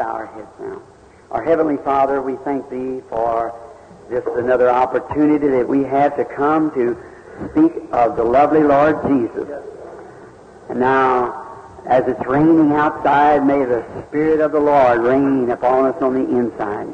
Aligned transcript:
bow 0.00 0.12
our 0.12 0.26
heads 0.28 0.48
now. 0.58 0.80
Our 1.30 1.44
Heavenly 1.44 1.76
Father, 1.76 2.22
we 2.22 2.36
thank 2.36 2.70
Thee 2.70 3.02
for 3.10 3.54
this 4.08 4.24
another 4.34 4.70
opportunity 4.70 5.46
that 5.46 5.68
we 5.68 5.82
have 5.82 6.16
to 6.16 6.24
come 6.24 6.70
to 6.70 6.96
speak 7.50 7.72
of 7.92 8.16
the 8.16 8.24
lovely 8.24 8.62
Lord 8.62 8.96
Jesus. 9.06 9.62
And 10.70 10.80
now, 10.80 11.76
as 11.84 12.08
it's 12.08 12.26
raining 12.26 12.72
outside, 12.72 13.44
may 13.46 13.62
the 13.66 13.84
Spirit 14.08 14.40
of 14.40 14.52
the 14.52 14.60
Lord 14.60 15.02
rain 15.02 15.50
upon 15.50 15.84
us 15.84 16.00
on 16.00 16.14
the 16.14 16.34
inside, 16.34 16.88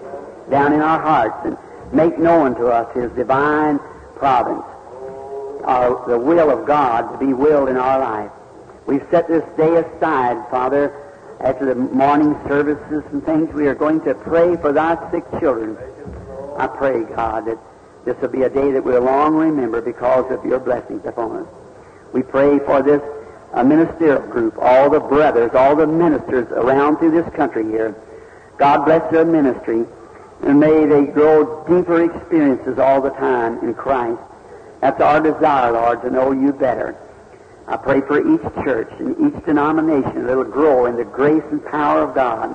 down 0.50 0.72
in 0.72 0.80
our 0.80 1.00
hearts, 1.00 1.36
and 1.44 1.56
make 1.92 2.18
known 2.18 2.56
to 2.56 2.66
us 2.66 2.92
His 2.92 3.12
divine 3.12 3.78
providence, 4.16 4.66
our, 5.62 6.04
the 6.08 6.18
will 6.18 6.50
of 6.50 6.66
God 6.66 7.12
to 7.12 7.24
be 7.24 7.32
willed 7.32 7.68
in 7.68 7.76
our 7.76 8.00
life. 8.00 8.32
We've 8.86 9.06
set 9.12 9.28
this 9.28 9.44
day 9.56 9.76
aside, 9.76 10.44
Father, 10.50 11.05
after 11.40 11.66
the 11.66 11.74
morning 11.74 12.36
services 12.48 13.04
and 13.12 13.24
things. 13.24 13.52
We 13.52 13.66
are 13.68 13.74
going 13.74 14.00
to 14.02 14.14
pray 14.14 14.56
for 14.56 14.72
thy 14.72 15.10
sick 15.10 15.24
children. 15.38 15.76
I 16.56 16.66
pray, 16.66 17.04
God, 17.04 17.46
that 17.46 17.58
this 18.04 18.16
will 18.20 18.28
be 18.28 18.42
a 18.42 18.50
day 18.50 18.72
that 18.72 18.82
we'll 18.82 19.02
long 19.02 19.34
remember 19.34 19.80
because 19.80 20.30
of 20.30 20.44
your 20.44 20.58
blessings 20.58 21.04
upon 21.04 21.42
us. 21.42 21.48
We 22.12 22.22
pray 22.22 22.58
for 22.60 22.82
this 22.82 23.02
uh, 23.52 23.62
ministerial 23.64 24.20
group, 24.20 24.56
all 24.58 24.88
the 24.88 25.00
brothers, 25.00 25.50
all 25.54 25.76
the 25.76 25.86
ministers 25.86 26.46
around 26.52 26.98
through 26.98 27.10
this 27.10 27.32
country 27.34 27.64
here. 27.64 27.94
God 28.58 28.84
bless 28.84 29.10
their 29.10 29.24
ministry, 29.24 29.84
and 30.42 30.60
may 30.60 30.86
they 30.86 31.06
grow 31.06 31.64
deeper 31.66 32.02
experiences 32.04 32.78
all 32.78 33.00
the 33.00 33.10
time 33.10 33.58
in 33.58 33.74
Christ. 33.74 34.20
That's 34.80 35.00
our 35.00 35.20
desire, 35.20 35.72
Lord, 35.72 36.02
to 36.02 36.10
know 36.10 36.32
you 36.32 36.52
better. 36.52 36.96
I 37.68 37.76
pray 37.76 38.00
for 38.00 38.18
each 38.20 38.64
church 38.64 38.90
and 38.98 39.12
each 39.26 39.44
denomination 39.44 40.24
that 40.24 40.30
it'll 40.30 40.44
grow 40.44 40.86
in 40.86 40.96
the 40.96 41.04
grace 41.04 41.42
and 41.50 41.64
power 41.64 42.02
of 42.02 42.14
God. 42.14 42.54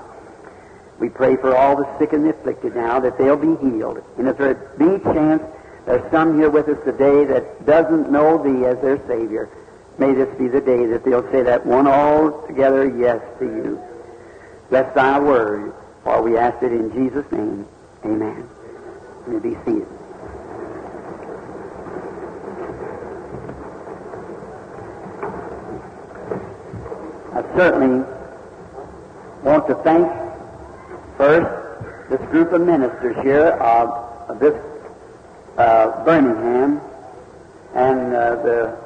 We 1.00 1.10
pray 1.10 1.36
for 1.36 1.56
all 1.56 1.76
the 1.76 2.00
sick 2.00 2.14
and 2.14 2.26
the 2.26 2.30
afflicted 2.30 2.76
now 2.76 3.00
that 3.00 3.18
they'll 3.18 3.36
be 3.36 3.56
healed. 3.62 4.02
And 4.18 4.28
if 4.28 4.38
there 4.38 4.54
be 4.78 5.04
chance 5.04 5.44
there's 5.86 6.10
some 6.12 6.38
here 6.38 6.50
with 6.50 6.70
us 6.70 6.78
today 6.86 7.26
that 7.26 7.66
doesn't 7.66 8.12
know 8.12 8.42
Thee 8.42 8.66
as 8.66 8.80
their 8.82 9.06
Savior, 9.08 9.50
may 9.98 10.14
this 10.14 10.30
be 10.38 10.48
the 10.48 10.62
day 10.62 10.86
that 10.86 11.04
they'll 11.04 11.30
say 11.32 11.42
that 11.42 11.66
one 11.66 11.88
all 11.88 12.46
together 12.48 12.86
yes 12.86 13.22
to 13.40 13.46
you. 13.46 13.82
Bless 14.70 14.94
Thy 14.94 15.20
word, 15.20 15.74
for 16.04 16.22
we 16.22 16.38
ask 16.38 16.62
it 16.64 16.72
in 16.72 16.94
Jesus' 16.94 17.30
name. 17.32 17.68
Amen. 18.06 18.48
May 19.28 19.40
be 19.40 19.58
seated. 19.66 20.01
I 27.34 27.44
certainly 27.56 28.06
want 29.42 29.66
to 29.68 29.76
thank 29.86 30.06
first 31.18 32.10
this 32.10 32.20
group 32.30 32.52
of 32.52 32.60
ministers 32.60 33.16
here 33.24 33.52
of, 33.52 34.30
of 34.30 34.40
this 34.42 34.54
uh, 35.58 36.04
Birmingham 36.04 36.82
and 37.74 38.14
uh, 38.14 38.36
the 38.44 38.78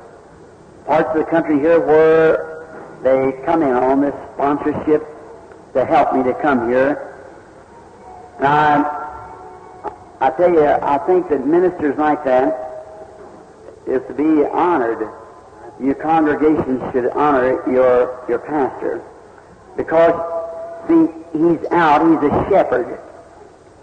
parts 0.86 1.10
of 1.10 1.26
the 1.26 1.32
country 1.32 1.58
here 1.58 1.80
where 1.80 3.00
they 3.02 3.44
come 3.46 3.64
in 3.64 3.72
on 3.72 4.02
this 4.02 4.14
sponsorship 4.36 5.04
to 5.74 5.84
help 5.84 6.14
me 6.14 6.22
to 6.22 6.34
come 6.36 6.70
here. 6.70 7.16
And 8.38 8.46
I, 8.46 9.88
I 10.22 10.30
tell 10.30 10.54
you, 10.54 10.64
I 10.68 11.00
think 11.00 11.30
that 11.30 11.48
ministers 11.48 11.98
like 11.98 12.24
that 12.26 12.54
is 13.88 14.04
to 14.08 14.14
be 14.14 14.46
honored 14.46 15.10
your 15.80 15.96
congregation 15.96 16.80
should 16.92 17.08
honor 17.12 17.70
your, 17.70 18.24
your 18.30 18.40
pastor. 18.40 19.04
Because, 19.76 20.16
see, 20.88 21.08
he's 21.34 21.72
out, 21.72 22.02
he's 22.02 22.32
a 22.32 22.50
shepherd. 22.50 23.00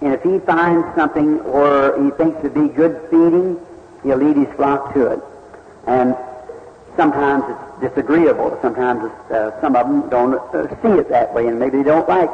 And 0.01 0.15
if 0.15 0.23
he 0.23 0.39
finds 0.41 0.95
something 0.97 1.41
or 1.41 2.03
he 2.03 2.11
thinks 2.13 2.39
it'd 2.41 2.55
be 2.55 2.69
good 2.69 3.01
feeding, 3.11 3.61
he'll 4.03 4.17
lead 4.17 4.37
his 4.37 4.53
flock 4.57 4.95
to 4.95 5.07
it. 5.13 5.21
And 5.87 6.17
sometimes 6.97 7.45
it's 7.49 7.93
disagreeable. 7.93 8.59
Sometimes 8.63 9.05
it's, 9.05 9.31
uh, 9.31 9.61
some 9.61 9.77
of 9.77 9.87
them 9.87 10.09
don't 10.09 10.35
uh, 10.55 10.69
see 10.83 10.99
it 10.99 11.09
that 11.09 11.33
way, 11.35 11.47
and 11.47 11.59
maybe 11.59 11.79
they 11.79 11.85
don't 11.85 12.09
like 12.09 12.31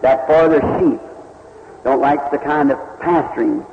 that 0.00 0.26
for 0.26 0.48
their 0.48 0.62
sheep. 0.80 1.00
Don't 1.84 2.00
like 2.00 2.30
the 2.30 2.38
kind 2.38 2.70
of 2.72 2.78
pasturing. 3.00 3.64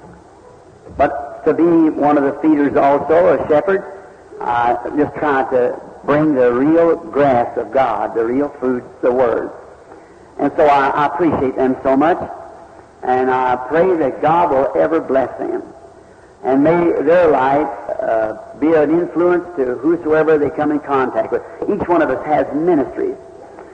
But 0.98 1.44
to 1.46 1.54
be 1.54 1.64
one 1.64 2.18
of 2.18 2.24
the 2.24 2.40
feeders 2.42 2.76
also, 2.76 3.40
a 3.40 3.48
shepherd, 3.48 3.99
I 4.42 4.78
just 4.98 5.16
try 5.16 5.50
to 5.52 5.80
bring 6.06 6.34
the 6.34 6.52
real 6.54 6.96
grass 6.96 7.58
of 7.58 7.72
God, 7.72 8.16
the 8.16 8.26
real 8.26 8.50
food, 8.60 8.84
the 9.02 9.12
Word. 9.12 9.52
And 10.40 10.52
so 10.56 10.66
I, 10.66 10.90
I 10.90 11.06
appreciate 11.08 11.56
them 11.56 11.76
so 11.84 11.98
much, 11.98 12.18
and 13.04 13.30
I 13.30 13.56
pray 13.68 13.96
that 13.98 14.22
God 14.22 14.52
will 14.52 14.82
ever 14.82 15.00
bless 15.02 15.38
them. 15.38 15.64
And 16.44 16.64
may 16.64 16.94
their 17.04 17.28
light 17.28 17.68
uh, 18.00 18.58
be 18.60 18.74
an 18.74 18.92
influence 18.92 19.44
to 19.58 19.76
whosoever 19.76 20.38
they 20.38 20.50
come 20.50 20.72
in 20.72 20.80
contact 20.80 21.34
with. 21.34 21.42
Each 21.64 21.86
one 21.88 22.02
of 22.02 22.10
us 22.10 22.26
has 22.26 22.48
ministries. 22.56 23.16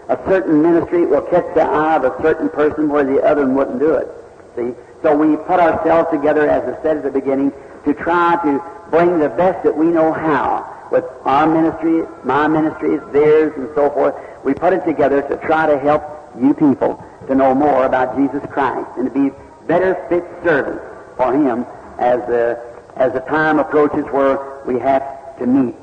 A 0.10 0.18
certain 0.26 0.62
ministry 0.62 1.06
will 1.06 1.22
catch 1.22 1.46
the 1.54 1.62
eye 1.62 1.96
of 1.96 2.04
a 2.04 2.22
certain 2.22 2.50
person 2.50 2.90
where 2.90 3.04
the 3.04 3.22
other 3.22 3.42
one 3.42 3.56
wouldn't 3.56 3.80
do 3.80 3.94
it. 3.94 4.08
See? 4.56 4.74
So 5.04 5.16
we 5.16 5.36
put 5.36 5.60
ourselves 5.60 6.10
together, 6.12 6.50
as 6.50 6.64
I 6.64 6.82
said 6.82 6.98
at 6.98 7.04
the 7.04 7.12
beginning, 7.12 7.52
to 7.86 7.94
try 7.94 8.38
to 8.44 8.60
bring 8.96 9.20
the 9.20 9.28
best 9.28 9.62
that 9.66 9.76
we 9.76 9.88
know 9.88 10.14
how 10.14 10.88
with 10.90 11.04
our 11.26 11.46
ministry, 11.48 12.04
my 12.24 12.48
ministry, 12.48 12.98
theirs, 13.12 13.52
and 13.58 13.68
so 13.76 13.90
forth. 13.90 14.16
We 14.46 14.54
put 14.54 14.72
it 14.72 14.86
together 14.86 15.22
to 15.22 15.36
try 15.46 15.66
to 15.68 15.78
help 15.78 16.02
you 16.40 16.54
people 16.54 17.04
to 17.28 17.36
know 17.36 17.54
more 17.54 17.86
about 17.86 18.16
Jesus 18.16 18.42
Christ 18.50 18.88
and 18.98 19.12
to 19.12 19.12
be 19.12 19.36
better 19.68 19.96
fit 20.08 20.24
servants 20.46 20.82
for 21.18 21.34
Him 21.34 21.66
as 22.00 22.22
the, 22.30 22.58
as 22.96 23.12
the 23.12 23.20
time 23.22 23.60
approaches 23.60 24.06
where 24.14 24.64
we 24.66 24.80
have 24.80 25.04
to 25.40 25.46
meet 25.46 25.76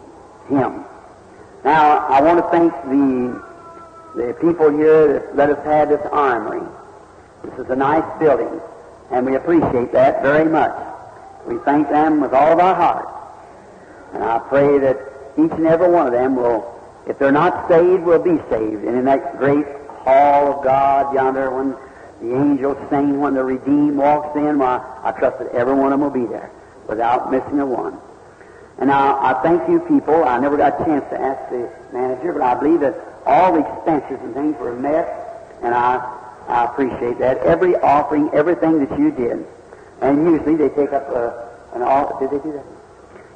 Him. 0.48 0.82
Now, 1.64 2.06
I 2.08 2.22
want 2.22 2.38
to 2.38 2.48
thank 2.50 2.72
the, 2.84 3.42
the 4.16 4.32
people 4.40 4.70
here 4.70 5.12
that 5.12 5.36
let 5.36 5.50
us 5.50 5.62
have 5.66 5.90
this 5.90 6.00
armory. 6.10 6.66
This 7.44 7.58
is 7.58 7.70
a 7.70 7.76
nice 7.76 8.18
building, 8.18 8.58
and 9.10 9.26
we 9.26 9.34
appreciate 9.36 9.92
that 9.92 10.22
very 10.22 10.48
much. 10.48 10.72
We 11.46 11.58
thank 11.58 11.88
them 11.88 12.20
with 12.20 12.32
all 12.32 12.52
of 12.52 12.58
our 12.58 12.74
heart. 12.74 13.08
And 14.14 14.22
I 14.22 14.38
pray 14.38 14.78
that 14.78 14.98
each 15.38 15.52
and 15.52 15.66
every 15.66 15.90
one 15.90 16.06
of 16.06 16.12
them 16.12 16.36
will, 16.36 16.80
if 17.06 17.18
they're 17.18 17.32
not 17.32 17.68
saved, 17.68 18.04
will 18.04 18.22
be 18.22 18.38
saved. 18.50 18.84
And 18.84 18.96
in 18.96 19.04
that 19.06 19.38
great 19.38 19.66
hall 19.88 20.52
of 20.52 20.64
God 20.64 21.14
yonder, 21.14 21.50
when 21.50 21.70
the 22.20 22.36
angels 22.36 22.76
sing, 22.90 23.20
when 23.20 23.34
the 23.34 23.42
redeemed 23.42 23.96
walks 23.96 24.36
in, 24.36 24.58
well, 24.58 25.00
I 25.02 25.12
trust 25.12 25.38
that 25.38 25.52
every 25.52 25.74
one 25.74 25.92
of 25.92 25.98
them 25.98 26.00
will 26.00 26.10
be 26.10 26.26
there 26.26 26.50
without 26.86 27.30
missing 27.30 27.58
a 27.60 27.66
one. 27.66 27.98
And 28.78 28.88
now, 28.88 29.18
I 29.20 29.42
thank 29.42 29.68
you 29.68 29.80
people. 29.80 30.24
I 30.24 30.38
never 30.40 30.56
got 30.56 30.80
a 30.80 30.84
chance 30.84 31.04
to 31.10 31.20
ask 31.20 31.50
the 31.50 31.70
manager, 31.92 32.32
but 32.32 32.42
I 32.42 32.54
believe 32.54 32.80
that 32.80 32.94
all 33.26 33.52
the 33.52 33.60
expenses 33.60 34.18
and 34.22 34.34
things 34.34 34.58
were 34.58 34.74
met, 34.74 35.58
and 35.62 35.74
I, 35.74 35.96
I 36.48 36.64
appreciate 36.64 37.18
that. 37.18 37.38
Every 37.38 37.76
offering, 37.76 38.30
everything 38.32 38.84
that 38.84 38.98
you 38.98 39.10
did. 39.10 39.46
And 40.02 40.24
usually 40.24 40.56
they 40.56 40.68
take 40.70 40.92
up 40.92 41.08
a, 41.08 41.48
an 41.74 41.82
offering. 41.82 42.28
Did 42.28 42.40
they 42.40 42.44
do 42.44 42.52
that? 42.52 42.66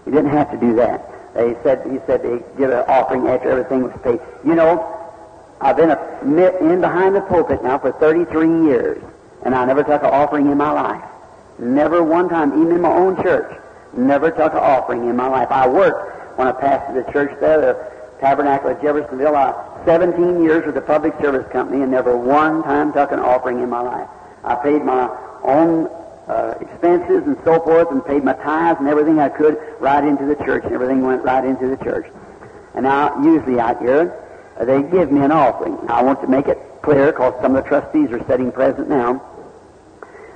You 0.04 0.12
didn't 0.12 0.30
have 0.30 0.50
to 0.50 0.56
do 0.56 0.74
that. 0.76 1.34
They 1.34 1.54
said 1.62 1.86
he 1.90 1.98
said 2.06 2.22
they 2.22 2.42
give 2.56 2.70
an 2.70 2.84
offering 2.88 3.26
after 3.26 3.50
everything 3.50 3.82
was 3.82 3.92
paid. 4.02 4.20
You 4.44 4.54
know, 4.54 4.96
I've 5.60 5.76
been 5.76 5.90
a, 5.90 6.20
in 6.22 6.80
behind 6.80 7.14
the 7.14 7.20
pulpit 7.22 7.62
now 7.62 7.78
for 7.78 7.92
33 7.92 8.66
years, 8.66 9.02
and 9.44 9.54
I 9.54 9.64
never 9.64 9.82
took 9.82 10.02
an 10.02 10.10
offering 10.10 10.50
in 10.50 10.56
my 10.56 10.70
life. 10.70 11.04
Never 11.58 12.02
one 12.02 12.28
time, 12.28 12.52
even 12.60 12.76
in 12.76 12.80
my 12.80 12.92
own 12.92 13.22
church, 13.22 13.58
never 13.96 14.30
took 14.30 14.52
an 14.52 14.58
offering 14.58 15.08
in 15.08 15.16
my 15.16 15.26
life. 15.26 15.48
I 15.50 15.68
worked 15.68 16.38
when 16.38 16.48
I 16.48 16.52
pastored 16.52 17.06
the 17.06 17.12
church 17.12 17.38
there, 17.40 17.60
the 17.60 18.20
Tabernacle 18.20 18.70
of 18.70 18.80
Jeffersonville. 18.82 19.36
I, 19.36 19.84
17 19.84 20.42
years 20.42 20.66
with 20.66 20.74
the 20.74 20.80
Public 20.80 21.14
Service 21.20 21.50
Company, 21.52 21.82
and 21.82 21.90
never 21.90 22.16
one 22.16 22.62
time 22.62 22.92
took 22.92 23.12
an 23.12 23.20
offering 23.20 23.62
in 23.62 23.70
my 23.70 23.80
life. 23.80 24.08
I 24.44 24.54
paid 24.56 24.82
my 24.82 25.08
own 25.42 25.88
uh, 26.28 26.54
expenses 26.60 27.22
and 27.26 27.36
so 27.44 27.60
forth 27.60 27.90
and 27.90 28.04
paid 28.04 28.24
my 28.24 28.32
tithes 28.32 28.80
and 28.80 28.88
everything 28.88 29.18
I 29.18 29.28
could 29.28 29.58
right 29.78 30.02
into 30.02 30.26
the 30.26 30.34
church 30.44 30.64
and 30.64 30.72
everything 30.72 31.02
went 31.02 31.22
right 31.22 31.44
into 31.44 31.68
the 31.68 31.76
church. 31.84 32.06
And 32.74 32.84
now, 32.84 33.22
usually 33.22 33.60
out 33.60 33.80
here, 33.80 34.22
uh, 34.58 34.64
they 34.64 34.82
give 34.82 35.12
me 35.12 35.22
an 35.22 35.32
offering. 35.32 35.78
I 35.88 36.02
want 36.02 36.20
to 36.22 36.26
make 36.26 36.46
it 36.48 36.58
clear 36.82 37.12
because 37.12 37.34
some 37.40 37.54
of 37.54 37.62
the 37.62 37.68
trustees 37.68 38.10
are 38.10 38.24
sitting 38.26 38.50
present 38.52 38.88
now. 38.88 39.22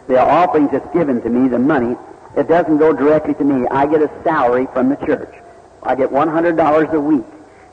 The 0.06 0.20
offerings 0.20 0.70
that's 0.72 0.92
given 0.92 1.20
to 1.22 1.28
me, 1.28 1.48
the 1.48 1.58
money, 1.58 1.96
it 2.37 2.48
doesn't 2.48 2.78
go 2.78 2.92
directly 2.92 3.34
to 3.34 3.44
me. 3.44 3.66
I 3.69 3.87
get 3.87 4.02
a 4.02 4.10
salary 4.22 4.66
from 4.72 4.88
the 4.88 4.96
church. 4.96 5.34
I 5.82 5.94
get 5.94 6.10
$100 6.10 6.92
a 6.92 7.00
week. 7.00 7.25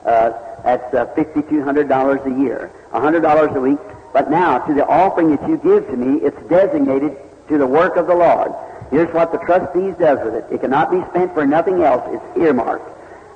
Uh, 0.05 0.31
that's 0.63 0.93
uh, 0.93 1.05
$5,200 1.15 2.25
a 2.25 2.41
year. 2.41 2.71
$100 2.91 3.55
a 3.55 3.59
week. 3.61 3.79
But 4.13 4.31
now, 4.31 4.59
to 4.59 4.73
the 4.73 4.85
offering 4.87 5.35
that 5.35 5.47
you 5.47 5.57
give 5.57 5.87
to 5.87 5.97
me, 5.97 6.19
it's 6.25 6.41
designated 6.49 7.17
to 7.49 7.57
the 7.57 7.67
work 7.67 7.95
of 7.95 8.07
the 8.07 8.15
Lord. 8.15 8.53
Here's 8.91 9.13
what 9.13 9.31
the 9.31 9.37
trustees 9.39 9.95
does 9.99 10.19
with 10.23 10.35
it. 10.35 10.45
It 10.51 10.61
cannot 10.61 10.91
be 10.91 11.01
spent 11.09 11.33
for 11.33 11.45
nothing 11.45 11.83
else. 11.83 12.03
It's 12.07 12.37
earmarked, 12.37 12.87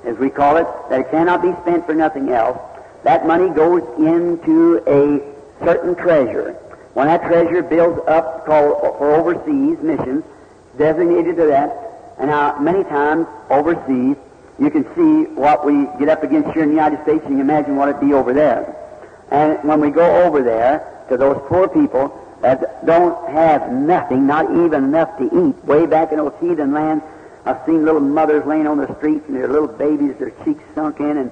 as 0.04 0.16
we 0.16 0.30
call 0.30 0.56
it, 0.56 0.66
that 0.88 1.00
it 1.00 1.10
cannot 1.10 1.42
be 1.42 1.52
spent 1.62 1.84
for 1.86 1.94
nothing 1.94 2.30
else. 2.30 2.58
That 3.04 3.26
money 3.26 3.50
goes 3.50 3.82
into 3.98 4.82
a 4.86 5.20
certain 5.64 5.94
treasure. 5.94 6.56
when 6.94 7.06
that 7.06 7.22
treasure 7.22 7.62
builds 7.62 8.00
up 8.06 8.44
called 8.44 8.98
for 8.98 9.14
overseas 9.14 9.78
missions, 9.82 10.24
designated 10.76 11.36
to 11.36 11.46
that, 11.46 12.14
and 12.18 12.28
now 12.28 12.58
many 12.58 12.84
times 12.84 13.26
overseas, 13.50 14.16
you 14.58 14.70
can 14.70 14.84
see 14.94 15.32
what 15.32 15.64
we 15.64 15.86
get 15.98 16.08
up 16.08 16.22
against 16.22 16.50
here 16.50 16.62
in 16.62 16.68
the 16.68 16.74
United 16.74 17.02
States, 17.02 17.24
and 17.24 17.32
you 17.32 17.42
can 17.44 17.50
imagine 17.50 17.76
what 17.76 17.88
it'd 17.88 18.00
be 18.00 18.12
over 18.12 18.32
there. 18.32 18.76
And 19.30 19.62
when 19.64 19.80
we 19.80 19.90
go 19.90 20.24
over 20.24 20.42
there 20.42 21.04
to 21.08 21.16
those 21.16 21.40
poor 21.48 21.66
people 21.66 22.18
that 22.42 22.84
don't 22.84 23.30
have 23.30 23.72
nothing, 23.72 24.26
not 24.26 24.50
even 24.50 24.84
enough 24.84 25.16
to 25.18 25.24
eat, 25.24 25.64
way 25.64 25.86
back 25.86 26.12
in 26.12 26.18
heathen 26.40 26.72
lands, 26.72 27.04
I've 27.44 27.64
seen 27.66 27.84
little 27.84 28.00
mothers 28.00 28.44
laying 28.46 28.66
on 28.66 28.78
the 28.78 28.94
street 28.96 29.22
and 29.26 29.36
their 29.36 29.48
little 29.48 29.68
babies, 29.68 30.14
their 30.18 30.30
cheeks 30.44 30.62
sunk 30.74 31.00
in 31.00 31.16
and 31.16 31.30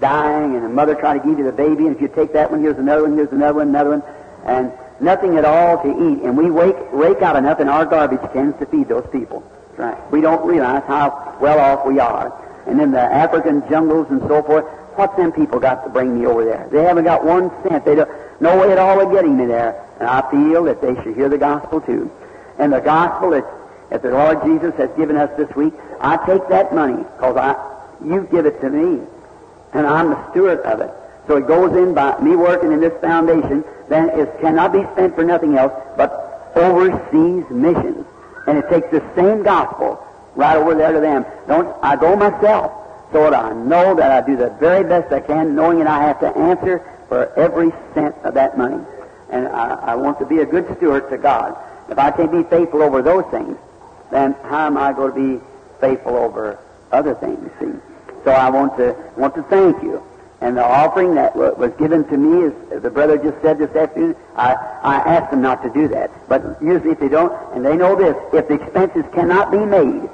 dying, 0.00 0.56
and 0.56 0.64
a 0.64 0.68
mother 0.68 0.94
trying 0.94 1.20
to 1.20 1.26
give 1.26 1.38
you 1.38 1.44
the 1.44 1.52
baby, 1.52 1.86
and 1.86 1.94
if 1.94 2.02
you 2.02 2.08
take 2.08 2.32
that 2.32 2.50
one, 2.50 2.60
here's 2.60 2.78
another 2.78 3.02
one, 3.02 3.16
here's 3.16 3.30
another 3.30 3.58
one, 3.58 3.68
another 3.68 3.90
one, 3.90 4.02
and 4.44 4.72
nothing 5.00 5.36
at 5.36 5.44
all 5.44 5.82
to 5.82 5.88
eat. 5.88 6.22
And 6.22 6.36
we 6.36 6.50
wake, 6.50 6.76
rake 6.92 7.22
out 7.22 7.36
enough 7.36 7.60
in 7.60 7.68
our 7.68 7.84
garbage 7.84 8.32
cans 8.32 8.54
to 8.58 8.66
feed 8.66 8.88
those 8.88 9.06
people. 9.12 9.42
Right. 9.76 9.98
We 10.10 10.20
don't 10.20 10.46
realize 10.46 10.82
how 10.86 11.38
well 11.40 11.58
off 11.58 11.86
we 11.86 11.98
are. 11.98 12.32
And 12.66 12.80
in 12.80 12.90
the 12.90 13.00
African 13.00 13.68
jungles 13.68 14.08
and 14.10 14.20
so 14.22 14.42
forth, 14.42 14.66
what's 14.96 15.16
them 15.16 15.32
people 15.32 15.58
got 15.58 15.84
to 15.84 15.90
bring 15.90 16.18
me 16.18 16.26
over 16.26 16.44
there? 16.44 16.68
They 16.70 16.82
haven't 16.82 17.04
got 17.04 17.24
one 17.24 17.50
cent. 17.62 17.84
They 17.84 17.94
don't, 17.94 18.10
no 18.40 18.58
way 18.58 18.72
at 18.72 18.78
all 18.78 19.00
of 19.00 19.12
getting 19.12 19.36
me 19.36 19.46
there. 19.46 19.84
And 20.00 20.08
I 20.08 20.28
feel 20.30 20.64
that 20.64 20.80
they 20.80 20.94
should 21.02 21.14
hear 21.14 21.28
the 21.28 21.38
gospel 21.38 21.80
too. 21.80 22.10
And 22.58 22.72
the 22.72 22.80
gospel 22.80 23.30
that, 23.30 23.44
that 23.90 24.02
the 24.02 24.10
Lord 24.10 24.42
Jesus 24.44 24.74
has 24.76 24.90
given 24.96 25.16
us 25.16 25.30
this 25.36 25.54
week, 25.56 25.74
I 26.00 26.16
take 26.26 26.48
that 26.48 26.74
money 26.74 26.96
because 26.96 27.36
I, 27.36 27.54
you 28.04 28.28
give 28.30 28.46
it 28.46 28.60
to 28.60 28.70
me. 28.70 29.06
And 29.72 29.86
I'm 29.86 30.10
the 30.10 30.30
steward 30.30 30.60
of 30.60 30.80
it. 30.80 30.90
So 31.26 31.36
it 31.36 31.46
goes 31.46 31.76
in 31.76 31.94
by 31.94 32.18
me 32.20 32.34
working 32.36 32.72
in 32.72 32.80
this 32.80 32.98
foundation, 33.00 33.64
then 33.88 34.10
it 34.10 34.40
cannot 34.40 34.72
be 34.72 34.82
spent 34.92 35.14
for 35.14 35.24
nothing 35.24 35.56
else 35.56 35.72
but 35.96 36.52
overseas 36.56 37.44
missions. 37.50 38.06
And 38.46 38.58
it 38.58 38.68
takes 38.68 38.90
the 38.90 39.02
same 39.14 39.42
gospel 39.42 40.04
right 40.34 40.56
over 40.56 40.74
there 40.74 40.92
to 40.92 41.00
them. 41.00 41.24
Don't 41.46 41.76
I 41.82 41.96
go 41.96 42.16
myself 42.16 42.81
so 43.12 43.30
that 43.30 43.34
I 43.34 43.52
know 43.52 43.94
that 43.94 44.10
I 44.10 44.26
do 44.26 44.36
the 44.36 44.50
very 44.50 44.84
best 44.84 45.12
I 45.12 45.20
can, 45.20 45.54
knowing 45.54 45.78
that 45.78 45.86
I 45.86 46.02
have 46.02 46.20
to 46.20 46.36
answer 46.36 46.82
for 47.08 47.32
every 47.38 47.70
cent 47.94 48.14
of 48.24 48.34
that 48.34 48.56
money. 48.56 48.82
And 49.30 49.48
I, 49.48 49.74
I 49.74 49.94
want 49.96 50.18
to 50.18 50.26
be 50.26 50.38
a 50.38 50.46
good 50.46 50.66
steward 50.76 51.10
to 51.10 51.18
God. 51.18 51.56
If 51.90 51.98
I 51.98 52.10
can't 52.10 52.32
be 52.32 52.42
faithful 52.44 52.82
over 52.82 53.02
those 53.02 53.24
things, 53.30 53.56
then 54.10 54.34
how 54.44 54.66
am 54.66 54.76
I 54.76 54.92
going 54.92 55.12
to 55.12 55.38
be 55.38 55.44
faithful 55.80 56.16
over 56.16 56.58
other 56.90 57.14
things? 57.14 57.50
See? 57.60 57.72
So 58.24 58.30
I 58.30 58.48
want 58.50 58.76
to 58.76 58.96
want 59.16 59.34
to 59.34 59.42
thank 59.44 59.82
you. 59.82 60.02
And 60.40 60.56
the 60.56 60.64
offering 60.64 61.14
that 61.14 61.36
was 61.36 61.72
given 61.78 62.04
to 62.08 62.16
me, 62.16 62.52
as 62.72 62.82
the 62.82 62.90
brother 62.90 63.16
just 63.16 63.40
said 63.42 63.58
this 63.58 63.70
afternoon, 63.76 64.16
I, 64.34 64.54
I 64.82 64.96
asked 64.96 65.30
them 65.30 65.40
not 65.40 65.62
to 65.62 65.70
do 65.70 65.86
that. 65.88 66.10
But 66.28 66.60
usually 66.60 66.90
if 66.90 66.98
they 66.98 67.08
don't, 67.08 67.32
and 67.54 67.64
they 67.64 67.76
know 67.76 67.94
this, 67.94 68.16
if 68.32 68.48
the 68.48 68.54
expenses 68.54 69.04
cannot 69.14 69.52
be 69.52 69.58
made, 69.58 70.10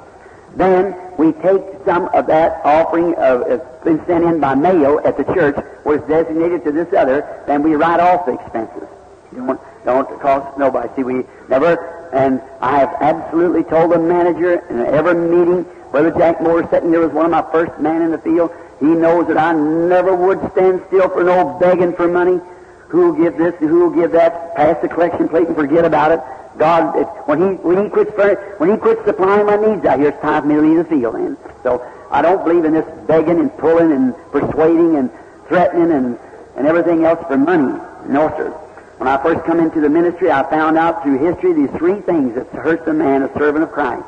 then 0.55 0.95
we 1.17 1.31
take 1.33 1.61
some 1.85 2.09
of 2.13 2.27
that 2.27 2.61
offering 2.63 3.15
of 3.15 3.41
it's 3.41 3.83
been 3.83 4.05
sent 4.05 4.23
in 4.23 4.39
by 4.39 4.55
mail 4.55 4.99
at 5.03 5.17
the 5.17 5.23
church, 5.33 5.55
it's 5.85 6.07
designated 6.07 6.63
to 6.63 6.71
this 6.71 6.93
other, 6.93 7.43
then 7.47 7.63
we 7.63 7.75
write 7.75 7.99
off 7.99 8.25
the 8.25 8.33
expenses. 8.33 8.87
Don't, 9.33 9.59
don't 9.85 10.19
cost 10.21 10.57
nobody. 10.57 10.89
See, 10.95 11.03
we 11.03 11.23
never, 11.47 12.09
and 12.13 12.41
I 12.61 12.79
have 12.79 12.95
absolutely 12.99 13.63
told 13.63 13.91
the 13.91 13.99
manager 13.99 14.63
in 14.69 14.81
every 14.81 15.15
meeting, 15.15 15.65
Brother 15.91 16.11
Jack 16.11 16.41
Moore 16.41 16.67
sitting 16.69 16.91
there 16.91 17.01
was 17.01 17.11
one 17.11 17.25
of 17.25 17.31
my 17.31 17.51
first 17.51 17.79
men 17.79 18.01
in 18.01 18.11
the 18.11 18.19
field. 18.19 18.51
He 18.79 18.85
knows 18.85 19.27
that 19.27 19.37
I 19.37 19.53
never 19.53 20.15
would 20.15 20.39
stand 20.51 20.83
still 20.87 21.09
for 21.09 21.23
no 21.23 21.57
begging 21.59 21.93
for 21.93 22.07
money. 22.07 22.39
Who'll 22.89 23.13
give 23.13 23.37
this 23.37 23.53
and 23.61 23.69
who'll 23.69 23.91
give 23.91 24.11
that? 24.11 24.55
Pass 24.55 24.81
the 24.81 24.89
collection 24.89 25.29
plate 25.29 25.47
and 25.47 25.55
forget 25.55 25.85
about 25.85 26.11
it. 26.11 26.19
God, 26.57 26.93
when 27.25 27.39
he 27.39 27.55
when 27.63 27.83
he 27.83 27.89
quits 27.89 28.11
when 28.57 28.71
he 28.71 28.77
quits 28.77 29.05
supplying 29.05 29.45
my 29.45 29.55
needs 29.55 29.85
out 29.85 29.99
here, 29.99 30.09
it's 30.09 30.21
time 30.21 30.41
for 30.41 30.47
me 30.47 30.55
to 30.55 30.61
leave 30.61 30.77
the 30.77 30.83
field. 30.85 31.15
In 31.15 31.37
so 31.63 31.85
I 32.11 32.21
don't 32.21 32.43
believe 32.43 32.65
in 32.65 32.73
this 32.73 32.85
begging 33.07 33.39
and 33.39 33.55
pulling 33.57 33.91
and 33.91 34.13
persuading 34.31 34.97
and 34.97 35.09
threatening 35.47 35.91
and 35.91 36.19
and 36.57 36.67
everything 36.67 37.05
else 37.05 37.23
for 37.27 37.37
money. 37.37 37.79
No, 38.07 38.27
sir. 38.35 38.49
When 38.97 39.07
I 39.07 39.21
first 39.23 39.45
come 39.45 39.59
into 39.59 39.79
the 39.79 39.87
ministry, 39.87 40.29
I 40.29 40.43
found 40.49 40.77
out 40.77 41.03
through 41.03 41.19
history 41.19 41.53
these 41.53 41.69
three 41.77 42.01
things 42.01 42.35
that 42.35 42.47
hurts 42.47 42.85
a 42.87 42.93
man, 42.93 43.21
a 43.23 43.33
servant 43.37 43.63
of 43.63 43.71
Christ. 43.71 44.03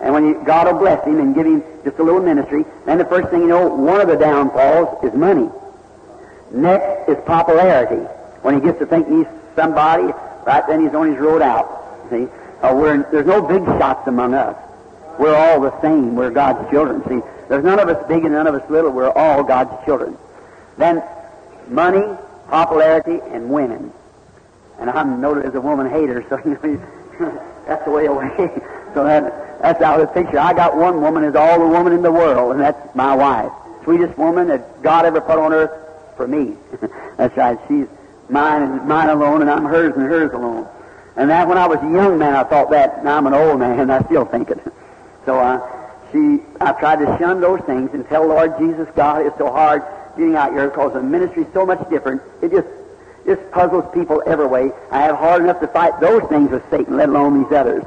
And 0.00 0.12
when 0.12 0.26
you, 0.26 0.42
God 0.44 0.66
will 0.66 0.80
bless 0.80 1.06
him 1.06 1.20
and 1.20 1.34
give 1.34 1.46
him 1.46 1.62
just 1.84 1.98
a 2.00 2.02
little 2.02 2.20
ministry, 2.20 2.64
then 2.84 2.98
the 2.98 3.04
first 3.04 3.28
thing 3.28 3.42
you 3.42 3.46
know, 3.46 3.68
one 3.68 4.00
of 4.00 4.08
the 4.08 4.16
downfalls 4.16 5.04
is 5.04 5.14
money. 5.14 5.48
Next 6.52 7.08
is 7.08 7.16
popularity. 7.24 8.02
When 8.42 8.54
he 8.54 8.60
gets 8.60 8.78
to 8.78 8.86
think 8.86 9.08
he's 9.08 9.26
somebody, 9.56 10.12
right 10.46 10.64
then 10.66 10.82
he's 10.82 10.94
on 10.94 11.10
his 11.10 11.18
road 11.18 11.42
out. 11.42 12.08
See? 12.10 12.28
Uh, 12.62 12.74
we're, 12.74 13.10
there's 13.10 13.26
no 13.26 13.42
big 13.42 13.64
shots 13.64 14.06
among 14.06 14.34
us. 14.34 14.56
We're 15.18 15.34
all 15.34 15.60
the 15.60 15.78
same. 15.80 16.14
We're 16.14 16.30
God's 16.30 16.70
children. 16.70 17.02
See, 17.08 17.26
there's 17.48 17.64
none 17.64 17.78
of 17.78 17.88
us 17.88 18.06
big 18.08 18.24
and 18.24 18.34
none 18.34 18.46
of 18.46 18.54
us 18.54 18.68
little. 18.70 18.90
We're 18.90 19.10
all 19.10 19.42
God's 19.42 19.84
children. 19.84 20.16
Then 20.78 21.02
money, 21.68 22.04
popularity, 22.48 23.20
and 23.30 23.50
women. 23.50 23.92
And 24.78 24.90
I'm 24.90 25.20
noted 25.20 25.44
as 25.46 25.54
a 25.54 25.60
woman 25.60 25.90
hater, 25.90 26.24
so 26.28 26.38
you 26.44 26.58
know, 27.20 27.42
that's 27.66 27.84
the 27.84 27.90
way 27.90 28.06
away. 28.06 28.30
so 28.94 29.04
that 29.04 29.60
that's 29.60 29.80
out 29.82 30.00
of 30.00 30.08
the 30.08 30.14
picture. 30.14 30.38
I 30.38 30.52
got 30.54 30.76
one 30.76 31.00
woman 31.00 31.24
is 31.24 31.34
all 31.34 31.58
the 31.58 31.66
woman 31.66 31.92
in 31.92 32.02
the 32.02 32.10
world, 32.10 32.52
and 32.52 32.60
that's 32.60 32.94
my 32.94 33.14
wife. 33.14 33.52
Sweetest 33.84 34.16
woman 34.18 34.48
that 34.48 34.82
God 34.82 35.04
ever 35.04 35.20
put 35.20 35.38
on 35.38 35.52
earth 35.52 35.70
for 36.22 36.28
me. 36.28 36.54
that's 37.16 37.36
right. 37.36 37.58
She's 37.66 37.86
mine 38.28 38.62
and 38.62 38.86
mine 38.86 39.08
alone, 39.08 39.40
and 39.40 39.50
I'm 39.50 39.64
hers 39.64 39.92
and 39.96 40.04
hers 40.04 40.32
alone. 40.32 40.68
And 41.16 41.28
that 41.30 41.48
when 41.48 41.58
I 41.58 41.66
was 41.66 41.78
a 41.78 41.90
young 41.90 42.16
man, 42.16 42.36
I 42.36 42.44
thought 42.44 42.70
that. 42.70 43.02
Now 43.02 43.16
I'm 43.16 43.26
an 43.26 43.34
old 43.34 43.58
man, 43.58 43.80
and 43.80 43.90
I 43.98 44.04
still 44.04 44.24
think 44.24 44.50
it. 44.50 44.60
So 45.26 45.40
uh, 45.40 45.58
she, 46.12 46.38
I 46.60 46.72
tried 46.78 47.00
to 47.00 47.18
shun 47.18 47.40
those 47.40 47.60
things 47.62 47.90
and 47.92 48.06
tell 48.08 48.24
Lord 48.24 48.56
Jesus, 48.56 48.86
God, 48.94 49.26
it's 49.26 49.36
so 49.36 49.50
hard 49.50 49.82
getting 50.16 50.36
out 50.36 50.52
here 50.52 50.68
because 50.68 50.92
the 50.92 51.02
ministry's 51.02 51.46
so 51.52 51.66
much 51.66 51.90
different. 51.90 52.22
It 52.40 52.52
just 52.52 52.68
just 53.26 53.42
puzzles 53.50 53.84
people 53.92 54.22
every 54.26 54.46
way. 54.46 54.70
I 54.90 55.02
have 55.02 55.16
hard 55.16 55.42
enough 55.42 55.60
to 55.60 55.68
fight 55.68 56.00
those 56.00 56.22
things 56.28 56.50
with 56.50 56.62
Satan, 56.70 56.96
let 56.96 57.08
alone 57.08 57.42
these 57.42 57.52
others. 57.52 57.84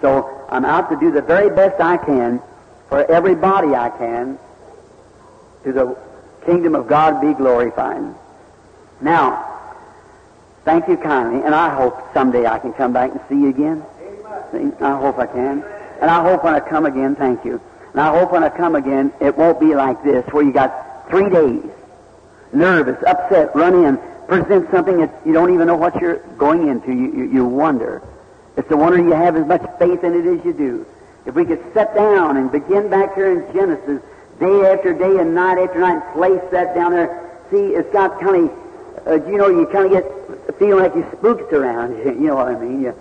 So 0.00 0.46
I'm 0.48 0.64
out 0.64 0.90
to 0.90 0.96
do 0.96 1.10
the 1.10 1.22
very 1.22 1.54
best 1.54 1.80
I 1.80 1.96
can 1.98 2.40
for 2.88 3.10
everybody 3.10 3.74
I 3.74 3.90
can 3.90 4.38
to 5.64 5.72
the 5.72 6.13
kingdom 6.44 6.74
of 6.74 6.86
God 6.86 7.20
be 7.20 7.32
glorified. 7.34 8.14
Now, 9.00 9.60
thank 10.64 10.88
you 10.88 10.96
kindly, 10.96 11.44
and 11.44 11.54
I 11.54 11.74
hope 11.74 12.12
someday 12.14 12.46
I 12.46 12.58
can 12.58 12.72
come 12.72 12.92
back 12.92 13.10
and 13.10 13.20
see 13.28 13.36
you 13.36 13.48
again. 13.48 13.84
See, 14.52 14.70
I 14.80 14.96
hope 14.98 15.18
I 15.18 15.26
can. 15.26 15.64
And 16.00 16.10
I 16.10 16.22
hope 16.22 16.44
when 16.44 16.54
I 16.54 16.60
come 16.60 16.86
again, 16.86 17.16
thank 17.16 17.44
you. 17.44 17.60
And 17.92 18.00
I 18.00 18.16
hope 18.18 18.32
when 18.32 18.42
I 18.42 18.48
come 18.48 18.74
again, 18.74 19.12
it 19.20 19.36
won't 19.36 19.60
be 19.60 19.74
like 19.74 20.02
this, 20.02 20.24
where 20.32 20.42
you 20.42 20.52
got 20.52 21.08
three 21.08 21.30
days, 21.30 21.62
nervous, 22.52 23.02
upset, 23.04 23.54
run 23.54 23.84
in, 23.84 23.98
present 24.26 24.70
something 24.70 24.98
that 24.98 25.14
you 25.24 25.32
don't 25.32 25.54
even 25.54 25.66
know 25.66 25.76
what 25.76 26.00
you're 26.00 26.16
going 26.36 26.68
into. 26.68 26.92
You, 26.92 27.12
you, 27.12 27.24
you 27.24 27.44
wonder. 27.44 28.02
It's 28.56 28.70
a 28.70 28.76
wonder 28.76 28.98
you 28.98 29.12
have 29.12 29.36
as 29.36 29.46
much 29.46 29.62
faith 29.78 30.02
in 30.02 30.14
it 30.14 30.38
as 30.38 30.44
you 30.44 30.52
do. 30.52 30.86
If 31.26 31.34
we 31.34 31.44
could 31.44 31.62
sit 31.72 31.94
down 31.94 32.36
and 32.36 32.50
begin 32.52 32.88
back 32.90 33.14
here 33.14 33.30
in 33.32 33.52
Genesis, 33.54 34.02
day 34.38 34.72
after 34.72 34.92
day 34.92 35.18
and 35.18 35.34
night 35.34 35.58
after 35.58 35.78
night, 35.78 36.12
place 36.14 36.40
that 36.50 36.74
down 36.74 36.92
there, 36.92 37.30
see, 37.50 37.74
it's 37.74 37.90
got 37.92 38.20
kind 38.20 38.50
of, 38.50 39.06
uh, 39.06 39.26
you 39.26 39.36
know, 39.36 39.48
you 39.48 39.66
kind 39.66 39.86
of 39.86 39.92
get 39.92 40.58
feeling 40.58 40.82
like 40.82 40.94
you 40.94 41.06
spooked 41.12 41.52
around. 41.52 41.96
You, 41.98 42.04
you 42.20 42.26
know 42.28 42.36
what 42.36 42.48
I 42.48 42.58
mean? 42.58 42.82
You, 42.82 42.94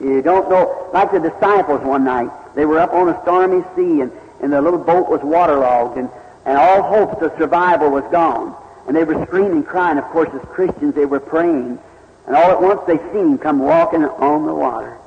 you 0.00 0.22
don't 0.22 0.48
know. 0.50 0.90
Like 0.92 1.12
the 1.12 1.20
disciples 1.20 1.82
one 1.82 2.04
night, 2.04 2.30
they 2.54 2.64
were 2.64 2.78
up 2.78 2.92
on 2.92 3.08
a 3.08 3.22
stormy 3.22 3.62
sea, 3.76 4.00
and, 4.00 4.12
and 4.42 4.52
the 4.52 4.60
little 4.60 4.78
boat 4.78 5.08
was 5.08 5.20
waterlogged, 5.22 5.98
and, 5.98 6.08
and 6.46 6.56
all 6.56 6.82
hopes 6.82 7.22
of 7.22 7.32
survival 7.38 7.90
was 7.90 8.04
gone. 8.10 8.56
And 8.86 8.96
they 8.96 9.04
were 9.04 9.24
screaming, 9.26 9.62
crying. 9.62 9.98
Of 9.98 10.04
course, 10.04 10.30
as 10.34 10.40
Christians, 10.48 10.94
they 10.94 11.04
were 11.04 11.20
praying. 11.20 11.78
And 12.26 12.36
all 12.36 12.50
at 12.50 12.60
once 12.60 12.80
they 12.86 12.96
seen 13.12 13.32
him 13.32 13.38
come 13.38 13.58
walking 13.60 14.04
on 14.04 14.46
the 14.46 14.54
water 14.54 15.00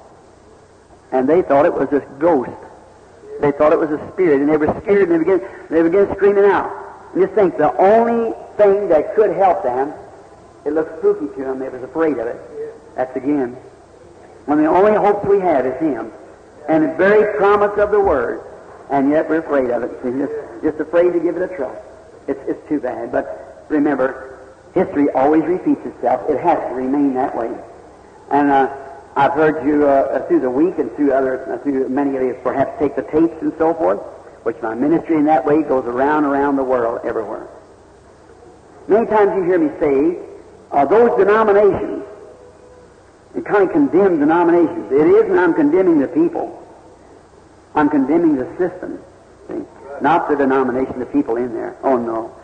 and 1.14 1.30
they 1.30 1.44
thought 1.44 1.66
it 1.66 1.74
was 1.74 1.88
a 1.94 2.00
ghost. 2.20 2.52
They 3.42 3.52
thought 3.52 3.74
it 3.74 3.80
was 3.80 3.92
a 3.92 4.12
spirit, 4.14 4.42
and 4.42 4.50
they 4.50 4.58
were 4.58 4.74
scared, 4.82 5.10
and 5.10 5.12
they 5.12 5.18
began, 5.18 5.42
they 5.70 5.82
began 5.82 6.14
screaming 6.16 6.46
out. 6.46 6.72
And 7.14 7.22
you 7.22 7.28
think 7.28 7.58
the 7.58 7.76
only 7.78 8.34
thing 8.58 8.90
that 8.90 9.16
could 9.16 9.36
help 9.36 9.64
them, 9.64 9.94
it 10.66 10.74
looked 10.74 11.00
spooky 11.00 11.28
to 11.36 11.44
them, 11.44 11.60
they 11.60 11.70
was 11.70 11.84
afraid 11.84 12.18
of 12.18 12.28
it. 12.28 12.40
That's 12.96 13.16
again. 13.16 13.58
When 14.46 14.58
the 14.58 14.68
only 14.68 14.94
hope 14.94 15.26
we 15.26 15.40
have 15.40 15.66
is 15.66 15.80
Him, 15.80 16.12
and 16.70 16.84
the 16.84 16.94
very 16.96 17.38
promise 17.38 17.78
of 17.78 17.92
the 17.92 18.00
Word, 18.00 18.42
and 18.90 19.10
yet 19.10 19.30
we're 19.30 19.40
afraid 19.40 19.70
of 19.72 19.84
it. 19.84 19.92
Just, 20.04 20.34
just 20.64 20.80
afraid 20.80 21.12
to 21.12 21.20
give 21.20 21.36
it 21.36 21.42
a 21.42 21.54
trust. 21.56 21.82
It's, 22.28 22.40
it's 22.48 22.70
too 22.70 22.80
bad. 22.80 23.12
But 23.12 23.66
remember, 23.68 24.40
history 24.74 25.10
always 25.10 25.44
repeats 25.44 25.86
itself. 25.86 26.30
It 26.30 26.40
has 26.40 26.58
to 26.70 26.76
remain 26.76 27.14
that 27.16 27.36
way. 27.36 27.54
And 28.32 28.50
uh, 28.50 28.74
I've 29.16 29.34
heard 29.34 29.66
you 29.66 29.88
uh, 29.88 30.28
through 30.28 30.40
the 30.40 30.50
week 30.50 30.80
and 30.80 30.94
through 30.96 31.14
other, 31.14 31.54
uh, 31.54 31.58
through 31.60 31.88
many 31.90 32.16
of 32.16 32.24
you 32.24 32.38
perhaps 32.42 32.80
take 32.80 32.96
the 32.96 33.04
tapes 33.04 33.36
and 33.42 33.54
so 33.58 33.74
forth, 33.74 34.00
which 34.44 34.60
my 34.62 34.74
ministry 34.74 35.18
in 35.18 35.26
that 35.26 35.46
way 35.46 35.62
goes 35.62 35.86
around 35.86 36.26
around 36.26 36.56
the 36.56 36.64
world 36.64 37.02
everywhere. 37.04 37.48
Many 38.88 39.06
times 39.06 39.34
you 39.38 39.44
hear 39.44 39.60
me 39.60 39.70
say, 39.80 40.20
uh, 40.72 40.86
those 40.86 41.16
denominations 41.18 42.04
and 43.36 43.46
kind 43.46 43.64
of 43.64 43.72
condemn 43.72 44.20
denominations. 44.20 44.92
It 44.92 45.08
isn't 45.08 45.38
I'm 45.38 45.54
condemning 45.54 46.00
the 46.00 46.08
people. 46.08 46.60
I'm 47.76 47.90
condemning 47.90 48.36
the 48.36 48.46
system. 48.58 49.00
See? 49.48 49.62
Not 50.02 50.28
the 50.30 50.36
denomination, 50.36 51.00
the 51.00 51.06
people 51.06 51.38
in 51.38 51.54
there. 51.54 51.76
Oh 51.84 51.98
no. 51.98 52.36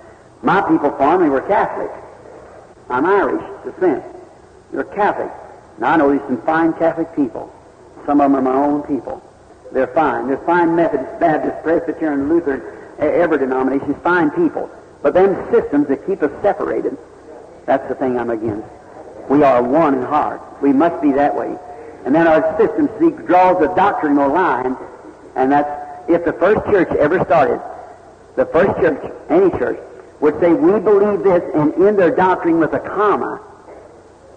My 0.42 0.62
people 0.62 0.92
formerly 0.92 1.30
were 1.30 1.42
Catholic. 1.42 1.92
I'm 2.90 3.06
Irish 3.06 3.44
descent. 3.66 4.04
You're 4.72 4.86
Catholic. 4.86 5.32
Now 5.80 5.94
I 5.94 5.98
know 5.98 6.10
there's 6.10 6.28
some 6.28 6.42
fine 6.42 6.74
Catholic 6.74 7.16
people. 7.16 7.54
Some 8.06 8.22
of 8.22 8.32
them 8.32 8.36
are 8.36 8.42
my 8.42 8.56
own 8.56 8.84
people. 8.84 9.22
They're 9.72 9.88
fine. 9.88 10.28
They're 10.28 10.38
fine 10.46 10.76
Methodist, 10.76 11.20
Baptist, 11.20 11.64
Presbyterian, 11.64 12.28
Lutheran, 12.28 12.62
every 13.00 13.38
denomination, 13.38 13.96
fine 13.96 14.32
people. 14.32 14.70
But 15.02 15.14
them 15.14 15.36
systems 15.52 15.88
that 15.88 16.06
keep 16.06 16.22
us 16.22 16.32
separated, 16.42 16.98
that's 17.66 17.88
the 17.88 17.96
thing 17.96 18.20
I'm 18.20 18.30
against. 18.30 18.68
We 19.30 19.44
are 19.44 19.62
one 19.62 19.94
in 19.94 20.02
heart. 20.02 20.42
We 20.62 20.74
must 20.74 21.02
be 21.02 21.12
that 21.14 21.36
way. 21.36 21.56
And 22.06 22.16
then 22.16 22.28
our 22.28 22.58
system 22.58 22.90
see, 23.00 23.12
draws 23.26 23.62
a 23.62 23.74
doctrinal 23.76 24.32
line, 24.32 24.76
and 25.36 25.52
that's 25.52 26.10
if 26.10 26.26
the 26.26 26.34
first 26.34 26.66
church 26.66 26.90
ever 26.98 27.24
started, 27.24 27.62
the 28.36 28.46
first 28.48 28.80
church, 28.82 29.12
any 29.30 29.52
church, 29.52 29.80
would 30.20 30.40
say, 30.40 30.52
we 30.52 30.80
believe 30.80 31.24
this, 31.24 31.44
and 31.54 31.74
end 31.76 32.00
their 32.00 32.14
doctrine 32.14 32.60
with 32.60 32.74
a 32.74 32.80
comma 32.80 33.40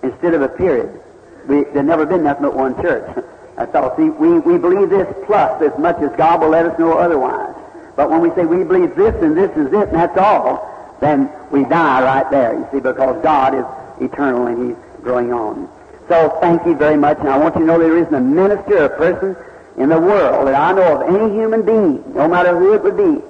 instead 0.02 0.34
of 0.34 0.42
a 0.42 0.48
period. 0.48 1.01
We, 1.46 1.64
there's 1.64 1.86
never 1.86 2.06
been 2.06 2.24
nothing 2.24 2.42
but 2.44 2.54
one 2.54 2.74
church. 2.80 3.24
That's 3.56 3.74
all. 3.74 3.96
See, 3.96 4.08
we, 4.08 4.38
we 4.38 4.58
believe 4.58 4.90
this 4.90 5.06
plus 5.26 5.60
as 5.62 5.78
much 5.78 5.98
as 6.00 6.10
God 6.16 6.40
will 6.40 6.48
let 6.50 6.66
us 6.66 6.78
know 6.78 6.98
otherwise. 6.98 7.54
But 7.96 8.10
when 8.10 8.20
we 8.20 8.30
say 8.30 8.44
we 8.46 8.64
believe 8.64 8.96
this 8.96 9.14
and 9.22 9.36
this 9.36 9.50
is 9.56 9.72
it 9.72 9.88
and 9.88 9.96
that's 9.96 10.16
all, 10.16 10.96
then 11.00 11.30
we 11.50 11.64
die 11.64 12.02
right 12.02 12.30
there, 12.30 12.54
you 12.54 12.66
see, 12.72 12.80
because 12.80 13.22
God 13.22 13.54
is 13.54 13.64
eternal 14.00 14.46
and 14.46 14.70
He's 14.70 15.02
growing 15.02 15.32
on. 15.32 15.68
So 16.08 16.38
thank 16.40 16.64
you 16.64 16.74
very 16.74 16.96
much. 16.96 17.18
And 17.18 17.28
I 17.28 17.36
want 17.36 17.54
you 17.54 17.60
to 17.60 17.66
know 17.66 17.78
there 17.78 17.98
isn't 17.98 18.14
a 18.14 18.20
minister 18.20 18.84
or 18.84 18.88
person 18.88 19.36
in 19.76 19.88
the 19.88 19.98
world 19.98 20.46
that 20.46 20.54
I 20.54 20.72
know 20.72 21.00
of 21.00 21.14
any 21.14 21.34
human 21.34 21.62
being, 21.62 22.14
no 22.14 22.28
matter 22.28 22.56
who 22.58 22.74
it 22.74 22.82
would 22.82 22.96
be, 22.96 23.22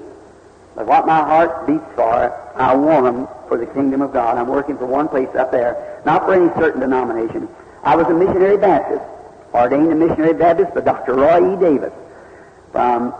but 0.74 0.86
what 0.86 1.06
my 1.06 1.18
heart 1.18 1.66
beats 1.66 1.84
for, 1.94 2.32
I 2.56 2.74
want 2.74 3.04
them 3.04 3.28
for 3.48 3.58
the 3.58 3.66
kingdom 3.66 4.02
of 4.02 4.12
God. 4.12 4.38
I'm 4.38 4.48
working 4.48 4.78
for 4.78 4.86
one 4.86 5.08
place 5.08 5.28
up 5.36 5.50
there, 5.50 6.02
not 6.04 6.24
for 6.24 6.34
any 6.34 6.48
certain 6.58 6.80
denomination. 6.80 7.48
I 7.82 7.96
was 7.96 8.06
a 8.06 8.14
missionary 8.14 8.56
Baptist, 8.56 9.02
ordained 9.52 9.90
a 9.90 9.94
missionary 9.94 10.34
Baptist 10.34 10.72
by 10.74 10.82
Dr. 10.82 11.14
Roy 11.14 11.54
E. 11.54 11.60
Davis 11.60 11.92
from 12.70 13.12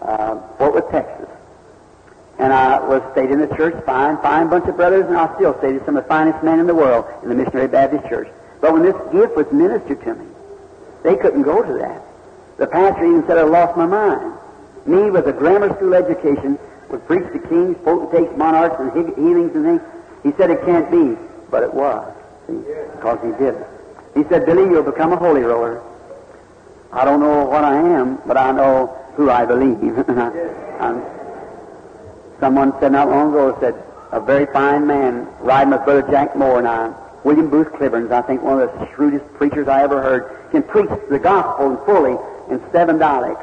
uh, 0.00 0.40
Fort 0.58 0.74
Worth, 0.74 0.90
Texas. 0.90 1.28
And 2.38 2.52
I 2.52 2.78
was 2.78 3.02
stayed 3.12 3.30
in 3.30 3.40
the 3.40 3.48
church, 3.56 3.74
fine, 3.84 4.16
fine 4.18 4.48
bunch 4.48 4.66
of 4.66 4.76
brothers, 4.76 5.06
and 5.06 5.16
I 5.16 5.34
still 5.34 5.58
stayed 5.58 5.74
with 5.74 5.86
some 5.86 5.96
of 5.96 6.04
the 6.04 6.08
finest 6.08 6.44
men 6.44 6.60
in 6.60 6.66
the 6.66 6.74
world 6.74 7.06
in 7.22 7.30
the 7.30 7.34
Missionary 7.34 7.66
Baptist 7.66 8.08
Church. 8.08 8.28
But 8.60 8.72
when 8.72 8.82
this 8.82 8.94
gift 9.10 9.36
was 9.36 9.50
ministered 9.52 10.00
to 10.02 10.14
me, 10.14 10.26
they 11.02 11.16
couldn't 11.16 11.42
go 11.42 11.62
to 11.62 11.72
that. 11.78 12.02
The 12.58 12.66
pastor 12.66 13.04
even 13.04 13.26
said 13.26 13.38
I 13.38 13.42
lost 13.42 13.76
my 13.76 13.86
mind. 13.86 14.38
Me 14.86 15.10
with 15.10 15.26
a 15.26 15.32
grammar 15.32 15.74
school 15.76 15.94
education 15.94 16.58
would 16.90 17.04
preach 17.06 17.26
to 17.32 17.38
kings, 17.40 17.76
potentates, 17.82 18.36
monarchs, 18.36 18.76
and 18.78 18.92
healings 19.16 19.54
and 19.56 19.64
things. 19.64 19.80
He 20.22 20.32
said 20.36 20.50
it 20.50 20.64
can't 20.64 20.90
be, 20.90 21.16
but 21.50 21.64
it 21.64 21.74
was. 21.74 22.12
See, 22.46 22.54
because 22.54 23.18
he 23.22 23.32
did. 23.42 23.56
He 24.16 24.24
said, 24.24 24.46
Billy, 24.46 24.62
you'll 24.62 24.82
become 24.82 25.12
a 25.12 25.16
holy 25.16 25.42
roller. 25.42 25.82
I 26.90 27.04
don't 27.04 27.20
know 27.20 27.44
what 27.44 27.64
I 27.64 27.76
am, 27.76 28.16
but 28.26 28.38
I 28.38 28.50
know 28.50 28.86
who 29.14 29.30
I 29.30 29.44
believe. 29.44 29.78
someone 32.40 32.72
said 32.80 32.92
not 32.92 33.08
long 33.08 33.30
ago, 33.30 33.56
said, 33.60 33.74
a 34.12 34.20
very 34.20 34.46
fine 34.46 34.86
man 34.86 35.28
riding 35.40 35.70
with 35.70 35.84
Brother 35.84 36.02
Jack 36.10 36.34
Moore 36.36 36.58
and 36.58 36.68
I, 36.68 36.94
William 37.24 37.50
Booth 37.50 37.68
Clibborn, 37.72 38.10
I 38.10 38.22
think 38.22 38.42
one 38.42 38.60
of 38.60 38.72
the 38.72 38.88
shrewdest 38.94 39.26
preachers 39.34 39.68
I 39.68 39.82
ever 39.82 40.00
heard, 40.00 40.50
can 40.50 40.62
preach 40.62 40.88
the 41.10 41.18
gospel 41.18 41.76
fully 41.84 42.16
in 42.50 42.62
seven 42.72 42.98
dialects. 42.98 43.42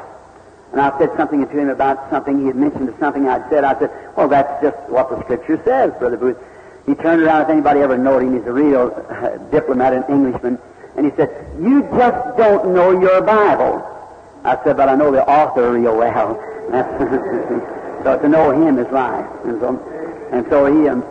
And 0.72 0.80
I 0.80 0.98
said 0.98 1.10
something 1.16 1.46
to 1.46 1.52
him 1.52 1.68
about 1.68 2.10
something 2.10 2.40
he 2.40 2.46
had 2.46 2.56
mentioned 2.56 2.88
to 2.88 2.98
something 2.98 3.28
I'd 3.28 3.48
said. 3.48 3.62
I 3.62 3.78
said, 3.78 3.90
well, 4.16 4.26
that's 4.26 4.60
just 4.62 4.76
what 4.88 5.10
the 5.10 5.22
Scripture 5.22 5.60
says, 5.64 5.92
Brother 6.00 6.16
Booth. 6.16 6.38
He 6.86 6.94
turned 6.94 7.22
around, 7.22 7.42
if 7.42 7.48
anybody 7.48 7.80
ever 7.80 7.96
knowed 7.96 8.22
him, 8.22 8.36
he's 8.36 8.46
a 8.46 8.52
real 8.52 8.92
uh, 9.08 9.38
diplomat 9.50 9.94
and 9.94 10.04
Englishman, 10.08 10.58
and 10.96 11.06
he 11.06 11.12
said, 11.16 11.30
you 11.60 11.82
just 11.96 12.36
don't 12.36 12.74
know 12.74 13.00
your 13.00 13.22
Bible. 13.22 13.90
I 14.44 14.62
said, 14.62 14.76
but 14.76 14.88
I 14.88 14.94
know 14.94 15.10
the 15.10 15.26
author 15.26 15.72
real 15.72 15.96
well. 15.96 16.36
so 18.04 18.18
to 18.18 18.28
know 18.28 18.50
him 18.50 18.78
is 18.78 18.90
life. 18.92 19.26
And 19.44 19.60
so, 19.60 20.28
and 20.30 20.46
so 20.50 20.66
he, 20.66 20.88
um, 20.88 21.04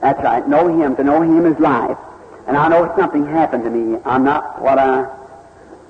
that's 0.00 0.22
right, 0.22 0.46
know 0.48 0.68
him. 0.68 0.94
To 0.96 1.04
know 1.04 1.22
him 1.22 1.46
is 1.46 1.58
life. 1.58 1.98
And 2.46 2.56
I 2.56 2.68
know 2.68 2.92
something 2.96 3.26
happened 3.26 3.64
to 3.64 3.70
me. 3.70 3.98
I'm 4.04 4.22
not 4.22 4.62
what 4.62 4.78
I 4.78 5.10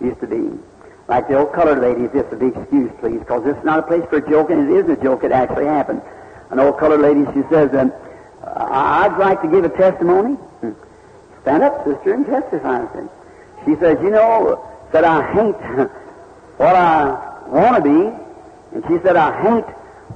used 0.00 0.21
to 0.21 0.26
be. 0.26 0.59
Like 1.06 1.28
the 1.28 1.37
old 1.37 1.52
colored 1.52 1.80
lady, 1.80 2.09
just 2.14 2.33
a 2.33 2.37
big 2.37 2.56
excuse, 2.56 2.90
please, 3.00 3.18
because 3.18 3.44
this 3.44 3.56
is 3.56 3.64
not 3.64 3.80
a 3.80 3.83
place 3.83 4.04
for 4.09 4.21
joking. 4.21 4.59
it 4.61 4.71
is 4.71 4.88
a 4.88 4.97
joke. 5.02 5.25
It 5.25 5.33
actually 5.33 5.66
happened. 5.66 6.00
An 6.50 6.61
old 6.61 6.78
colored 6.78 7.00
lady, 7.00 7.25
she 7.35 7.42
says, 7.50 7.75
um, 7.75 7.92
I'd 8.56 9.16
like 9.18 9.42
to 9.42 9.48
give 9.48 9.64
a 9.64 9.68
testimony. 9.68 10.36
Stand 11.42 11.62
up, 11.62 11.84
sister, 11.84 12.14
and 12.14 12.26
testify. 12.26 12.86
She 13.64 13.76
says, 13.76 13.98
you 14.02 14.10
know, 14.10 14.64
that 14.92 15.04
I 15.04 15.32
hate 15.32 15.88
what 16.56 16.76
I 16.76 17.48
want 17.48 17.76
to 17.76 17.82
be, 17.82 18.76
and 18.76 18.84
she 18.88 19.02
said, 19.04 19.16
I 19.16 19.32
hate 19.42 19.64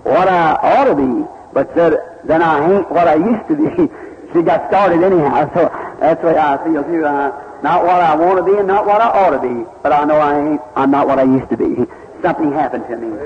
what 0.04 0.28
I 0.28 0.52
ought 0.54 0.84
to 0.84 0.94
be, 0.94 1.26
but 1.52 1.72
said, 1.74 1.98
then 2.24 2.42
I 2.42 2.66
hate 2.66 2.90
what 2.90 3.08
I 3.08 3.16
used 3.16 3.48
to 3.48 3.56
be. 3.56 3.92
she 4.32 4.42
got 4.42 4.68
started 4.68 5.02
anyhow, 5.02 5.50
so 5.54 5.68
that's 6.00 6.20
the 6.20 6.28
way 6.28 6.38
I 6.38 6.62
feel 6.64 6.84
too. 6.84 7.04
Uh, 7.04 7.44
not 7.62 7.82
what 7.82 8.00
I 8.00 8.14
want 8.14 8.38
to 8.38 8.44
be 8.44 8.58
and 8.58 8.68
not 8.68 8.86
what 8.86 9.00
I 9.00 9.08
ought 9.08 9.30
to 9.30 9.40
be, 9.40 9.68
but 9.82 9.92
I 9.92 10.04
know 10.04 10.16
I 10.16 10.52
ain't, 10.52 10.60
I'm 10.76 10.90
not 10.90 11.08
what 11.08 11.18
I 11.18 11.24
used 11.24 11.50
to 11.50 11.56
be. 11.56 11.86
Something 12.22 12.52
happened 12.52 12.84
to 12.88 12.96
me 12.96 13.16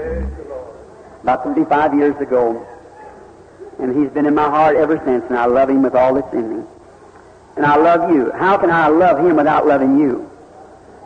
about 1.22 1.44
35 1.44 1.94
years 1.94 2.16
ago, 2.20 2.66
and 3.78 3.96
he's 3.96 4.10
been 4.12 4.26
in 4.26 4.34
my 4.34 4.48
heart 4.48 4.76
ever 4.76 5.00
since, 5.04 5.24
and 5.28 5.38
I 5.38 5.46
love 5.46 5.70
him 5.70 5.82
with 5.82 5.94
all 5.94 6.14
that's 6.14 6.32
in 6.32 6.58
me. 6.58 6.64
And 7.56 7.66
I 7.66 7.76
love 7.76 8.10
you. 8.10 8.32
How 8.32 8.56
can 8.56 8.70
I 8.70 8.88
love 8.88 9.18
him 9.18 9.36
without 9.36 9.66
loving 9.66 9.98
you? 9.98 10.30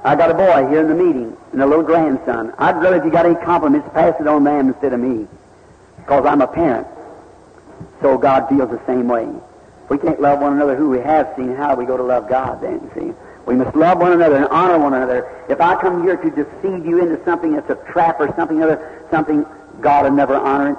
I 0.05 0.15
got 0.15 0.31
a 0.31 0.35
boy 0.35 0.69
here 0.69 0.83
in 0.83 0.89
the 0.89 0.95
meeting 0.95 1.37
and 1.53 1.63
a 1.63 1.67
little 1.67 1.85
grandson. 1.85 2.53
I'd 2.59 2.77
rather 2.77 2.97
if 2.97 3.05
you 3.05 3.11
got 3.11 3.27
any 3.27 3.35
compliments, 3.35 3.89
pass 3.93 4.15
it 4.21 4.29
on 4.29 4.45
them 4.45 4.69
instead 4.69 4.93
of 4.93 5.01
me. 5.01 5.27
Because 5.97 6.25
I'm 6.25 6.41
a 6.41 6.47
parent. 6.47 6.87
So 8.01 8.17
God 8.17 8.49
feels 8.49 8.71
the 8.71 8.81
same 8.87 9.09
way. 9.09 9.29
If 9.85 9.91
we 9.91 9.99
can't 9.99 10.21
love 10.21 10.41
one 10.41 10.53
another 10.53 10.77
who 10.77 10.91
we 10.91 10.99
have 10.99 11.33
seen, 11.37 11.57
how 11.57 11.75
we 11.75 11.87
go 11.87 11.97
to 11.97 12.03
love 12.03 12.29
God 12.29 12.61
then, 12.61 12.91
see? 12.95 13.13
We 13.47 13.55
must 13.55 13.77
love 13.77 13.99
one 13.99 14.13
another 14.13 14.37
and 14.37 14.47
honor 14.47 14.79
one 14.79 14.95
another. 14.95 15.45
If 15.49 15.61
I 15.61 15.81
come 15.81 16.03
here 16.03 16.17
to 16.17 16.31
deceive 16.31 16.85
you 16.85 17.01
into 17.01 17.25
something 17.25 17.55
that's 17.55 17.71
a 17.71 17.77
trap 17.93 18.21
or 18.21 18.33
something 18.35 18.63
other, 18.63 19.07
something 19.11 19.47
God 19.81 20.05
will 20.05 20.13
never 20.13 20.35
honor 20.35 20.73
it. 20.73 20.79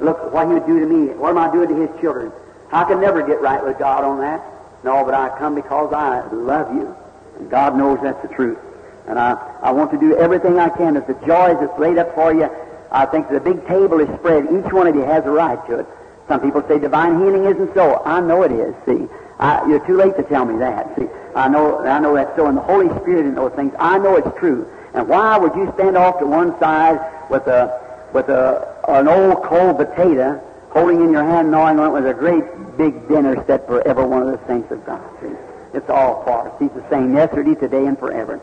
Look 0.00 0.32
what 0.32 0.46
he 0.48 0.54
would 0.54 0.66
do 0.66 0.80
to 0.80 0.86
me. 0.86 1.12
What 1.14 1.30
am 1.30 1.38
I 1.38 1.52
doing 1.52 1.68
to 1.68 1.74
his 1.74 2.00
children? 2.00 2.32
I 2.72 2.84
can 2.84 3.00
never 3.00 3.26
get 3.26 3.40
right 3.40 3.62
with 3.62 3.78
God 3.78 4.04
on 4.04 4.20
that. 4.20 4.42
No, 4.82 5.04
but 5.04 5.14
I 5.14 5.28
come 5.38 5.54
because 5.54 5.92
I 5.92 6.26
love 6.32 6.74
you. 6.74 6.94
And 7.38 7.50
God 7.50 7.76
knows 7.76 7.98
that's 8.02 8.20
the 8.26 8.34
truth. 8.34 8.58
And 9.06 9.18
I, 9.18 9.32
I 9.62 9.72
want 9.72 9.90
to 9.90 9.98
do 9.98 10.16
everything 10.16 10.58
I 10.58 10.68
can. 10.68 10.96
As 10.96 11.06
the 11.06 11.14
joys 11.26 11.56
that's 11.60 11.78
laid 11.78 11.98
up 11.98 12.14
for 12.14 12.32
you, 12.32 12.48
I 12.90 13.06
think 13.06 13.28
the 13.28 13.40
big 13.40 13.66
table 13.66 14.00
is 14.00 14.08
spread. 14.18 14.44
Each 14.44 14.72
one 14.72 14.86
of 14.86 14.94
you 14.94 15.02
has 15.02 15.24
a 15.24 15.30
right 15.30 15.64
to 15.68 15.80
it. 15.80 15.86
Some 16.28 16.40
people 16.40 16.62
say 16.68 16.78
divine 16.78 17.18
healing 17.18 17.44
isn't 17.44 17.74
so. 17.74 18.02
I 18.04 18.20
know 18.20 18.42
it 18.42 18.52
is. 18.52 18.74
See, 18.86 19.08
I, 19.38 19.66
you're 19.68 19.84
too 19.84 19.96
late 19.96 20.16
to 20.16 20.22
tell 20.22 20.44
me 20.44 20.58
that. 20.60 20.96
See, 20.96 21.08
I 21.34 21.48
know, 21.48 21.80
I 21.80 21.98
know 21.98 22.14
that's 22.14 22.34
so. 22.36 22.46
And 22.46 22.56
the 22.56 22.62
Holy 22.62 22.88
Spirit 23.00 23.26
in 23.26 23.34
those 23.34 23.52
things, 23.52 23.74
I 23.78 23.98
know 23.98 24.16
it's 24.16 24.38
true. 24.38 24.70
And 24.94 25.08
why 25.08 25.36
would 25.38 25.54
you 25.54 25.70
stand 25.74 25.96
off 25.96 26.18
to 26.20 26.26
one 26.26 26.58
side 26.58 27.00
with 27.30 27.46
a 27.46 27.80
with 28.12 28.28
a 28.28 28.79
an 28.94 29.08
old 29.08 29.42
cold 29.44 29.76
potato 29.76 30.42
holding 30.70 31.02
in 31.02 31.12
your 31.12 31.24
hand, 31.24 31.50
gnawing 31.50 31.78
on 31.78 31.90
it 31.90 31.92
with 31.92 32.06
a 32.06 32.14
great 32.14 32.44
big 32.76 33.08
dinner 33.08 33.42
set 33.46 33.66
for 33.66 33.86
every 33.86 34.04
one 34.04 34.22
of 34.22 34.28
the 34.28 34.46
saints 34.46 34.70
of 34.70 34.84
God? 34.86 35.02
See? 35.20 35.28
It's 35.72 35.88
all 35.88 36.24
us. 36.28 36.52
He's 36.58 36.70
the 36.70 36.88
same 36.90 37.14
yesterday, 37.14 37.54
today, 37.54 37.86
and 37.86 37.98
forever. 37.98 38.40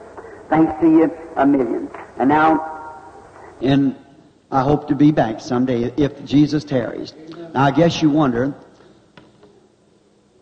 Thanks 0.49 0.79
to 0.81 0.89
you 0.89 1.17
a 1.35 1.45
million. 1.45 1.89
And 2.17 2.29
now. 2.29 2.73
And 3.61 3.95
I 4.51 4.61
hope 4.61 4.87
to 4.87 4.95
be 4.95 5.11
back 5.11 5.41
someday 5.41 5.93
if 5.97 6.23
Jesus 6.23 6.63
tarries. 6.63 7.13
Now, 7.53 7.65
I 7.65 7.71
guess 7.71 8.01
you 8.01 8.09
wonder 8.09 8.53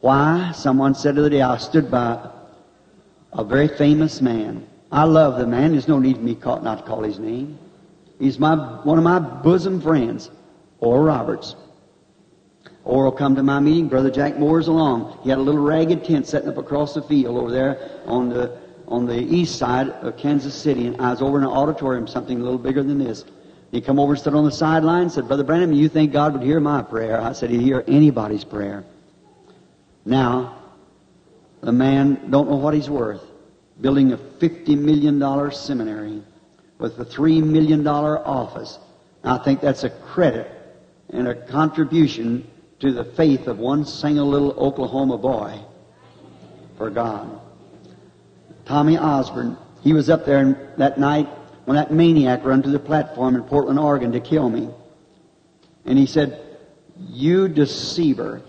why 0.01 0.51
someone 0.53 0.93
said 0.93 1.15
the 1.15 1.21
other 1.21 1.29
day 1.29 1.41
I 1.41 1.57
stood 1.57 1.89
by 1.89 2.29
a 3.33 3.43
very 3.43 3.67
famous 3.67 4.21
man. 4.21 4.67
I 4.91 5.03
love 5.03 5.39
the 5.39 5.47
man. 5.47 5.71
There's 5.71 5.87
no 5.87 5.97
need 5.97 6.17
for 6.17 6.23
me 6.23 6.37
not 6.43 6.77
to 6.77 6.83
call 6.83 7.01
his 7.01 7.17
name. 7.17 7.57
He's 8.19 8.39
my 8.39 8.55
one 8.83 8.97
of 8.97 9.03
my 9.03 9.19
bosom 9.19 9.81
friends, 9.81 10.29
Oral 10.79 11.03
Roberts. 11.03 11.55
Oral 12.83 13.11
come 13.11 13.35
to 13.35 13.43
my 13.43 13.59
meeting. 13.59 13.87
Brother 13.87 14.11
Jack 14.11 14.37
Moore's 14.37 14.67
along. 14.67 15.19
He 15.23 15.29
had 15.29 15.39
a 15.39 15.41
little 15.41 15.61
ragged 15.61 16.05
tent 16.05 16.27
setting 16.27 16.49
up 16.49 16.57
across 16.57 16.93
the 16.93 17.01
field 17.01 17.37
over 17.37 17.51
there 17.51 18.01
on 18.05 18.29
the 18.29 18.59
on 18.87 19.05
the 19.05 19.17
east 19.17 19.57
side 19.57 19.89
of 19.89 20.15
Kansas 20.17 20.53
City, 20.53 20.85
and 20.87 21.01
I 21.01 21.09
was 21.09 21.21
over 21.21 21.37
in 21.39 21.43
an 21.43 21.49
auditorium, 21.49 22.07
something 22.07 22.39
a 22.39 22.43
little 22.43 22.59
bigger 22.59 22.83
than 22.83 22.99
this. 22.99 23.25
He 23.71 23.81
come 23.81 23.99
over 23.99 24.13
and 24.13 24.19
stood 24.19 24.35
on 24.35 24.45
the 24.45 24.51
sideline 24.51 25.03
and 25.03 25.11
said, 25.11 25.27
Brother 25.27 25.43
Branham, 25.43 25.73
you 25.73 25.89
think 25.89 26.13
God 26.13 26.33
would 26.33 26.43
hear 26.43 26.59
my 26.59 26.83
prayer? 26.83 27.19
I 27.19 27.33
said, 27.33 27.49
He'd 27.49 27.61
hear 27.61 27.83
anybody's 27.87 28.43
prayer. 28.43 28.85
Now, 30.05 30.55
the 31.61 31.71
man 31.71 32.29
don't 32.29 32.47
know 32.47 32.57
what 32.57 32.75
he's 32.75 32.89
worth, 32.89 33.23
building 33.81 34.13
a 34.13 34.17
$50 34.17 34.77
million 34.77 35.51
seminary 35.51 36.21
with 36.77 36.97
the 36.97 37.05
$3 37.05 37.43
million 37.43 37.85
office. 37.87 38.79
I 39.23 39.37
think 39.37 39.61
that's 39.61 39.83
a 39.83 39.89
credit 39.89 40.51
and 41.09 41.27
a 41.27 41.35
contribution 41.47 42.49
to 42.79 42.91
the 42.91 43.03
faith 43.03 43.47
of 43.47 43.57
one 43.57 43.85
single 43.85 44.27
little 44.27 44.51
Oklahoma 44.51 45.17
boy 45.17 45.59
for 46.77 46.89
God. 46.89 47.39
Tommy 48.65 48.97
Osborn, 48.97 49.57
he 49.81 49.93
was 49.93 50.09
up 50.09 50.25
there 50.25 50.73
that 50.77 50.99
night 50.99 51.27
when 51.65 51.75
that 51.75 51.91
maniac 51.91 52.43
run 52.43 52.61
to 52.63 52.69
the 52.69 52.79
platform 52.79 53.35
in 53.35 53.43
Portland, 53.43 53.79
Oregon 53.79 54.11
to 54.11 54.19
kill 54.19 54.49
me. 54.49 54.69
And 55.85 55.97
he 55.97 56.05
said, 56.05 56.57
You 56.97 57.47
deceiver. 57.47 58.41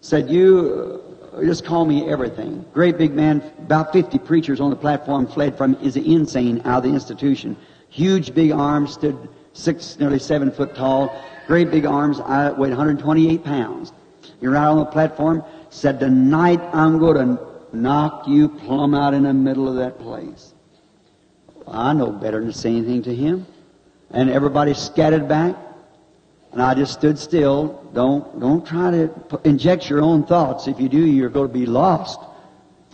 Said, 0.00 0.30
You 0.30 1.09
just 1.42 1.64
call 1.64 1.84
me 1.84 2.10
everything. 2.10 2.64
Great 2.72 2.98
big 2.98 3.12
man, 3.12 3.42
about 3.58 3.92
50 3.92 4.18
preachers 4.18 4.60
on 4.60 4.70
the 4.70 4.76
platform 4.76 5.26
fled 5.26 5.56
from 5.56 5.74
is 5.76 5.96
insane 5.96 6.60
out 6.64 6.78
of 6.78 6.82
the 6.84 6.90
institution. 6.90 7.56
Huge 7.88 8.34
big 8.34 8.50
arms, 8.52 8.92
stood 8.94 9.28
six, 9.52 9.98
nearly 9.98 10.18
seven 10.18 10.50
foot 10.50 10.74
tall. 10.74 11.14
Great 11.46 11.70
big 11.70 11.86
arms, 11.86 12.20
I 12.20 12.50
weighed 12.50 12.70
128 12.70 13.44
pounds. 13.44 13.92
Ran 14.40 14.56
out 14.56 14.72
on 14.72 14.78
the 14.78 14.84
platform, 14.86 15.44
said, 15.70 16.00
Tonight 16.00 16.60
I'm 16.72 16.98
going 16.98 17.36
to 17.36 17.42
knock 17.72 18.26
you 18.26 18.48
plumb 18.48 18.94
out 18.94 19.14
in 19.14 19.24
the 19.24 19.34
middle 19.34 19.68
of 19.68 19.76
that 19.76 19.98
place. 19.98 20.54
I 21.66 21.92
know 21.92 22.10
better 22.10 22.40
than 22.40 22.52
to 22.52 22.56
say 22.56 22.70
anything 22.70 23.02
to 23.02 23.14
him. 23.14 23.46
And 24.10 24.28
everybody 24.30 24.74
scattered 24.74 25.28
back. 25.28 25.56
And 26.52 26.60
I 26.60 26.74
just 26.74 26.92
stood 26.92 27.18
still. 27.18 27.88
Don't, 27.94 28.40
don't 28.40 28.66
try 28.66 28.90
to 28.90 29.40
inject 29.44 29.88
your 29.88 30.00
own 30.00 30.24
thoughts. 30.24 30.66
If 30.66 30.80
you 30.80 30.88
do, 30.88 30.98
you're 30.98 31.28
going 31.28 31.48
to 31.48 31.54
be 31.54 31.66
lost. 31.66 32.20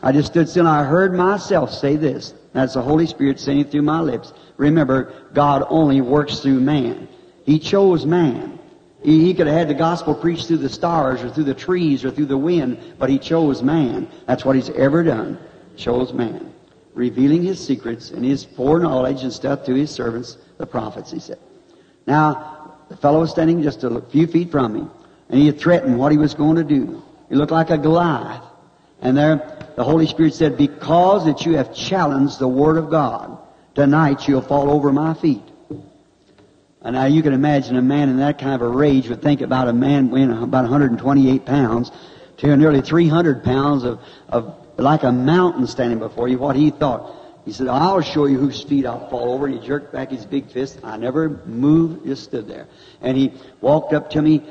I 0.02 0.12
just 0.12 0.28
stood 0.28 0.48
still 0.48 0.66
and 0.66 0.76
I 0.76 0.84
heard 0.84 1.14
myself 1.14 1.72
say 1.72 1.96
this. 1.96 2.34
That's 2.52 2.74
the 2.74 2.82
Holy 2.82 3.06
Spirit 3.06 3.40
saying 3.40 3.66
through 3.66 3.82
my 3.82 4.00
lips. 4.00 4.32
Remember, 4.56 5.14
God 5.32 5.64
only 5.68 6.00
works 6.00 6.40
through 6.40 6.60
man. 6.60 7.08
He 7.44 7.58
chose 7.58 8.04
man. 8.04 8.58
He, 9.02 9.24
he 9.24 9.34
could 9.34 9.46
have 9.46 9.56
had 9.56 9.68
the 9.68 9.74
gospel 9.74 10.14
preached 10.14 10.48
through 10.48 10.58
the 10.58 10.68
stars 10.68 11.22
or 11.22 11.30
through 11.30 11.44
the 11.44 11.54
trees 11.54 12.04
or 12.04 12.10
through 12.10 12.26
the 12.26 12.38
wind, 12.38 12.94
but 12.98 13.08
he 13.08 13.18
chose 13.18 13.62
man. 13.62 14.08
That's 14.26 14.44
what 14.44 14.56
he's 14.56 14.70
ever 14.70 15.02
done. 15.02 15.38
Chose 15.76 16.12
man 16.12 16.52
revealing 16.96 17.42
his 17.42 17.64
secrets 17.64 18.10
and 18.10 18.24
his 18.24 18.42
foreknowledge 18.42 19.22
and 19.22 19.32
stuff 19.32 19.64
to 19.66 19.74
his 19.74 19.90
servants, 19.90 20.38
the 20.56 20.66
prophets, 20.66 21.12
he 21.12 21.20
said. 21.20 21.38
Now, 22.06 22.55
the 22.88 22.96
fellow 22.96 23.20
was 23.20 23.30
standing 23.30 23.62
just 23.62 23.84
a 23.84 24.00
few 24.00 24.26
feet 24.26 24.50
from 24.50 24.72
me, 24.74 24.86
and 25.28 25.40
he 25.40 25.46
had 25.46 25.58
threatened 25.58 25.98
what 25.98 26.12
he 26.12 26.18
was 26.18 26.34
going 26.34 26.56
to 26.56 26.64
do. 26.64 27.02
He 27.28 27.34
looked 27.34 27.52
like 27.52 27.70
a 27.70 27.78
Goliath. 27.78 28.42
And 29.00 29.16
there, 29.16 29.72
the 29.76 29.84
Holy 29.84 30.06
Spirit 30.06 30.34
said, 30.34 30.56
because 30.56 31.24
that 31.26 31.44
you 31.44 31.56
have 31.56 31.74
challenged 31.74 32.38
the 32.38 32.48
Word 32.48 32.76
of 32.78 32.90
God, 32.90 33.38
tonight 33.74 34.26
you'll 34.26 34.40
fall 34.40 34.70
over 34.70 34.92
my 34.92 35.14
feet. 35.14 35.42
And 36.80 36.94
now 36.94 37.06
you 37.06 37.22
can 37.22 37.32
imagine 37.32 37.76
a 37.76 37.82
man 37.82 38.08
in 38.08 38.18
that 38.18 38.38
kind 38.38 38.54
of 38.54 38.62
a 38.62 38.68
rage 38.68 39.08
would 39.08 39.20
think 39.20 39.40
about 39.40 39.66
a 39.66 39.72
man 39.72 40.08
weighing 40.08 40.30
about 40.30 40.62
128 40.62 41.44
pounds 41.44 41.90
to 42.38 42.56
nearly 42.56 42.80
300 42.80 43.42
pounds 43.42 43.82
of, 43.82 44.00
of 44.28 44.54
like 44.78 45.02
a 45.02 45.10
mountain 45.10 45.66
standing 45.66 45.98
before 45.98 46.28
you, 46.28 46.38
what 46.38 46.54
he 46.54 46.70
thought. 46.70 47.12
He 47.46 47.52
said, 47.52 47.68
I'll 47.68 48.02
show 48.02 48.26
you 48.26 48.38
whose 48.38 48.60
feet 48.62 48.84
I'll 48.84 49.08
fall 49.08 49.32
over. 49.32 49.46
And 49.46 49.58
he 49.58 49.66
jerked 49.66 49.92
back 49.92 50.10
his 50.10 50.26
big 50.26 50.50
fist. 50.50 50.80
I 50.82 50.96
never 50.96 51.40
moved, 51.46 52.04
just 52.04 52.24
stood 52.24 52.48
there. 52.48 52.66
And 53.00 53.16
he 53.16 53.32
walked 53.60 53.92
up 53.94 54.10
to 54.10 54.20
me, 54.20 54.42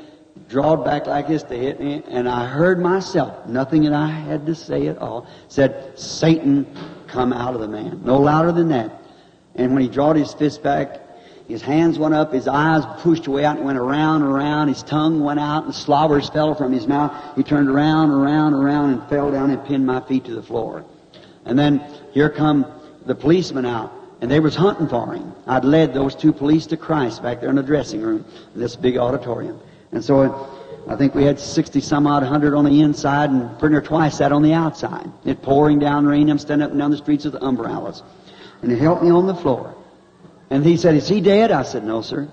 drawed 0.48 0.82
back 0.82 1.06
like 1.06 1.28
this 1.28 1.42
to 1.44 1.54
hit 1.54 1.78
me, 1.78 2.02
and 2.08 2.28
I 2.28 2.46
heard 2.46 2.80
myself, 2.80 3.46
nothing 3.46 3.82
that 3.82 3.92
I 3.92 4.08
had 4.08 4.46
to 4.46 4.54
say 4.54 4.86
at 4.86 4.98
all, 4.98 5.26
said, 5.48 5.98
Satan, 5.98 6.66
come 7.06 7.32
out 7.32 7.54
of 7.54 7.60
the 7.60 7.68
man. 7.68 8.00
No 8.02 8.18
louder 8.18 8.52
than 8.52 8.68
that. 8.68 9.02
And 9.54 9.72
when 9.74 9.82
he 9.82 9.88
drawed 9.88 10.16
his 10.16 10.32
fist 10.32 10.62
back, 10.62 11.00
his 11.48 11.62
hands 11.62 11.98
went 11.98 12.14
up, 12.14 12.32
his 12.32 12.48
eyes 12.48 12.84
pushed 13.02 13.26
away 13.26 13.44
out 13.44 13.56
and 13.56 13.64
went 13.64 13.78
around 13.78 14.22
and 14.22 14.32
around, 14.32 14.68
his 14.68 14.82
tongue 14.82 15.20
went 15.20 15.38
out 15.38 15.64
and 15.64 15.74
slobbers 15.74 16.28
fell 16.30 16.54
from 16.54 16.72
his 16.72 16.86
mouth. 16.86 17.12
He 17.36 17.42
turned 17.42 17.68
around, 17.68 18.10
around, 18.10 18.54
around 18.54 18.94
and 18.94 19.08
fell 19.08 19.30
down 19.30 19.50
and 19.50 19.64
pinned 19.64 19.86
my 19.86 20.00
feet 20.00 20.24
to 20.24 20.34
the 20.34 20.42
floor. 20.42 20.84
And 21.44 21.56
then 21.56 21.84
here 22.12 22.28
come 22.28 22.66
the 23.06 23.14
policemen 23.14 23.64
out 23.64 23.92
and 24.20 24.30
they 24.30 24.40
was 24.40 24.54
hunting 24.54 24.88
for 24.88 25.12
him. 25.12 25.34
I'd 25.46 25.64
led 25.64 25.92
those 25.92 26.14
two 26.14 26.32
police 26.32 26.66
to 26.66 26.76
Christ 26.76 27.22
back 27.22 27.40
there 27.40 27.50
in 27.50 27.56
the 27.56 27.62
dressing 27.62 28.00
room 28.00 28.24
in 28.54 28.60
this 28.60 28.76
big 28.76 28.96
auditorium. 28.96 29.60
And 29.92 30.04
so 30.04 30.48
I 30.88 30.96
think 30.96 31.14
we 31.14 31.24
had 31.24 31.38
60 31.38 31.80
some 31.80 32.06
odd 32.06 32.22
hundred 32.22 32.54
on 32.54 32.64
the 32.64 32.80
inside 32.80 33.30
and 33.30 33.58
pretty 33.58 33.74
near 33.74 33.82
twice 33.82 34.18
that 34.18 34.32
on 34.32 34.42
the 34.42 34.52
outside. 34.52 35.10
It 35.24 35.42
pouring 35.42 35.78
down 35.78 36.06
rain. 36.06 36.30
I'm 36.30 36.38
standing 36.38 36.64
up 36.64 36.70
and 36.70 36.80
down 36.80 36.90
the 36.90 36.96
streets 36.96 37.24
with 37.24 37.34
umbrellas. 37.34 38.02
And 38.62 38.72
it 38.72 38.78
helped 38.78 39.02
me 39.02 39.10
on 39.10 39.26
the 39.26 39.34
floor. 39.34 39.74
And 40.50 40.64
he 40.64 40.76
said, 40.76 40.94
Is 40.94 41.08
he 41.08 41.20
dead? 41.20 41.50
I 41.50 41.62
said, 41.62 41.84
No, 41.84 42.02
sir. 42.02 42.28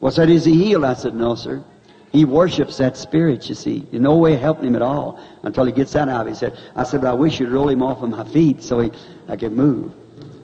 Well, 0.00 0.12
said, 0.12 0.30
Is 0.30 0.44
he 0.44 0.54
healed? 0.54 0.84
I 0.84 0.94
said, 0.94 1.14
No, 1.14 1.34
sir. 1.34 1.64
He 2.12 2.24
worships 2.24 2.78
that 2.78 2.96
spirit, 2.96 3.48
you 3.48 3.54
see. 3.54 3.80
There's 3.90 4.02
no 4.02 4.16
way 4.16 4.34
of 4.34 4.40
helping 4.40 4.66
him 4.66 4.76
at 4.76 4.82
all 4.82 5.20
until 5.42 5.64
he 5.64 5.72
gets 5.72 5.92
that 5.92 6.08
out. 6.08 6.26
He 6.28 6.34
said, 6.34 6.56
I 6.74 6.84
said, 6.84 7.02
but 7.02 7.10
I 7.10 7.12
wish 7.12 7.40
you'd 7.40 7.50
roll 7.50 7.68
him 7.68 7.82
off 7.82 8.02
of 8.02 8.08
my 8.08 8.24
feet 8.24 8.62
so 8.62 8.78
he, 8.78 8.90
I 9.28 9.36
could 9.36 9.52
move. 9.52 9.92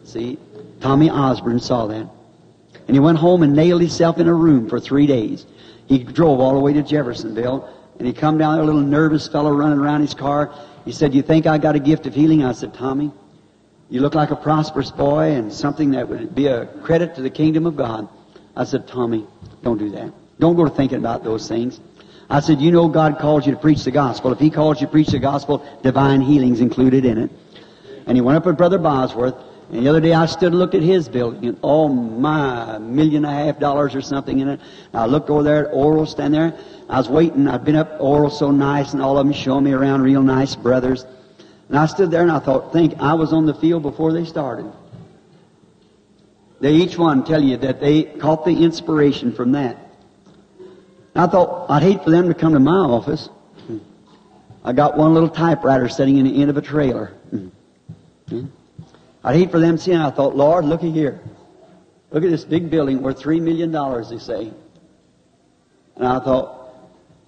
See? 0.04 0.38
Tommy 0.80 1.10
Osborn 1.10 1.60
saw 1.60 1.86
that. 1.86 2.08
And 2.86 2.96
he 2.96 3.00
went 3.00 3.18
home 3.18 3.42
and 3.42 3.54
nailed 3.54 3.80
himself 3.80 4.18
in 4.18 4.26
a 4.26 4.34
room 4.34 4.68
for 4.68 4.80
three 4.80 5.06
days. 5.06 5.46
He 5.86 6.02
drove 6.02 6.40
all 6.40 6.54
the 6.54 6.60
way 6.60 6.72
to 6.72 6.82
Jeffersonville 6.82 7.68
and 7.98 8.06
he 8.06 8.12
come 8.12 8.38
down 8.38 8.54
there, 8.54 8.62
a 8.62 8.66
little 8.66 8.80
nervous 8.80 9.28
fellow 9.28 9.52
running 9.52 9.78
around 9.78 10.00
his 10.00 10.14
car. 10.14 10.52
He 10.84 10.90
said, 10.90 11.14
You 11.14 11.22
think 11.22 11.46
I 11.46 11.58
got 11.58 11.76
a 11.76 11.78
gift 11.78 12.06
of 12.06 12.14
healing? 12.14 12.44
I 12.44 12.50
said, 12.50 12.74
Tommy, 12.74 13.12
you 13.90 14.00
look 14.00 14.14
like 14.14 14.30
a 14.30 14.36
prosperous 14.36 14.90
boy 14.90 15.32
and 15.32 15.52
something 15.52 15.92
that 15.92 16.08
would 16.08 16.34
be 16.34 16.46
a 16.46 16.66
credit 16.82 17.14
to 17.14 17.22
the 17.22 17.30
kingdom 17.30 17.66
of 17.66 17.76
God. 17.76 18.08
I 18.56 18.64
said, 18.64 18.88
Tommy, 18.88 19.26
don't 19.62 19.78
do 19.78 19.90
that. 19.90 20.12
Don't 20.40 20.56
go 20.56 20.64
to 20.64 20.70
thinking 20.70 20.98
about 20.98 21.22
those 21.22 21.46
things. 21.46 21.80
I 22.28 22.40
said, 22.40 22.60
you 22.60 22.72
know 22.72 22.88
God 22.88 23.18
called 23.18 23.46
you 23.46 23.52
to 23.52 23.58
preach 23.58 23.84
the 23.84 23.90
gospel. 23.90 24.32
If 24.32 24.40
He 24.40 24.50
calls 24.50 24.80
you 24.80 24.86
to 24.86 24.90
preach 24.90 25.08
the 25.08 25.18
gospel, 25.18 25.64
divine 25.82 26.22
healing's 26.22 26.60
included 26.60 27.04
in 27.04 27.18
it. 27.18 27.30
And 28.06 28.16
he 28.16 28.20
went 28.20 28.36
up 28.36 28.46
with 28.46 28.56
Brother 28.56 28.78
Bosworth. 28.78 29.36
And 29.72 29.86
the 29.86 29.88
other 29.88 30.02
day 30.02 30.12
I 30.12 30.26
stood 30.26 30.52
and 30.52 30.58
looked 30.58 30.74
at 30.74 30.82
his 30.82 31.08
building, 31.08 31.46
and 31.46 31.58
oh 31.62 31.88
my, 31.88 32.76
million 32.76 33.24
and 33.24 33.34
a 33.34 33.44
half 33.44 33.58
dollars 33.58 33.94
or 33.94 34.02
something 34.02 34.38
in 34.38 34.48
it. 34.48 34.60
And 34.92 35.02
I 35.02 35.06
looked 35.06 35.30
over 35.30 35.42
there 35.42 35.66
at 35.66 35.74
Oral 35.74 36.04
stand 36.04 36.34
there. 36.34 36.54
I 36.90 36.98
was 36.98 37.08
waiting. 37.08 37.48
I'd 37.48 37.64
been 37.64 37.76
up 37.76 37.96
Oral 37.98 38.28
so 38.28 38.50
nice, 38.50 38.92
and 38.92 39.00
all 39.00 39.16
of 39.16 39.26
them 39.26 39.32
showing 39.32 39.64
me 39.64 39.72
around 39.72 40.02
real 40.02 40.22
nice 40.22 40.54
brothers. 40.54 41.06
And 41.70 41.78
I 41.78 41.86
stood 41.86 42.10
there 42.10 42.20
and 42.20 42.30
I 42.30 42.38
thought, 42.38 42.74
think, 42.74 43.00
I 43.00 43.14
was 43.14 43.32
on 43.32 43.46
the 43.46 43.54
field 43.54 43.82
before 43.82 44.12
they 44.12 44.26
started. 44.26 44.70
They 46.60 46.74
each 46.74 46.98
one 46.98 47.24
tell 47.24 47.42
you 47.42 47.56
that 47.56 47.80
they 47.80 48.02
caught 48.02 48.44
the 48.44 48.64
inspiration 48.64 49.32
from 49.32 49.52
that. 49.52 49.78
And 51.14 51.24
I 51.24 51.26
thought, 51.26 51.70
I'd 51.70 51.82
hate 51.82 52.04
for 52.04 52.10
them 52.10 52.28
to 52.28 52.34
come 52.34 52.52
to 52.52 52.60
my 52.60 52.76
office. 52.76 53.30
I 54.64 54.72
got 54.74 54.98
one 54.98 55.14
little 55.14 55.30
typewriter 55.30 55.88
sitting 55.88 56.18
in 56.18 56.26
the 56.26 56.42
end 56.42 56.50
of 56.50 56.58
a 56.58 56.62
trailer. 56.62 57.06
Hmm. 57.30 57.48
Hmm. 58.28 58.46
I'd 59.24 59.36
hate 59.36 59.50
for 59.50 59.60
them 59.60 59.76
to 59.76 59.82
see 59.82 59.92
it. 59.92 60.00
I 60.00 60.10
thought, 60.10 60.36
Lord, 60.36 60.64
looky 60.64 60.90
here. 60.90 61.20
Look 62.10 62.24
at 62.24 62.30
this 62.30 62.44
big 62.44 62.70
building 62.70 63.02
worth 63.02 63.18
three 63.18 63.40
million 63.40 63.70
dollars, 63.70 64.10
they 64.10 64.18
say. 64.18 64.52
And 65.96 66.06
I 66.06 66.18
thought, 66.18 66.62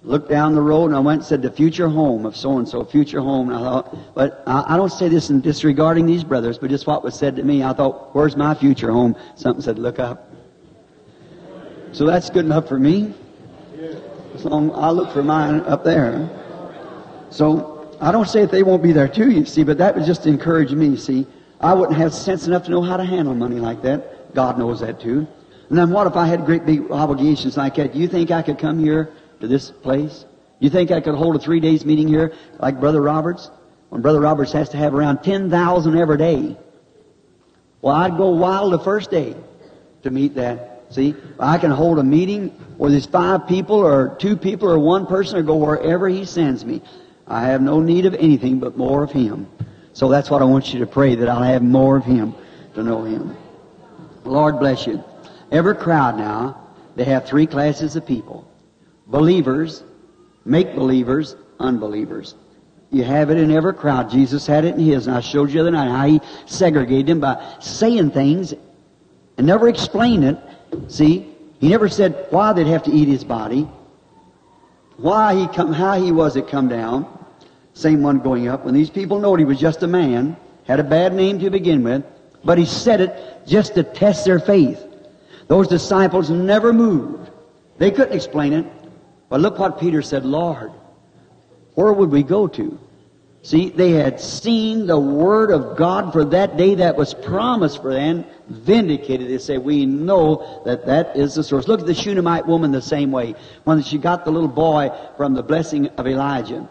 looked 0.03 0.29
down 0.29 0.53
the 0.53 0.61
road 0.61 0.87
and 0.87 0.95
I 0.95 0.99
went 0.99 1.21
and 1.21 1.27
said 1.27 1.41
the 1.41 1.49
future 1.49 1.89
home 1.89 2.25
of 2.25 2.35
so 2.35 2.57
and 2.57 2.67
so, 2.67 2.83
future 2.83 3.19
home. 3.21 3.49
And 3.49 3.57
I 3.57 3.61
thought, 3.61 4.13
but 4.13 4.43
I, 4.45 4.75
I 4.75 4.77
don't 4.77 4.91
say 4.91 5.07
this 5.07 5.29
in 5.29 5.41
disregarding 5.41 6.05
these 6.05 6.23
brothers, 6.23 6.57
but 6.57 6.69
just 6.69 6.85
what 6.85 7.03
was 7.03 7.17
said 7.17 7.35
to 7.37 7.43
me. 7.43 7.63
I 7.63 7.73
thought, 7.73 8.13
where's 8.13 8.35
my 8.35 8.53
future 8.53 8.91
home? 8.91 9.15
Something 9.35 9.63
said, 9.63 9.79
look 9.79 9.97
up. 9.99 10.31
So 11.91 12.05
that's 12.05 12.29
good 12.29 12.45
enough 12.45 12.67
for 12.67 12.79
me. 12.79 13.13
As 14.35 14.43
long 14.43 14.71
I 14.75 14.91
look 14.91 15.11
for 15.11 15.23
mine 15.23 15.61
up 15.61 15.83
there. 15.83 16.29
So 17.29 17.97
I 18.01 18.11
don't 18.11 18.27
say 18.27 18.41
that 18.41 18.51
they 18.51 18.63
won't 18.63 18.83
be 18.83 18.91
there 18.91 19.07
too, 19.07 19.31
you 19.31 19.45
see, 19.45 19.63
but 19.63 19.77
that 19.77 19.95
was 19.95 20.05
just 20.05 20.27
encourage 20.27 20.71
me, 20.71 20.97
see. 20.97 21.25
I 21.59 21.73
wouldn't 21.73 21.97
have 21.97 22.13
sense 22.13 22.47
enough 22.47 22.65
to 22.65 22.71
know 22.71 22.81
how 22.81 22.97
to 22.97 23.05
handle 23.05 23.33
money 23.33 23.59
like 23.59 23.81
that. 23.83 24.33
God 24.33 24.57
knows 24.59 24.81
that 24.81 24.99
too. 24.99 25.27
And 25.69 25.77
then 25.77 25.89
what 25.89 26.07
if 26.07 26.15
I 26.15 26.27
had 26.27 26.45
great 26.45 26.65
big 26.65 26.91
obligations 26.91 27.57
like 27.57 27.75
that? 27.75 27.93
Do 27.93 27.99
you 27.99 28.07
think 28.07 28.31
I 28.31 28.41
could 28.41 28.59
come 28.59 28.79
here 28.79 29.13
to 29.39 29.47
this 29.47 29.71
place? 29.71 30.25
You 30.59 30.69
think 30.69 30.91
I 30.91 31.01
could 31.01 31.15
hold 31.15 31.35
a 31.35 31.39
three 31.39 31.59
days 31.59 31.85
meeting 31.85 32.07
here 32.07 32.33
like 32.59 32.79
Brother 32.79 33.01
Roberts? 33.01 33.49
When 33.89 34.01
Brother 34.01 34.19
Roberts 34.19 34.51
has 34.51 34.69
to 34.69 34.77
have 34.77 34.93
around 34.93 35.23
10,000 35.23 35.97
every 35.97 36.17
day. 36.17 36.57
Well, 37.81 37.95
I'd 37.95 38.17
go 38.17 38.29
wild 38.29 38.73
the 38.73 38.79
first 38.79 39.11
day 39.11 39.35
to 40.03 40.11
meet 40.11 40.35
that. 40.35 40.85
See, 40.89 41.15
I 41.39 41.57
can 41.57 41.71
hold 41.71 41.99
a 41.99 42.03
meeting 42.03 42.49
where 42.77 42.91
there's 42.91 43.05
five 43.05 43.47
people 43.47 43.77
or 43.77 44.15
two 44.19 44.37
people 44.37 44.69
or 44.69 44.77
one 44.79 45.07
person 45.07 45.37
or 45.37 45.43
go 45.43 45.55
wherever 45.55 46.07
He 46.07 46.25
sends 46.25 46.63
me. 46.63 46.81
I 47.27 47.47
have 47.47 47.61
no 47.61 47.79
need 47.79 48.05
of 48.05 48.13
anything 48.15 48.59
but 48.59 48.77
more 48.77 49.03
of 49.03 49.11
Him. 49.11 49.47
So 49.95 50.09
that's 50.09 50.29
what 50.29 50.41
I 50.41 50.45
want 50.45 50.73
you 50.73 50.79
to 50.81 50.85
pray, 50.85 51.15
that 51.15 51.29
I'll 51.29 51.41
have 51.41 51.63
more 51.63 51.95
of 51.95 52.03
Him 52.03 52.35
to 52.73 52.83
know 52.83 53.05
Him. 53.05 53.33
Lord 54.25 54.59
bless 54.59 54.85
you. 54.85 55.01
Every 55.53 55.73
crowd 55.73 56.17
now, 56.17 56.67
they 56.97 57.05
have 57.05 57.25
three 57.25 57.47
classes 57.47 57.95
of 57.95 58.05
people 58.05 58.45
believers, 59.07 59.85
make 60.43 60.75
believers, 60.75 61.37
unbelievers. 61.61 62.35
You 62.91 63.05
have 63.05 63.29
it 63.29 63.37
in 63.37 63.51
every 63.51 63.73
crowd. 63.73 64.11
Jesus 64.11 64.45
had 64.45 64.65
it 64.65 64.75
in 64.75 64.81
his, 64.81 65.07
and 65.07 65.15
I 65.15 65.21
showed 65.21 65.49
you 65.49 65.55
the 65.55 65.59
other 65.61 65.71
night 65.71 65.89
how 65.89 66.07
he 66.07 66.21
segregated 66.45 67.07
them 67.07 67.21
by 67.21 67.55
saying 67.61 68.11
things 68.11 68.53
and 69.37 69.47
never 69.47 69.69
explained 69.69 70.25
it. 70.25 70.37
See, 70.89 71.33
he 71.59 71.69
never 71.69 71.87
said 71.87 72.27
why 72.31 72.51
they'd 72.51 72.67
have 72.67 72.83
to 72.83 72.91
eat 72.91 73.07
his 73.07 73.23
body, 73.23 73.61
why 74.97 75.35
he 75.35 75.47
come, 75.47 75.71
how 75.71 76.01
he 76.01 76.11
was 76.11 76.35
it 76.35 76.49
come 76.49 76.67
down. 76.67 77.07
Same 77.75 78.01
one 78.01 78.19
going 78.19 78.47
up. 78.47 78.65
When 78.65 78.73
these 78.73 78.89
people 78.89 79.19
knowed 79.19 79.37
he 79.37 79.45
was 79.45 79.59
just 79.59 79.83
a 79.83 79.87
man, 79.87 80.37
had 80.63 80.79
a 80.79 80.83
bad 80.83 81.13
name 81.13 81.39
to 81.39 81.49
begin 81.49 81.83
with, 81.83 82.03
but 82.43 82.57
he 82.57 82.65
said 82.65 83.01
it 83.01 83.45
just 83.45 83.75
to 83.75 83.83
test 83.83 84.25
their 84.25 84.39
faith. 84.39 84.81
Those 85.47 85.67
disciples 85.67 86.29
never 86.29 86.71
moved. 86.71 87.29
They 87.77 87.91
couldn't 87.91 88.15
explain 88.15 88.53
it. 88.53 88.65
But 89.27 89.41
look 89.41 89.59
what 89.59 89.79
Peter 89.79 90.01
said, 90.01 90.25
Lord, 90.25 90.71
where 91.73 91.91
would 91.91 92.11
we 92.11 92.23
go 92.23 92.47
to? 92.47 92.79
See, 93.41 93.69
they 93.69 93.91
had 93.91 94.21
seen 94.21 94.87
the 94.87 94.97
Word 94.97 95.51
of 95.51 95.77
God 95.77 96.13
for 96.13 96.23
that 96.25 96.57
day 96.57 96.75
that 96.75 96.95
was 96.95 97.13
promised 97.13 97.81
for 97.81 97.93
them, 97.93 98.25
vindicated. 98.47 99.29
They 99.29 99.37
say, 99.37 99.57
we 99.57 99.85
know 99.85 100.63
that 100.65 100.85
that 100.85 101.17
is 101.17 101.35
the 101.35 101.43
source. 101.43 101.67
Look 101.67 101.81
at 101.81 101.85
the 101.85 101.93
Shunammite 101.93 102.47
woman 102.47 102.71
the 102.71 102.81
same 102.81 103.11
way. 103.11 103.35
When 103.65 103.83
she 103.83 103.97
got 103.97 104.23
the 104.23 104.31
little 104.31 104.47
boy 104.47 104.89
from 105.17 105.33
the 105.33 105.43
blessing 105.43 105.89
of 105.89 106.07
Elijah, 106.07 106.67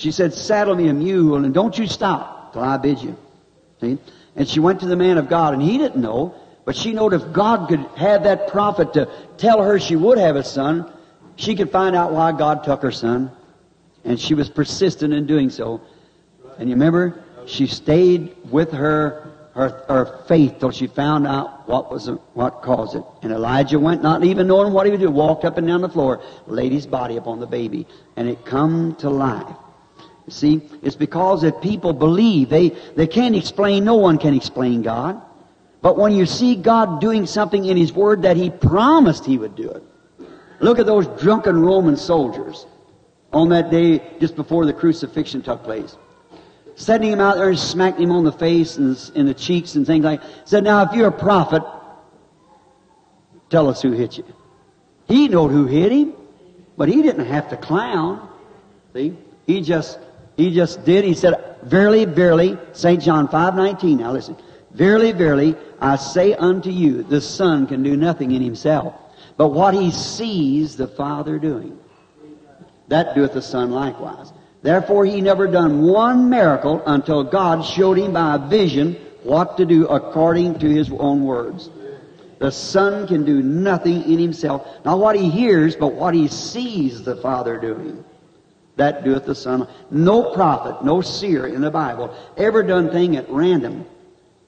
she 0.00 0.12
said, 0.12 0.32
saddle 0.32 0.74
me 0.74 0.88
a 0.88 0.94
mule 0.94 1.44
and 1.44 1.52
don't 1.52 1.76
you 1.76 1.86
stop 1.86 2.54
till 2.54 2.62
I 2.62 2.78
bid 2.78 3.02
you. 3.02 3.16
See? 3.82 3.98
And 4.34 4.48
she 4.48 4.58
went 4.58 4.80
to 4.80 4.86
the 4.86 4.96
man 4.96 5.18
of 5.18 5.28
God 5.28 5.52
and 5.52 5.62
he 5.62 5.76
didn't 5.76 6.00
know, 6.00 6.34
but 6.64 6.74
she 6.74 6.92
knew 6.92 7.12
if 7.12 7.32
God 7.34 7.68
could 7.68 7.80
have 7.96 8.22
that 8.22 8.48
prophet 8.48 8.94
to 8.94 9.10
tell 9.36 9.62
her 9.62 9.78
she 9.78 9.96
would 9.96 10.16
have 10.16 10.36
a 10.36 10.44
son, 10.44 10.90
she 11.36 11.54
could 11.54 11.70
find 11.70 11.94
out 11.94 12.12
why 12.12 12.32
God 12.32 12.64
took 12.64 12.80
her 12.80 12.90
son. 12.90 13.30
And 14.02 14.18
she 14.18 14.32
was 14.32 14.48
persistent 14.48 15.12
in 15.12 15.26
doing 15.26 15.50
so. 15.50 15.82
And 16.58 16.70
you 16.70 16.74
remember, 16.74 17.22
she 17.46 17.66
stayed 17.66 18.34
with 18.50 18.72
her, 18.72 19.30
her, 19.52 19.84
her 19.86 20.24
faith 20.26 20.60
till 20.60 20.70
she 20.70 20.86
found 20.86 21.26
out 21.26 21.68
what 21.68 21.92
was, 21.92 22.06
what 22.32 22.62
caused 22.62 22.96
it. 22.96 23.04
And 23.20 23.32
Elijah 23.32 23.78
went, 23.78 24.02
not 24.02 24.24
even 24.24 24.46
knowing 24.46 24.72
what 24.72 24.86
he 24.86 24.92
would 24.92 25.00
do, 25.00 25.10
walked 25.10 25.44
up 25.44 25.58
and 25.58 25.66
down 25.66 25.82
the 25.82 25.90
floor, 25.90 26.22
laid 26.46 26.72
his 26.72 26.86
body 26.86 27.18
upon 27.18 27.38
the 27.38 27.46
baby, 27.46 27.86
and 28.16 28.30
it 28.30 28.46
come 28.46 28.94
to 28.96 29.10
life. 29.10 29.56
See, 30.30 30.62
it's 30.82 30.96
because 30.96 31.42
that 31.42 31.60
people 31.60 31.92
believe. 31.92 32.48
They, 32.48 32.70
they 32.96 33.06
can't 33.06 33.34
explain, 33.34 33.84
no 33.84 33.96
one 33.96 34.18
can 34.18 34.34
explain 34.34 34.82
God. 34.82 35.20
But 35.82 35.98
when 35.98 36.12
you 36.12 36.26
see 36.26 36.54
God 36.54 37.00
doing 37.00 37.26
something 37.26 37.64
in 37.64 37.76
His 37.76 37.92
Word 37.92 38.22
that 38.22 38.36
He 38.36 38.50
promised 38.50 39.24
He 39.24 39.38
would 39.38 39.56
do 39.56 39.70
it. 39.70 39.82
Look 40.60 40.78
at 40.78 40.86
those 40.86 41.06
drunken 41.20 41.60
Roman 41.60 41.96
soldiers 41.96 42.66
on 43.32 43.48
that 43.48 43.70
day 43.70 44.02
just 44.20 44.36
before 44.36 44.66
the 44.66 44.72
crucifixion 44.72 45.42
took 45.42 45.62
place 45.62 45.96
Sending 46.80 47.12
him 47.12 47.20
out 47.20 47.36
there 47.36 47.50
and 47.50 47.58
smacking 47.58 48.04
him 48.04 48.12
on 48.12 48.24
the 48.24 48.32
face 48.32 48.78
and 48.78 48.98
in 49.14 49.26
the 49.26 49.34
cheeks 49.34 49.74
and 49.74 49.86
things 49.86 50.02
like 50.02 50.22
that. 50.22 50.48
Said, 50.48 50.64
now 50.64 50.82
if 50.82 50.94
you're 50.94 51.08
a 51.08 51.12
prophet, 51.12 51.62
tell 53.50 53.68
us 53.68 53.82
who 53.82 53.92
hit 53.92 54.16
you. 54.16 54.24
He 55.06 55.28
knowed 55.28 55.50
who 55.50 55.66
hit 55.66 55.92
him, 55.92 56.14
but 56.78 56.88
he 56.88 57.02
didn't 57.02 57.26
have 57.26 57.50
to 57.50 57.58
clown. 57.58 58.26
See? 58.94 59.14
He 59.46 59.60
just, 59.60 59.98
he 60.40 60.54
just 60.54 60.84
did. 60.84 61.04
He 61.04 61.14
said, 61.14 61.56
verily, 61.62 62.04
verily, 62.06 62.58
St. 62.72 63.02
John 63.02 63.28
5.19. 63.28 63.98
Now 63.98 64.12
listen. 64.12 64.36
Verily, 64.72 65.12
verily, 65.12 65.56
I 65.80 65.96
say 65.96 66.34
unto 66.34 66.70
you, 66.70 67.02
the 67.02 67.20
Son 67.20 67.66
can 67.66 67.82
do 67.82 67.96
nothing 67.96 68.30
in 68.32 68.40
himself, 68.40 68.94
but 69.36 69.48
what 69.48 69.74
he 69.74 69.90
sees 69.90 70.76
the 70.76 70.86
Father 70.86 71.38
doing. 71.38 71.78
That 72.88 73.14
doeth 73.14 73.32
the 73.32 73.42
Son 73.42 73.70
likewise. 73.70 74.32
Therefore, 74.62 75.04
he 75.04 75.20
never 75.20 75.46
done 75.46 75.82
one 75.82 76.28
miracle 76.30 76.82
until 76.86 77.24
God 77.24 77.64
showed 77.64 77.98
him 77.98 78.12
by 78.12 78.36
a 78.36 78.38
vision 78.38 78.96
what 79.22 79.56
to 79.56 79.66
do 79.66 79.86
according 79.88 80.58
to 80.60 80.68
his 80.68 80.90
own 80.90 81.24
words. 81.24 81.70
The 82.38 82.50
Son 82.50 83.06
can 83.06 83.24
do 83.24 83.42
nothing 83.42 84.02
in 84.10 84.18
himself. 84.18 84.66
Not 84.84 84.98
what 84.98 85.16
he 85.16 85.28
hears, 85.28 85.76
but 85.76 85.94
what 85.94 86.14
he 86.14 86.28
sees 86.28 87.02
the 87.02 87.16
Father 87.16 87.58
doing. 87.58 88.04
That 88.80 89.04
doeth 89.04 89.26
the 89.26 89.34
Son. 89.34 89.68
No 89.90 90.32
prophet, 90.32 90.82
no 90.82 91.02
seer 91.02 91.46
in 91.46 91.60
the 91.60 91.70
Bible 91.70 92.16
ever 92.38 92.62
done 92.62 92.90
thing 92.90 93.14
at 93.14 93.28
random. 93.28 93.84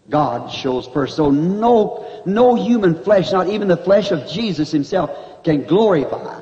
God 0.08 0.50
shows 0.50 0.88
first. 0.88 1.16
So 1.16 1.30
no, 1.30 2.22
no 2.24 2.54
human 2.54 3.04
flesh, 3.04 3.30
not 3.30 3.48
even 3.48 3.68
the 3.68 3.76
flesh 3.76 4.10
of 4.10 4.26
Jesus 4.26 4.70
himself, 4.70 5.44
can 5.44 5.64
glorify. 5.64 6.40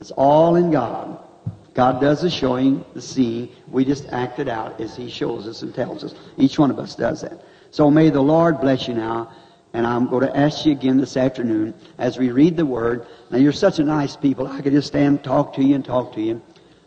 It's 0.00 0.12
all 0.12 0.54
in 0.54 0.70
God. 0.70 1.18
God 1.74 2.00
does 2.00 2.22
the 2.22 2.30
showing, 2.30 2.84
the 2.94 3.02
seeing. 3.02 3.48
We 3.66 3.84
just 3.84 4.06
act 4.10 4.38
it 4.38 4.48
out 4.48 4.80
as 4.80 4.94
He 4.94 5.10
shows 5.10 5.48
us 5.48 5.62
and 5.62 5.74
tells 5.74 6.04
us. 6.04 6.14
Each 6.36 6.56
one 6.56 6.70
of 6.70 6.78
us 6.78 6.94
does 6.94 7.22
that. 7.22 7.42
So 7.72 7.90
may 7.90 8.10
the 8.10 8.20
Lord 8.20 8.60
bless 8.60 8.86
you 8.86 8.94
now. 8.94 9.32
And 9.72 9.88
I'm 9.88 10.08
going 10.08 10.24
to 10.24 10.36
ask 10.36 10.64
you 10.64 10.70
again 10.70 10.98
this 10.98 11.16
afternoon 11.16 11.74
as 11.98 12.16
we 12.16 12.30
read 12.30 12.56
the 12.56 12.64
Word. 12.64 13.08
Now, 13.30 13.38
you're 13.38 13.50
such 13.52 13.80
a 13.80 13.84
nice 13.84 14.14
people. 14.14 14.46
I 14.46 14.60
could 14.60 14.72
just 14.72 14.86
stand 14.86 15.16
and 15.16 15.24
talk 15.24 15.54
to 15.54 15.64
you 15.64 15.74
and 15.74 15.84
talk 15.84 16.14
to 16.14 16.20
you. 16.20 16.40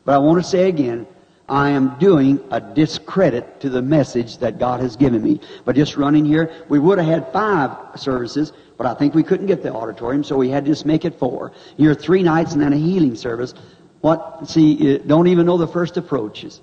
But 0.08 0.15
I 0.15 0.20
want 0.20 0.41
to 0.41 0.50
say 0.50 0.70
again, 0.70 1.06
I 1.50 1.72
am 1.72 2.00
doing 2.00 2.39
a 2.50 2.62
discredit 2.62 3.60
to 3.60 3.70
the 3.70 3.82
message 3.82 4.38
that 4.38 4.58
God 4.58 4.80
has 4.80 4.96
given 4.96 5.22
me. 5.22 5.41
But 5.65 5.76
just 5.76 5.98
running 5.98 6.24
here, 6.24 6.50
we 6.70 6.80
would 6.80 6.98
have 6.98 7.08
had 7.08 7.34
five 7.34 8.00
services, 8.00 8.54
but 8.78 8.88
I 8.88 8.93
think 8.93 9.15
we 9.15 9.22
couldn't 9.22 9.48
get 9.48 9.62
the 9.62 9.74
auditorium, 9.74 10.24
so 10.24 10.38
we 10.38 10.50
had 10.50 10.63
to 10.63 10.72
just 10.72 10.86
make 10.86 11.04
it 11.04 11.20
four. 11.20 11.52
Here, 11.76 11.93
three 11.93 12.24
nights 12.24 12.54
and 12.54 12.62
then 12.62 12.72
a 12.72 12.78
healing 12.78 13.15
service. 13.15 13.54
What, 14.00 14.48
see, 14.48 14.76
you 14.76 15.00
don't 15.00 15.28
even 15.28 15.46
know 15.46 15.58
the 15.58 15.67
first 15.67 15.98
approaches. 15.98 16.62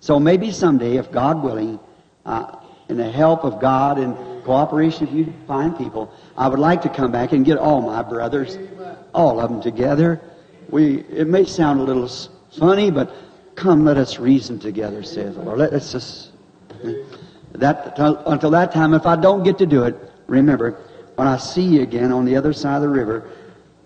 So 0.00 0.18
maybe 0.18 0.50
someday, 0.50 0.96
if 0.96 1.12
God 1.12 1.42
willing, 1.42 1.78
uh, 2.24 2.56
in 2.88 2.96
the 2.96 3.10
help 3.10 3.44
of 3.44 3.60
God 3.60 3.98
and 3.98 4.16
cooperation 4.42 5.06
of 5.06 5.12
you 5.12 5.34
fine 5.46 5.74
people, 5.74 6.10
I 6.38 6.48
would 6.48 6.60
like 6.60 6.80
to 6.80 6.88
come 6.88 7.12
back 7.12 7.32
and 7.32 7.44
get 7.44 7.58
all 7.58 7.82
my 7.82 8.02
brothers, 8.02 8.56
all 9.12 9.38
of 9.38 9.50
them 9.50 9.60
together. 9.60 10.18
We, 10.70 11.00
it 11.10 11.26
may 11.26 11.44
sound 11.44 11.80
a 11.80 11.82
little 11.82 12.08
funny, 12.58 12.90
but 12.90 13.14
come, 13.54 13.84
let 13.84 13.96
us 13.96 14.18
reason 14.18 14.58
together, 14.58 15.02
says 15.02 15.34
the 15.34 15.42
Lord. 15.42 15.58
Let 15.58 15.72
us 15.72 15.92
just, 15.92 16.32
that, 17.52 17.94
until 17.98 18.50
that 18.50 18.72
time, 18.72 18.94
if 18.94 19.06
I 19.06 19.16
don't 19.16 19.42
get 19.42 19.58
to 19.58 19.66
do 19.66 19.84
it, 19.84 19.96
remember, 20.26 20.78
when 21.16 21.26
I 21.26 21.36
see 21.36 21.62
you 21.62 21.82
again 21.82 22.12
on 22.12 22.24
the 22.24 22.36
other 22.36 22.52
side 22.52 22.76
of 22.76 22.82
the 22.82 22.88
river, 22.88 23.30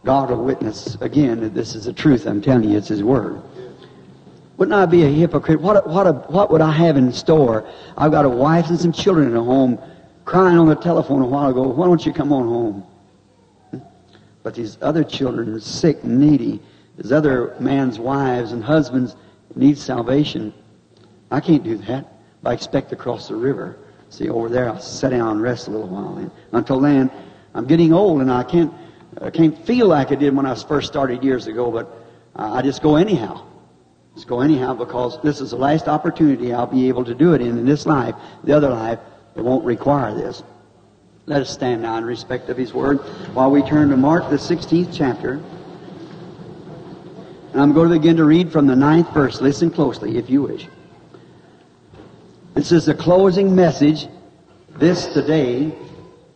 God 0.04 0.30
will 0.30 0.44
witness 0.44 0.96
again 1.00 1.40
that 1.40 1.54
this 1.54 1.74
is 1.74 1.84
the 1.84 1.92
truth. 1.92 2.26
I'm 2.26 2.40
telling 2.40 2.68
you, 2.70 2.78
it's 2.78 2.88
His 2.88 3.02
Word. 3.02 3.42
Wouldn't 4.56 4.74
I 4.74 4.84
be 4.86 5.04
a 5.04 5.08
hypocrite? 5.08 5.60
What, 5.60 5.88
what, 5.88 6.06
a, 6.06 6.12
what 6.12 6.50
would 6.50 6.60
I 6.60 6.70
have 6.70 6.96
in 6.96 7.12
store? 7.12 7.66
I've 7.96 8.10
got 8.10 8.24
a 8.26 8.28
wife 8.28 8.68
and 8.68 8.78
some 8.78 8.92
children 8.92 9.34
at 9.34 9.38
home 9.38 9.78
crying 10.26 10.58
on 10.58 10.68
the 10.68 10.74
telephone 10.74 11.22
a 11.22 11.26
while 11.26 11.50
ago. 11.50 11.62
Why 11.62 11.86
don't 11.86 12.04
you 12.04 12.12
come 12.12 12.32
on 12.32 12.46
home? 12.46 12.86
But 14.42 14.54
these 14.54 14.78
other 14.82 15.04
children 15.04 15.54
are 15.54 15.60
sick 15.60 16.02
and 16.02 16.18
needy. 16.18 16.60
These 17.00 17.12
other 17.12 17.54
man's 17.58 17.98
wives 17.98 18.52
and 18.52 18.62
husbands 18.62 19.16
need 19.54 19.78
salvation. 19.78 20.52
I 21.30 21.40
can't 21.40 21.64
do 21.64 21.76
that. 21.78 22.12
I 22.44 22.52
expect 22.52 22.90
to 22.90 22.96
cross 22.96 23.28
the 23.28 23.36
river. 23.36 23.78
See, 24.10 24.28
over 24.28 24.48
there, 24.48 24.68
I'll 24.68 24.80
sit 24.80 25.10
down 25.10 25.28
and 25.28 25.42
rest 25.42 25.68
a 25.68 25.70
little 25.70 25.88
while. 25.88 26.16
And 26.18 26.30
until 26.52 26.80
then, 26.80 27.10
I'm 27.54 27.66
getting 27.66 27.92
old 27.92 28.20
and 28.20 28.30
I 28.30 28.42
can't 28.42 28.72
I 29.20 29.30
can't 29.30 29.58
feel 29.66 29.88
like 29.88 30.12
I 30.12 30.14
did 30.14 30.34
when 30.34 30.46
I 30.46 30.54
first 30.54 30.86
started 30.86 31.24
years 31.24 31.46
ago, 31.48 31.70
but 31.70 32.06
I 32.36 32.62
just 32.62 32.80
go 32.80 32.96
anyhow. 32.96 33.44
Just 34.14 34.28
go 34.28 34.40
anyhow 34.40 34.74
because 34.74 35.20
this 35.22 35.40
is 35.40 35.50
the 35.50 35.56
last 35.56 35.88
opportunity 35.88 36.52
I'll 36.52 36.66
be 36.66 36.88
able 36.88 37.04
to 37.04 37.14
do 37.14 37.34
it 37.34 37.40
in 37.40 37.58
in 37.58 37.64
this 37.64 37.86
life. 37.86 38.14
The 38.44 38.52
other 38.52 38.70
life, 38.70 38.98
it 39.34 39.42
won't 39.42 39.64
require 39.64 40.14
this. 40.14 40.42
Let 41.26 41.42
us 41.42 41.50
stand 41.50 41.82
now 41.82 41.96
in 41.96 42.04
respect 42.04 42.48
of 42.50 42.56
His 42.56 42.72
Word 42.72 42.98
while 43.34 43.50
we 43.50 43.62
turn 43.62 43.90
to 43.90 43.96
Mark, 43.96 44.30
the 44.30 44.36
16th 44.36 44.90
chapter. 44.92 45.42
And 47.52 47.60
I'm 47.60 47.72
going 47.72 47.88
to 47.88 47.98
begin 47.98 48.16
to 48.16 48.24
read 48.24 48.52
from 48.52 48.66
the 48.66 48.76
ninth 48.76 49.12
verse. 49.12 49.40
Listen 49.40 49.70
closely, 49.70 50.16
if 50.18 50.30
you 50.30 50.42
wish. 50.42 50.68
This 52.54 52.70
is 52.70 52.86
the 52.86 52.94
closing 52.94 53.54
message. 53.54 54.06
This 54.76 55.06
today 55.06 55.72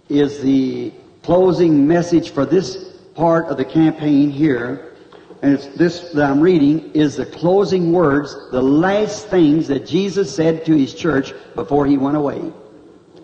is 0.08 0.40
the 0.42 0.92
closing 1.22 1.86
message 1.86 2.30
for 2.30 2.44
this 2.44 2.92
part 3.14 3.46
of 3.46 3.56
the 3.56 3.64
campaign 3.64 4.30
here, 4.30 4.96
and 5.40 5.54
it's 5.54 5.68
this 5.68 6.10
that 6.12 6.30
I'm 6.30 6.40
reading, 6.40 6.90
is 6.92 7.16
the 7.16 7.26
closing 7.26 7.92
words, 7.92 8.34
the 8.50 8.62
last 8.62 9.28
things 9.28 9.68
that 9.68 9.86
Jesus 9.86 10.34
said 10.34 10.64
to 10.66 10.76
his 10.76 10.94
church 10.94 11.32
before 11.54 11.86
he 11.86 11.96
went 11.96 12.16
away. 12.16 12.52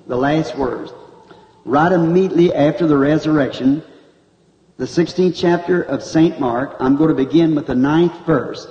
The 0.07 0.17
last 0.17 0.57
words. 0.57 0.93
Right 1.65 1.93
immediately 1.93 2.55
after 2.55 2.87
the 2.87 2.97
resurrection, 2.97 3.83
the 4.81 4.87
16th 4.87 5.37
chapter 5.37 5.83
of 5.83 6.03
St. 6.03 6.41
Mark, 6.41 6.75
I'm 6.81 6.97
going 6.97 7.11
to 7.11 7.15
begin 7.15 7.55
with 7.55 7.67
the 7.67 7.75
ninth 7.75 8.25
verse. 8.25 8.67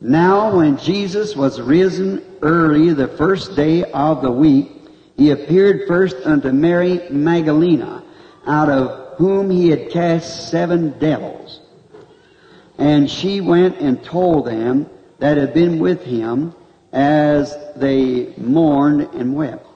Now 0.00 0.56
when 0.56 0.78
Jesus 0.78 1.34
was 1.34 1.60
risen 1.60 2.24
early 2.42 2.92
the 2.92 3.08
first 3.08 3.56
day 3.56 3.82
of 3.90 4.22
the 4.22 4.30
week, 4.30 4.70
he 5.16 5.32
appeared 5.32 5.88
first 5.88 6.14
unto 6.24 6.52
Mary 6.52 7.00
Magdalene, 7.10 8.04
out 8.46 8.68
of 8.68 9.18
whom 9.18 9.50
he 9.50 9.68
had 9.68 9.90
cast 9.90 10.48
seven 10.48 10.96
devils. 11.00 11.60
And 12.78 13.10
she 13.10 13.40
went 13.40 13.78
and 13.80 14.04
told 14.04 14.46
them 14.46 14.88
that 15.18 15.38
had 15.38 15.52
been 15.52 15.80
with 15.80 16.04
him 16.04 16.54
as 16.92 17.52
they 17.74 18.32
mourned 18.36 19.12
and 19.12 19.34
wept. 19.34 19.66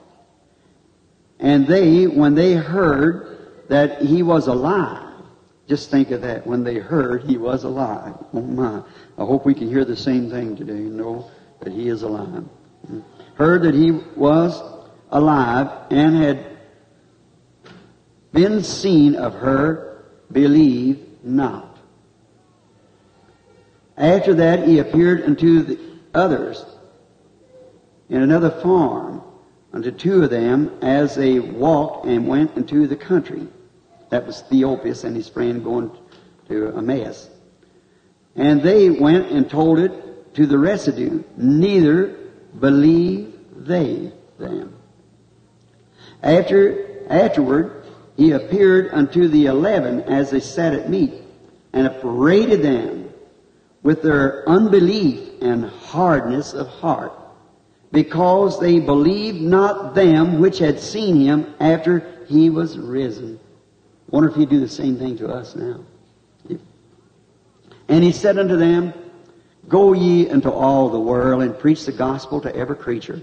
And 1.40 1.66
they, 1.66 2.06
when 2.06 2.36
they 2.36 2.52
heard 2.52 3.66
that 3.68 4.00
he 4.00 4.22
was 4.22 4.46
alive, 4.46 5.09
just 5.70 5.88
think 5.88 6.10
of 6.10 6.22
that, 6.22 6.44
when 6.48 6.64
they 6.64 6.78
heard 6.78 7.22
he 7.22 7.38
was 7.38 7.62
alive. 7.62 8.14
Oh 8.34 8.40
my. 8.40 8.82
I 9.16 9.24
hope 9.24 9.46
we 9.46 9.54
can 9.54 9.68
hear 9.68 9.84
the 9.84 9.94
same 9.94 10.28
thing 10.28 10.56
today 10.56 10.72
and 10.72 10.96
know 10.96 11.30
that 11.60 11.72
he 11.72 11.88
is 11.88 12.02
alive. 12.02 12.44
Heard 13.34 13.62
that 13.62 13.74
he 13.74 13.92
was 13.92 14.60
alive 15.12 15.70
and 15.92 16.16
had 16.16 16.58
been 18.32 18.64
seen 18.64 19.14
of 19.14 19.34
her, 19.34 20.06
believe 20.32 21.06
not. 21.22 21.78
After 23.96 24.34
that, 24.34 24.66
he 24.66 24.80
appeared 24.80 25.22
unto 25.22 25.62
the 25.62 25.78
others 26.12 26.64
in 28.08 28.22
another 28.22 28.50
farm, 28.50 29.22
unto 29.72 29.92
two 29.92 30.24
of 30.24 30.30
them, 30.30 30.76
as 30.82 31.14
they 31.14 31.38
walked 31.38 32.06
and 32.06 32.26
went 32.26 32.56
into 32.56 32.88
the 32.88 32.96
country. 32.96 33.46
That 34.10 34.26
was 34.26 34.42
Theophilus 34.42 35.04
and 35.04 35.16
his 35.16 35.28
friend 35.28 35.64
going 35.64 35.90
to 36.48 36.76
Emmaus. 36.76 37.30
And 38.36 38.62
they 38.62 38.90
went 38.90 39.30
and 39.30 39.48
told 39.48 39.78
it 39.78 40.34
to 40.34 40.46
the 40.46 40.58
residue. 40.58 41.22
Neither 41.36 42.16
believe 42.58 43.34
they 43.56 44.12
them. 44.38 44.74
After, 46.22 47.06
afterward, 47.08 47.84
he 48.16 48.32
appeared 48.32 48.90
unto 48.92 49.28
the 49.28 49.46
eleven 49.46 50.02
as 50.02 50.30
they 50.30 50.40
sat 50.40 50.74
at 50.74 50.90
meat, 50.90 51.14
and 51.72 51.86
upbraided 51.86 52.62
them 52.62 53.08
with 53.82 54.02
their 54.02 54.48
unbelief 54.48 55.40
and 55.40 55.64
hardness 55.64 56.52
of 56.52 56.66
heart, 56.66 57.12
because 57.92 58.60
they 58.60 58.80
believed 58.80 59.40
not 59.40 59.94
them 59.94 60.40
which 60.40 60.58
had 60.58 60.78
seen 60.80 61.20
him 61.20 61.54
after 61.60 62.24
he 62.28 62.50
was 62.50 62.76
risen. 62.76 63.38
Wonder 64.10 64.28
if 64.28 64.34
he'd 64.36 64.48
do 64.48 64.60
the 64.60 64.68
same 64.68 64.96
thing 64.96 65.16
to 65.18 65.28
us 65.28 65.54
now. 65.54 65.80
And 67.88 68.04
he 68.04 68.12
said 68.12 68.38
unto 68.38 68.56
them, 68.56 68.92
Go 69.68 69.92
ye 69.92 70.28
into 70.28 70.50
all 70.50 70.88
the 70.88 71.00
world 71.00 71.42
and 71.42 71.58
preach 71.58 71.84
the 71.84 71.92
gospel 71.92 72.40
to 72.40 72.54
every 72.54 72.76
creature. 72.76 73.20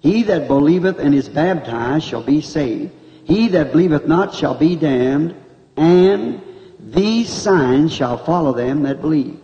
He 0.00 0.22
that 0.24 0.48
believeth 0.48 0.98
and 0.98 1.14
is 1.14 1.28
baptized 1.28 2.06
shall 2.06 2.22
be 2.22 2.40
saved. 2.40 2.92
He 3.24 3.48
that 3.48 3.72
believeth 3.72 4.06
not 4.06 4.34
shall 4.34 4.54
be 4.54 4.74
damned. 4.74 5.34
And 5.76 6.40
these 6.78 7.28
signs 7.28 7.92
shall 7.92 8.18
follow 8.24 8.52
them 8.52 8.82
that 8.82 9.00
believe. 9.00 9.38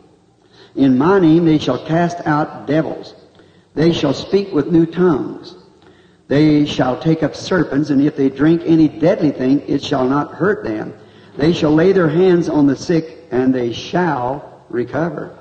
In 0.74 0.98
my 0.98 1.20
name 1.20 1.44
they 1.44 1.58
shall 1.58 1.84
cast 1.86 2.26
out 2.26 2.66
devils. 2.66 3.14
They 3.74 3.92
shall 3.92 4.14
speak 4.14 4.52
with 4.52 4.72
new 4.72 4.86
tongues. 4.86 5.54
They 6.28 6.66
shall 6.66 6.98
take 6.98 7.22
up 7.22 7.36
serpents, 7.36 7.90
and 7.90 8.02
if 8.02 8.16
they 8.16 8.28
drink 8.28 8.62
any 8.64 8.88
deadly 8.88 9.30
thing, 9.30 9.62
it 9.68 9.82
shall 9.82 10.08
not 10.08 10.32
hurt 10.34 10.64
them. 10.64 10.92
They 11.36 11.52
shall 11.52 11.72
lay 11.72 11.92
their 11.92 12.08
hands 12.08 12.48
on 12.48 12.66
the 12.66 12.76
sick, 12.76 13.28
and 13.30 13.54
they 13.54 13.72
shall 13.72 14.64
recover. 14.68 15.36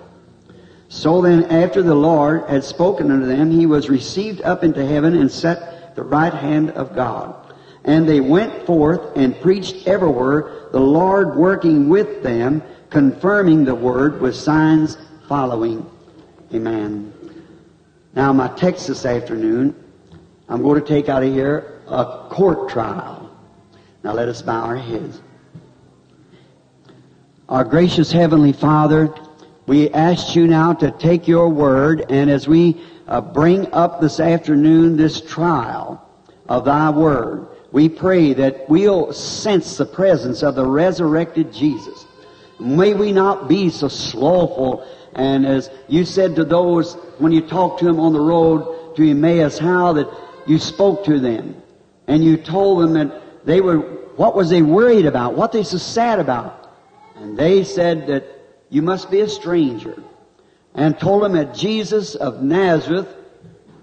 So 0.89 1.21
then, 1.21 1.45
after 1.45 1.81
the 1.81 1.95
Lord 1.95 2.47
had 2.47 2.63
spoken 2.63 3.09
unto 3.09 3.25
them, 3.25 3.49
he 3.49 3.65
was 3.65 3.89
received 3.89 4.41
up 4.41 4.63
into 4.63 4.85
heaven 4.85 5.15
and 5.15 5.31
set 5.31 5.57
at 5.57 5.95
the 5.95 6.03
right 6.03 6.33
hand 6.33 6.71
of 6.71 6.95
God. 6.95 7.35
And 7.83 8.07
they 8.07 8.19
went 8.19 8.65
forth 8.65 9.15
and 9.15 9.39
preached 9.41 9.87
everywhere, 9.87 10.69
the 10.71 10.79
Lord 10.79 11.35
working 11.35 11.89
with 11.89 12.21
them, 12.21 12.61
confirming 12.89 13.65
the 13.65 13.75
word 13.75 14.21
with 14.21 14.35
signs 14.35 14.97
following. 15.27 15.89
Amen. 16.53 17.13
Now, 18.15 18.31
my 18.31 18.47
text 18.49 18.87
this 18.87 19.05
afternoon, 19.05 19.75
I'm 20.47 20.62
going 20.62 20.79
to 20.79 20.88
take 20.88 21.10
out 21.10 21.23
of 21.23 21.34
here 21.34 21.81
a 21.88 22.27
court 22.29 22.69
trial. 22.69 23.36
Now, 24.03 24.13
let 24.13 24.27
us 24.27 24.41
bow 24.41 24.65
our 24.65 24.77
heads. 24.77 25.19
Our 27.49 27.63
gracious 27.63 28.12
Heavenly 28.12 28.53
Father, 28.53 29.13
we 29.65 29.89
ask 29.89 30.36
you 30.36 30.47
now 30.47 30.73
to 30.73 30.91
take 30.91 31.27
your 31.27 31.49
word, 31.49 32.05
and 32.10 32.29
as 32.29 32.47
we 32.47 32.79
uh, 33.08 33.21
bring 33.21 33.71
up 33.73 34.01
this 34.01 34.19
afternoon 34.19 34.97
this 34.97 35.21
trial 35.21 36.08
of 36.47 36.65
thy 36.65 36.91
word, 36.91 37.47
we 37.71 37.89
pray 37.89 38.34
that 38.34 38.69
we'll 38.69 39.12
sense 39.13 39.77
the 39.77 39.86
presence 39.86 40.43
of 40.43 40.55
the 40.55 40.65
resurrected 40.65 41.51
Jesus. 41.51 42.05
May 42.60 42.93
we 42.93 43.12
not 43.12 43.47
be 43.47 43.69
so 43.69 43.88
slothful, 43.88 44.88
and 45.13 45.45
as 45.45 45.69
you 45.88 46.05
said 46.05 46.36
to 46.36 46.45
those 46.45 46.93
when 47.17 47.31
you 47.31 47.41
talked 47.41 47.79
to 47.79 47.86
them 47.86 47.99
on 47.99 48.13
the 48.13 48.19
road 48.19 48.95
to 48.95 49.10
Emmaus, 49.10 49.58
how 49.58 49.93
that 49.93 50.08
you 50.45 50.60
spoke 50.60 51.05
to 51.05 51.19
them, 51.19 51.62
and 52.08 52.23
you 52.23 52.38
told 52.38 52.84
them 52.84 52.93
that 52.93 53.45
they 53.45 53.62
were, 53.62 53.79
what 54.15 54.36
was 54.36 54.49
they 54.49 54.62
worried 54.62 55.05
about, 55.05 55.36
what 55.36 55.51
they 55.51 55.63
so 55.63 55.77
sad 55.77 56.19
about. 56.19 56.71
And 57.15 57.38
they 57.38 57.63
said 57.63 58.08
that 58.08 58.25
you 58.69 58.81
must 58.81 59.10
be 59.10 59.21
a 59.21 59.29
stranger. 59.29 60.01
And 60.73 60.99
told 60.99 61.23
them 61.23 61.34
that 61.34 61.55
Jesus 61.55 62.15
of 62.15 62.41
Nazareth, 62.41 63.08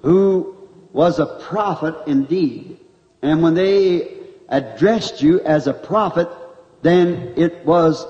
who 0.03 0.69
was 0.93 1.19
a 1.19 1.27
prophet 1.27 1.95
indeed. 2.07 2.79
And 3.23 3.43
when 3.43 3.55
they 3.55 4.19
addressed 4.49 5.23
you 5.23 5.41
as 5.41 5.67
a 5.67 5.73
prophet, 5.73 6.29
then 6.83 7.35
it 7.37 7.65
was 7.65 8.05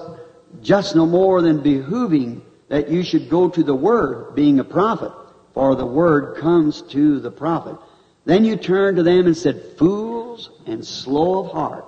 just 0.63 0.97
no 0.97 1.07
more 1.07 1.43
than 1.43 1.63
behooving 1.63 2.43
that 2.69 2.89
you 2.89 3.03
should 3.03 3.29
go 3.29 3.49
to 3.49 3.63
the 3.63 3.75
Word, 3.75 4.35
being 4.35 4.59
a 4.59 4.65
prophet, 4.65 5.13
for 5.55 5.77
the 5.77 5.87
Word 5.87 6.39
comes 6.39 6.83
to 6.83 7.21
the 7.21 7.31
prophet. 7.31 7.77
Then 8.25 8.45
you 8.45 8.57
turned 8.57 8.97
to 8.99 9.03
them 9.03 9.27
and 9.27 9.37
said, 9.37 9.63
Fools 9.79 10.51
and 10.67 10.85
slow 10.85 11.45
of 11.45 11.53
heart 11.53 11.85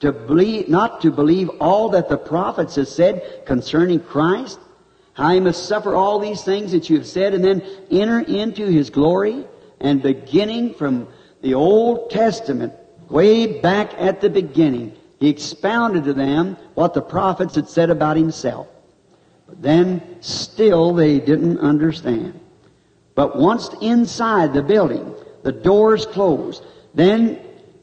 to 0.00 0.12
believe, 0.12 0.68
not 0.68 1.00
to 1.00 1.10
believe 1.10 1.48
all 1.60 1.88
that 1.90 2.08
the 2.08 2.18
prophets 2.18 2.76
have 2.76 2.88
said 2.88 3.42
concerning 3.46 4.00
Christ, 4.00 4.58
how 5.14 5.30
he 5.30 5.40
must 5.40 5.66
suffer 5.66 5.94
all 5.94 6.18
these 6.18 6.42
things 6.42 6.72
that 6.72 6.90
you 6.90 6.98
have 6.98 7.06
said, 7.06 7.32
and 7.34 7.42
then 7.42 7.62
enter 7.90 8.20
into 8.20 8.66
his 8.66 8.90
glory, 8.90 9.46
and 9.80 10.02
beginning 10.02 10.74
from 10.74 11.08
the 11.40 11.54
Old 11.54 12.10
Testament, 12.10 12.72
way 13.08 13.60
back 13.60 13.94
at 13.94 14.20
the 14.20 14.30
beginning, 14.30 14.94
he 15.20 15.28
expounded 15.28 16.04
to 16.04 16.12
them 16.12 16.56
what 16.74 16.92
the 16.92 17.02
prophets 17.02 17.54
had 17.54 17.68
said 17.68 17.88
about 17.88 18.16
himself. 18.16 18.66
But 19.46 19.62
then, 19.62 20.16
still, 20.20 20.92
they 20.92 21.20
didn't 21.20 21.58
understand. 21.58 22.38
But 23.14 23.36
once 23.36 23.70
inside 23.80 24.52
the 24.52 24.62
building, 24.62 25.14
the 25.44 25.52
doors 25.52 26.06
closed, 26.06 26.64
then 26.94 27.38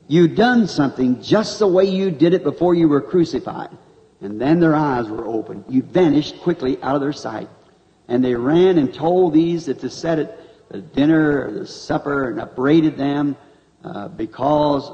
you 0.08 0.28
done 0.28 0.68
something 0.68 1.22
just 1.22 1.60
the 1.60 1.68
way 1.68 1.86
you 1.86 2.12
did 2.12 2.34
it 2.34 2.44
before 2.44 2.76
you 2.76 2.90
were 2.90 3.00
crucified. 3.00 3.70
And 4.20 4.42
then 4.42 4.60
their 4.60 4.76
eyes 4.76 5.08
were 5.08 5.26
opened. 5.26 5.66
You 5.70 5.84
vanished 5.84 6.42
quickly 6.42 6.82
out 6.84 6.96
of 6.96 7.02
their 7.02 7.14
sight. 7.14 7.48
And 8.08 8.26
they 8.26 8.36
ran 8.36 8.78
and 8.78 8.94
told 8.94 9.34
these 9.34 9.68
that 9.68 9.80
to 9.80 9.90
set 9.90 10.20
at 10.20 10.38
the 10.70 10.82
dinner 10.82 11.48
or 11.48 11.52
the 11.52 11.68
supper 11.68 12.30
and 12.30 12.40
upbraided 12.40 12.98
them 12.98 13.38
uh, 13.84 14.08
because 14.10 14.92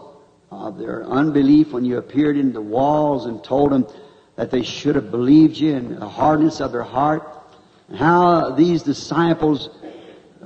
of 0.51 0.77
their 0.77 1.03
unbelief 1.05 1.71
when 1.71 1.85
you 1.85 1.97
appeared 1.97 2.37
in 2.37 2.53
the 2.53 2.61
walls 2.61 3.25
and 3.25 3.43
told 3.43 3.71
them 3.71 3.87
that 4.35 4.51
they 4.51 4.63
should 4.63 4.95
have 4.95 5.09
believed 5.09 5.57
you 5.57 5.75
and 5.75 5.97
the 5.97 6.07
hardness 6.07 6.59
of 6.59 6.71
their 6.71 6.83
heart. 6.83 7.23
And 7.87 7.97
how 7.97 8.51
these 8.51 8.83
disciples 8.83 9.69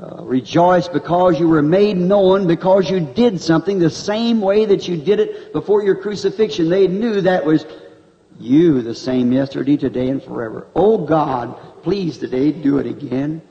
uh, 0.01 0.23
rejoice 0.23 0.87
because 0.87 1.39
you 1.39 1.47
were 1.47 1.61
made 1.61 1.95
known 1.95 2.47
because 2.47 2.89
you 2.89 2.99
did 2.99 3.39
something 3.39 3.77
the 3.77 3.89
same 3.89 4.41
way 4.41 4.65
that 4.65 4.87
you 4.87 4.97
did 4.97 5.19
it 5.19 5.53
before 5.53 5.83
your 5.83 5.95
crucifixion. 5.95 6.69
They 6.69 6.87
knew 6.87 7.21
that 7.21 7.45
was 7.45 7.67
you 8.39 8.81
the 8.81 8.95
same 8.95 9.31
yesterday, 9.31 9.77
today, 9.77 10.09
and 10.09 10.23
forever. 10.23 10.67
Oh 10.75 10.97
God, 10.97 11.55
please 11.83 12.17
today 12.17 12.51
do 12.51 12.79
it 12.79 12.87
again. 12.87 13.43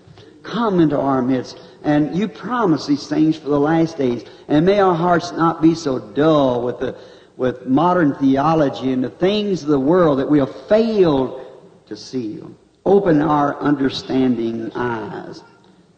Come 0.43 0.81
into 0.81 0.99
our 0.99 1.23
midst. 1.23 1.61
And 1.85 2.17
you 2.17 2.27
promise 2.27 2.85
these 2.85 3.07
things 3.07 3.37
for 3.37 3.49
the 3.49 3.61
last 3.61 3.97
days. 3.97 4.25
And 4.49 4.67
may 4.67 4.81
our 4.81 4.95
hearts 4.95 5.31
not 5.31 5.63
be 5.63 5.77
so 5.77 6.01
dull 6.01 6.63
with 6.63 6.81
the, 6.81 6.99
with 7.37 7.67
modern 7.67 8.15
theology 8.17 8.93
and 8.93 9.05
the 9.05 9.11
things 9.11 9.63
of 9.63 9.69
the 9.69 9.79
world 9.79 10.19
that 10.19 10.29
we 10.29 10.41
have 10.41 10.67
failed 10.67 11.47
to 11.87 11.97
see. 11.97 12.41
Open 12.85 13.23
our 13.23 13.57
understanding 13.61 14.73
eyes. 14.75 15.45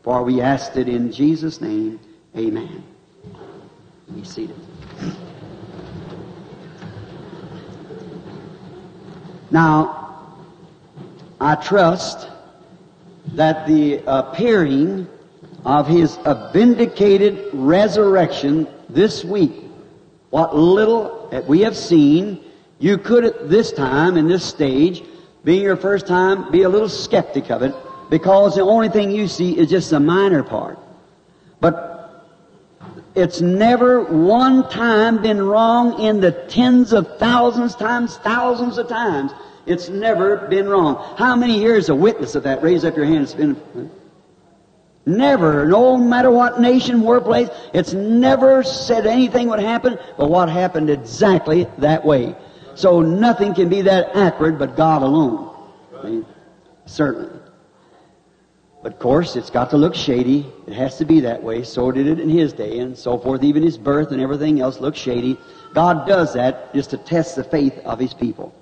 For 0.03 0.25
we 0.25 0.41
asked 0.41 0.77
it 0.77 0.89
in 0.89 1.13
Jesus' 1.13 1.61
name. 1.61 2.01
Amen. 2.37 2.83
Be 4.13 4.25
seated. 4.25 4.57
Now, 9.51 10.35
I 11.41 11.55
trust 11.55 12.29
that 13.35 13.67
the 13.67 14.03
appearing 14.07 15.07
of 15.65 15.87
his 15.87 16.19
vindicated 16.53 17.51
resurrection 17.53 18.67
this 18.89 19.25
week, 19.25 19.53
what 20.31 20.57
little 20.57 21.29
that 21.31 21.47
we 21.47 21.61
have 21.61 21.77
seen, 21.77 22.43
you 22.81 22.99
could 22.99 23.25
at 23.25 23.49
this 23.49 23.71
time, 23.71 24.17
in 24.17 24.27
this 24.27 24.45
stage, 24.45 25.05
being 25.45 25.63
your 25.63 25.77
first 25.77 26.07
time, 26.07 26.51
be 26.51 26.63
a 26.63 26.69
little 26.69 26.89
skeptic 26.89 27.51
of 27.51 27.63
it 27.63 27.75
because 28.13 28.57
the 28.57 28.61
only 28.61 28.91
thing 28.91 29.11
you 29.11 29.27
see 29.27 29.59
is 29.59 29.71
just 29.71 29.91
a 29.93 29.99
minor 29.99 30.43
part. 30.43 30.79
But 31.61 32.29
it's 33.15 33.41
never 33.41 34.05
one 34.05 34.69
time 34.69 35.23
been 35.23 35.43
wrong 35.43 35.99
in 35.99 36.21
the 36.21 36.31
tens 36.31 36.93
of 36.93 37.17
thousands 37.19 37.75
times 37.75 38.19
thousands 38.19 38.77
of 38.77 38.87
times. 38.87 39.33
It's 39.65 39.89
never 39.89 40.47
been 40.49 40.69
wrong. 40.69 41.17
How 41.17 41.35
many 41.37 41.59
years 41.59 41.89
a 41.89 41.95
witness 41.95 42.35
of 42.35 42.43
that? 42.43 42.63
Raise 42.63 42.85
up 42.85 42.99
your 42.99 43.07
hand. 43.07 43.23
It's 43.23 43.33
been 43.33 43.91
never, 45.07 45.65
no 45.65 45.97
matter 45.97 46.31
what 46.31 46.61
nation, 46.61 47.01
workplace, 47.01 47.49
it's 47.73 47.95
never 47.95 48.63
said 48.63 49.07
anything 49.07 49.49
would 49.49 49.61
happen, 49.61 49.99
but 50.19 50.29
what 50.29 50.51
happened 50.51 50.91
exactly 50.91 51.67
that 51.79 52.05
way. 52.05 52.35
So 52.75 53.01
nothing 53.01 53.55
can 53.55 53.71
be 53.71 53.81
that 53.81 54.15
accurate 54.15 54.59
but 54.59 54.77
God 54.77 55.01
alone. 55.01 55.57
I 55.97 56.03
mean, 56.05 56.27
certainly. 56.85 57.42
But 58.83 58.95
of 58.95 58.99
course, 58.99 59.37
it's 59.37 59.51
got 59.51 59.71
to 59.71 59.77
look 59.77 59.95
shady. 59.95 60.45
It 60.67 60.73
has 60.73 60.99
to 60.99 61.05
be 61.05 61.21
that 61.21 61.43
way. 61.43 61.63
So 61.63 61.93
did 61.93 62.09
it 62.09 62.19
in 62.19 62.29
his 62.29 62.53
day 62.53 62.81
and 62.81 62.99
so 62.99 63.17
forth. 63.17 63.45
Even 63.45 63.63
his 63.63 63.79
birth 63.79 64.11
and 64.11 64.21
everything 64.21 64.61
else 64.61 64.81
looked 64.81 64.99
shady. 64.99 65.39
God 65.73 66.07
does 66.07 66.35
that 66.35 66.75
just 66.75 66.91
to 66.91 66.99
test 66.99 67.37
the 67.37 67.45
faith 67.45 67.79
of 67.85 67.99
his 67.99 68.13
people. 68.13 68.53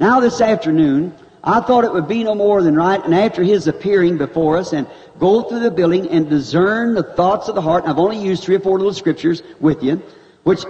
Now 0.00 0.20
this 0.20 0.40
afternoon, 0.40 1.14
I 1.44 1.60
thought 1.60 1.84
it 1.84 1.92
would 1.92 2.08
be 2.08 2.24
no 2.24 2.34
more 2.34 2.62
than 2.62 2.76
right, 2.76 3.04
and 3.04 3.14
after 3.14 3.42
his 3.42 3.66
appearing 3.66 4.16
before 4.16 4.56
us 4.56 4.72
and 4.72 4.86
go 5.18 5.42
through 5.42 5.60
the 5.60 5.70
building 5.70 6.08
and 6.08 6.30
discern 6.30 6.94
the 6.94 7.02
thoughts 7.02 7.48
of 7.48 7.54
the 7.54 7.60
heart, 7.60 7.82
and 7.82 7.92
I've 7.92 7.98
only 7.98 8.18
used 8.18 8.44
three 8.44 8.54
or 8.54 8.60
four 8.60 8.78
little 8.78 8.94
scriptures 8.94 9.42
with 9.60 9.82
you, 9.82 10.00
which 10.44 10.64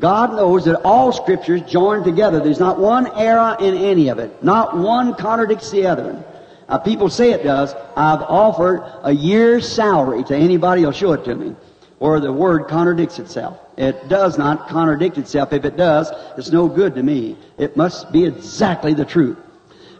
God 0.00 0.34
knows 0.34 0.64
that 0.64 0.80
all 0.82 1.12
scriptures 1.12 1.60
join 1.62 2.02
together. 2.02 2.40
There's 2.40 2.58
not 2.58 2.78
one 2.78 3.06
error 3.18 3.56
in 3.60 3.74
any 3.74 4.08
of 4.08 4.18
it. 4.18 4.42
Not 4.42 4.76
one 4.76 5.14
contradicts 5.14 5.70
the 5.70 5.86
other. 5.86 6.24
Now, 6.68 6.78
people 6.78 7.10
say 7.10 7.32
it 7.32 7.42
does. 7.42 7.74
I've 7.96 8.22
offered 8.22 8.82
a 9.02 9.12
year's 9.12 9.70
salary 9.70 10.24
to 10.24 10.36
anybody 10.36 10.82
who'll 10.82 10.92
show 10.92 11.12
it 11.12 11.24
to 11.24 11.34
me, 11.34 11.54
Or 12.00 12.20
the 12.20 12.32
word 12.32 12.68
contradicts 12.68 13.18
itself. 13.18 13.58
It 13.76 14.08
does 14.08 14.38
not 14.38 14.68
contradict 14.68 15.18
itself. 15.18 15.52
If 15.52 15.64
it 15.64 15.76
does, 15.76 16.10
it's 16.38 16.50
no 16.50 16.68
good 16.68 16.94
to 16.94 17.02
me. 17.02 17.36
It 17.58 17.76
must 17.76 18.12
be 18.12 18.24
exactly 18.24 18.94
the 18.94 19.04
truth. 19.04 19.38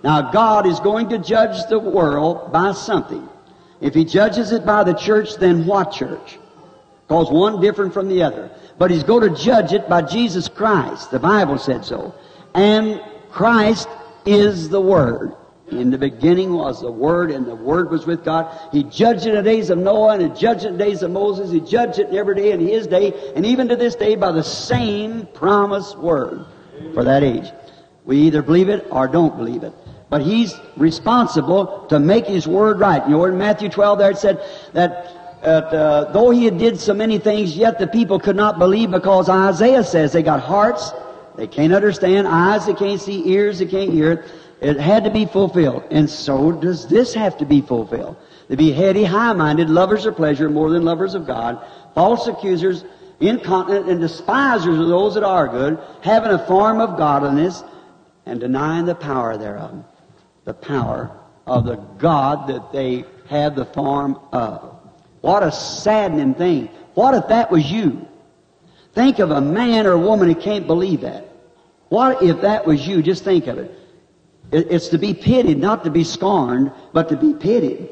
Now, 0.02 0.30
God 0.30 0.66
is 0.66 0.80
going 0.80 1.08
to 1.10 1.18
judge 1.18 1.66
the 1.68 1.78
world 1.78 2.52
by 2.52 2.72
something. 2.72 3.28
If 3.80 3.94
He 3.94 4.04
judges 4.04 4.52
it 4.52 4.64
by 4.64 4.84
the 4.84 4.94
church, 4.94 5.36
then 5.36 5.66
what 5.66 5.92
church? 5.92 6.38
Because 7.06 7.30
one 7.30 7.60
different 7.60 7.92
from 7.92 8.08
the 8.08 8.22
other. 8.22 8.50
But 8.78 8.90
He's 8.90 9.02
going 9.02 9.28
to 9.28 9.42
judge 9.42 9.72
it 9.72 9.88
by 9.88 10.02
Jesus 10.02 10.48
Christ. 10.48 11.10
The 11.10 11.18
Bible 11.18 11.58
said 11.58 11.84
so. 11.84 12.14
And 12.54 13.02
Christ 13.30 13.88
is 14.24 14.68
the 14.68 14.80
Word. 14.80 15.34
In 15.80 15.90
the 15.90 15.98
beginning 15.98 16.52
was 16.52 16.80
the 16.80 16.90
Word, 16.90 17.30
and 17.30 17.46
the 17.46 17.54
Word 17.54 17.90
was 17.90 18.06
with 18.06 18.24
God. 18.24 18.48
He 18.72 18.84
judged 18.84 19.26
in 19.26 19.34
the 19.34 19.42
days 19.42 19.70
of 19.70 19.78
Noah, 19.78 20.14
and 20.14 20.22
He 20.22 20.40
judged 20.40 20.64
in 20.64 20.76
the 20.76 20.84
days 20.84 21.02
of 21.02 21.10
Moses. 21.10 21.50
He 21.50 21.60
judged 21.60 21.98
it 21.98 22.14
every 22.14 22.34
day 22.34 22.52
in 22.52 22.60
His 22.60 22.86
day, 22.86 23.32
and 23.34 23.44
even 23.44 23.68
to 23.68 23.76
this 23.76 23.94
day 23.94 24.16
by 24.16 24.32
the 24.32 24.44
same 24.44 25.26
promised 25.34 25.98
Word 25.98 26.46
for 26.94 27.04
that 27.04 27.22
age. 27.22 27.50
We 28.04 28.18
either 28.22 28.42
believe 28.42 28.68
it 28.68 28.86
or 28.90 29.08
don't 29.08 29.36
believe 29.36 29.62
it. 29.62 29.72
But 30.10 30.22
He's 30.22 30.54
responsible 30.76 31.86
to 31.88 31.98
make 31.98 32.26
His 32.26 32.46
Word 32.46 32.78
right. 32.78 33.02
You 33.08 33.16
know, 33.16 33.24
in 33.24 33.38
Matthew 33.38 33.68
12 33.68 33.98
there 33.98 34.10
it 34.10 34.18
said 34.18 34.44
that 34.72 35.24
uh, 35.44 36.10
though 36.12 36.30
he 36.30 36.46
had 36.46 36.58
did 36.58 36.80
so 36.80 36.94
many 36.94 37.18
things, 37.18 37.56
yet 37.56 37.78
the 37.78 37.86
people 37.86 38.18
could 38.18 38.36
not 38.36 38.58
believe 38.58 38.90
because 38.90 39.28
Isaiah 39.28 39.84
says 39.84 40.12
they 40.12 40.22
got 40.22 40.40
hearts, 40.40 40.92
they 41.36 41.46
can't 41.46 41.72
understand, 41.72 42.26
eyes 42.26 42.66
they 42.66 42.74
can't 42.74 43.00
see, 43.00 43.28
ears 43.28 43.58
they 43.58 43.66
can't 43.66 43.92
hear. 43.92 44.24
It 44.60 44.78
had 44.78 45.04
to 45.04 45.10
be 45.10 45.26
fulfilled. 45.26 45.84
And 45.90 46.08
so 46.08 46.52
does 46.52 46.86
this 46.88 47.14
have 47.14 47.36
to 47.38 47.44
be 47.44 47.60
fulfilled. 47.60 48.16
To 48.48 48.56
be 48.56 48.72
heady, 48.72 49.04
high-minded, 49.04 49.70
lovers 49.70 50.06
of 50.06 50.16
pleasure 50.16 50.50
more 50.50 50.70
than 50.70 50.84
lovers 50.84 51.14
of 51.14 51.26
God, 51.26 51.64
false 51.94 52.26
accusers, 52.26 52.84
incontinent, 53.20 53.88
and 53.88 54.00
despisers 54.00 54.78
of 54.78 54.88
those 54.88 55.14
that 55.14 55.24
are 55.24 55.48
good, 55.48 55.78
having 56.02 56.30
a 56.30 56.46
form 56.46 56.80
of 56.80 56.98
godliness, 56.98 57.62
and 58.26 58.40
denying 58.40 58.84
the 58.84 58.94
power 58.94 59.36
thereof. 59.36 59.84
The 60.44 60.54
power 60.54 61.18
of 61.46 61.64
the 61.64 61.76
God 61.76 62.48
that 62.48 62.72
they 62.72 63.04
have 63.28 63.54
the 63.54 63.64
form 63.64 64.18
of. 64.32 64.78
What 65.20 65.42
a 65.42 65.52
saddening 65.52 66.34
thing. 66.34 66.68
What 66.94 67.14
if 67.14 67.28
that 67.28 67.50
was 67.50 67.70
you? 67.70 68.06
Think 68.92 69.18
of 69.18 69.30
a 69.30 69.40
man 69.40 69.86
or 69.86 69.92
a 69.92 69.98
woman 69.98 70.28
who 70.28 70.34
can't 70.34 70.66
believe 70.66 71.00
that. 71.00 71.28
What 71.88 72.22
if 72.22 72.42
that 72.42 72.66
was 72.66 72.86
you? 72.86 73.02
Just 73.02 73.24
think 73.24 73.46
of 73.46 73.58
it. 73.58 73.78
It's 74.52 74.88
to 74.88 74.98
be 74.98 75.14
pitied, 75.14 75.58
not 75.58 75.84
to 75.84 75.90
be 75.90 76.04
scorned, 76.04 76.72
but 76.92 77.08
to 77.08 77.16
be 77.16 77.34
pitied. 77.34 77.88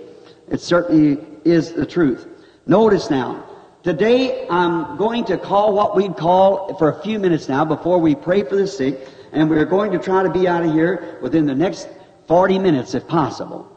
It 0.49 0.61
certainly 0.61 1.25
is 1.45 1.73
the 1.73 1.87
truth. 1.87 2.27
Notice 2.67 3.11
now, 3.11 3.45
today 3.83 4.47
I'm 4.49 4.97
going 4.97 5.25
to 5.25 5.39
call 5.39 5.75
what 5.75 5.97
we'd 5.97 6.17
call 6.17 6.77
for 6.79 6.91
a 6.91 7.03
few 7.03 7.19
minutes 7.19 7.49
now 7.49 7.65
before 7.65 7.99
we 7.99 8.15
pray 8.15 8.43
for 8.45 8.57
the 8.57 8.67
sick, 8.67 9.09
and 9.33 9.51
we're 9.51 9.65
going 9.65 9.91
to 9.93 9.99
try 9.99 10.23
to 10.23 10.31
be 10.31 10.47
out 10.47 10.65
of 10.65 10.73
here 10.73 11.19
within 11.23 11.47
the 11.47 11.55
next 11.55 11.89
40 12.29 12.59
minutes 12.59 12.95
if 12.95 13.09
possible. 13.09 13.69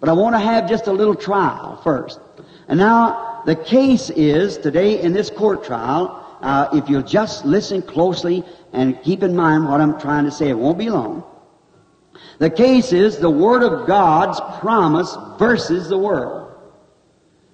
But 0.00 0.08
I 0.08 0.12
want 0.12 0.34
to 0.34 0.40
have 0.40 0.68
just 0.68 0.88
a 0.88 0.92
little 0.92 1.14
trial 1.14 1.80
first. 1.84 2.18
And 2.66 2.78
now, 2.78 3.42
the 3.44 3.56
case 3.56 4.10
is 4.10 4.56
today 4.56 5.00
in 5.00 5.12
this 5.12 5.30
court 5.30 5.64
trial, 5.64 6.18
uh, 6.40 6.68
if 6.72 6.88
you'll 6.88 7.02
just 7.02 7.44
listen 7.44 7.82
closely 7.82 8.44
and 8.72 9.00
keep 9.02 9.22
in 9.22 9.36
mind 9.36 9.68
what 9.68 9.80
I'm 9.80 10.00
trying 10.00 10.24
to 10.24 10.30
say, 10.30 10.48
it 10.48 10.58
won't 10.58 10.78
be 10.78 10.90
long. 10.90 11.24
The 12.42 12.50
case 12.50 12.92
is 12.92 13.18
the 13.18 13.30
Word 13.30 13.62
of 13.62 13.86
God's 13.86 14.40
promise 14.58 15.16
versus 15.38 15.88
the 15.88 15.96
world. 15.96 16.52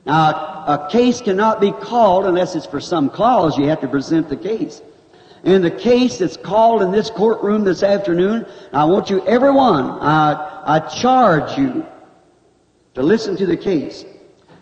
Now, 0.06 0.30
a 0.66 0.88
case 0.90 1.20
cannot 1.20 1.60
be 1.60 1.72
called 1.72 2.24
unless 2.24 2.54
it's 2.54 2.64
for 2.64 2.80
some 2.80 3.10
cause. 3.10 3.58
You 3.58 3.68
have 3.68 3.82
to 3.82 3.86
present 3.86 4.30
the 4.30 4.36
case. 4.38 4.80
In 5.44 5.60
the 5.60 5.70
case 5.70 6.16
that's 6.16 6.38
called 6.38 6.80
in 6.80 6.90
this 6.90 7.10
courtroom 7.10 7.64
this 7.64 7.82
afternoon, 7.82 8.46
I 8.72 8.86
want 8.86 9.10
you, 9.10 9.22
everyone, 9.26 9.90
I, 10.00 10.62
I 10.64 10.78
charge 11.02 11.58
you 11.58 11.84
to 12.94 13.02
listen 13.02 13.36
to 13.36 13.44
the 13.44 13.58
case. 13.58 14.06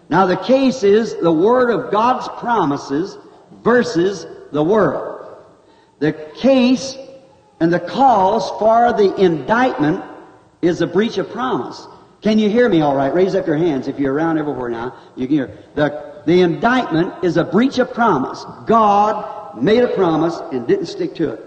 Now 0.09 0.27
the 0.27 0.39
case 0.39 0.83
is 0.83 1.15
the 1.19 1.31
Word 1.31 1.71
of 1.71 1.93
God's 1.93 2.27
promises 2.41 3.17
versus 3.63 4.27
the 4.51 4.65
world. 4.65 5.37
The 6.01 6.15
case 6.35 6.97
and 7.61 7.73
the 7.73 7.79
cause 7.79 8.51
for 8.59 8.93
the 8.93 9.15
indictment 9.25 10.03
is 10.63 10.81
a 10.81 10.87
breach 10.87 11.19
of 11.19 11.31
promise. 11.31 11.87
Can 12.23 12.39
you 12.39 12.49
hear 12.51 12.69
me 12.69 12.81
all 12.81 12.97
right? 12.97 13.13
Raise 13.15 13.35
up 13.35 13.47
your 13.47 13.57
hands 13.57 13.89
if 13.89 13.99
you're 13.99 14.13
around 14.13 14.39
everywhere 14.39 14.69
now. 14.69 14.97
You 15.17 15.27
can 15.27 15.37
hear. 15.37 15.59
The, 15.75 16.23
the 16.27 16.41
indictment 16.41 17.25
is 17.25 17.37
a 17.37 17.45
breach 17.45 17.79
of 17.79 17.93
promise. 17.93 18.45
God 18.67 19.63
made 19.63 19.85
a 19.85 19.89
promise 19.95 20.37
and 20.53 20.67
didn't 20.67 20.87
stick 20.87 21.15
to 21.17 21.35
it. 21.35 21.43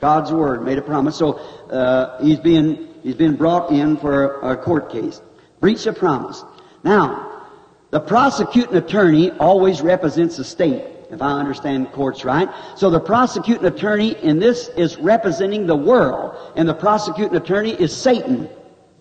God's 0.00 0.32
word 0.32 0.64
made 0.64 0.78
a 0.78 0.82
promise. 0.82 1.16
So 1.16 1.34
uh, 1.70 2.22
he's 2.22 2.38
being 2.38 2.88
he's 3.02 3.14
been 3.14 3.36
brought 3.36 3.70
in 3.70 3.96
for 3.96 4.40
a 4.40 4.56
court 4.56 4.90
case. 4.90 5.20
Breach 5.60 5.86
of 5.86 5.96
promise. 5.96 6.44
Now, 6.84 7.44
the 7.90 8.00
prosecuting 8.00 8.76
attorney 8.76 9.30
always 9.32 9.80
represents 9.80 10.36
the 10.36 10.44
state, 10.44 10.84
if 11.10 11.22
I 11.22 11.32
understand 11.32 11.90
courts 11.92 12.24
right. 12.24 12.48
So 12.76 12.90
the 12.90 13.00
prosecuting 13.00 13.64
attorney 13.64 14.16
in 14.22 14.38
this 14.38 14.68
is 14.76 14.96
representing 14.98 15.66
the 15.66 15.76
world, 15.76 16.52
and 16.56 16.68
the 16.68 16.74
prosecuting 16.74 17.36
attorney 17.36 17.72
is 17.72 17.96
Satan. 17.96 18.48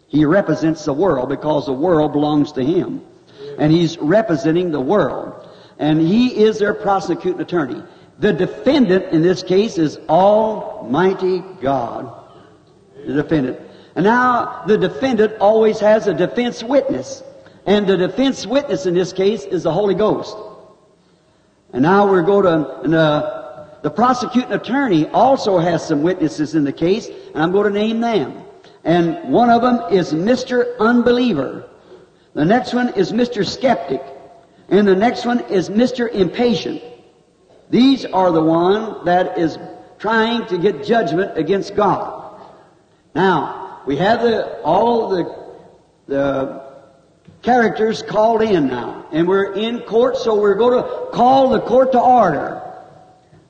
He 0.07 0.23
represents 0.23 0.85
the 0.85 0.93
world 0.93 1.29
because 1.29 1.65
the 1.65 1.73
world 1.73 2.13
belongs 2.13 2.51
to 2.53 2.63
him. 2.63 3.01
And 3.59 3.71
he's 3.71 3.97
representing 3.97 4.71
the 4.71 4.79
world. 4.79 5.49
And 5.79 5.99
he 5.99 6.43
is 6.43 6.59
their 6.59 6.73
prosecuting 6.73 7.41
attorney. 7.41 7.83
The 8.19 8.33
defendant 8.33 9.13
in 9.13 9.21
this 9.21 9.43
case 9.43 9.77
is 9.77 9.97
Almighty 10.09 11.43
God. 11.61 12.25
The 13.05 13.13
defendant. 13.13 13.59
And 13.95 14.05
now 14.05 14.63
the 14.65 14.77
defendant 14.77 15.33
always 15.39 15.79
has 15.79 16.07
a 16.07 16.13
defense 16.13 16.63
witness. 16.63 17.21
And 17.65 17.85
the 17.85 17.97
defense 17.97 18.47
witness 18.47 18.85
in 18.85 18.93
this 18.93 19.11
case 19.11 19.43
is 19.43 19.63
the 19.63 19.73
Holy 19.73 19.95
Ghost. 19.95 20.37
And 21.73 21.81
now 21.81 22.09
we're 22.09 22.23
going 22.23 22.43
to, 22.43 22.79
and, 22.81 22.95
uh, 22.95 23.65
the 23.81 23.91
prosecuting 23.91 24.51
attorney 24.51 25.07
also 25.07 25.59
has 25.59 25.87
some 25.87 26.01
witnesses 26.01 26.55
in 26.55 26.63
the 26.63 26.73
case, 26.73 27.07
and 27.07 27.41
I'm 27.41 27.51
going 27.51 27.71
to 27.71 27.79
name 27.79 28.01
them. 28.01 28.43
And 28.83 29.31
one 29.31 29.49
of 29.49 29.61
them 29.61 29.93
is 29.93 30.13
Mr. 30.13 30.77
Unbeliever. 30.79 31.69
The 32.33 32.45
next 32.45 32.73
one 32.73 32.93
is 32.95 33.11
Mr. 33.11 33.45
Skeptic. 33.45 34.01
And 34.69 34.87
the 34.87 34.95
next 34.95 35.25
one 35.25 35.41
is 35.45 35.69
Mr. 35.69 36.11
Impatient. 36.11 36.81
These 37.69 38.05
are 38.05 38.31
the 38.31 38.43
one 38.43 39.05
that 39.05 39.37
is 39.37 39.57
trying 39.99 40.45
to 40.47 40.57
get 40.57 40.85
judgment 40.85 41.37
against 41.37 41.75
God. 41.75 42.41
Now, 43.13 43.81
we 43.85 43.97
have 43.97 44.21
the, 44.21 44.61
all 44.61 45.09
the, 45.09 45.53
the 46.07 46.66
characters 47.41 48.01
called 48.01 48.41
in 48.41 48.67
now. 48.67 49.05
And 49.11 49.27
we're 49.27 49.53
in 49.53 49.79
court, 49.81 50.17
so 50.17 50.39
we're 50.39 50.55
going 50.55 50.83
to 50.83 51.07
call 51.11 51.49
the 51.49 51.61
court 51.61 51.91
to 51.93 51.99
order. 51.99 52.61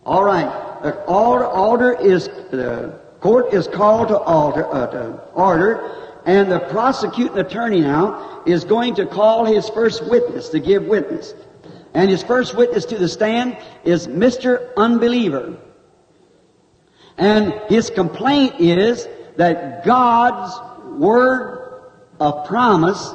All 0.05 0.23
right. 0.23 0.83
The 0.83 1.03
order, 1.05 1.93
is, 1.93 2.27
the 2.51 2.99
court 3.19 3.53
is 3.53 3.67
called 3.67 4.09
to, 4.09 4.17
alter, 4.17 4.65
uh, 4.71 4.87
to 4.87 5.23
order, 5.33 6.21
and 6.25 6.51
the 6.51 6.59
prosecuting 6.59 7.37
attorney 7.37 7.81
now 7.81 8.43
is 8.45 8.63
going 8.63 8.95
to 8.95 9.05
call 9.05 9.45
his 9.45 9.69
first 9.69 10.07
witness 10.07 10.49
to 10.49 10.59
give 10.59 10.83
witness. 10.85 11.33
And 11.93 12.11
his 12.11 12.21
first 12.21 12.55
witness 12.55 12.85
to 12.85 12.97
the 12.97 13.07
stand 13.07 13.57
is 13.83 14.07
Mr. 14.07 14.69
Unbeliever. 14.75 15.57
And 17.17 17.53
his 17.69 17.89
complaint 17.89 18.59
is 18.59 19.07
that 19.37 19.83
God's 19.83 20.53
word 20.99 21.81
of 22.19 22.45
promise 22.45 23.13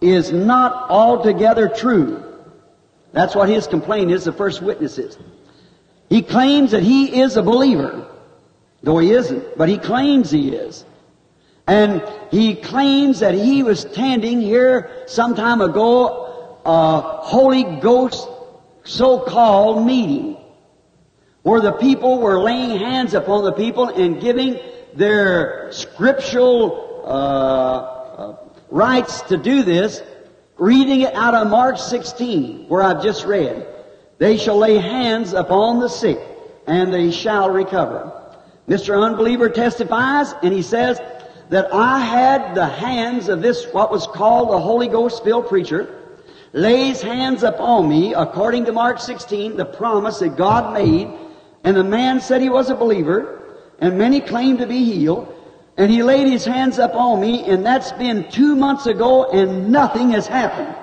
is 0.00 0.32
not 0.32 0.90
altogether 0.90 1.68
true. 1.68 2.24
That's 3.12 3.34
what 3.34 3.48
his 3.48 3.66
complaint 3.66 4.10
is, 4.10 4.24
the 4.24 4.32
first 4.32 4.62
witness 4.62 4.98
is. 4.98 5.18
He 6.08 6.22
claims 6.22 6.72
that 6.72 6.82
he 6.82 7.20
is 7.20 7.36
a 7.36 7.42
believer, 7.42 8.06
though 8.82 8.98
he 8.98 9.12
isn't, 9.12 9.56
but 9.56 9.68
he 9.68 9.78
claims 9.78 10.30
he 10.30 10.50
is. 10.50 10.84
And 11.66 12.02
he 12.30 12.56
claims 12.56 13.20
that 13.20 13.34
he 13.34 13.62
was 13.62 13.80
standing 13.80 14.40
here 14.40 15.04
some 15.06 15.34
time 15.34 15.60
ago, 15.60 16.58
a 16.64 17.00
Holy 17.00 17.62
Ghost 17.62 18.28
so-called 18.84 19.86
meeting, 19.86 20.36
where 21.42 21.60
the 21.60 21.72
people 21.72 22.20
were 22.20 22.40
laying 22.40 22.78
hands 22.78 23.14
upon 23.14 23.44
the 23.44 23.52
people 23.52 23.88
and 23.88 24.20
giving 24.20 24.58
their 24.94 25.68
scriptural 25.70 27.02
uh, 27.04 27.08
uh, 27.08 28.36
rights 28.70 29.22
to 29.22 29.36
do 29.36 29.62
this, 29.62 30.02
reading 30.56 31.02
it 31.02 31.14
out 31.14 31.34
of 31.34 31.48
Mark 31.48 31.78
16, 31.78 32.66
where 32.68 32.82
I've 32.82 33.02
just 33.02 33.24
read. 33.24 33.66
They 34.18 34.36
shall 34.36 34.56
lay 34.56 34.76
hands 34.76 35.32
upon 35.32 35.80
the 35.80 35.88
sick, 35.88 36.20
and 36.66 36.92
they 36.92 37.10
shall 37.10 37.50
recover. 37.50 38.12
Mr. 38.68 39.02
Unbeliever 39.02 39.48
testifies, 39.48 40.34
and 40.42 40.52
he 40.52 40.62
says 40.62 41.00
that 41.48 41.72
I 41.72 41.98
had 42.00 42.54
the 42.54 42.66
hands 42.66 43.28
of 43.28 43.42
this, 43.42 43.66
what 43.72 43.90
was 43.90 44.06
called 44.06 44.50
the 44.50 44.60
Holy 44.60 44.86
Ghost 44.86 45.24
filled 45.24 45.48
preacher, 45.48 45.96
lays 46.52 47.00
hands 47.00 47.42
upon 47.42 47.88
me, 47.88 48.14
according 48.14 48.66
to 48.66 48.72
Mark 48.72 49.00
16, 49.00 49.56
the 49.56 49.64
promise 49.64 50.18
that 50.18 50.36
God 50.36 50.74
made, 50.74 51.10
and 51.64 51.76
the 51.76 51.84
man 51.84 52.20
said 52.20 52.40
he 52.40 52.50
was 52.50 52.70
a 52.70 52.74
believer, 52.74 53.58
and 53.80 53.98
many 53.98 54.20
claimed 54.20 54.58
to 54.58 54.66
be 54.66 54.84
healed, 54.84 55.34
and 55.76 55.90
he 55.90 56.02
laid 56.02 56.26
his 56.26 56.44
hands 56.44 56.78
upon 56.78 57.20
me, 57.20 57.44
and 57.44 57.64
that's 57.64 57.92
been 57.92 58.30
two 58.30 58.56
months 58.56 58.86
ago, 58.86 59.30
and 59.30 59.70
nothing 59.70 60.10
has 60.10 60.26
happened. 60.26 60.74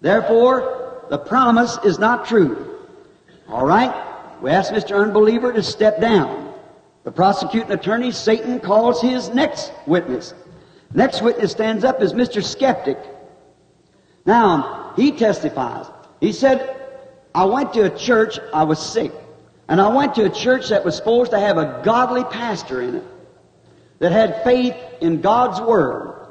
Therefore, 0.00 1.04
the 1.08 1.18
promise 1.18 1.78
is 1.84 1.98
not 1.98 2.26
true. 2.26 2.78
All 3.48 3.64
right? 3.64 4.04
We 4.42 4.50
ask 4.50 4.72
Mr. 4.72 5.00
Unbeliever 5.02 5.52
to 5.52 5.62
step 5.62 6.00
down. 6.00 6.52
The 7.04 7.12
prosecuting 7.12 7.70
attorney, 7.72 8.10
Satan, 8.10 8.60
calls 8.60 9.00
his 9.00 9.30
next 9.30 9.72
witness. 9.86 10.34
Next 10.92 11.22
witness 11.22 11.52
stands 11.52 11.84
up 11.84 12.02
is 12.02 12.12
Mr. 12.12 12.42
Skeptic. 12.42 12.98
Now, 14.24 14.92
he 14.96 15.12
testifies. 15.12 15.86
He 16.20 16.32
said, 16.32 16.76
I 17.34 17.44
went 17.44 17.72
to 17.74 17.84
a 17.84 17.96
church, 17.96 18.38
I 18.52 18.64
was 18.64 18.84
sick. 18.84 19.12
And 19.68 19.80
I 19.80 19.88
went 19.88 20.14
to 20.14 20.24
a 20.24 20.30
church 20.30 20.68
that 20.68 20.84
was 20.84 20.96
supposed 20.96 21.32
to 21.32 21.40
have 21.40 21.58
a 21.58 21.82
godly 21.84 22.24
pastor 22.24 22.80
in 22.80 22.96
it, 22.96 23.04
that 23.98 24.12
had 24.12 24.44
faith 24.44 24.76
in 25.00 25.20
God's 25.20 25.60
Word. 25.60 26.28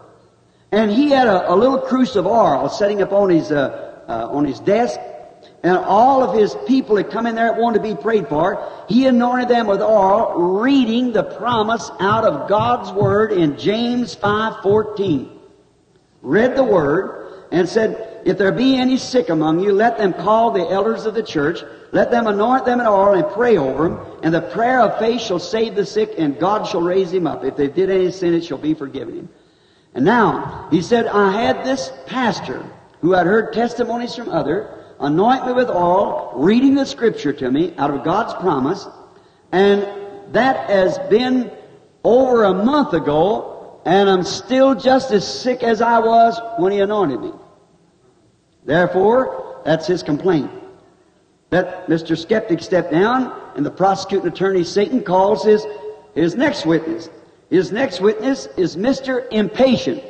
And 0.71 0.91
he 0.91 1.09
had 1.09 1.27
a, 1.27 1.53
a 1.53 1.55
little 1.55 1.79
oil 2.27 2.69
setting 2.69 3.01
up 3.01 3.11
on 3.11 3.29
his 3.29 3.51
uh, 3.51 4.03
uh, 4.07 4.27
on 4.29 4.45
his 4.45 4.59
desk, 4.59 4.99
and 5.63 5.77
all 5.77 6.23
of 6.23 6.37
his 6.37 6.55
people 6.67 6.95
had 6.95 7.09
come 7.09 7.25
in 7.25 7.35
there 7.35 7.47
that 7.47 7.59
wanted 7.59 7.81
to 7.81 7.83
be 7.83 7.99
prayed 7.99 8.27
for. 8.27 8.71
He 8.87 9.07
anointed 9.07 9.49
them 9.49 9.67
with 9.67 9.81
oil, 9.81 10.59
reading 10.59 11.11
the 11.11 11.23
promise 11.23 11.89
out 11.99 12.23
of 12.23 12.47
God's 12.47 12.91
Word 12.91 13.31
in 13.31 13.57
James 13.57 14.15
5.14. 14.15 15.31
Read 16.21 16.55
the 16.55 16.63
Word 16.63 17.47
and 17.51 17.67
said, 17.67 18.14
If 18.25 18.39
there 18.39 18.51
be 18.51 18.75
any 18.75 18.97
sick 18.97 19.29
among 19.29 19.59
you, 19.59 19.71
let 19.71 19.99
them 19.99 20.11
call 20.11 20.49
the 20.49 20.67
elders 20.67 21.05
of 21.05 21.13
the 21.13 21.21
church, 21.21 21.63
let 21.91 22.09
them 22.09 22.25
anoint 22.25 22.65
them 22.65 22.81
in 22.81 22.87
oil 22.87 23.13
and 23.13 23.31
pray 23.33 23.55
over 23.55 23.87
them, 23.87 23.99
and 24.23 24.33
the 24.33 24.41
prayer 24.41 24.81
of 24.81 24.97
faith 24.97 25.21
shall 25.21 25.37
save 25.37 25.75
the 25.75 25.85
sick, 25.85 26.15
and 26.17 26.39
God 26.39 26.67
shall 26.67 26.81
raise 26.81 27.13
him 27.13 27.27
up. 27.27 27.45
If 27.45 27.55
they 27.55 27.67
did 27.67 27.91
any 27.91 28.11
sin, 28.11 28.33
it 28.33 28.43
shall 28.43 28.57
be 28.57 28.73
forgiven 28.73 29.15
him. 29.15 29.29
And 29.93 30.03
now, 30.03 30.67
he 30.71 30.81
said, 30.81 31.05
I 31.05 31.39
had 31.39 31.63
this 31.63 31.91
pastor 32.07 32.65
who 33.01 33.11
had 33.11 33.27
heard 33.27 33.53
testimonies 33.53 34.15
from 34.15 34.29
other, 34.29 34.73
anoint 34.99 35.45
me 35.45 35.53
with 35.53 35.69
oil, 35.69 36.33
reading 36.35 36.73
the 36.73 36.85
scripture 36.85 37.31
to 37.31 37.51
me 37.51 37.75
out 37.77 37.91
of 37.91 38.03
God's 38.03 38.33
promise, 38.33 38.87
and 39.51 39.87
that 40.33 40.67
has 40.71 40.97
been 41.11 41.51
over 42.03 42.45
a 42.45 42.53
month 42.55 42.93
ago, 42.93 43.81
and 43.85 44.09
I'm 44.09 44.23
still 44.23 44.73
just 44.73 45.11
as 45.11 45.27
sick 45.27 45.61
as 45.61 45.79
I 45.79 45.99
was 45.99 46.41
when 46.57 46.71
he 46.71 46.79
anointed 46.79 47.21
me. 47.21 47.31
Therefore, 48.65 49.61
that's 49.63 49.87
his 49.87 50.03
complaint. 50.03 50.51
That 51.51 51.87
Mr. 51.87 52.17
Skeptic 52.17 52.61
stepped 52.61 52.91
down, 52.91 53.33
and 53.55 53.65
the 53.65 53.71
prosecuting 53.71 54.27
attorney 54.27 54.63
Satan 54.63 55.03
calls 55.03 55.43
his, 55.43 55.65
his 56.15 56.35
next 56.35 56.65
witness. 56.65 57.09
His 57.49 57.71
next 57.71 58.01
witness 58.01 58.47
is 58.57 58.75
Mr. 58.75 59.27
Impatient. 59.31 60.03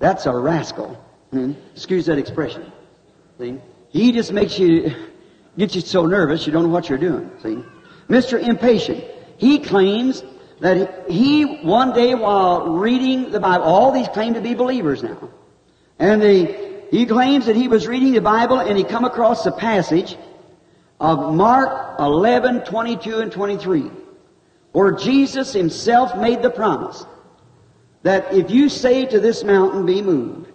That's 0.00 0.26
a 0.26 0.36
rascal. 0.36 0.94
Hmm? 1.30 1.52
Excuse 1.72 2.06
that 2.06 2.18
expression. 2.18 2.70
See? 3.38 3.60
He 3.90 4.12
just 4.12 4.32
makes 4.32 4.58
you, 4.58 4.92
get 5.56 5.74
you 5.74 5.80
so 5.80 6.06
nervous 6.06 6.46
you 6.46 6.52
don't 6.52 6.64
know 6.64 6.68
what 6.68 6.88
you're 6.88 6.98
doing. 6.98 7.30
See? 7.42 7.62
Mr. 8.08 8.42
Impatient. 8.42 9.04
He 9.36 9.60
claims 9.60 10.22
that 10.60 11.10
he, 11.10 11.44
one 11.62 11.92
day 11.92 12.14
while 12.14 12.74
reading 12.74 13.30
the 13.30 13.40
Bible, 13.40 13.64
all 13.64 13.92
these 13.92 14.08
claim 14.08 14.34
to 14.34 14.40
be 14.40 14.54
believers 14.54 15.02
now. 15.02 15.28
And 15.98 16.20
they, 16.20 16.73
he 16.94 17.06
claims 17.06 17.46
that 17.46 17.56
he 17.56 17.66
was 17.66 17.88
reading 17.88 18.12
the 18.12 18.20
Bible 18.20 18.60
and 18.60 18.78
he 18.78 18.84
come 18.84 19.04
across 19.04 19.42
the 19.42 19.50
passage 19.50 20.16
of 21.00 21.34
Mark 21.34 21.98
11, 21.98 22.60
22 22.66 23.18
and 23.18 23.32
23, 23.32 23.90
where 24.70 24.92
Jesus 24.92 25.52
himself 25.52 26.16
made 26.16 26.40
the 26.40 26.50
promise 26.50 27.04
that 28.04 28.32
if 28.32 28.48
you 28.48 28.68
say 28.68 29.06
to 29.06 29.18
this 29.18 29.42
mountain, 29.42 29.84
be 29.86 30.02
moved, 30.02 30.52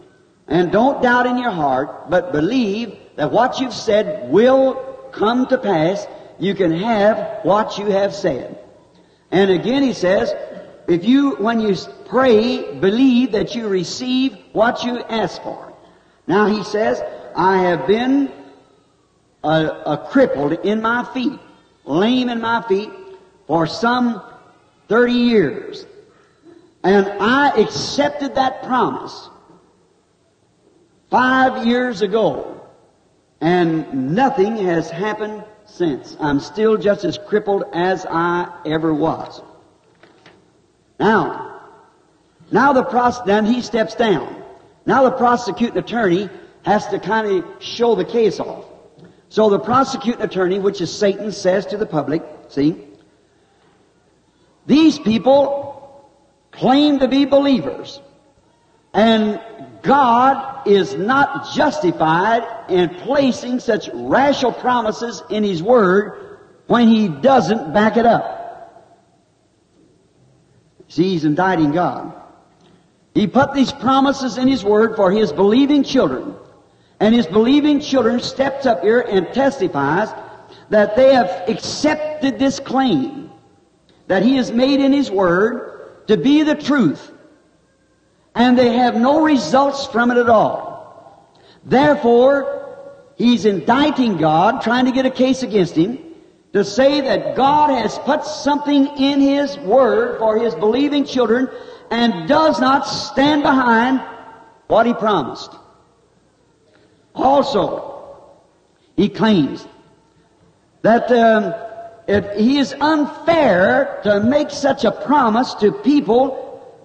and 0.48 0.72
don't 0.72 1.04
doubt 1.04 1.26
in 1.26 1.38
your 1.38 1.52
heart, 1.52 2.10
but 2.10 2.32
believe 2.32 2.98
that 3.18 3.34
what 3.34 3.60
you've 3.60 3.74
said 3.74 4.32
will 4.32 4.76
come 5.12 5.46
to 5.48 5.58
pass. 5.58 6.08
You 6.40 6.56
can 6.56 6.72
have 6.72 7.44
what 7.44 7.78
you 7.78 7.88
have 7.88 8.16
said. 8.16 8.58
And 9.30 9.52
again 9.52 9.84
he 9.84 9.92
says, 9.92 10.32
if 10.88 11.04
you, 11.04 11.32
when 11.32 11.60
you 11.60 11.76
pray, 12.06 12.80
believe 12.80 13.34
that 13.34 13.56
you 13.56 13.68
receive 13.68 14.38
what 14.54 14.86
you 14.86 15.04
ask 15.04 15.44
for. 15.44 15.69
Now 16.30 16.46
he 16.46 16.64
says, 16.64 17.02
I 17.36 17.58
have 17.64 17.88
been 17.88 18.32
a, 19.44 19.50
a 19.50 20.08
crippled 20.12 20.54
in 20.64 20.80
my 20.80 21.04
feet, 21.12 21.40
lame 21.86 22.30
in 22.30 22.40
my 22.40 22.62
feet 22.68 22.92
for 23.48 23.66
some 23.66 24.22
30 24.90 25.12
years. 25.12 25.88
And 26.84 27.08
I 27.20 27.60
accepted 27.60 28.36
that 28.36 28.62
promise 28.64 29.28
five 31.10 31.66
years 31.66 32.04
ago, 32.04 32.62
and 33.42 34.14
nothing 34.14 34.56
has 34.58 34.92
happened 34.92 35.44
since. 35.66 36.16
I'm 36.20 36.40
still 36.40 36.78
just 36.78 37.06
as 37.06 37.18
crippled 37.18 37.64
as 37.74 38.06
I 38.08 38.56
ever 38.68 38.94
was. 38.94 39.42
Now, 41.00 41.60
now 42.52 42.74
the 42.74 42.84
pros- 42.84 43.24
then 43.26 43.48
he 43.48 43.64
steps 43.64 43.96
down. 43.96 44.39
Now 44.90 45.04
the 45.04 45.12
prosecuting 45.12 45.78
attorney 45.78 46.32
has 46.64 46.88
to 46.88 46.98
kind 46.98 47.28
of 47.28 47.64
show 47.64 47.94
the 47.94 48.04
case 48.04 48.40
off. 48.40 48.66
So 49.30 49.52
the 49.52 49.60
prosecuting 49.60 50.24
attorney, 50.24 50.58
which 50.58 50.82
is 50.82 50.92
Satan, 50.92 51.32
says 51.32 51.68
to 51.68 51.78
the 51.78 51.86
public, 51.86 52.24
see, 52.48 52.88
these 54.66 54.98
people 54.98 56.10
claim 56.50 56.98
to 57.02 57.08
be 57.08 57.26
believers. 57.26 58.02
And 58.92 59.40
God 59.84 60.68
is 60.68 60.96
not 60.96 61.54
justified 61.54 62.42
in 62.68 62.90
placing 62.90 63.60
such 63.60 63.92
rational 63.94 64.54
promises 64.54 65.22
in 65.30 65.44
His 65.44 65.62
Word 65.62 66.40
when 66.66 66.88
He 66.88 67.10
doesn't 67.10 67.76
back 67.76 67.96
it 67.96 68.08
up. 68.08 69.06
See, 70.88 71.12
He's 71.12 71.26
indicting 71.26 71.74
God. 71.74 72.19
He 73.14 73.28
put 73.28 73.54
these 73.54 73.72
promises 73.72 74.38
in 74.38 74.48
His 74.48 74.64
Word 74.64 74.96
for 74.96 75.12
His 75.12 75.32
believing 75.32 75.84
children. 75.84 76.36
And 77.00 77.16
His 77.16 77.28
believing 77.28 77.80
children 77.80 78.20
steps 78.20 78.66
up 78.66 78.82
here 78.82 79.02
and 79.02 79.34
testifies 79.34 80.10
that 80.70 80.96
they 80.96 81.14
have 81.14 81.50
accepted 81.50 82.38
this 82.38 82.60
claim 82.60 83.32
that 84.08 84.24
He 84.24 84.36
has 84.36 84.52
made 84.52 84.80
in 84.80 84.94
His 84.94 85.10
Word 85.10 86.06
to 86.08 86.18
be 86.18 86.44
the 86.44 86.56
truth 86.56 87.12
and 88.36 88.58
they 88.58 88.74
have 88.74 88.96
no 88.96 89.22
results 89.22 89.86
from 89.88 90.12
it 90.12 90.18
at 90.18 90.30
all. 90.30 91.38
Therefore, 91.66 93.14
he's 93.18 93.46
indicting 93.46 94.18
God, 94.18 94.62
trying 94.62 94.86
to 94.86 94.92
get 94.92 95.06
a 95.06 95.12
case 95.12 95.44
against 95.44 95.76
him, 95.76 96.00
to 96.54 96.64
say 96.64 97.02
that 97.02 97.36
God 97.36 97.70
has 97.70 98.00
put 98.00 98.24
something 98.24 98.88
in 98.98 99.20
His 99.20 99.58
Word 99.60 100.20
for 100.20 100.40
His 100.40 100.56
believing 100.56 101.06
children 101.06 101.50
and 101.92 102.28
does 102.28 102.60
not 102.60 102.82
stand 102.88 103.44
behind 103.44 104.02
what 104.68 104.86
He 104.86 104.94
promised. 104.94 105.52
Also, 107.16 107.90
he 108.96 109.10
claims 109.10 109.68
that 110.82 111.12
um, 111.12 111.54
he 112.38 112.58
is 112.58 112.74
unfair 112.80 114.02
to 114.04 114.22
make 114.22 114.50
such 114.50 114.84
a 114.84 114.92
promise 114.92 115.54
to 115.56 115.72
people, 115.72 116.76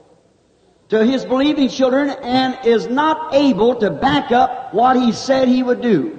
to 0.88 1.04
his 1.04 1.24
believing 1.24 1.68
children, 1.68 2.10
and 2.10 2.58
is 2.66 2.86
not 2.86 3.34
able 3.34 3.76
to 3.76 3.90
back 3.90 4.32
up 4.32 4.72
what 4.74 4.96
he 4.96 5.12
said 5.12 5.48
he 5.48 5.62
would 5.62 5.80
do. 5.80 6.18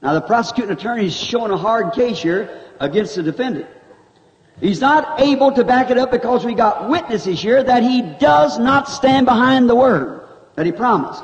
Now, 0.00 0.14
the 0.14 0.20
prosecuting 0.20 0.72
attorney 0.72 1.06
is 1.06 1.16
showing 1.16 1.52
a 1.52 1.56
hard 1.56 1.92
case 1.92 2.20
here 2.22 2.60
against 2.80 3.16
the 3.16 3.22
defendant. 3.22 3.68
He's 4.62 4.80
not 4.80 5.20
able 5.20 5.50
to 5.52 5.64
back 5.64 5.90
it 5.90 5.98
up 5.98 6.12
because 6.12 6.44
we 6.44 6.54
got 6.54 6.88
witnesses 6.88 7.42
here 7.42 7.64
that 7.64 7.82
he 7.82 8.00
does 8.00 8.60
not 8.60 8.88
stand 8.88 9.26
behind 9.26 9.68
the 9.68 9.74
word 9.74 10.28
that 10.54 10.64
he 10.64 10.70
promised. 10.70 11.20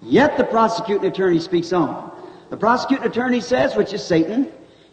Yet 0.00 0.36
the 0.36 0.44
prosecuting 0.44 1.10
attorney 1.10 1.40
speaks 1.40 1.72
on. 1.72 2.12
The 2.50 2.56
prosecuting 2.56 3.04
attorney 3.04 3.40
says, 3.40 3.74
which 3.74 3.92
is 3.92 4.04
Satan, 4.04 4.48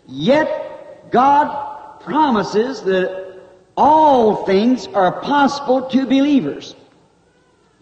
yet 0.08 1.12
God 1.12 2.00
promises 2.00 2.82
that 2.84 3.40
all 3.78 4.48
things 4.48 4.88
are 4.88 5.22
possible 5.22 5.84
to 5.90 6.08
believers. 6.08 6.76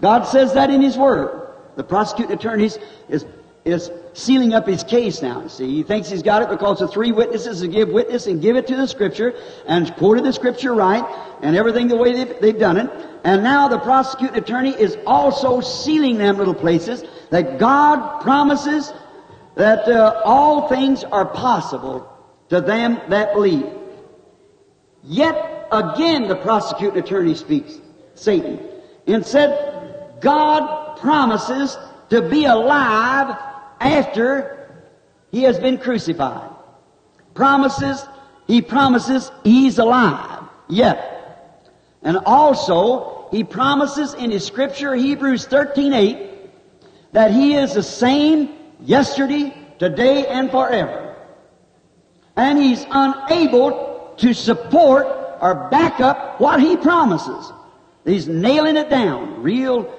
God 0.01 0.23
says 0.23 0.53
that 0.55 0.69
in 0.69 0.81
His 0.81 0.97
Word. 0.97 1.47
The 1.77 1.83
prosecuting 1.85 2.35
attorney 2.35 2.65
is, 2.65 3.25
is, 3.63 3.89
sealing 4.17 4.53
up 4.55 4.65
his 4.65 4.83
case 4.83 5.21
now. 5.21 5.47
See, 5.47 5.75
he 5.75 5.83
thinks 5.83 6.09
he's 6.09 6.23
got 6.23 6.41
it 6.41 6.49
because 6.49 6.79
the 6.79 6.87
three 6.87 7.11
witnesses 7.11 7.61
to 7.61 7.67
give 7.67 7.89
witness 7.89 8.25
and 8.25 8.41
give 8.41 8.55
it 8.55 8.65
to 8.67 8.75
the 8.75 8.87
Scripture 8.87 9.35
and 9.67 9.93
quoted 9.95 10.23
the 10.23 10.33
Scripture 10.33 10.73
right 10.73 11.05
and 11.43 11.55
everything 11.55 11.87
the 11.87 11.95
way 11.95 12.13
they've, 12.13 12.41
they've 12.41 12.59
done 12.59 12.77
it. 12.77 12.89
And 13.23 13.43
now 13.43 13.67
the 13.67 13.77
prosecuting 13.77 14.35
attorney 14.35 14.71
is 14.71 14.97
also 15.05 15.61
sealing 15.61 16.17
them 16.17 16.37
little 16.37 16.55
places 16.55 17.03
that 17.29 17.59
God 17.59 18.21
promises 18.21 18.91
that 19.53 19.87
uh, 19.87 20.21
all 20.25 20.67
things 20.67 21.03
are 21.03 21.25
possible 21.25 22.11
to 22.49 22.59
them 22.59 22.99
that 23.09 23.33
believe. 23.33 23.67
Yet 25.03 25.67
again 25.71 26.27
the 26.27 26.37
prosecuting 26.37 27.03
attorney 27.03 27.35
speaks, 27.35 27.79
Satan, 28.15 28.67
and 29.05 29.23
said, 29.23 30.19
God 30.21 30.97
promises 30.97 31.77
to 32.09 32.27
be 32.27 32.45
alive 32.45 33.37
after 33.79 34.83
he 35.31 35.43
has 35.43 35.59
been 35.59 35.77
crucified. 35.77 36.49
Promises, 37.33 38.05
he 38.47 38.61
promises 38.61 39.31
he's 39.43 39.77
alive 39.77 40.43
yet. 40.67 41.13
And 42.01 42.17
also, 42.25 43.27
he 43.31 43.43
promises 43.43 44.13
in 44.13 44.31
his 44.31 44.45
scripture, 44.45 44.95
Hebrews 44.95 45.45
13 45.45 45.93
8, 45.93 46.31
that 47.11 47.31
he 47.31 47.55
is 47.55 47.73
the 47.73 47.83
same 47.83 48.49
yesterday, 48.81 49.55
today, 49.79 50.27
and 50.27 50.49
forever. 50.49 51.15
And 52.35 52.57
he's 52.57 52.85
unable 52.89 54.13
to 54.17 54.33
support 54.33 55.07
or 55.41 55.69
back 55.69 55.99
up 55.99 56.39
what 56.39 56.61
he 56.61 56.77
promises. 56.77 57.51
He's 58.05 58.27
nailing 58.27 58.77
it 58.77 58.89
down 58.89 59.41
real 59.41 59.93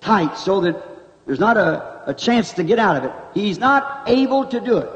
tight 0.00 0.36
so 0.36 0.60
that 0.60 0.82
there's 1.26 1.40
not 1.40 1.56
a, 1.56 2.10
a 2.10 2.14
chance 2.14 2.52
to 2.52 2.64
get 2.64 2.78
out 2.78 2.96
of 2.96 3.04
it. 3.04 3.12
He's 3.34 3.58
not 3.58 4.08
able 4.08 4.46
to 4.46 4.60
do 4.60 4.78
it. 4.78 4.90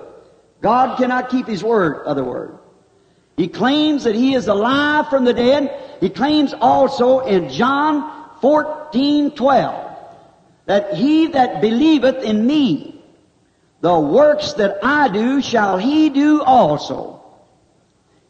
God 0.60 0.96
cannot 0.96 1.28
keep 1.28 1.46
His 1.46 1.62
word, 1.62 2.06
other 2.06 2.24
word. 2.24 2.58
He 3.36 3.48
claims 3.48 4.04
that 4.04 4.14
He 4.14 4.34
is 4.34 4.46
alive 4.46 5.08
from 5.08 5.24
the 5.24 5.34
dead. 5.34 5.98
He 6.00 6.08
claims 6.08 6.54
also 6.54 7.20
in 7.20 7.50
John 7.50 8.38
14, 8.40 9.32
12, 9.32 9.98
that 10.66 10.94
he 10.94 11.26
that 11.28 11.60
believeth 11.60 12.22
in 12.24 12.46
me, 12.46 13.02
the 13.80 13.98
works 13.98 14.54
that 14.54 14.78
I 14.82 15.08
do 15.08 15.42
shall 15.42 15.78
he 15.78 16.10
do 16.10 16.42
also. 16.42 17.22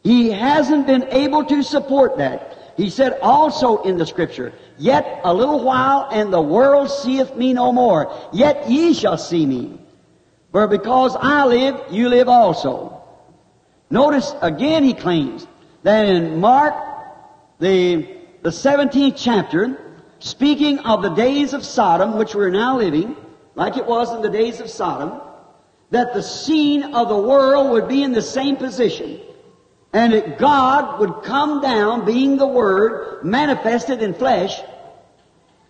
He 0.03 0.31
hasn't 0.31 0.87
been 0.87 1.03
able 1.09 1.45
to 1.45 1.61
support 1.61 2.17
that. 2.17 2.73
He 2.77 2.89
said 2.89 3.19
also 3.21 3.83
in 3.83 3.97
the 3.97 4.05
scripture, 4.05 4.53
Yet 4.81 5.21
a 5.23 5.31
little 5.31 5.63
while 5.63 6.09
and 6.11 6.33
the 6.33 6.41
world 6.41 6.89
seeth 6.89 7.35
me 7.35 7.53
no 7.53 7.71
more. 7.71 8.11
Yet 8.33 8.67
ye 8.67 8.95
shall 8.95 9.19
see 9.19 9.45
me. 9.45 9.79
For 10.51 10.67
because 10.67 11.15
I 11.15 11.45
live, 11.45 11.79
you 11.91 12.09
live 12.09 12.27
also. 12.27 13.03
Notice 13.91 14.33
again 14.41 14.83
he 14.83 14.95
claims 14.95 15.45
that 15.83 16.07
in 16.07 16.39
Mark, 16.39 16.73
the, 17.59 18.09
the 18.41 18.49
17th 18.49 19.13
chapter, 19.15 19.79
speaking 20.17 20.79
of 20.79 21.03
the 21.03 21.13
days 21.13 21.53
of 21.53 21.63
Sodom, 21.63 22.17
which 22.17 22.33
we're 22.33 22.49
now 22.49 22.79
living, 22.79 23.15
like 23.53 23.77
it 23.77 23.85
was 23.85 24.11
in 24.11 24.23
the 24.23 24.31
days 24.31 24.61
of 24.61 24.67
Sodom, 24.67 25.21
that 25.91 26.15
the 26.15 26.23
scene 26.23 26.95
of 26.95 27.07
the 27.07 27.21
world 27.21 27.69
would 27.69 27.87
be 27.87 28.01
in 28.01 28.13
the 28.13 28.21
same 28.23 28.55
position. 28.55 29.19
And 29.93 30.13
that 30.13 30.39
God 30.39 30.99
would 30.99 31.21
come 31.21 31.61
down, 31.61 32.03
being 32.03 32.37
the 32.37 32.47
Word, 32.47 33.23
manifested 33.23 34.01
in 34.01 34.15
flesh, 34.15 34.59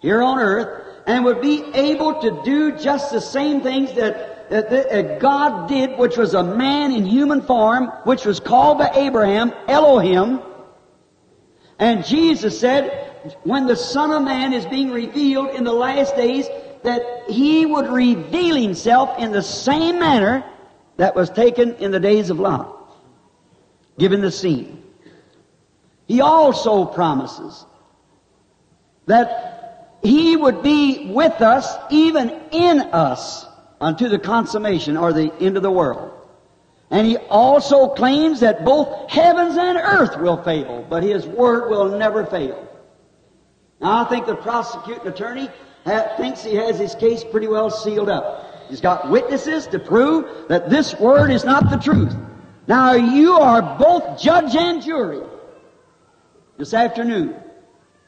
here 0.02 0.22
on 0.22 0.40
earth, 0.40 0.88
and 1.08 1.24
would 1.26 1.42
be 1.42 1.64
able 1.74 2.22
to 2.22 2.42
do 2.44 2.78
just 2.78 3.12
the 3.12 3.22
same 3.22 3.62
things 3.62 3.94
that, 3.94 4.50
that, 4.50 4.70
that 4.70 5.20
God 5.20 5.70
did, 5.70 5.98
which 5.98 6.18
was 6.18 6.34
a 6.34 6.44
man 6.44 6.92
in 6.92 7.06
human 7.06 7.42
form, 7.42 7.88
which 8.04 8.26
was 8.26 8.40
called 8.40 8.80
by 8.80 8.92
Abraham, 8.96 9.54
Elohim. 9.68 10.42
And 11.80 12.06
Jesus 12.06 12.60
said, 12.60 13.08
when 13.44 13.68
the 13.68 13.76
Son 13.76 14.12
of 14.12 14.24
Man 14.24 14.54
is 14.54 14.66
being 14.66 14.92
revealed 14.92 15.50
in 15.52 15.64
the 15.64 15.74
last 15.74 16.16
days, 16.16 16.48
that 16.84 17.02
He 17.28 17.66
would 17.66 17.88
reveal 17.88 18.56
Himself 18.56 19.20
in 19.20 19.32
the 19.32 19.44
same 19.44 20.00
manner 20.00 20.44
that 20.98 21.16
was 21.16 21.30
taken 21.30 21.76
in 21.76 21.92
the 21.92 22.00
days 22.00 22.30
of 22.30 22.40
Lot 22.40 22.78
given 23.98 24.22
the 24.22 24.32
scene. 24.32 24.84
He 26.08 26.22
also 26.22 26.86
promises 26.86 27.66
that 29.06 29.51
He 30.04 30.36
would 30.36 30.64
be 30.64 31.12
with 31.12 31.42
us, 31.42 31.76
even 31.90 32.30
in 32.52 32.82
us, 32.82 33.46
unto 33.80 34.10
the 34.10 34.20
consummation 34.20 34.98
or 34.98 35.14
the 35.14 35.32
end 35.40 35.58
of 35.58 35.64
the 35.64 35.72
world. 35.72 36.12
And 36.90 37.08
He 37.08 37.18
also 37.18 37.90
claims 37.90 38.40
that 38.42 38.66
both 38.66 39.10
heavens 39.10 39.58
and 39.58 39.78
earth 39.78 40.18
will 40.18 40.42
fail, 40.44 40.86
but 40.90 41.04
His 41.04 41.26
Word 41.26 41.70
will 41.70 41.98
never 41.98 42.26
fail. 42.26 42.68
Now 43.80 44.06
I 44.06 44.10
think 44.10 44.28
the 44.28 44.36
prosecuting 44.36 45.08
attorney 45.08 45.50
thinks 46.18 46.44
he 46.44 46.56
has 46.56 46.78
his 46.78 46.94
case 46.96 47.24
pretty 47.24 47.48
well 47.48 47.72
sealed 47.72 48.10
up. 48.10 48.70
He's 48.70 48.82
got 48.82 49.10
witnesses 49.10 49.66
to 49.68 49.80
prove 49.80 50.48
that 50.48 50.70
this 50.70 50.94
Word 51.00 51.32
is 51.32 51.44
not 51.44 51.70
the 51.70 51.78
truth. 51.78 52.16
Now 52.68 52.94
you 52.94 53.34
are 53.34 53.78
both 53.78 54.22
judge 54.22 54.56
and 54.56 54.82
jury 54.84 55.22
this 56.58 56.74
afternoon. 56.74 57.41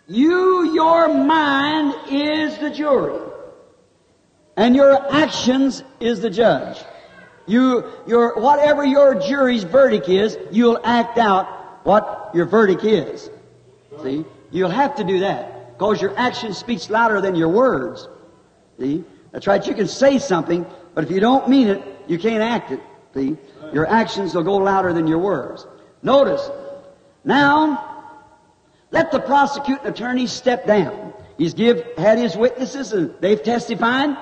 You, 0.07 0.73
your 0.73 1.07
mind 1.07 1.95
is 2.09 2.57
the 2.57 2.69
jury. 2.69 3.19
And 4.55 4.75
your 4.75 5.11
actions 5.11 5.83
is 5.99 6.21
the 6.21 6.29
judge. 6.29 6.77
You, 7.47 7.85
your, 8.05 8.39
whatever 8.39 8.85
your 8.85 9.15
jury's 9.15 9.63
verdict 9.63 10.07
is, 10.09 10.37
you'll 10.51 10.79
act 10.83 11.17
out 11.17 11.85
what 11.85 12.31
your 12.33 12.45
verdict 12.45 12.83
is. 12.83 13.29
See? 14.03 14.25
You'll 14.51 14.69
have 14.69 14.95
to 14.95 15.03
do 15.03 15.19
that. 15.19 15.77
Because 15.77 16.01
your 16.01 16.17
action 16.17 16.53
speaks 16.53 16.89
louder 16.89 17.19
than 17.19 17.35
your 17.35 17.49
words. 17.49 18.07
See? 18.79 19.03
That's 19.31 19.47
right. 19.47 19.65
You 19.65 19.73
can 19.73 19.87
say 19.87 20.19
something, 20.19 20.65
but 20.93 21.03
if 21.03 21.11
you 21.11 21.19
don't 21.19 21.49
mean 21.49 21.67
it, 21.67 21.81
you 22.07 22.19
can't 22.19 22.43
act 22.43 22.71
it. 22.71 22.79
See? 23.13 23.37
Your 23.73 23.87
actions 23.87 24.35
will 24.35 24.43
go 24.43 24.57
louder 24.57 24.93
than 24.93 25.07
your 25.07 25.17
words. 25.17 25.65
Notice, 26.03 26.47
now, 27.23 27.92
let 28.93 29.11
the 29.11 29.19
prosecuting 29.19 29.87
attorney 29.87 30.27
step 30.27 30.67
down. 30.67 31.13
He's 31.39 31.55
give, 31.55 31.83
had 31.97 32.19
his 32.19 32.37
witnesses 32.37 32.93
and 32.93 33.15
they've 33.21 33.41
testified. 33.41 34.15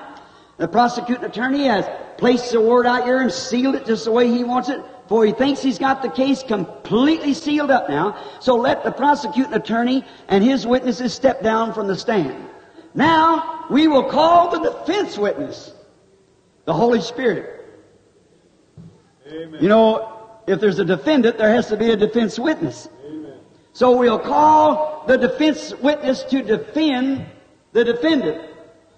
The 0.56 0.66
prosecuting 0.66 1.24
attorney 1.24 1.64
has 1.64 1.86
placed 2.16 2.52
the 2.52 2.60
word 2.60 2.86
out 2.86 3.04
here 3.04 3.20
and 3.20 3.30
sealed 3.30 3.74
it 3.74 3.84
just 3.84 4.06
the 4.06 4.12
way 4.12 4.28
he 4.28 4.44
wants 4.44 4.70
it, 4.70 4.80
for 5.08 5.26
he 5.26 5.32
thinks 5.32 5.60
he's 5.60 5.78
got 5.78 6.00
the 6.00 6.08
case 6.08 6.42
completely 6.42 7.34
sealed 7.34 7.70
up 7.70 7.90
now. 7.90 8.16
So 8.40 8.56
let 8.56 8.82
the 8.82 8.92
prosecuting 8.92 9.52
attorney 9.52 10.06
and 10.28 10.42
his 10.42 10.66
witnesses 10.66 11.12
step 11.12 11.42
down 11.42 11.74
from 11.74 11.86
the 11.86 11.96
stand. 11.96 12.48
Now, 12.94 13.66
we 13.70 13.88
will 13.88 14.08
call 14.08 14.52
the 14.52 14.70
defense 14.70 15.18
witness, 15.18 15.74
the 16.64 16.72
Holy 16.72 17.02
Spirit. 17.02 17.66
Amen. 19.26 19.62
You 19.62 19.68
know, 19.68 20.30
if 20.46 20.60
there's 20.60 20.78
a 20.78 20.84
defendant, 20.84 21.36
there 21.36 21.50
has 21.50 21.66
to 21.68 21.76
be 21.76 21.90
a 21.90 21.96
defense 21.96 22.38
witness. 22.38 22.88
So 23.72 23.96
we'll 23.96 24.18
call 24.18 25.04
the 25.06 25.16
defense 25.16 25.74
witness 25.74 26.22
to 26.24 26.42
defend 26.42 27.26
the 27.72 27.84
defendant, 27.84 28.42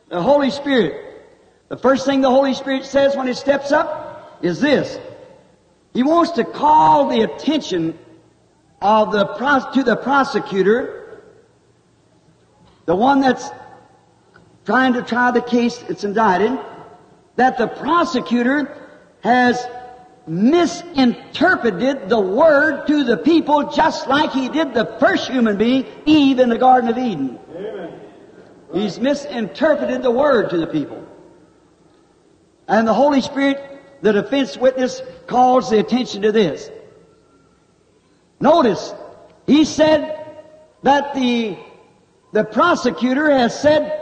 the 0.09 0.21
Holy 0.21 0.51
Spirit. 0.51 1.25
The 1.69 1.77
first 1.77 2.05
thing 2.05 2.21
the 2.21 2.31
Holy 2.31 2.55
Spirit 2.55 2.85
says 2.85 3.17
when 3.17 3.27
he 3.27 3.35
steps 3.35 3.73
up 3.73 4.39
is 4.43 4.61
this. 4.61 4.99
He 5.93 6.03
wants 6.03 6.33
to 6.33 6.45
call 6.45 7.09
the 7.09 7.23
attention 7.23 7.99
of 8.83 9.13
the 9.13 9.25
to 9.75 9.83
the 9.83 9.97
prosecutor, 9.97 11.23
the 12.85 12.97
one 12.97 13.21
that's 13.21 13.49
trying 14.67 14.95
to 14.95 15.03
try 15.03 15.31
the 15.31 15.41
case 15.41 15.79
that's 15.79 16.05
indicted, 16.05 16.59
that 17.37 17.59
the 17.59 17.69
prosecutor 17.69 18.77
has 19.23 19.65
misinterpreted 20.27 22.09
the 22.09 22.21
word 22.21 22.87
to 22.87 23.05
the 23.05 23.17
people 23.17 23.71
just 23.71 24.09
like 24.09 24.33
he 24.33 24.49
did 24.49 24.73
the 24.73 24.97
first 24.99 25.29
human 25.29 25.57
being, 25.57 25.87
Eve, 26.07 26.39
in 26.39 26.49
the 26.49 26.59
Garden 26.59 26.91
of 26.91 26.99
Eden. 26.99 27.39
Amen. 27.55 28.01
He's 28.73 28.99
misinterpreted 28.99 30.03
the 30.03 30.11
word 30.11 30.51
to 30.51 30.59
the 30.59 30.67
people. 30.67 31.07
And 32.67 32.89
the 32.89 32.95
Holy 32.95 33.21
Spirit, 33.21 33.83
the 34.03 34.13
defense 34.13 34.57
witness, 34.57 35.03
calls 35.27 35.71
the 35.71 35.79
attention 35.79 36.23
to 36.23 36.33
this. 36.33 36.71
Notice, 38.41 38.95
he 39.47 39.65
said 39.65 40.21
that 40.83 41.15
the, 41.15 41.57
the 42.33 42.45
prosecutor 42.45 43.31
has 43.31 43.59
said 43.59 44.01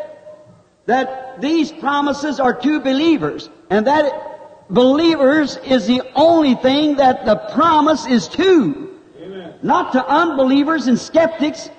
that 0.86 1.40
these 1.40 1.70
promises 1.72 2.40
are 2.40 2.54
to 2.54 2.80
believers, 2.80 3.50
and 3.70 3.86
that 3.86 4.31
believers 4.72 5.58
is 5.58 5.86
the 5.86 6.02
only 6.14 6.54
thing 6.54 6.96
that 6.96 7.24
the 7.26 7.36
promise 7.36 8.06
is 8.06 8.28
to. 8.28 8.98
Amen. 9.20 9.54
Not 9.62 9.92
to 9.92 10.04
unbelievers 10.04 10.86
and 10.88 10.98
skeptics. 10.98 11.70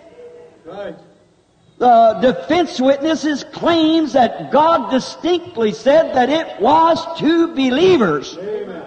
Right. 0.66 0.96
The 1.80 2.20
defense 2.22 2.80
witnesses 2.80 3.44
claims 3.52 4.14
that 4.14 4.52
God 4.52 4.92
distinctly 4.92 5.74
said 5.74 6.16
that 6.16 6.30
it 6.30 6.62
was 6.62 7.04
to 7.20 7.48
believers. 7.48 8.38
Amen. 8.38 8.84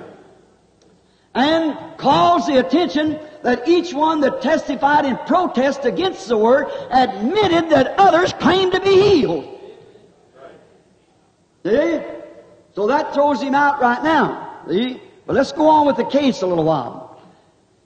and 1.35 1.99
calls 1.99 2.47
the 2.47 2.59
attention 2.59 3.19
that 3.43 3.69
each 3.69 3.93
one 3.93 4.23
that 4.23 4.41
testified 4.41 5.05
in 5.05 5.19
protest 5.27 5.85
against 5.85 6.27
the 6.29 6.39
word 6.39 6.67
admitted 6.91 7.69
that 7.71 7.95
others 7.99 8.33
claimed 8.35 8.73
to 8.73 8.81
be 8.81 8.95
healed. 8.95 9.61
See? 11.65 12.16
So 12.77 12.87
that 12.89 13.15
throws 13.15 13.41
him 13.41 13.55
out 13.55 13.81
right 13.81 14.03
now. 14.03 14.61
See? 14.69 15.01
But 15.27 15.35
let's 15.35 15.51
go 15.51 15.67
on 15.67 15.87
with 15.87 15.97
the 15.97 16.05
case 16.05 16.43
a 16.43 16.47
little 16.47 16.65
while. 16.65 17.19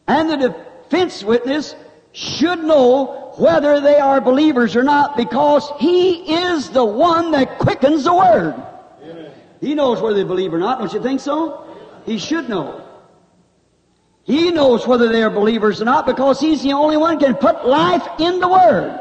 And 0.08 0.28
the 0.28 0.36
defense 0.36 1.22
witness 1.22 1.76
should 2.10 2.64
know 2.64 3.32
whether 3.36 3.80
they 3.80 4.00
are 4.00 4.20
believers 4.20 4.74
or 4.74 4.82
not 4.82 5.16
because 5.16 5.70
he 5.78 6.34
is 6.34 6.70
the 6.70 6.84
one 6.84 7.30
that 7.30 7.60
quickens 7.60 8.02
the 8.02 8.12
word. 8.12 8.60
Amen. 9.04 9.32
He 9.60 9.76
knows 9.76 10.02
whether 10.02 10.16
they 10.16 10.24
believe 10.24 10.52
or 10.52 10.58
not, 10.58 10.80
don't 10.80 10.92
you 10.92 11.00
think 11.00 11.20
so? 11.20 11.64
He 12.04 12.18
should 12.18 12.48
know. 12.48 12.84
He 14.24 14.50
knows 14.50 14.88
whether 14.88 15.08
they 15.08 15.22
are 15.22 15.30
believers 15.30 15.80
or 15.80 15.84
not 15.84 16.04
because 16.04 16.40
he's 16.40 16.64
the 16.64 16.72
only 16.72 16.96
one 16.96 17.20
can 17.20 17.36
put 17.36 17.64
life 17.64 18.06
in 18.18 18.40
the 18.40 18.48
Word. 18.48 19.00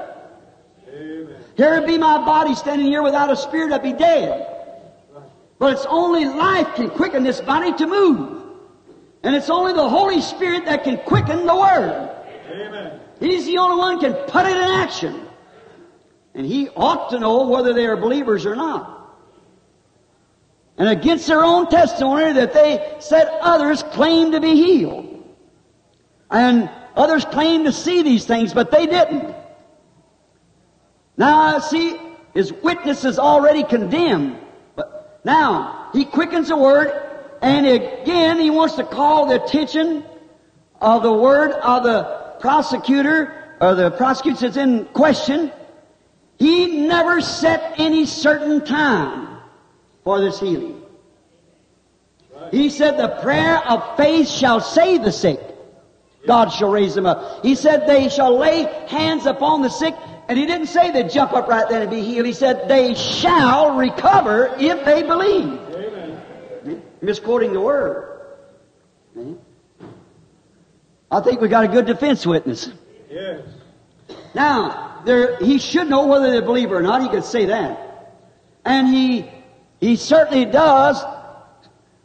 Amen. 0.88 1.36
Here 1.58 1.76
it 1.78 1.88
be 1.88 1.98
my 1.98 2.24
body 2.24 2.54
standing 2.54 2.86
here 2.86 3.02
without 3.02 3.32
a 3.32 3.36
spirit, 3.36 3.74
I'd 3.74 3.82
be 3.82 3.94
dead. 3.94 4.59
But 5.60 5.74
it's 5.74 5.86
only 5.86 6.26
life 6.26 6.76
can 6.76 6.90
quicken 6.90 7.24
this 7.24 7.42
body 7.42 7.74
to 7.74 7.86
move. 7.86 8.44
And 9.24 9.36
it's 9.36 9.50
only 9.50 9.74
the 9.74 9.88
Holy 9.88 10.22
Spirit 10.22 10.66
that 10.66 10.86
can 10.86 10.98
quicken 10.98 11.46
the 11.46 11.56
Word. 11.56 12.10
Amen. 12.50 13.00
He's 13.20 13.46
the 13.46 13.58
only 13.58 13.78
one 13.78 14.00
can 14.00 14.14
put 14.14 14.46
it 14.46 14.56
in 14.56 14.64
action. 14.64 15.28
And 16.34 16.46
he 16.46 16.70
ought 16.70 17.10
to 17.10 17.20
know 17.20 17.48
whether 17.48 17.74
they 17.74 17.86
are 17.86 17.98
believers 17.98 18.46
or 18.46 18.56
not. 18.56 18.96
And 20.78 20.88
against 20.88 21.28
their 21.28 21.44
own 21.44 21.68
testimony 21.70 22.32
that 22.32 22.54
they 22.54 22.96
said 23.00 23.28
others 23.42 23.84
claimed 23.84 24.32
to 24.32 24.40
be 24.40 24.56
healed. 24.56 25.26
And 26.32 26.70
others 26.96 27.26
claimed 27.26 27.66
to 27.66 27.74
see 27.74 28.02
these 28.02 28.26
things, 28.26 28.54
but 28.54 28.72
they 28.72 28.86
didn't. 28.86 29.36
Now, 31.18 31.60
see, 31.60 32.00
his 32.34 32.54
witness 32.54 33.04
is 33.04 33.20
already 33.20 33.64
condemned. 33.64 34.38
Now, 35.30 35.90
he 35.94 36.06
quickens 36.06 36.48
the 36.48 36.58
word, 36.58 36.92
and 37.44 37.68
again 37.68 38.40
he 38.40 38.50
wants 38.50 38.78
to 38.78 38.84
call 38.84 39.28
the 39.28 39.44
attention 39.44 40.04
of 40.82 41.04
the 41.04 41.14
word 41.14 41.52
of 41.52 41.84
the 41.84 42.02
prosecutor, 42.40 43.56
or 43.62 43.76
the 43.76 43.92
prosecutor 43.92 44.40
that's 44.40 44.58
in 44.58 44.86
question. 44.86 45.52
He 46.40 46.88
never 46.88 47.22
set 47.22 47.76
any 47.78 48.08
certain 48.08 48.66
time 48.66 49.38
for 50.04 50.20
this 50.20 50.40
healing. 50.40 50.82
He 52.50 52.72
said 52.72 52.98
the 52.98 53.20
prayer 53.22 53.60
of 53.70 53.98
faith 53.98 54.28
shall 54.28 54.60
save 54.60 55.04
the 55.04 55.12
sick. 55.12 55.40
God 56.26 56.50
shall 56.50 56.72
raise 56.72 56.96
them 56.96 57.06
up. 57.06 57.46
He 57.46 57.54
said 57.54 57.86
they 57.86 58.10
shall 58.10 58.36
lay 58.36 58.64
hands 58.88 59.28
upon 59.28 59.62
the 59.62 59.70
sick, 59.70 59.94
and 60.30 60.38
he 60.38 60.46
didn't 60.46 60.68
say 60.68 60.92
they'd 60.92 61.10
jump 61.10 61.34
up 61.34 61.48
right 61.48 61.68
then 61.68 61.82
and 61.82 61.90
be 61.90 62.02
healed. 62.02 62.28
He 62.28 62.34
said 62.34 62.70
they 62.70 62.94
shall 62.94 63.76
recover 63.76 64.56
if 64.60 64.86
they 64.86 65.02
believe. 65.02 65.60
Amen. 65.74 66.84
Misquoting 67.02 67.52
the 67.52 67.60
word. 67.60 68.28
See? 69.16 69.36
I 71.10 71.22
think 71.22 71.42
we 71.42 71.48
got 71.48 71.64
a 71.64 71.68
good 71.68 71.88
defense 71.88 72.28
witness. 72.28 72.70
Yes. 73.10 73.42
Now, 74.36 75.02
there, 75.04 75.36
he 75.38 75.58
should 75.58 75.90
know 75.90 76.06
whether 76.06 76.30
they 76.30 76.42
believe 76.42 76.72
or 76.72 76.84
not. 76.84 77.02
He 77.02 77.10
could 77.10 77.26
say 77.26 77.46
that. 77.46 78.14
And 78.64 78.88
he, 78.88 79.28
he 79.80 79.96
certainly 79.96 80.46
does 80.46 81.04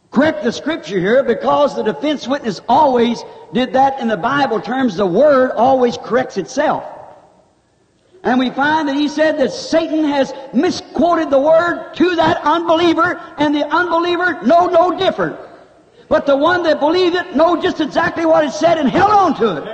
correct 0.09 0.43
the 0.43 0.51
scripture 0.51 0.99
here 0.99 1.23
because 1.23 1.75
the 1.75 1.83
defense 1.83 2.27
witness 2.27 2.59
always 2.67 3.23
did 3.53 3.73
that 3.73 3.99
in 3.99 4.07
the 4.07 4.17
Bible 4.17 4.61
terms. 4.61 4.95
The 4.95 5.05
word 5.05 5.51
always 5.51 5.95
corrects 5.95 6.37
itself. 6.37 6.94
And 8.25 8.39
we 8.39 8.49
find 8.49 8.89
that 8.89 8.95
he 8.95 9.07
said 9.07 9.37
that 9.37 9.51
Satan 9.51 10.03
has 10.03 10.33
misquoted 10.51 11.29
the 11.29 11.39
word 11.39 11.93
to 11.93 12.15
that 12.15 12.41
unbeliever, 12.43 13.21
and 13.37 13.53
the 13.53 13.65
unbeliever 13.67 14.41
know 14.41 14.65
no 14.65 14.97
different. 14.97 15.37
But 16.09 16.25
the 16.25 16.35
one 16.35 16.63
that 16.63 16.79
believed 16.79 17.15
it 17.15 17.35
know 17.35 17.61
just 17.61 17.79
exactly 17.81 18.25
what 18.25 18.43
it 18.43 18.51
said 18.51 18.79
and 18.79 18.89
held 18.89 19.11
on 19.11 19.35
to 19.35 19.57
it. 19.57 19.67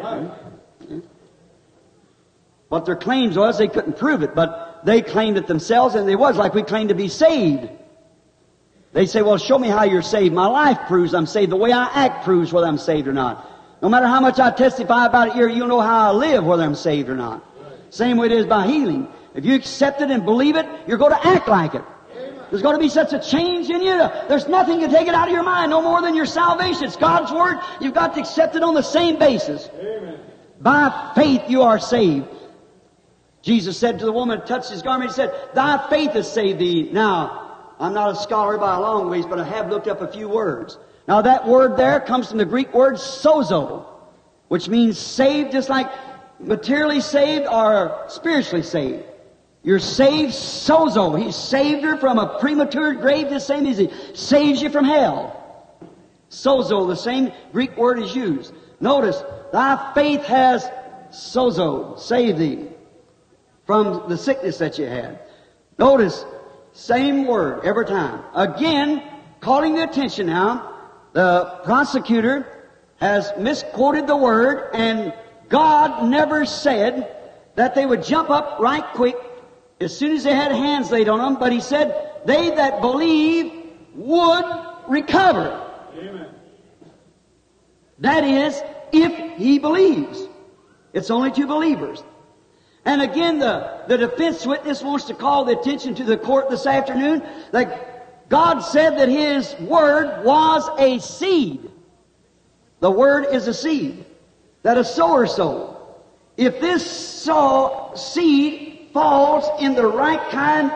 Amen. 0.00 1.02
What 2.68 2.84
their 2.84 2.96
claims 2.96 3.36
was, 3.36 3.58
they 3.58 3.68
couldn't 3.68 3.96
prove 3.96 4.22
it, 4.22 4.34
but 4.34 4.80
they 4.84 5.00
claimed 5.00 5.38
it 5.38 5.46
themselves, 5.46 5.94
and 5.94 6.10
it 6.10 6.16
was 6.16 6.36
like 6.36 6.54
we 6.54 6.64
claim 6.64 6.88
to 6.88 6.94
be 6.94 7.08
saved. 7.08 7.68
They 8.92 9.06
say, 9.06 9.22
well, 9.22 9.38
show 9.38 9.58
me 9.58 9.68
how 9.68 9.84
you're 9.84 10.02
saved. 10.02 10.34
My 10.34 10.46
life 10.46 10.78
proves 10.88 11.14
I'm 11.14 11.26
saved. 11.26 11.52
The 11.52 11.56
way 11.56 11.72
I 11.72 11.84
act 11.86 12.24
proves 12.24 12.52
whether 12.52 12.66
I'm 12.66 12.78
saved 12.78 13.06
or 13.06 13.12
not. 13.12 13.48
No 13.80 13.88
matter 13.88 14.06
how 14.06 14.20
much 14.20 14.40
I 14.40 14.50
testify 14.50 15.06
about 15.06 15.28
it 15.28 15.34
here, 15.34 15.48
you'll 15.48 15.68
know 15.68 15.80
how 15.80 16.10
I 16.10 16.12
live, 16.12 16.44
whether 16.44 16.64
I'm 16.64 16.74
saved 16.74 17.08
or 17.08 17.14
not. 17.14 17.44
Same 17.90 18.16
way 18.16 18.26
it 18.26 18.32
is 18.32 18.46
by 18.46 18.66
healing. 18.66 19.08
If 19.34 19.44
you 19.44 19.54
accept 19.54 20.00
it 20.00 20.10
and 20.10 20.24
believe 20.24 20.56
it, 20.56 20.66
you're 20.86 20.98
going 20.98 21.12
to 21.12 21.26
act 21.26 21.48
like 21.48 21.74
it. 21.74 21.82
There's 22.50 22.62
going 22.62 22.76
to 22.76 22.80
be 22.80 22.88
such 22.88 23.12
a 23.12 23.20
change 23.20 23.68
in 23.68 23.82
you. 23.82 23.96
There's 24.28 24.48
nothing 24.48 24.80
to 24.80 24.88
take 24.88 25.06
it 25.06 25.14
out 25.14 25.28
of 25.28 25.34
your 25.34 25.42
mind, 25.42 25.70
no 25.70 25.82
more 25.82 26.00
than 26.00 26.14
your 26.14 26.26
salvation. 26.26 26.84
It's 26.84 26.96
God's 26.96 27.30
Word. 27.30 27.58
You've 27.80 27.94
got 27.94 28.14
to 28.14 28.20
accept 28.20 28.56
it 28.56 28.62
on 28.62 28.74
the 28.74 28.82
same 28.82 29.18
basis. 29.18 29.68
Amen. 29.78 30.18
By 30.60 31.12
faith 31.14 31.42
you 31.48 31.62
are 31.62 31.78
saved. 31.78 32.26
Jesus 33.42 33.76
said 33.78 33.98
to 33.98 34.04
the 34.04 34.12
woman, 34.12 34.40
who 34.40 34.46
touched 34.46 34.70
his 34.70 34.82
garment, 34.82 35.10
he 35.10 35.14
said, 35.14 35.32
Thy 35.54 35.88
faith 35.88 36.12
has 36.12 36.30
saved 36.30 36.58
thee. 36.58 36.88
Now, 36.90 37.48
I'm 37.78 37.94
not 37.94 38.10
a 38.10 38.16
scholar 38.16 38.58
by 38.58 38.74
a 38.74 38.80
long 38.80 39.08
ways, 39.08 39.26
but 39.26 39.38
I 39.38 39.44
have 39.44 39.68
looked 39.68 39.86
up 39.86 40.00
a 40.00 40.08
few 40.08 40.28
words. 40.28 40.78
Now 41.06 41.22
that 41.22 41.46
word 41.46 41.76
there 41.76 42.00
comes 42.00 42.28
from 42.28 42.38
the 42.38 42.44
Greek 42.44 42.74
word 42.74 42.94
sozo, 42.94 43.86
which 44.48 44.68
means 44.68 44.98
saved 44.98 45.52
just 45.52 45.68
like 45.68 45.90
materially 46.38 47.00
saved 47.00 47.46
or 47.46 48.04
spiritually 48.08 48.62
saved. 48.62 49.04
You're 49.62 49.78
saved 49.78 50.32
sozo. 50.32 51.20
He 51.20 51.32
saved 51.32 51.84
her 51.84 51.96
from 51.96 52.18
a 52.18 52.38
premature 52.38 52.94
grave 52.94 53.28
the 53.28 53.40
same 53.40 53.66
as 53.66 53.78
he 53.78 53.90
saves 54.14 54.62
you 54.62 54.70
from 54.70 54.84
hell. 54.84 55.34
Sozo, 56.30 56.86
the 56.86 56.96
same 56.96 57.32
Greek 57.52 57.76
word 57.76 57.98
is 57.98 58.14
used. 58.14 58.52
Notice, 58.80 59.22
thy 59.52 59.92
faith 59.94 60.24
has 60.24 60.68
sozo, 61.10 61.98
saved 61.98 62.38
thee 62.38 62.68
from 63.66 64.08
the 64.08 64.16
sickness 64.16 64.58
that 64.58 64.78
you 64.78 64.86
had. 64.86 65.18
Notice, 65.78 66.24
same 66.72 67.26
word 67.26 67.64
every 67.64 67.86
time. 67.86 68.22
Again, 68.34 69.02
calling 69.40 69.74
the 69.74 69.84
attention 69.84 70.26
now, 70.26 70.74
the 71.12 71.60
prosecutor 71.64 72.46
has 73.00 73.32
misquoted 73.38 74.06
the 74.06 74.16
word 74.16 74.70
and 74.74 75.12
God 75.48 76.08
never 76.08 76.44
said 76.44 77.14
that 77.54 77.74
they 77.74 77.86
would 77.86 78.02
jump 78.02 78.30
up 78.30 78.58
right 78.60 78.84
quick 78.94 79.16
as 79.80 79.96
soon 79.96 80.16
as 80.16 80.24
they 80.24 80.34
had 80.34 80.52
hands 80.52 80.90
laid 80.90 81.08
on 81.08 81.18
them, 81.18 81.38
but 81.38 81.52
He 81.52 81.60
said 81.60 82.12
they 82.24 82.50
that 82.50 82.80
believe 82.80 83.52
would 83.94 84.44
recover. 84.88 85.64
Amen. 85.94 86.28
That 88.00 88.24
is, 88.24 88.60
if 88.92 89.38
he 89.38 89.58
believes. 89.58 90.26
It's 90.92 91.10
only 91.10 91.30
to 91.32 91.46
believers. 91.46 92.02
And 92.84 93.02
again, 93.02 93.38
the, 93.38 93.82
the 93.88 93.98
defense 93.98 94.46
witness 94.46 94.82
wants 94.82 95.06
to 95.06 95.14
call 95.14 95.44
the 95.44 95.58
attention 95.58 95.94
to 95.96 96.04
the 96.04 96.16
court 96.16 96.48
this 96.48 96.66
afternoon 96.66 97.22
that 97.52 98.28
God 98.28 98.60
said 98.60 98.98
that 98.98 99.08
His 99.08 99.54
Word 99.60 100.24
was 100.24 100.68
a 100.78 100.98
seed. 100.98 101.70
The 102.80 102.90
Word 102.90 103.26
is 103.32 103.46
a 103.48 103.54
seed 103.54 104.06
that 104.68 104.76
a 104.76 104.84
sower 104.84 105.26
sowed. 105.26 105.74
If 106.36 106.60
this 106.60 106.84
sow, 106.84 107.90
seed 107.96 108.90
falls 108.92 109.46
in 109.62 109.74
the 109.74 109.86
right 109.86 110.20
kind 110.28 110.70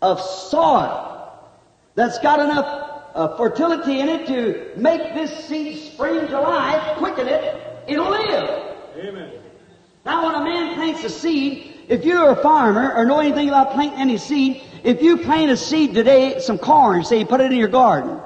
of 0.00 0.18
soil, 0.18 1.30
that's 1.94 2.18
got 2.20 2.40
enough 2.40 3.02
uh, 3.14 3.36
fertility 3.36 4.00
in 4.00 4.08
it 4.08 4.26
to 4.28 4.80
make 4.80 5.12
this 5.12 5.44
seed 5.44 5.92
spring 5.92 6.26
to 6.26 6.40
life, 6.40 6.96
quicken 6.96 7.28
it, 7.28 7.84
it'll 7.86 8.08
live. 8.08 8.78
Amen. 8.96 9.30
Now, 10.06 10.24
when 10.24 10.34
a 10.34 10.44
man 10.44 10.74
plants 10.76 11.04
a 11.04 11.10
seed, 11.10 11.84
if 11.88 12.06
you're 12.06 12.30
a 12.30 12.36
farmer 12.36 12.94
or 12.94 13.04
know 13.04 13.20
anything 13.20 13.48
about 13.48 13.72
planting 13.72 14.00
any 14.00 14.16
seed, 14.16 14.62
if 14.84 15.02
you 15.02 15.18
plant 15.18 15.50
a 15.50 15.56
seed 15.58 15.92
today, 15.92 16.40
some 16.40 16.56
corn, 16.56 17.04
say 17.04 17.18
you 17.18 17.26
put 17.26 17.42
it 17.42 17.52
in 17.52 17.58
your 17.58 17.68
garden, 17.68 18.18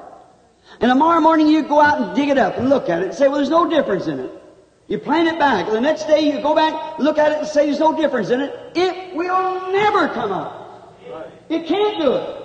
and 0.79 0.89
tomorrow 0.89 1.19
morning 1.19 1.49
you 1.49 1.63
go 1.63 1.81
out 1.81 1.99
and 1.99 2.15
dig 2.15 2.29
it 2.29 2.37
up 2.37 2.57
and 2.57 2.69
look 2.69 2.87
at 2.87 3.01
it 3.01 3.07
and 3.09 3.13
say, 3.13 3.27
well, 3.27 3.35
there's 3.35 3.49
no 3.49 3.69
difference 3.69 4.07
in 4.07 4.19
it. 4.19 4.43
You 4.87 4.97
plant 4.97 5.27
it 5.27 5.37
back. 5.37 5.69
The 5.69 5.81
next 5.81 6.05
day 6.05 6.31
you 6.31 6.41
go 6.41 6.55
back, 6.55 6.99
look 6.99 7.17
at 7.17 7.31
it 7.33 7.39
and 7.39 7.47
say 7.47 7.65
there's 7.65 7.79
no 7.79 7.95
difference 7.95 8.29
in 8.29 8.39
it. 8.39 8.55
It 8.75 9.15
will 9.15 9.71
never 9.71 10.07
come 10.09 10.31
up. 10.31 10.95
It 11.49 11.65
can't 11.65 11.99
do 11.99 12.13
it. 12.13 12.43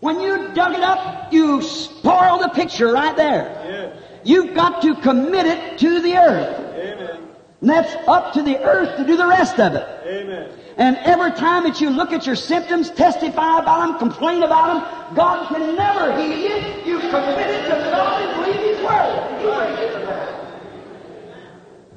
When 0.00 0.20
you 0.20 0.52
dug 0.54 0.74
it 0.74 0.82
up, 0.82 1.32
you 1.32 1.62
spoil 1.62 2.38
the 2.38 2.48
picture 2.48 2.92
right 2.92 3.16
there. 3.16 3.96
You've 4.24 4.54
got 4.54 4.82
to 4.82 4.94
commit 4.96 5.46
it 5.46 5.78
to 5.78 6.00
the 6.00 6.16
earth. 6.16 6.58
Amen. 6.76 7.28
And 7.60 7.70
that's 7.70 7.94
up 8.08 8.32
to 8.34 8.42
the 8.42 8.62
earth 8.62 8.96
to 8.98 9.06
do 9.06 9.16
the 9.16 9.26
rest 9.26 9.58
of 9.58 9.74
it. 9.74 9.86
Amen. 10.06 10.50
And 10.76 10.96
every 10.98 11.32
time 11.32 11.64
that 11.64 11.80
you 11.80 11.90
look 11.90 12.12
at 12.12 12.26
your 12.26 12.36
symptoms, 12.36 12.90
testify 12.90 13.58
about 13.60 13.88
them, 13.88 13.98
complain 13.98 14.42
about 14.42 14.66
them, 14.68 15.14
God 15.16 15.48
can 15.48 15.76
never 15.76 16.16
heal 16.20 16.38
you. 16.38 16.92
You 16.92 16.98
commit 16.98 17.50
it 17.50 17.62
to 17.64 17.90
God 17.90 18.22
and 18.22 18.44
believe 18.44 18.76
His 18.76 18.84
Word. 18.84 19.21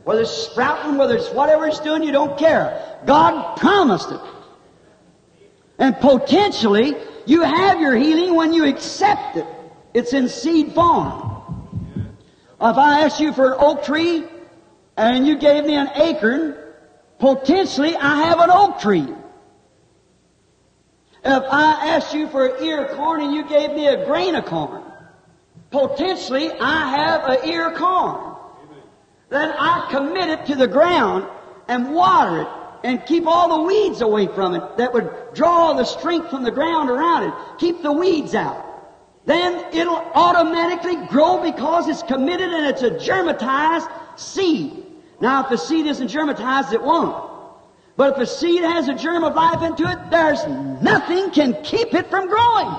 Whether 0.05 0.21
it's 0.21 0.31
sprouting, 0.31 0.97
whether 0.97 1.15
it's 1.15 1.31
whatever 1.31 1.67
it's 1.67 1.79
doing, 1.79 2.03
you 2.03 2.11
don't 2.11 2.37
care. 2.37 2.99
God 3.07 3.57
promised 3.57 4.11
it. 4.11 4.21
And 5.79 5.99
potentially, 5.99 6.95
you 7.25 7.41
have 7.41 7.81
your 7.81 7.95
healing 7.95 8.35
when 8.35 8.53
you 8.53 8.65
accept 8.65 9.35
it. 9.35 9.47
It's 9.95 10.13
in 10.13 10.29
seed 10.29 10.73
form. 10.73 11.23
If 12.61 12.77
I 12.77 13.01
asked 13.01 13.19
you 13.19 13.33
for 13.33 13.53
an 13.53 13.57
oak 13.59 13.83
tree 13.83 14.23
and 14.95 15.25
you 15.27 15.37
gave 15.37 15.65
me 15.65 15.75
an 15.75 15.89
acorn, 15.95 16.55
potentially 17.17 17.95
I 17.95 18.25
have 18.25 18.39
an 18.39 18.51
oak 18.51 18.79
tree. 18.79 19.07
If 21.23 21.43
I 21.51 21.95
asked 21.95 22.13
you 22.13 22.27
for 22.29 22.45
an 22.45 22.63
ear 22.63 22.85
of 22.85 22.95
corn 22.95 23.21
and 23.21 23.33
you 23.33 23.49
gave 23.49 23.71
me 23.71 23.87
a 23.87 24.05
grain 24.05 24.35
of 24.35 24.45
corn, 24.45 24.83
potentially 25.71 26.51
I 26.51 26.89
have 26.91 27.23
an 27.23 27.49
ear 27.49 27.69
of 27.69 27.77
corn. 27.77 28.34
Then 29.35 29.51
I 29.51 29.89
commit 29.91 30.29
it 30.29 30.45
to 30.45 30.55
the 30.55 30.65
ground 30.65 31.27
and 31.67 31.93
water 31.93 32.43
it 32.43 32.47
and 32.85 33.05
keep 33.05 33.27
all 33.27 33.57
the 33.57 33.63
weeds 33.63 33.99
away 33.99 34.27
from 34.27 34.55
it 34.55 34.77
that 34.77 34.93
would 34.93 35.11
draw 35.33 35.73
the 35.73 35.83
strength 35.83 36.29
from 36.29 36.43
the 36.43 36.51
ground 36.51 36.89
around 36.89 37.23
it. 37.23 37.33
Keep 37.57 37.81
the 37.81 37.91
weeds 37.91 38.33
out. 38.33 38.63
Then 39.25 39.73
it'll 39.73 39.97
automatically 39.97 40.95
grow 41.07 41.43
because 41.43 41.89
it's 41.89 42.01
committed 42.03 42.47
and 42.47 42.65
it's 42.65 42.81
a 42.81 42.91
germatized 42.91 43.89
seed. 44.15 44.85
Now, 45.19 45.43
if 45.43 45.49
the 45.49 45.57
seed 45.57 45.85
isn't 45.85 46.07
germatized, 46.07 46.71
it 46.71 46.81
won't. 46.81 47.29
But 47.97 48.13
if 48.13 48.19
the 48.19 48.27
seed 48.27 48.61
has 48.61 48.87
a 48.87 48.93
germ 48.93 49.25
of 49.25 49.35
life 49.35 49.61
into 49.63 49.83
it, 49.83 50.11
there's 50.11 50.47
nothing 50.81 51.31
can 51.31 51.61
keep 51.61 51.93
it 51.93 52.09
from 52.09 52.29
growing. 52.29 52.73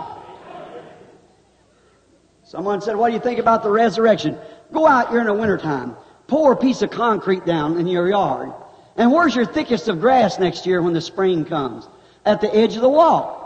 Someone 2.44 2.80
said, 2.80 2.96
what 2.96 3.09
do 3.09 3.14
you 3.14 3.20
think 3.20 3.40
about 3.40 3.62
the 3.62 3.70
resurrection? 3.70 4.38
Go 4.72 4.86
out 4.86 5.11
here 5.11 5.20
in 5.20 5.26
the 5.26 5.34
wintertime. 5.34 5.96
Pour 6.28 6.52
a 6.52 6.56
piece 6.56 6.82
of 6.82 6.90
concrete 6.90 7.44
down 7.46 7.78
in 7.78 7.86
your 7.86 8.08
yard. 8.08 8.52
And 8.96 9.12
where's 9.12 9.34
your 9.34 9.46
thickest 9.46 9.88
of 9.88 10.00
grass 10.00 10.38
next 10.38 10.66
year 10.66 10.82
when 10.82 10.92
the 10.92 11.00
spring 11.00 11.44
comes? 11.44 11.86
At 12.24 12.40
the 12.40 12.54
edge 12.54 12.74
of 12.74 12.82
the 12.82 12.88
wall. 12.88 13.44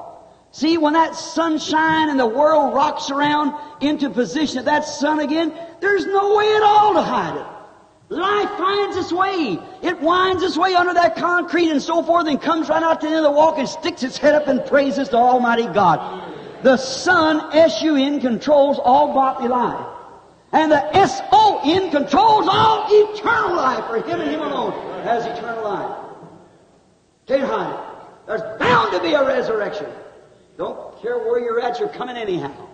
See, 0.53 0.79
when 0.79 0.95
that 0.95 1.15
sunshine 1.15 2.09
and 2.09 2.19
the 2.19 2.27
world 2.27 2.75
rocks 2.75 3.11
around 3.11 3.55
into 3.81 4.11
position 4.11 4.65
that 4.65 4.85
sun 4.85 5.21
again, 5.21 5.53
there's 5.81 6.07
no 6.07 6.37
way 6.37 6.57
at 6.57 6.63
all 6.63 6.95
to 6.95 7.03
hide 7.03 7.37
it. 7.37 7.47
Life 8.13 8.51
finds 8.59 8.97
its 8.97 9.13
way. 9.13 9.59
It 9.83 10.01
winds 10.01 10.43
its 10.43 10.59
way 10.59 10.75
under 10.75 10.93
that 10.95 11.15
concrete 11.15 11.71
and 11.71 11.81
so 11.81 12.03
forth 12.03 12.27
and 12.27 12.43
comes 12.43 12.69
right 12.69 12.83
out 12.83 13.01
to 13.01 13.07
the 13.07 13.15
end 13.15 13.25
of 13.25 13.31
the 13.31 13.37
walk 13.37 13.59
and 13.59 13.69
sticks 13.69 14.03
its 14.03 14.19
head 14.19 14.35
up 14.35 14.49
and 14.49 14.65
praises 14.67 15.09
to 15.11 15.17
Almighty 15.17 15.67
God. 15.67 16.35
The 16.65 16.77
sun, 16.77 17.55
S-U-N, 17.55 18.21
controls 18.21 18.81
all 18.83 19.15
bodily 19.15 19.49
life. 19.49 19.87
And 20.53 20.73
the 20.73 20.97
S-O-N 20.97 21.91
controls 21.91 22.47
all 22.49 22.87
eternal 22.89 23.57
life 23.57 23.87
for 23.87 24.03
Him 24.03 24.21
and 24.21 24.31
Him 24.31 24.41
alone 24.41 24.73
has 25.05 25.25
eternal 25.27 25.65
life. 25.65 25.97
Can't 27.27 27.43
hide 27.43 27.73
it. 27.73 28.27
There's 28.27 28.59
bound 28.59 28.93
to 28.93 29.01
be 29.01 29.13
a 29.15 29.25
resurrection. 29.25 29.87
Don't 30.57 31.01
care 31.01 31.19
where 31.19 31.41
you're 31.41 31.61
at, 31.61 31.79
you're 31.79 31.89
coming 31.89 32.17
anyhow. 32.17 32.69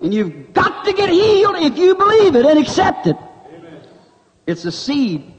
And 0.00 0.14
you've 0.14 0.52
got 0.52 0.84
to 0.84 0.92
get 0.92 1.10
healed 1.10 1.56
if 1.56 1.76
you 1.76 1.96
believe 1.96 2.36
it 2.36 2.46
and 2.46 2.58
accept 2.58 3.06
it. 3.06 3.16
It's 4.46 4.64
a 4.64 4.72
seed 4.72 5.34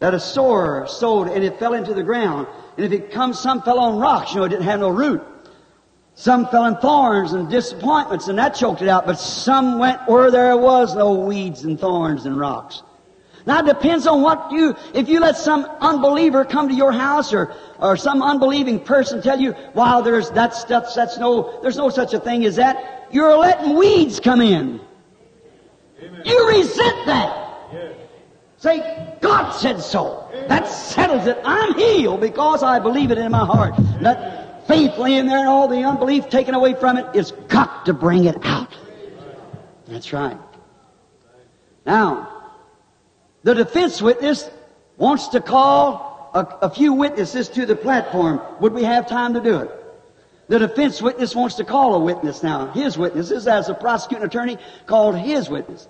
that 0.00 0.14
a 0.14 0.20
sower 0.20 0.86
sowed 0.86 1.28
and 1.28 1.42
it 1.42 1.58
fell 1.58 1.74
into 1.74 1.94
the 1.94 2.02
ground. 2.02 2.46
And 2.76 2.84
if 2.84 2.92
it 2.92 3.10
comes, 3.10 3.38
some 3.38 3.62
fell 3.62 3.78
on 3.78 3.98
rocks, 3.98 4.32
you 4.32 4.40
know, 4.40 4.44
it 4.44 4.50
didn't 4.50 4.64
have 4.64 4.80
no 4.80 4.90
root. 4.90 5.22
Some 6.14 6.46
fell 6.48 6.66
in 6.66 6.76
thorns 6.76 7.32
and 7.32 7.48
disappointments 7.48 8.28
and 8.28 8.38
that 8.38 8.50
choked 8.54 8.82
it 8.82 8.88
out, 8.88 9.06
but 9.06 9.18
some 9.18 9.78
went 9.78 10.06
where 10.06 10.30
there 10.30 10.56
was 10.56 10.94
no 10.94 11.14
weeds 11.14 11.64
and 11.64 11.80
thorns 11.80 12.26
and 12.26 12.38
rocks. 12.38 12.82
Now 13.46 13.60
it 13.60 13.66
depends 13.66 14.06
on 14.06 14.22
what 14.22 14.52
you, 14.52 14.76
if 14.94 15.08
you 15.08 15.18
let 15.18 15.36
some 15.36 15.64
unbeliever 15.80 16.44
come 16.44 16.68
to 16.68 16.74
your 16.74 16.92
house 16.92 17.32
or, 17.32 17.54
or 17.78 17.96
some 17.96 18.22
unbelieving 18.22 18.78
person 18.78 19.20
tell 19.20 19.40
you, 19.40 19.54
wow, 19.74 20.00
there's 20.00 20.30
that 20.30 20.54
stuff, 20.54 20.94
that's 20.94 21.18
no, 21.18 21.60
there's 21.62 21.76
no 21.76 21.88
such 21.88 22.14
a 22.14 22.20
thing 22.20 22.44
as 22.44 22.56
that, 22.56 23.08
you're 23.10 23.36
letting 23.36 23.76
weeds 23.76 24.20
come 24.20 24.40
in. 24.40 24.80
Amen. 26.00 26.22
You 26.24 26.48
resent 26.48 27.06
that. 27.06 27.58
Yes. 27.72 27.94
Say, 28.58 29.16
God 29.20 29.50
said 29.50 29.80
so. 29.80 30.28
That 30.48 30.68
settles 30.68 31.26
it. 31.26 31.38
I'm 31.44 31.74
healed 31.74 32.20
because 32.20 32.62
I 32.62 32.78
believe 32.78 33.10
it 33.10 33.18
in 33.18 33.32
my 33.32 33.44
heart. 33.44 33.74
That 34.00 34.41
faith 34.66 34.96
laying 34.98 35.26
there 35.26 35.38
and 35.38 35.48
all 35.48 35.68
the 35.68 35.82
unbelief 35.84 36.28
taken 36.28 36.54
away 36.54 36.74
from 36.74 36.98
it, 36.98 37.06
it's 37.14 37.32
got 37.48 37.86
to 37.86 37.92
bring 37.92 38.24
it 38.24 38.44
out. 38.44 38.74
That's 39.86 40.12
right. 40.12 40.38
Now, 41.84 42.52
the 43.42 43.54
defense 43.54 44.00
witness 44.00 44.48
wants 44.96 45.28
to 45.28 45.40
call 45.40 46.30
a, 46.34 46.66
a 46.66 46.70
few 46.70 46.92
witnesses 46.92 47.48
to 47.50 47.66
the 47.66 47.76
platform. 47.76 48.40
Would 48.60 48.72
we 48.72 48.84
have 48.84 49.08
time 49.08 49.34
to 49.34 49.40
do 49.40 49.58
it? 49.60 49.70
The 50.48 50.58
defense 50.58 51.00
witness 51.00 51.34
wants 51.34 51.56
to 51.56 51.64
call 51.64 51.94
a 51.94 51.98
witness 51.98 52.42
now. 52.42 52.66
His 52.68 52.98
witnesses, 52.98 53.46
as 53.46 53.68
a 53.68 53.74
prosecuting 53.74 54.26
attorney, 54.26 54.58
called 54.86 55.16
his 55.16 55.48
witness. 55.48 55.88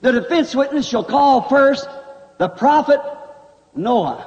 The 0.00 0.12
defense 0.12 0.54
witness 0.54 0.86
shall 0.86 1.04
call 1.04 1.42
first 1.42 1.88
the 2.38 2.48
prophet 2.48 3.00
Noah. 3.74 4.26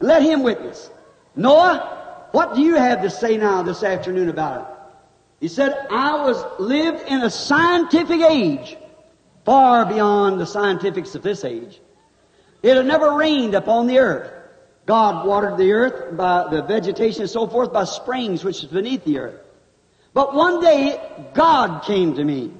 Let 0.00 0.22
him 0.22 0.42
witness. 0.42 0.90
Noah, 1.36 1.93
what 2.34 2.56
do 2.56 2.62
you 2.62 2.74
have 2.74 3.02
to 3.02 3.10
say 3.10 3.36
now 3.36 3.62
this 3.62 3.84
afternoon 3.84 4.28
about 4.28 4.62
it? 4.62 4.66
He 5.38 5.46
said, 5.46 5.86
I 5.88 6.24
was 6.24 6.44
lived 6.58 7.06
in 7.06 7.22
a 7.22 7.30
scientific 7.30 8.22
age, 8.22 8.76
far 9.44 9.86
beyond 9.86 10.40
the 10.40 10.44
scientifics 10.44 11.14
of 11.14 11.22
this 11.22 11.44
age. 11.44 11.80
It 12.60 12.76
had 12.76 12.86
never 12.86 13.14
rained 13.14 13.54
upon 13.54 13.86
the 13.86 14.00
earth. 14.00 14.32
God 14.84 15.24
watered 15.28 15.58
the 15.58 15.70
earth 15.74 16.16
by 16.16 16.48
the 16.50 16.62
vegetation 16.62 17.20
and 17.20 17.30
so 17.30 17.46
forth 17.46 17.72
by 17.72 17.84
springs 17.84 18.42
which 18.42 18.64
is 18.64 18.68
beneath 18.68 19.04
the 19.04 19.20
earth. 19.20 19.40
But 20.12 20.34
one 20.34 20.60
day, 20.60 21.00
God 21.34 21.84
came 21.84 22.16
to 22.16 22.24
me 22.24 22.50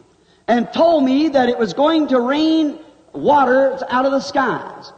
and 0.47 0.73
told 0.73 1.03
me 1.03 1.31
that 1.31 1.49
it 1.49 1.59
was 1.59 1.73
going 1.73 2.07
to 2.09 2.21
rain 2.21 2.79
water 3.13 3.77
out 3.89 4.07
of 4.07 4.13
the 4.13 4.21
skies. 4.21 4.93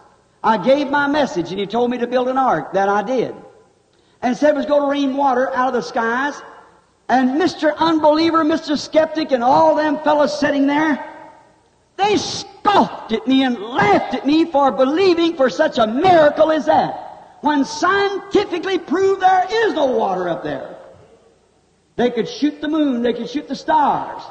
I 0.44 0.58
gave 0.58 0.90
my 0.90 1.06
message 1.06 1.50
and 1.50 1.58
he 1.58 1.66
told 1.66 1.90
me 1.90 1.96
to 1.96 2.06
build 2.06 2.28
an 2.28 2.36
ark. 2.36 2.74
That 2.74 2.90
I 2.90 3.02
did. 3.02 3.34
And 4.22 4.36
said 4.36 4.50
it 4.50 4.56
was 4.56 4.66
going 4.66 4.82
to 4.82 4.88
rain 4.88 5.16
water 5.16 5.54
out 5.54 5.68
of 5.68 5.74
the 5.74 5.82
skies. 5.82 6.40
And 7.08 7.40
Mr. 7.40 7.76
Unbeliever, 7.76 8.44
Mr. 8.44 8.76
Skeptic, 8.76 9.30
and 9.30 9.44
all 9.44 9.76
them 9.76 9.98
fellows 9.98 10.38
sitting 10.38 10.66
there, 10.66 11.12
they 11.96 12.16
scoffed 12.16 13.12
at 13.12 13.26
me 13.26 13.44
and 13.44 13.58
laughed 13.60 14.14
at 14.14 14.26
me 14.26 14.44
for 14.44 14.70
believing 14.70 15.36
for 15.36 15.48
such 15.48 15.78
a 15.78 15.86
miracle 15.86 16.52
as 16.52 16.66
that. 16.66 17.38
When 17.42 17.64
scientifically 17.64 18.78
proved 18.78 19.22
there 19.22 19.46
is 19.50 19.74
no 19.74 19.86
water 19.86 20.28
up 20.28 20.42
there. 20.42 20.76
They 21.96 22.10
could 22.10 22.28
shoot 22.28 22.60
the 22.60 22.68
moon, 22.68 23.02
they 23.02 23.12
could 23.12 23.30
shoot 23.30 23.48
the 23.48 23.56
stars. 23.56 24.22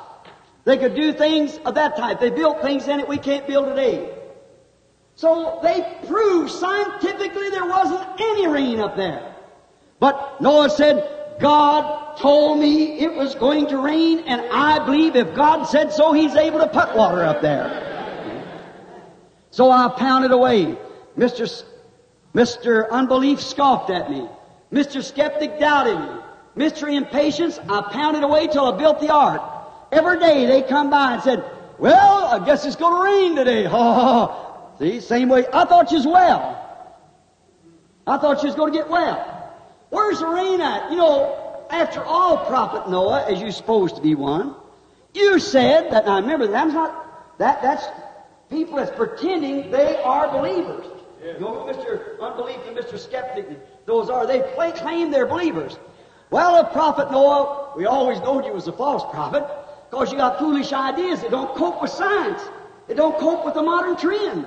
They 0.66 0.78
could 0.78 0.96
do 0.96 1.14
things 1.14 1.58
of 1.60 1.76
that 1.76 1.96
type. 1.96 2.20
They 2.20 2.32
built 2.32 2.62
things 2.62 2.88
in 2.88 3.00
it 3.00 3.08
we 3.08 3.18
can't 3.18 3.48
build 3.48 3.68
today. 3.68 4.12
So 5.16 5.60
they 5.64 6.00
proved 6.08 6.52
scientifically 6.52 7.50
there 7.52 7.66
wasn't 7.66 8.02
any 8.20 8.48
rain 8.48 8.80
up 8.80 8.96
there. 8.96 9.35
But 10.06 10.40
Noah 10.40 10.70
said, 10.70 11.40
God 11.40 12.18
told 12.18 12.60
me 12.60 13.00
it 13.00 13.16
was 13.16 13.34
going 13.34 13.66
to 13.70 13.80
rain, 13.80 14.20
and 14.28 14.40
I 14.52 14.86
believe 14.86 15.16
if 15.16 15.34
God 15.34 15.64
said 15.64 15.92
so, 15.92 16.14
He's 16.14 16.36
able 16.36 16.60
to 16.60 16.68
put 16.68 16.96
water 16.96 17.24
up 17.24 17.42
there. 17.42 17.66
So 19.50 19.72
I 19.72 19.90
pounded 19.98 20.30
away. 20.30 20.78
Mr. 21.18 21.46
S- 21.46 21.64
Mr. 22.36 22.88
Unbelief 22.92 23.42
scoffed 23.42 23.90
at 23.90 24.12
me. 24.12 24.28
Mr. 24.72 25.02
Skeptic 25.02 25.60
doubted 25.60 25.98
me. 25.98 26.68
Mr. 26.68 26.94
Impatience, 26.96 27.58
I 27.68 27.82
pounded 27.92 28.22
away 28.22 28.46
till 28.46 28.72
I 28.72 28.78
built 28.78 29.00
the 29.00 29.12
ark. 29.12 29.42
Every 29.92 30.20
day 30.20 30.46
they 30.46 30.62
come 30.62 30.92
by 30.92 31.14
and 31.14 31.24
said, 31.24 31.44
well, 31.80 32.26
I 32.26 32.46
guess 32.46 32.64
it's 32.64 32.76
going 32.76 32.96
to 32.96 33.04
rain 33.04 33.36
today. 33.38 33.64
Ha 33.64 34.76
See, 34.78 35.00
same 35.00 35.30
way. 35.30 35.48
I 35.52 35.66
thought 35.66 35.90
you 35.90 35.98
was 35.98 36.06
well. 36.06 36.62
I 38.06 38.18
thought 38.20 38.44
you 38.44 38.50
was 38.50 38.56
going 38.56 38.72
to 38.72 38.78
get 38.78 38.88
well. 38.88 39.35
Where's 39.90 40.20
the 40.20 40.28
rain 40.28 40.62
at? 40.62 40.92
You 40.92 40.98
know, 40.98 41.66
after 41.70 42.04
all, 42.04 42.46
Prophet 42.46 42.90
Noah, 42.90 43.26
as 43.30 43.42
you're 43.42 43.52
supposed 43.52 43.96
to 43.96 44.02
be 44.02 44.16
one, 44.16 44.56
you 45.14 45.40
said 45.40 45.92
that, 45.92 46.06
now 46.06 46.20
remember, 46.20 46.48
that's 46.48 46.74
not, 46.74 47.38
that, 47.40 47.62
that's 47.62 47.86
people 48.50 48.78
that's 48.78 48.96
pretending 48.96 49.72
they 49.72 49.98
are 49.98 50.28
believers. 50.32 50.86
You 51.24 51.40
know 51.40 51.66
Mr. 51.66 52.20
Unbelief 52.20 52.60
and 52.68 52.78
Mr. 52.78 53.00
Skeptic, 53.00 53.48
those 53.86 54.10
are, 54.10 54.28
they 54.28 54.42
play, 54.54 54.72
claim 54.74 55.10
they're 55.10 55.26
believers. 55.26 55.78
Well, 56.30 56.64
if 56.64 56.72
prophet 56.72 57.12
Noah, 57.12 57.74
we 57.76 57.86
always 57.86 58.20
knowed 58.20 58.46
you 58.46 58.54
was 58.54 58.68
a 58.68 58.74
false 58.74 59.04
prophet, 59.12 59.48
because 59.90 60.12
you 60.12 60.18
got 60.18 60.38
foolish 60.38 60.72
ideas 60.74 61.22
that 61.22 61.32
don't 61.32 61.56
cope 61.56 61.82
with 61.82 61.92
science. 61.92 62.42
They 62.88 62.94
don't 62.94 63.18
cope 63.18 63.46
with 63.46 63.54
the 63.54 63.64
modern 63.64 63.98
trend. 63.98 64.46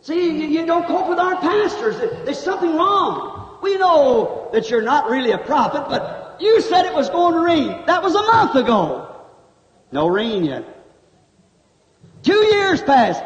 See, 0.00 0.30
you, 0.30 0.48
you 0.48 0.66
don't 0.66 0.86
cope 0.86 1.08
with 1.08 1.18
our 1.18 1.36
pastors. 1.36 1.96
There's 2.24 2.42
something 2.42 2.74
wrong. 2.74 3.31
We 3.62 3.78
know 3.78 4.50
that 4.52 4.68
you're 4.68 4.82
not 4.82 5.08
really 5.08 5.30
a 5.30 5.38
prophet, 5.38 5.86
but 5.88 6.36
you 6.40 6.60
said 6.60 6.84
it 6.84 6.94
was 6.94 7.08
going 7.08 7.34
to 7.34 7.40
rain. 7.40 7.86
That 7.86 8.02
was 8.02 8.14
a 8.14 8.22
month 8.22 8.56
ago. 8.56 9.08
No 9.92 10.08
rain 10.08 10.44
yet. 10.44 10.64
Two 12.22 12.44
years 12.54 12.82
passed. 12.82 13.22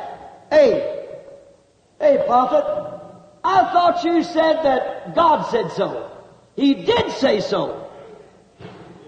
Hey, 0.50 1.08
hey, 1.98 2.22
prophet, 2.26 2.64
I 3.42 3.64
thought 3.72 4.04
you 4.04 4.22
said 4.22 4.62
that 4.62 5.14
God 5.14 5.50
said 5.50 5.72
so. 5.72 6.10
He 6.54 6.74
did 6.74 7.12
say 7.12 7.40
so. 7.40 7.90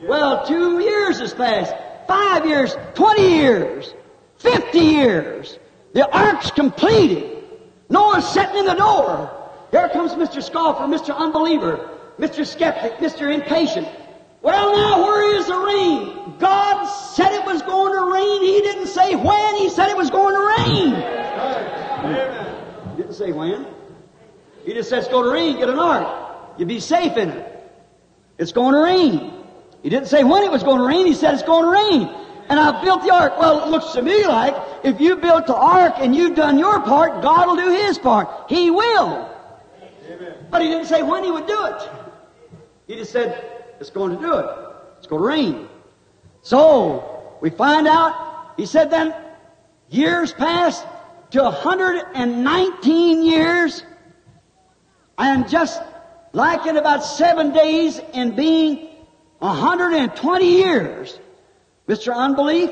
Well, 0.07 0.47
two 0.47 0.81
years 0.81 1.18
has 1.18 1.35
passed. 1.35 1.74
Five 2.07 2.47
years, 2.47 2.74
twenty 2.95 3.37
years, 3.37 3.93
fifty 4.39 4.81
years. 4.81 5.59
The 5.93 6.09
ark's 6.09 6.51
completed. 6.51 7.45
Noah's 7.91 8.26
sitting 8.26 8.57
in 8.57 8.64
the 8.66 8.74
door. 8.74 9.38
Here 9.70 9.88
comes 9.90 10.12
Mr. 10.12 10.42
Scoffer, 10.42 10.84
Mr. 10.84 11.16
Unbeliever, 11.16 11.90
Mr. 12.18 12.46
Skeptic, 12.46 12.94
Mr. 12.98 13.32
Impatient. 13.32 13.88
Well, 14.40 14.76
now, 14.76 15.02
where 15.02 15.36
is 15.36 15.46
the 15.46 15.58
rain? 15.58 16.36
God 16.38 16.86
said 16.86 17.32
it 17.32 17.44
was 17.44 17.60
going 17.62 17.92
to 17.92 18.12
rain. 18.12 18.42
He 18.42 18.60
didn't 18.60 18.86
say 18.86 19.14
when. 19.14 19.56
He 19.56 19.68
said 19.68 19.90
it 19.90 19.96
was 19.96 20.10
going 20.10 20.34
to 20.34 20.40
rain. 20.56 20.94
He 22.90 23.02
didn't 23.02 23.14
say 23.14 23.32
when. 23.32 23.66
He 24.64 24.74
just 24.74 24.88
said 24.88 25.00
it's 25.00 25.08
going 25.08 25.24
to 25.24 25.30
rain. 25.30 25.58
Get 25.58 25.68
an 25.68 25.78
ark. 25.78 26.56
You'll 26.56 26.68
be 26.68 26.80
safe 26.80 27.16
in 27.16 27.30
it. 27.30 27.72
It's 28.38 28.52
going 28.52 28.74
to 28.74 28.80
rain. 28.80 29.44
He 29.82 29.90
didn't 29.90 30.08
say 30.08 30.24
when 30.24 30.44
it 30.44 30.50
was 30.50 30.62
going 30.62 30.78
to 30.78 30.86
rain. 30.86 31.06
He 31.06 31.14
said 31.14 31.34
it's 31.34 31.42
going 31.42 31.64
to 31.64 31.70
rain. 31.70 32.08
And 32.48 32.58
I 32.58 32.82
built 32.82 33.02
the 33.02 33.12
ark. 33.12 33.38
Well, 33.38 33.64
it 33.64 33.70
looks 33.70 33.92
to 33.92 34.02
me 34.02 34.24
like 34.26 34.54
if 34.84 35.00
you 35.00 35.16
built 35.16 35.46
the 35.46 35.56
ark 35.56 35.94
and 35.98 36.14
you've 36.14 36.36
done 36.36 36.58
your 36.58 36.80
part, 36.80 37.22
God 37.22 37.48
will 37.48 37.56
do 37.56 37.70
His 37.70 37.98
part. 37.98 38.28
He 38.48 38.70
will. 38.70 39.28
But 40.51 40.62
He 40.62 40.68
didn't 40.68 40.86
say 40.86 41.03
when 41.03 41.24
He 41.24 41.30
would 41.30 41.46
do 41.46 41.66
it. 41.66 41.90
He 42.86 42.96
just 42.96 43.12
said, 43.12 43.44
it's 43.80 43.90
going 43.90 44.16
to 44.16 44.22
do 44.22 44.34
it. 44.34 44.46
It's 44.99 45.07
going 45.07 45.22
to 45.22 45.28
rain. 45.28 45.68
So, 46.42 47.36
we 47.40 47.51
find 47.51 47.86
out, 47.86 48.55
He 48.57 48.66
said 48.66 48.90
then, 48.90 49.14
years 49.88 50.32
passed 50.32 50.84
to 51.30 51.42
119 51.42 53.22
years, 53.22 53.82
and 55.18 55.49
just 55.49 55.82
like 56.32 56.66
in 56.66 56.76
about 56.76 57.05
seven 57.05 57.53
days 57.53 58.01
in 58.14 58.34
being 58.34 58.88
120 59.38 60.44
years, 60.44 61.18
Mr. 61.86 62.14
Unbelief, 62.14 62.70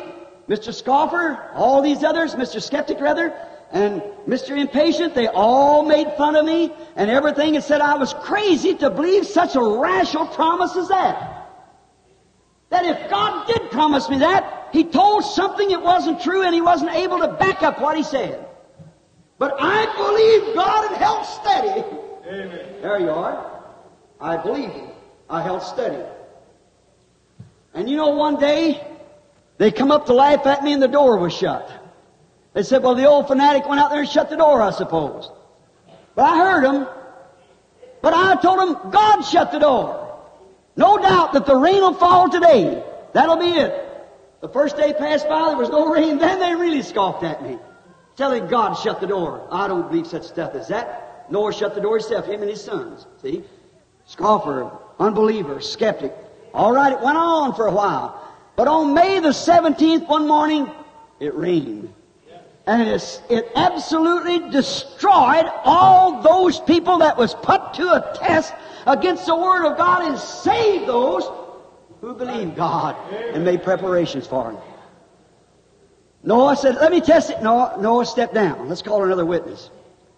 Mr. 0.48 0.72
Scoffer, 0.72 1.50
all 1.54 1.82
these 1.82 2.04
others, 2.04 2.34
Mr. 2.34 2.62
Skeptic 2.62 3.00
rather, 3.00 3.34
and 3.76 4.00
Mr. 4.26 4.58
Impatient, 4.58 5.14
they 5.14 5.28
all 5.28 5.84
made 5.84 6.10
fun 6.14 6.34
of 6.34 6.46
me 6.46 6.72
and 6.96 7.10
everything 7.10 7.56
and 7.56 7.62
said 7.62 7.82
I 7.82 7.96
was 7.96 8.14
crazy 8.14 8.74
to 8.76 8.88
believe 8.88 9.26
such 9.26 9.54
a 9.54 9.60
rash 9.60 10.14
rational 10.14 10.28
promise 10.28 10.74
as 10.76 10.88
that. 10.88 11.50
That 12.70 12.86
if 12.86 13.10
God 13.10 13.46
did 13.46 13.70
promise 13.70 14.08
me 14.08 14.20
that, 14.20 14.70
He 14.72 14.82
told 14.82 15.26
something 15.26 15.68
that 15.68 15.82
wasn't 15.82 16.22
true 16.22 16.42
and 16.42 16.54
He 16.54 16.62
wasn't 16.62 16.92
able 16.92 17.18
to 17.18 17.28
back 17.28 17.62
up 17.62 17.78
what 17.78 17.98
He 17.98 18.02
said. 18.02 18.48
But 19.38 19.56
I 19.60 19.84
believe 19.94 20.54
God 20.54 20.86
and 20.86 20.96
held 20.96 21.26
steady. 21.26 21.84
Amen. 22.26 22.80
There 22.80 22.98
you 22.98 23.10
are. 23.10 23.62
I 24.18 24.38
believe 24.38 24.70
Him. 24.70 24.88
I 25.28 25.42
held 25.42 25.62
steady. 25.62 26.02
And 27.74 27.90
you 27.90 27.98
know, 27.98 28.08
one 28.08 28.40
day, 28.40 28.82
they 29.58 29.70
come 29.70 29.90
up 29.90 30.06
to 30.06 30.14
laugh 30.14 30.46
at 30.46 30.64
me 30.64 30.72
and 30.72 30.82
the 30.82 30.88
door 30.88 31.18
was 31.18 31.34
shut. 31.34 31.75
They 32.56 32.62
said, 32.62 32.82
well, 32.82 32.94
the 32.94 33.04
old 33.04 33.28
fanatic 33.28 33.68
went 33.68 33.82
out 33.82 33.90
there 33.90 34.00
and 34.00 34.08
shut 34.08 34.30
the 34.30 34.36
door, 34.36 34.62
I 34.62 34.70
suppose. 34.70 35.30
But 36.14 36.22
I 36.22 36.38
heard 36.38 36.64
him. 36.64 36.86
But 38.00 38.14
I 38.14 38.36
told 38.36 38.60
him, 38.60 38.90
God 38.90 39.20
shut 39.20 39.52
the 39.52 39.58
door. 39.58 40.18
No 40.74 40.96
doubt 40.96 41.34
that 41.34 41.44
the 41.44 41.54
rain 41.54 41.82
will 41.82 41.92
fall 41.92 42.30
today. 42.30 42.82
That'll 43.12 43.36
be 43.36 43.50
it. 43.50 43.74
The 44.40 44.48
first 44.48 44.78
day 44.78 44.94
passed 44.94 45.28
by, 45.28 45.48
there 45.48 45.58
was 45.58 45.68
no 45.68 45.92
rain, 45.92 46.16
then 46.16 46.40
they 46.40 46.54
really 46.54 46.80
scoffed 46.80 47.24
at 47.24 47.42
me. 47.42 47.58
Telling 48.16 48.46
God 48.46 48.72
shut 48.72 49.02
the 49.02 49.06
door. 49.06 49.46
I 49.52 49.68
don't 49.68 49.90
believe 49.90 50.06
such 50.06 50.22
stuff 50.22 50.54
as 50.54 50.68
that. 50.68 51.26
Noah 51.30 51.52
shut 51.52 51.74
the 51.74 51.82
door 51.82 51.98
himself, 51.98 52.24
him 52.24 52.40
and 52.40 52.48
his 52.48 52.64
sons. 52.64 53.04
See? 53.20 53.44
Scoffer, 54.06 54.70
unbeliever, 54.98 55.60
skeptic. 55.60 56.14
All 56.54 56.72
right, 56.72 56.94
it 56.94 57.02
went 57.02 57.18
on 57.18 57.54
for 57.54 57.66
a 57.66 57.72
while. 57.72 58.18
But 58.56 58.66
on 58.66 58.94
May 58.94 59.20
the 59.20 59.28
17th, 59.28 60.08
one 60.08 60.26
morning, 60.26 60.70
it 61.20 61.34
rained. 61.34 61.92
And 62.66 62.88
it, 62.88 63.22
it 63.30 63.52
absolutely 63.54 64.50
destroyed 64.50 65.46
all 65.64 66.20
those 66.20 66.58
people 66.60 66.98
that 66.98 67.16
was 67.16 67.32
put 67.34 67.74
to 67.74 67.92
a 67.92 68.18
test 68.18 68.52
against 68.86 69.26
the 69.26 69.36
Word 69.36 69.70
of 69.70 69.76
God 69.76 70.04
and 70.04 70.18
saved 70.18 70.86
those 70.88 71.28
who 72.00 72.14
believed 72.14 72.56
God 72.56 72.96
and 73.12 73.44
made 73.44 73.62
preparations 73.62 74.26
for 74.26 74.50
Him. 74.50 74.58
Noah 76.24 76.56
said, 76.56 76.74
let 76.76 76.90
me 76.90 77.00
test 77.00 77.30
it. 77.30 77.40
Noah, 77.40 77.76
Noah 77.80 78.04
stepped 78.04 78.34
down. 78.34 78.68
Let's 78.68 78.82
call 78.82 79.04
another 79.04 79.24
witness. 79.24 79.70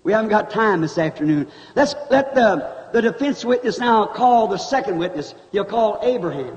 We 0.04 0.12
haven't 0.12 0.30
got 0.30 0.50
time 0.50 0.80
this 0.80 0.96
afternoon. 0.96 1.48
Let's 1.74 1.94
let 2.10 2.34
the, 2.34 2.88
the 2.94 3.02
defense 3.02 3.44
witness 3.44 3.78
now 3.78 4.06
call 4.06 4.48
the 4.48 4.56
second 4.56 4.96
witness. 4.96 5.34
He'll 5.52 5.66
call 5.66 5.98
Abraham. 6.02 6.56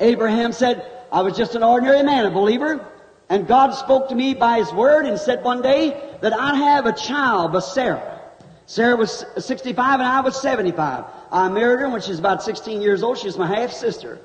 Abraham 0.00 0.52
said, 0.52 0.84
I 1.10 1.22
was 1.22 1.34
just 1.34 1.54
an 1.54 1.62
ordinary 1.62 2.02
man, 2.02 2.26
a 2.26 2.30
believer, 2.30 2.86
and 3.28 3.46
God 3.46 3.72
spoke 3.72 4.08
to 4.08 4.14
me 4.14 4.34
by 4.34 4.58
His 4.58 4.72
Word 4.72 5.06
and 5.06 5.18
said 5.18 5.42
one 5.42 5.62
day 5.62 6.16
that 6.20 6.32
I'd 6.32 6.56
have 6.56 6.86
a 6.86 6.92
child 6.92 7.52
by 7.52 7.60
Sarah. 7.60 8.20
Sarah 8.66 8.96
was 8.96 9.24
65 9.38 10.00
and 10.00 10.08
I 10.08 10.20
was 10.20 10.40
75. 10.40 11.04
I 11.30 11.48
married 11.48 11.80
her 11.80 11.88
when 11.88 12.00
she 12.00 12.10
was 12.10 12.18
about 12.18 12.42
16 12.42 12.80
years 12.80 13.02
old. 13.02 13.18
She 13.18 13.26
was 13.26 13.36
my 13.36 13.46
half 13.46 13.72
sister. 13.72 14.20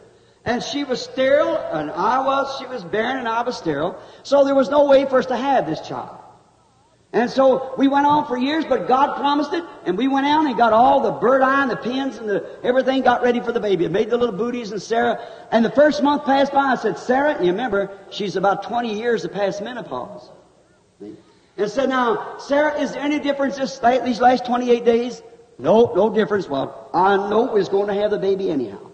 And 0.45 0.63
she 0.63 0.83
was 0.85 1.01
sterile, 1.01 1.57
and 1.57 1.91
I 1.91 2.25
was, 2.25 2.57
she 2.59 2.65
was 2.65 2.83
barren, 2.83 3.17
and 3.17 3.27
I 3.27 3.41
was 3.41 3.57
sterile. 3.57 4.01
So 4.23 4.45
there 4.45 4.55
was 4.55 4.69
no 4.69 4.85
way 4.85 5.05
for 5.05 5.19
us 5.19 5.25
to 5.27 5.35
have 5.35 5.65
this 5.65 5.81
child. 5.81 6.18
And 7.12 7.30
so 7.30 7.74
we 7.76 7.88
went 7.88 8.05
on 8.05 8.28
for 8.28 8.38
years, 8.38 8.66
but 8.66 8.88
God 8.88 9.18
promised 9.18 9.51
it, 9.53 9.64
and 9.86 9.97
we 9.97 10.07
went 10.07 10.28
out 10.28 10.45
and 10.45 10.55
got 10.55 10.74
all 10.74 11.01
the 11.01 11.12
bird 11.12 11.41
eye 11.41 11.64
and 11.64 11.72
the 11.72 11.76
pins 11.76 12.18
and 12.18 12.30
the, 12.30 12.47
everything 12.64 13.01
got 13.01 13.24
ready 13.24 13.39
for 13.39 13.51
the 13.51 13.60
baby. 13.60 13.86
I 13.86 13.88
made 13.88 14.12
the 14.12 14.18
little 14.18 14.36
booties 14.36 14.72
and 14.72 14.82
Sarah, 14.82 15.20
and 15.51 15.66
the 15.66 15.72
first 15.72 16.03
month 16.03 16.26
passed 16.26 16.53
by, 16.53 16.60
I 16.60 16.76
said, 16.76 16.99
Sarah, 16.99 17.43
you 17.43 17.49
remember, 17.49 17.97
she's 18.12 18.36
about 18.36 18.62
20 18.62 18.95
years 18.95 19.24
to 19.24 19.30
pass 19.30 19.60
menopause. 19.60 20.30
And 21.01 21.70
said, 21.72 21.89
now, 21.89 22.38
Sarah, 22.38 22.80
is 22.80 22.91
there 22.91 23.01
any 23.01 23.20
difference 23.20 23.57
this, 23.57 23.80
these 23.80 24.22
last 24.22 24.45
28 24.45 24.86
days? 24.86 25.24
No, 25.57 25.91
no 25.95 26.14
difference. 26.14 26.47
Well, 26.47 26.89
I 26.93 27.18
know 27.18 27.51
we're 27.51 27.66
going 27.66 27.88
to 27.88 28.01
have 28.01 28.12
the 28.12 28.20
baby 28.20 28.51
anyhow. 28.51 28.88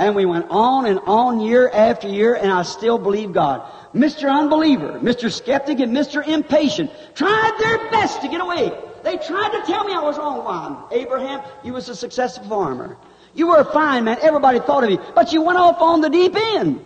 And 0.00 0.16
we 0.16 0.24
went 0.24 0.46
on 0.48 0.86
and 0.86 0.98
on 1.00 1.40
year 1.40 1.68
after 1.68 2.08
year, 2.08 2.34
and 2.34 2.50
I 2.50 2.62
still 2.62 2.96
believe 2.96 3.34
God. 3.34 3.70
Mr. 3.94 4.32
Unbeliever, 4.32 4.98
Mr. 4.98 5.30
Skeptic, 5.30 5.78
and 5.78 5.94
Mr. 5.94 6.26
Impatient 6.26 6.90
tried 7.14 7.52
their 7.58 7.90
best 7.90 8.22
to 8.22 8.28
get 8.28 8.40
away. 8.40 8.72
They 9.04 9.18
tried 9.18 9.50
to 9.50 9.62
tell 9.66 9.84
me 9.84 9.92
I 9.92 10.00
was 10.00 10.16
wrong. 10.16 10.42
Why? 10.42 10.88
Abraham, 10.90 11.42
you 11.62 11.74
was 11.74 11.90
a 11.90 11.94
successful 11.94 12.48
farmer. 12.48 12.96
You 13.34 13.48
were 13.48 13.58
a 13.58 13.64
fine 13.72 14.04
man. 14.04 14.16
Everybody 14.22 14.60
thought 14.60 14.84
of 14.84 14.90
you. 14.90 14.98
But 15.14 15.34
you 15.34 15.42
went 15.42 15.58
off 15.58 15.82
on 15.82 16.00
the 16.00 16.08
deep 16.08 16.34
end. 16.34 16.82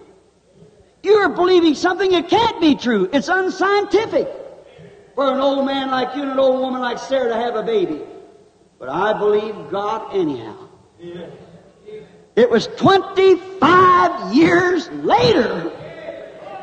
You're 1.04 1.28
believing 1.28 1.76
something 1.76 2.10
that 2.10 2.28
can't 2.28 2.60
be 2.60 2.74
true. 2.74 3.08
It's 3.12 3.28
unscientific 3.28 4.28
for 5.14 5.30
an 5.32 5.38
old 5.38 5.64
man 5.66 5.88
like 5.92 6.16
you 6.16 6.22
and 6.22 6.32
an 6.32 6.40
old 6.40 6.58
woman 6.58 6.80
like 6.80 6.98
Sarah 6.98 7.28
to 7.28 7.36
have 7.36 7.54
a 7.54 7.62
baby. 7.62 8.00
But 8.80 8.88
I 8.88 9.16
believe 9.16 9.54
God 9.70 10.12
anyhow. 10.16 10.68
It 12.36 12.50
was 12.50 12.66
25 12.66 14.34
years 14.34 14.90
later 14.90 15.72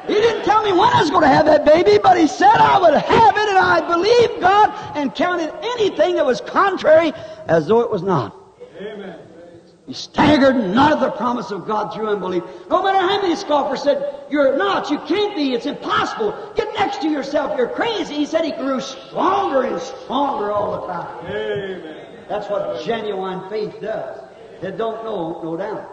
he 0.07 0.15
didn't 0.15 0.43
tell 0.43 0.63
me 0.63 0.71
when 0.71 0.89
I 0.89 0.99
was 0.99 1.09
going 1.09 1.21
to 1.21 1.27
have 1.27 1.45
that 1.45 1.63
baby, 1.63 1.99
but 2.01 2.17
he 2.17 2.27
said 2.27 2.55
I 2.55 2.79
would 2.79 2.93
have 2.93 3.37
it, 3.37 3.49
and 3.49 3.57
I 3.57 3.87
believed 3.87 4.41
God 4.41 4.97
and 4.97 5.13
counted 5.13 5.53
anything 5.63 6.15
that 6.15 6.25
was 6.25 6.41
contrary 6.41 7.13
as 7.47 7.67
though 7.67 7.81
it 7.81 7.91
was 7.91 8.01
not. 8.01 8.35
Amen. 8.79 9.19
He 9.87 9.93
staggered 9.93 10.55
not 10.55 10.91
at 10.93 10.99
the 10.99 11.11
promise 11.11 11.51
of 11.51 11.67
God 11.67 11.93
through 11.93 12.07
unbelief. 12.07 12.43
No 12.69 12.81
matter 12.81 12.97
how 12.97 13.21
many 13.21 13.35
scoffers 13.35 13.83
said, 13.83 14.25
You're 14.29 14.57
not, 14.57 14.89
you 14.89 14.97
can't 14.99 15.35
be, 15.35 15.53
it's 15.53 15.65
impossible. 15.65 16.53
Get 16.55 16.73
next 16.73 17.01
to 17.01 17.09
yourself, 17.09 17.57
you're 17.57 17.69
crazy. 17.69 18.15
He 18.15 18.25
said 18.25 18.43
he 18.43 18.51
grew 18.51 18.81
stronger 18.81 19.63
and 19.63 19.81
stronger 19.81 20.51
all 20.51 20.81
the 20.81 20.93
time. 20.93 21.25
Amen. 21.27 22.07
That's 22.27 22.49
what 22.49 22.83
genuine 22.83 23.49
faith 23.49 23.79
does. 23.81 24.30
It 24.61 24.77
don't 24.77 25.03
know, 25.03 25.41
no 25.43 25.57
doubt. 25.57 25.89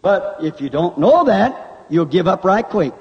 But 0.00 0.38
if 0.42 0.60
you 0.60 0.70
don't 0.70 0.98
know 0.98 1.24
that, 1.24 1.86
you'll 1.90 2.06
give 2.06 2.28
up 2.28 2.44
right 2.44 2.66
quick. 2.66 2.94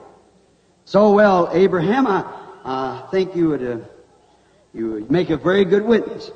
So, 0.85 1.13
well, 1.13 1.49
Abraham, 1.51 2.07
I, 2.07 2.25
I 2.63 3.07
think 3.11 3.35
you 3.35 3.49
would, 3.49 3.63
uh, 3.63 3.77
you 4.73 4.91
would 4.91 5.11
make 5.11 5.29
a 5.29 5.37
very 5.37 5.65
good 5.65 5.83
witness. 5.83 6.31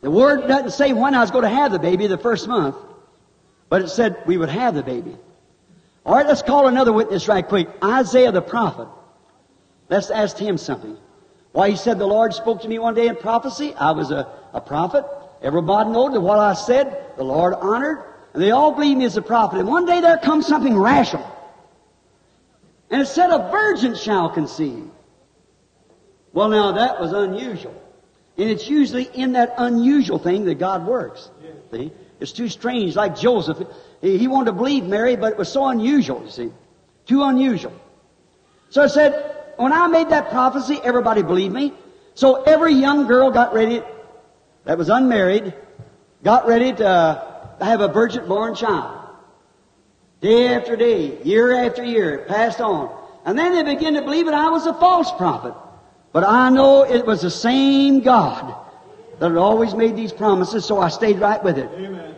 The 0.00 0.10
word 0.10 0.46
doesn't 0.46 0.72
say 0.72 0.92
when 0.92 1.14
I 1.14 1.20
was 1.20 1.30
going 1.30 1.44
to 1.44 1.48
have 1.48 1.72
the 1.72 1.78
baby 1.78 2.06
the 2.06 2.18
first 2.18 2.46
month, 2.46 2.76
but 3.68 3.82
it 3.82 3.88
said 3.88 4.16
we 4.26 4.36
would 4.36 4.50
have 4.50 4.74
the 4.74 4.82
baby. 4.82 5.16
All 6.04 6.14
right, 6.14 6.26
let's 6.26 6.42
call 6.42 6.66
another 6.66 6.92
witness 6.92 7.28
right 7.28 7.46
quick. 7.46 7.68
Isaiah 7.82 8.30
the 8.30 8.42
prophet. 8.42 8.88
Let's 9.88 10.10
ask 10.10 10.36
him 10.36 10.58
something. 10.58 10.98
Why, 11.52 11.70
he 11.70 11.76
said 11.76 11.98
the 11.98 12.06
Lord 12.06 12.34
spoke 12.34 12.62
to 12.62 12.68
me 12.68 12.78
one 12.78 12.94
day 12.94 13.06
in 13.06 13.16
prophecy. 13.16 13.74
I 13.74 13.92
was 13.92 14.10
a, 14.10 14.30
a 14.52 14.60
prophet. 14.60 15.06
Everybody 15.44 15.90
knows 15.90 16.14
that 16.14 16.20
what 16.20 16.38
I 16.38 16.54
said, 16.54 17.12
the 17.18 17.22
Lord 17.22 17.52
honored, 17.52 18.02
and 18.32 18.42
they 18.42 18.50
all 18.50 18.72
believe 18.72 18.96
me 18.96 19.04
as 19.04 19.18
a 19.18 19.22
prophet. 19.22 19.60
And 19.60 19.68
one 19.68 19.84
day 19.84 20.00
there 20.00 20.16
comes 20.16 20.46
something 20.46 20.76
rational. 20.76 21.30
And 22.90 23.02
it 23.02 23.06
said, 23.06 23.30
A 23.30 23.50
virgin 23.50 23.94
shall 23.94 24.30
conceive. 24.30 24.88
Well, 26.32 26.48
now 26.48 26.72
that 26.72 26.98
was 26.98 27.12
unusual. 27.12 27.80
And 28.38 28.48
it's 28.48 28.68
usually 28.68 29.04
in 29.04 29.32
that 29.32 29.54
unusual 29.58 30.18
thing 30.18 30.46
that 30.46 30.58
God 30.58 30.86
works. 30.86 31.30
See? 31.70 31.92
It's 32.20 32.32
too 32.32 32.48
strange, 32.48 32.96
like 32.96 33.14
Joseph. 33.16 33.58
He 34.00 34.16
he 34.16 34.28
wanted 34.28 34.46
to 34.46 34.52
believe 34.52 34.84
Mary, 34.84 35.14
but 35.14 35.32
it 35.32 35.38
was 35.38 35.52
so 35.52 35.66
unusual, 35.68 36.22
you 36.24 36.30
see. 36.30 36.50
Too 37.06 37.22
unusual. 37.22 37.72
So 38.70 38.82
I 38.82 38.86
said, 38.86 39.12
when 39.56 39.72
I 39.72 39.88
made 39.88 40.08
that 40.08 40.30
prophecy, 40.30 40.80
everybody 40.82 41.22
believed 41.22 41.54
me. 41.54 41.74
So 42.14 42.42
every 42.44 42.72
young 42.72 43.06
girl 43.06 43.30
got 43.30 43.52
ready, 43.52 43.82
that 44.64 44.78
was 44.78 44.88
unmarried, 44.88 45.54
got 46.22 46.46
ready 46.46 46.72
to 46.72 47.54
have 47.60 47.80
a 47.80 47.88
virgin 47.88 48.26
born 48.26 48.54
child. 48.54 49.00
Day 50.20 50.54
after 50.54 50.74
day, 50.76 51.22
year 51.22 51.54
after 51.66 51.84
year, 51.84 52.14
it 52.14 52.28
passed 52.28 52.60
on. 52.60 52.90
And 53.26 53.38
then 53.38 53.52
they 53.52 53.74
began 53.74 53.94
to 53.94 54.02
believe 54.02 54.26
that 54.26 54.34
I 54.34 54.48
was 54.48 54.66
a 54.66 54.74
false 54.74 55.10
prophet. 55.12 55.54
But 56.12 56.24
I 56.24 56.48
know 56.50 56.82
it 56.84 57.04
was 57.04 57.22
the 57.22 57.30
same 57.30 58.00
God 58.00 58.54
that 59.18 59.28
had 59.28 59.36
always 59.36 59.74
made 59.74 59.96
these 59.96 60.12
promises, 60.12 60.64
so 60.64 60.78
I 60.78 60.88
stayed 60.88 61.18
right 61.18 61.42
with 61.42 61.58
it. 61.58 61.68
Amen. 61.74 62.14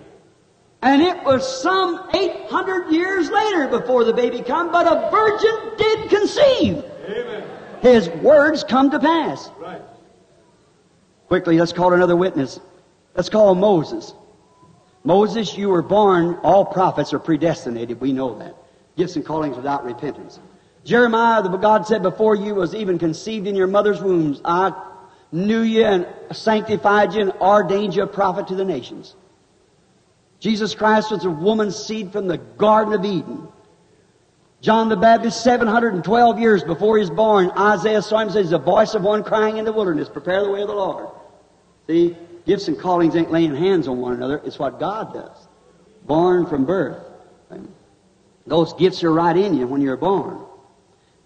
And 0.83 1.03
it 1.03 1.25
was 1.25 1.63
some 1.63 2.09
800 2.15 2.93
years 2.93 3.31
later 3.31 3.67
before 3.69 4.05
the 4.05 4.13
baby 4.13 4.43
come, 4.43 4.71
but 4.71 4.87
a 4.87 5.11
virgin 5.11 5.77
did 5.79 6.11
conceive. 6.11 6.85
Amen. 7.09 7.45
His 7.81 8.09
words 8.09 8.63
come 8.63 8.91
to 8.91 9.01
pass. 9.01 9.51
Right. 9.59 9.83
Quickly, 11.29 11.59
let's 11.59 11.73
call 11.73 11.93
another 11.93 12.17
witness. 12.17 12.61
Let's 13.15 13.29
call 13.29 13.55
Moses. 13.55 14.15
Moses, 15.05 15.57
you 15.57 15.69
were 15.69 15.83
born, 15.83 16.37
all 16.43 16.65
prophets 16.65 17.13
are 17.13 17.19
predestinated. 17.19 18.01
We 18.01 18.13
know 18.13 18.39
that. 18.39 18.57
Gifts 18.97 19.17
and 19.17 19.25
callings 19.25 19.57
without 19.57 19.85
repentance. 19.85 20.39
Jeremiah, 20.85 21.43
the 21.43 21.57
God 21.57 21.87
said, 21.87 22.03
before 22.03 22.35
you 22.35 22.55
was 22.55 22.75
even 22.75 22.99
conceived 22.99 23.47
in 23.47 23.57
your 23.57 23.67
mother's 23.67 24.01
wombs, 24.01 24.41
I 24.45 24.73
knew 25.33 25.63
you 25.63 25.85
and 25.85 26.07
sanctified 26.33 27.15
you 27.15 27.23
and 27.23 27.33
ordained 27.33 27.95
you 27.95 28.03
a 28.05 28.07
prophet 28.07 28.49
to 28.49 28.55
the 28.55 28.65
nations. 28.65 29.15
Jesus 30.39 30.75
Christ 30.75 31.11
was 31.11 31.25
a 31.25 31.31
woman's 31.31 31.77
seed 31.77 32.13
from 32.13 32.29
the 32.29 32.39
Garden 32.39 32.95
of 32.95 33.05
Eden. 33.05 33.49
John 34.61 34.89
the 34.89 34.97
Baptist, 34.97 35.43
712 35.45 36.39
years 36.39 36.65
before 36.65 36.97
he 36.97 37.01
was 37.01 37.11
born, 37.11 37.51
Isaiah 37.57 38.03
saw 38.03 38.19
him 38.19 38.31
says, 38.31 38.51
the 38.51 38.59
voice 38.59 38.95
of 38.95 39.03
one 39.03 39.23
crying 39.23 39.59
in 39.59 39.65
the 39.65 39.73
wilderness, 39.73 40.09
prepare 40.09 40.43
the 40.43 40.51
way 40.51 40.63
of 40.63 40.69
the 40.69 40.75
Lord. 40.75 41.09
See, 41.87 42.17
gifts 42.47 42.69
and 42.69 42.79
callings 42.79 43.15
ain't 43.17 43.31
laying 43.31 43.55
hands 43.55 43.89
on 43.89 43.99
one 43.99 44.13
another. 44.13 44.41
It's 44.45 44.59
what 44.59 44.81
God 44.81 45.13
does. 45.15 45.49
Born 46.05 46.47
from 46.47 46.65
birth. 46.65 47.03
Those 48.47 48.73
gifts 48.75 49.03
are 49.03 49.13
right 49.13 49.37
in 49.37 49.55
you 49.55 49.67
when 49.67 49.81
you're 49.81 49.97
born. 49.97 50.39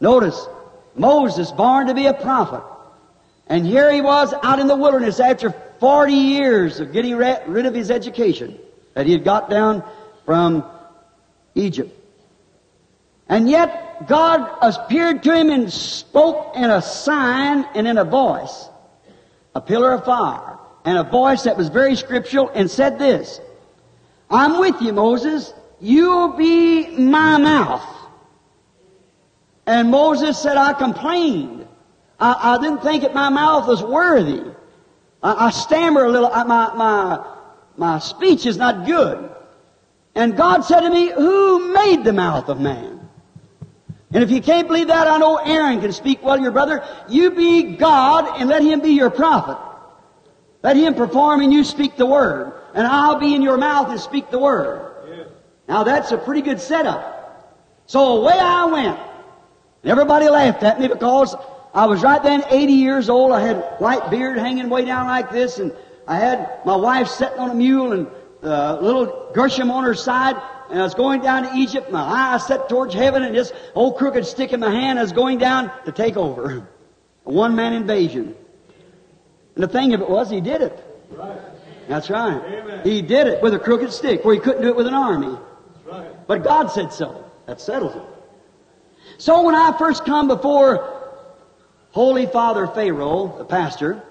Notice, 0.01 0.49
Moses, 0.95 1.53
born 1.53 1.89
to 1.89 1.95
be 1.95 2.07
a 2.07 2.15
prophet. 2.15 2.63
And 3.47 3.67
here 3.67 3.93
he 3.93 4.01
was 4.01 4.33
out 4.43 4.59
in 4.59 4.69
the 4.69 4.77
wilderness 4.77 5.21
after 5.21 5.51
40 5.81 6.15
years 6.15 6.81
of 6.81 6.93
getting 6.93 7.17
rid 7.17 7.67
of 7.67 7.75
his 7.75 7.91
education 7.91 8.59
that 8.95 9.05
he 9.05 9.13
had 9.13 9.25
got 9.25 9.51
down 9.51 9.83
from 10.25 10.65
Egypt. 11.55 11.95
And 13.29 13.51
yet, 13.51 14.07
God 14.09 14.57
appeared 14.63 15.23
to 15.25 15.35
him 15.35 15.51
and 15.51 15.71
spoke 15.71 16.57
in 16.57 16.71
a 16.71 16.81
sign 16.81 17.67
and 17.75 17.87
in 17.87 17.99
a 17.99 18.05
voice, 18.05 18.70
a 19.55 19.61
pillar 19.61 19.93
of 19.93 20.05
fire, 20.05 20.59
and 20.85 20.99
a 20.99 21.03
voice 21.03 21.43
that 21.45 21.57
was 21.57 21.69
very 21.69 21.97
scriptural 21.97 22.51
and 22.55 22.71
said 22.71 22.99
this, 22.99 23.41
I'm 24.31 24.61
with 24.61 24.81
you, 24.81 24.93
Moses. 24.93 25.53
You'll 25.81 26.37
be 26.37 26.89
my 26.97 27.37
mouth. 27.37 27.85
And 29.67 29.91
Moses 29.91 30.39
said, 30.39 30.57
I 30.57 30.73
complained. 30.73 31.67
I, 32.19 32.55
I 32.55 32.63
didn't 32.63 32.83
think 32.83 33.03
that 33.03 33.15
my 33.15 33.29
mouth 33.29 33.67
was 33.67 33.83
worthy. 33.83 34.43
I, 35.23 35.47
I 35.47 35.51
stammer 35.51 36.05
a 36.05 36.11
little. 36.11 36.31
I, 36.33 36.45
my, 36.45 36.75
my, 36.75 37.27
my 37.77 37.99
speech 37.99 38.47
is 38.47 38.57
not 38.57 38.87
good. 38.87 39.31
And 40.15 40.37
God 40.37 40.63
said 40.63 40.81
to 40.81 40.91
me, 40.91 41.11
Who 41.11 41.73
made 41.73 42.05
the 42.05 42.13
mouth 42.13 42.49
of 42.49 42.61
man? 42.61 43.00
And 44.13 44.25
if 44.25 44.31
you 44.31 44.43
can't 44.43 44.67
believe 44.67 44.89
that, 44.89 45.07
I 45.07 45.19
know 45.19 45.37
Aaron 45.37 45.81
can 45.81 45.93
speak 45.93 46.23
well, 46.23 46.41
your 46.41 46.51
brother. 46.51 46.85
You 47.09 47.31
be 47.31 47.77
God 47.77 48.41
and 48.41 48.49
let 48.49 48.63
him 48.63 48.81
be 48.81 48.91
your 48.91 49.11
prophet. 49.11 49.57
Let 50.63 50.77
him 50.77 50.95
perform 50.95 51.41
and 51.41 51.53
you 51.53 51.63
speak 51.65 51.97
the 51.97 52.07
word. 52.07 52.53
And 52.75 52.87
I'll 52.87 53.19
be 53.19 53.35
in 53.35 53.43
your 53.43 53.57
mouth 53.57 53.89
and 53.89 54.01
speak 54.01 54.31
the 54.31 54.39
word. 54.39 54.91
Now 55.69 55.85
that's 55.85 56.11
a 56.11 56.19
pretty 56.19 56.43
good 56.43 56.61
setup. 56.61 57.19
So 57.87 58.19
away 58.19 58.39
I 58.39 58.65
went. 58.65 58.99
And 59.83 59.91
everybody 59.91 60.29
laughed 60.29 60.63
at 60.65 60.81
me 60.81 60.89
because 60.89 61.35
I 61.73 61.87
was 61.87 62.03
right 62.03 62.23
then 62.23 62.43
80 62.51 62.73
years 62.73 63.09
old. 63.09 63.33
I 63.33 63.41
had 63.41 63.57
white 63.79 64.11
beard 64.11 64.37
hanging 64.37 64.69
way 64.69 64.85
down 64.85 65.07
like 65.07 65.31
this, 65.31 65.59
and 65.59 65.73
I 66.07 66.17
had 66.17 66.61
my 66.67 66.75
wife 66.75 67.07
sitting 67.09 67.39
on 67.39 67.51
a 67.51 67.55
mule 67.55 67.93
and 67.93 68.09
uh, 68.43 68.79
little 68.81 69.31
Gershom 69.33 69.71
on 69.71 69.85
her 69.85 69.95
side, 69.95 70.37
and 70.71 70.81
I 70.81 70.83
was 70.83 70.95
going 70.95 71.21
down 71.21 71.43
to 71.45 71.55
Egypt. 71.55 71.91
My 71.91 72.01
eyes 72.01 72.47
set 72.47 72.69
towards 72.69 72.95
heaven, 72.95 73.23
and 73.23 73.35
this 73.35 73.53
old 73.75 73.97
crooked 73.97 74.27
stick 74.27 74.53
in 74.53 74.61
my 74.61 74.71
hand. 74.71 74.99
I 74.99 75.03
was 75.03 75.13
going 75.13 75.39
down 75.39 75.71
to 75.85 75.93
take 75.93 76.17
over 76.17 76.67
a 77.27 77.33
one-man 77.33 77.73
invasion. 77.73 78.35
And 79.55 79.65
the 79.65 79.69
thing 79.69 79.95
of 79.95 80.01
it 80.01 80.09
was, 80.09 80.31
he 80.31 80.41
did 80.41 80.63
it. 80.63 80.85
Right. 81.11 81.39
That's 81.89 82.09
right. 82.09 82.41
Amen. 82.45 82.81
He 82.85 83.03
did 83.03 83.27
it 83.27 83.43
with 83.43 83.53
a 83.53 83.59
crooked 83.59 83.93
stick, 83.93 84.25
where 84.25 84.35
he 84.35 84.41
couldn't 84.41 84.63
do 84.63 84.69
it 84.69 84.77
with 84.77 84.87
an 84.87 84.95
army. 84.95 85.37
Right. 85.85 86.27
But 86.27 86.45
God 86.45 86.69
said 86.69 86.93
so. 86.93 87.25
That 87.47 87.61
settles 87.61 87.97
it. 87.97 88.03
So 89.19 89.43
when 89.43 89.55
I 89.55 89.77
first 89.77 90.05
come 90.05 90.29
before 90.29 91.19
Holy 91.91 92.27
Father 92.27 92.69
Pharaoh, 92.69 93.35
the 93.39 93.45
pastor, 93.45 94.03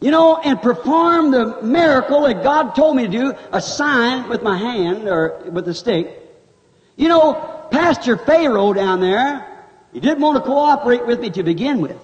you 0.00 0.10
know, 0.10 0.36
and 0.36 0.60
perform 0.62 1.30
the 1.30 1.60
miracle 1.62 2.22
that 2.22 2.42
God 2.42 2.74
told 2.74 2.96
me 2.96 3.06
to 3.06 3.08
do, 3.08 3.34
a 3.52 3.60
sign 3.60 4.28
with 4.28 4.42
my 4.42 4.56
hand 4.56 5.08
or 5.08 5.42
with 5.50 5.66
a 5.68 5.74
stick. 5.74 6.14
You 6.96 7.08
know, 7.08 7.66
Pastor 7.70 8.16
Pharaoh 8.16 8.72
down 8.72 9.00
there, 9.00 9.66
he 9.92 10.00
didn't 10.00 10.20
want 10.20 10.36
to 10.36 10.42
cooperate 10.42 11.06
with 11.06 11.20
me 11.20 11.30
to 11.30 11.42
begin 11.42 11.80
with. 11.80 11.96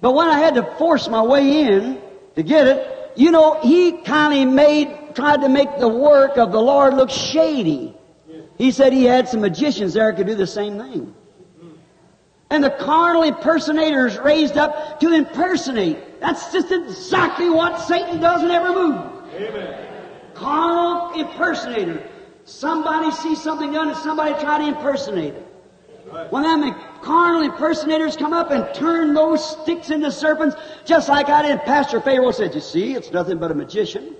But 0.00 0.12
when 0.12 0.28
I 0.28 0.38
had 0.38 0.54
to 0.54 0.62
force 0.76 1.08
my 1.08 1.22
way 1.22 1.62
in 1.62 2.00
to 2.36 2.42
get 2.42 2.66
it, 2.66 3.12
you 3.16 3.30
know, 3.30 3.60
he 3.60 3.92
kind 3.92 4.48
of 4.48 4.54
made, 4.54 5.14
tried 5.14 5.42
to 5.42 5.48
make 5.48 5.78
the 5.78 5.88
work 5.88 6.36
of 6.36 6.52
the 6.52 6.60
Lord 6.60 6.94
look 6.94 7.10
shady. 7.10 7.94
He 8.56 8.70
said 8.70 8.92
he 8.92 9.04
had 9.04 9.28
some 9.28 9.40
magicians 9.40 9.94
there 9.94 10.12
could 10.12 10.26
do 10.26 10.34
the 10.34 10.46
same 10.46 10.78
thing. 10.78 11.14
And 12.54 12.62
the 12.62 12.70
carnal 12.70 13.24
impersonators 13.24 14.16
raised 14.16 14.56
up 14.56 15.00
to 15.00 15.12
impersonate. 15.12 16.20
That's 16.20 16.52
just 16.52 16.70
exactly 16.70 17.50
what 17.50 17.80
Satan 17.80 18.20
does 18.20 18.44
in 18.44 18.50
every 18.52 18.72
move. 18.72 18.94
Amen. 19.34 20.06
Carnal 20.34 21.20
impersonator. 21.20 22.08
Somebody 22.44 23.10
sees 23.10 23.42
something 23.42 23.72
done 23.72 23.88
and 23.88 23.96
somebody 23.96 24.40
try 24.40 24.58
to 24.58 24.68
impersonate 24.68 25.34
it. 25.34 25.48
Right. 26.06 26.30
When 26.30 26.44
them 26.44 26.72
carnal 27.02 27.42
impersonators 27.42 28.16
come 28.16 28.32
up 28.32 28.52
and 28.52 28.72
turn 28.72 29.14
those 29.14 29.62
sticks 29.62 29.90
into 29.90 30.12
serpents, 30.12 30.54
just 30.84 31.08
like 31.08 31.28
I 31.28 31.42
did, 31.42 31.62
Pastor 31.62 32.00
Pharaoh 32.00 32.30
said, 32.30 32.54
You 32.54 32.60
see, 32.60 32.94
it's 32.94 33.10
nothing 33.10 33.38
but 33.38 33.50
a 33.50 33.54
magician, 33.54 34.14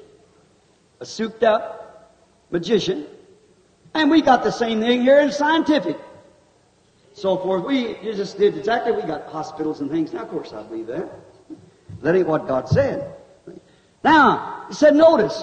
a 0.99 1.07
souped 1.07 1.45
up 1.45 2.19
magician. 2.51 3.07
And 3.95 4.11
we 4.11 4.23
got 4.23 4.43
the 4.43 4.51
same 4.51 4.81
thing 4.81 5.03
here 5.03 5.21
in 5.21 5.31
scientific. 5.31 5.97
So 7.15 7.39
forth. 7.39 7.65
We 7.65 7.95
just 8.03 8.39
did 8.39 8.59
exactly, 8.59 8.93
we 8.93 9.03
got 9.03 9.27
hospitals 9.29 9.81
and 9.81 9.91
things. 9.91 10.13
Now, 10.13 10.23
of 10.23 10.29
course, 10.29 10.53
I 10.53 10.63
believe 10.63 10.89
that. 10.89 11.09
That 12.03 12.15
ain't 12.15 12.29
what 12.29 12.47
God 12.47 12.69
said. 12.69 13.15
Now, 14.03 14.67
he 14.69 14.75
said, 14.75 14.95
notice, 14.95 15.43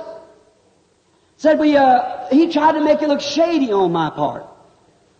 Said 1.41 1.57
we, 1.57 1.75
uh, 1.75 2.27
he 2.29 2.51
tried 2.51 2.73
to 2.73 2.81
make 2.81 3.01
it 3.01 3.09
look 3.09 3.19
shady 3.19 3.71
on 3.71 3.91
my 3.91 4.11
part. 4.11 4.45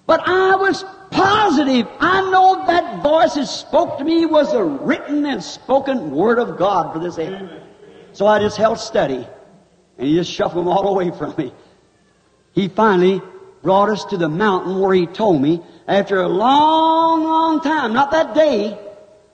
But 0.06 0.22
I 0.28 0.56
was 0.56 0.86
positive. 1.10 1.88
I 2.00 2.30
know 2.30 2.64
that 2.68 3.02
voice 3.02 3.34
that 3.34 3.48
spoke 3.48 3.98
to 3.98 4.04
me 4.04 4.28
was 4.28 4.52
the 4.52 4.64
written 4.64 5.26
and 5.26 5.44
spoken 5.44 6.12
word 6.12 6.38
of 6.38 6.60
God 6.60 6.94
for 6.94 7.00
this 7.00 7.18
age. 7.18 7.50
So 8.14 8.28
I 8.28 8.38
just 8.38 8.56
held 8.56 8.78
steady. 8.78 9.28
And 9.98 10.08
he 10.08 10.14
just 10.14 10.32
shuffled 10.32 10.64
them 10.64 10.72
all 10.72 10.90
away 10.90 11.10
from 11.10 11.34
me. 11.40 11.52
He 12.54 12.68
finally 12.68 13.20
brought 13.62 13.90
us 13.90 14.06
to 14.06 14.18
the 14.18 14.30
mountain 14.30 14.80
where 14.80 14.94
he 14.94 15.06
told 15.06 15.42
me, 15.42 15.62
after 15.88 16.22
a 16.22 16.28
long, 16.28 17.24
long 17.24 17.62
time, 17.62 17.94
not 17.94 18.12
that 18.12 18.34
day, 18.34 18.78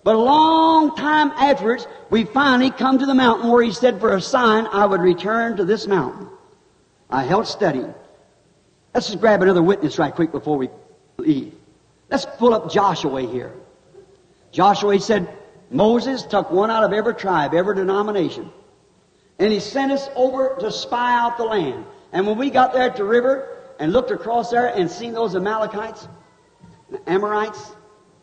but 0.04 0.16
a 0.16 0.20
long 0.20 0.96
time 0.96 1.32
afterwards, 1.32 1.88
we 2.10 2.24
finally 2.24 2.72
come 2.72 3.00
to 3.00 3.06
the 3.06 3.14
mountain 3.14 3.50
where 3.50 3.64
he 3.64 3.72
said 3.72 4.00
for 4.00 4.16
a 4.16 4.22
sign 4.22 4.68
I 4.72 4.86
would 4.86 5.02
return 5.02 5.58
to 5.58 5.66
this 5.66 5.88
mountain. 5.88 6.30
I 7.10 7.24
held 7.24 7.48
steady. 7.48 7.86
Let's 8.94 9.08
just 9.08 9.20
grab 9.20 9.42
another 9.42 9.62
witness 9.62 10.00
right 10.00 10.14
quick 10.14 10.32
before 10.32 10.58
we 10.58 10.70
leave. 11.18 11.54
Let's 12.10 12.26
pull 12.26 12.54
up 12.54 12.72
Joshua 12.72 13.22
here. 13.22 13.54
Joshua 14.52 15.00
said, 15.00 15.28
Moses 15.70 16.24
took 16.24 16.52
one 16.52 16.72
out 16.72 16.84
of 16.84 16.94
every 16.94 17.14
tribe, 17.14 17.54
every 17.54 17.76
denomination. 17.76 18.50
And 19.40 19.52
he 19.52 19.60
sent 19.60 19.92
us 19.92 20.10
over 20.16 20.56
to 20.62 20.72
spy 20.72 21.18
out 21.18 21.38
the 21.38 21.44
land. 21.44 21.86
And 22.12 22.26
when 22.26 22.38
we 22.38 22.50
got 22.50 22.74
there 22.74 22.84
at 22.84 22.96
the 22.96 23.04
river 23.04 23.57
and 23.80 23.94
looked 23.94 24.12
across 24.12 24.52
there 24.52 24.68
and 24.68 24.90
seen 24.90 25.14
those 25.14 25.36
Amalekites, 25.36 26.08
Amorites, 27.06 27.76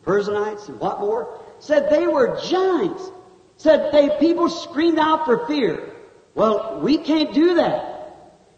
Perizzites, 0.05 0.69
and 0.69 0.79
what 0.81 1.01
more, 1.01 1.41
said 1.59 1.91
they 1.91 2.07
were 2.07 2.41
giants. 2.43 3.11
Said 3.57 3.93
they 3.93 4.11
people 4.19 4.51
screamed 4.51 4.99
out 4.99 5.25
for 5.25 5.47
fear. 5.47 5.95
Well, 6.35 6.81
we 6.81 6.99
can't 6.99 7.33
do 7.33 7.55
that. 7.55 7.93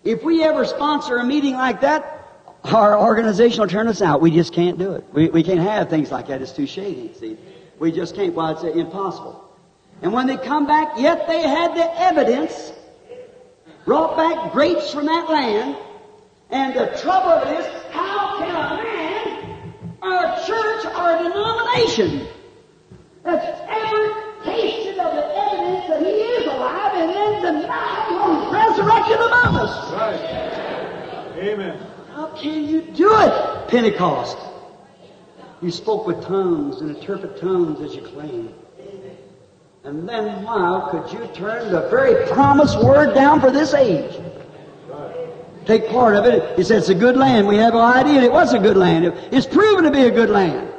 If 0.04 0.22
we 0.22 0.42
ever 0.42 0.64
sponsor 0.64 1.18
a 1.18 1.24
meeting 1.24 1.54
like 1.54 1.82
that, 1.82 2.12
our 2.64 2.98
organization 2.98 3.60
will 3.60 3.68
turn 3.68 3.88
us 3.88 4.00
out. 4.00 4.20
We 4.20 4.30
just 4.30 4.52
can't 4.52 4.78
do 4.78 4.92
it. 4.92 5.04
We, 5.12 5.28
we 5.28 5.42
can't 5.42 5.60
have 5.60 5.90
things 5.90 6.10
like 6.10 6.28
that. 6.28 6.40
It's 6.42 6.52
too 6.52 6.66
shady, 6.66 7.12
see. 7.14 7.36
We 7.78 7.92
just 7.92 8.14
can't. 8.14 8.34
Why, 8.34 8.52
it's 8.52 8.62
impossible. 8.62 9.42
And 10.02 10.12
when 10.12 10.26
they 10.26 10.36
come 10.36 10.66
back, 10.66 10.98
yet 10.98 11.26
they 11.26 11.42
had 11.42 11.74
the 11.74 12.00
evidence, 12.00 12.72
brought 13.84 14.16
back 14.16 14.52
grapes 14.52 14.92
from 14.92 15.06
that 15.06 15.30
land, 15.30 15.76
and 16.50 16.74
the 16.74 16.86
trouble 17.02 17.48
is, 17.50 17.66
how 17.90 18.38
can 18.38 18.50
a 18.50 18.82
man, 18.82 19.74
or 20.02 20.16
a 20.24 20.46
church, 20.46 20.86
or 20.94 21.16
a 21.16 21.22
denomination 21.22 22.28
that's 23.22 23.60
ever 23.68 24.44
tasted 24.44 24.98
of 24.98 25.14
the 25.14 25.26
evidence 25.36 25.88
that 25.88 26.00
he 26.02 26.12
is 26.12 26.46
alive 26.46 26.92
and 26.94 27.10
then 27.10 27.62
deny 27.62 28.06
him 28.08 28.52
resurrection 28.52 29.16
among 29.16 29.56
us? 29.56 29.92
Right. 29.92 31.36
Amen. 31.38 31.78
How 32.14 32.26
can 32.28 32.64
you 32.64 32.82
do 32.82 33.10
it, 33.12 33.68
Pentecost? 33.68 34.38
You 35.60 35.70
spoke 35.70 36.06
with 36.06 36.22
tongues 36.22 36.80
and 36.80 36.94
interpret 36.96 37.38
tongues 37.40 37.80
as 37.80 37.94
you 37.94 38.02
claim. 38.02 38.54
And 39.84 40.08
then 40.08 40.42
why 40.42 40.88
could 40.90 41.12
you 41.12 41.26
turn 41.28 41.70
the 41.70 41.88
very 41.88 42.26
promised 42.28 42.82
word 42.82 43.14
down 43.14 43.40
for 43.40 43.50
this 43.50 43.72
age? 43.72 44.20
Take 45.66 45.88
part 45.88 46.14
of 46.14 46.24
it. 46.24 46.56
He 46.56 46.62
said 46.62 46.78
it's 46.78 46.88
a 46.88 46.94
good 46.94 47.16
land. 47.16 47.46
We 47.46 47.56
have 47.56 47.74
an 47.74 47.80
idea 47.80 48.22
it 48.22 48.32
was 48.32 48.54
a 48.54 48.58
good 48.58 48.76
land. 48.76 49.06
It's 49.32 49.46
proven 49.46 49.84
to 49.84 49.90
be 49.90 50.04
a 50.04 50.10
good 50.10 50.30
land. 50.30 50.72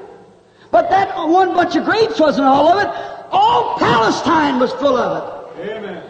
But 0.72 0.90
that 0.90 1.16
one 1.28 1.54
bunch 1.54 1.76
of 1.76 1.84
grapes 1.84 2.20
wasn't 2.20 2.48
all 2.48 2.68
of 2.70 2.82
it. 2.82 2.88
All 3.32 3.78
Palestine 3.78 4.60
was 4.60 4.72
full 4.74 4.98
of 4.98 5.58
it. 5.58 5.70
Amen. 5.70 6.07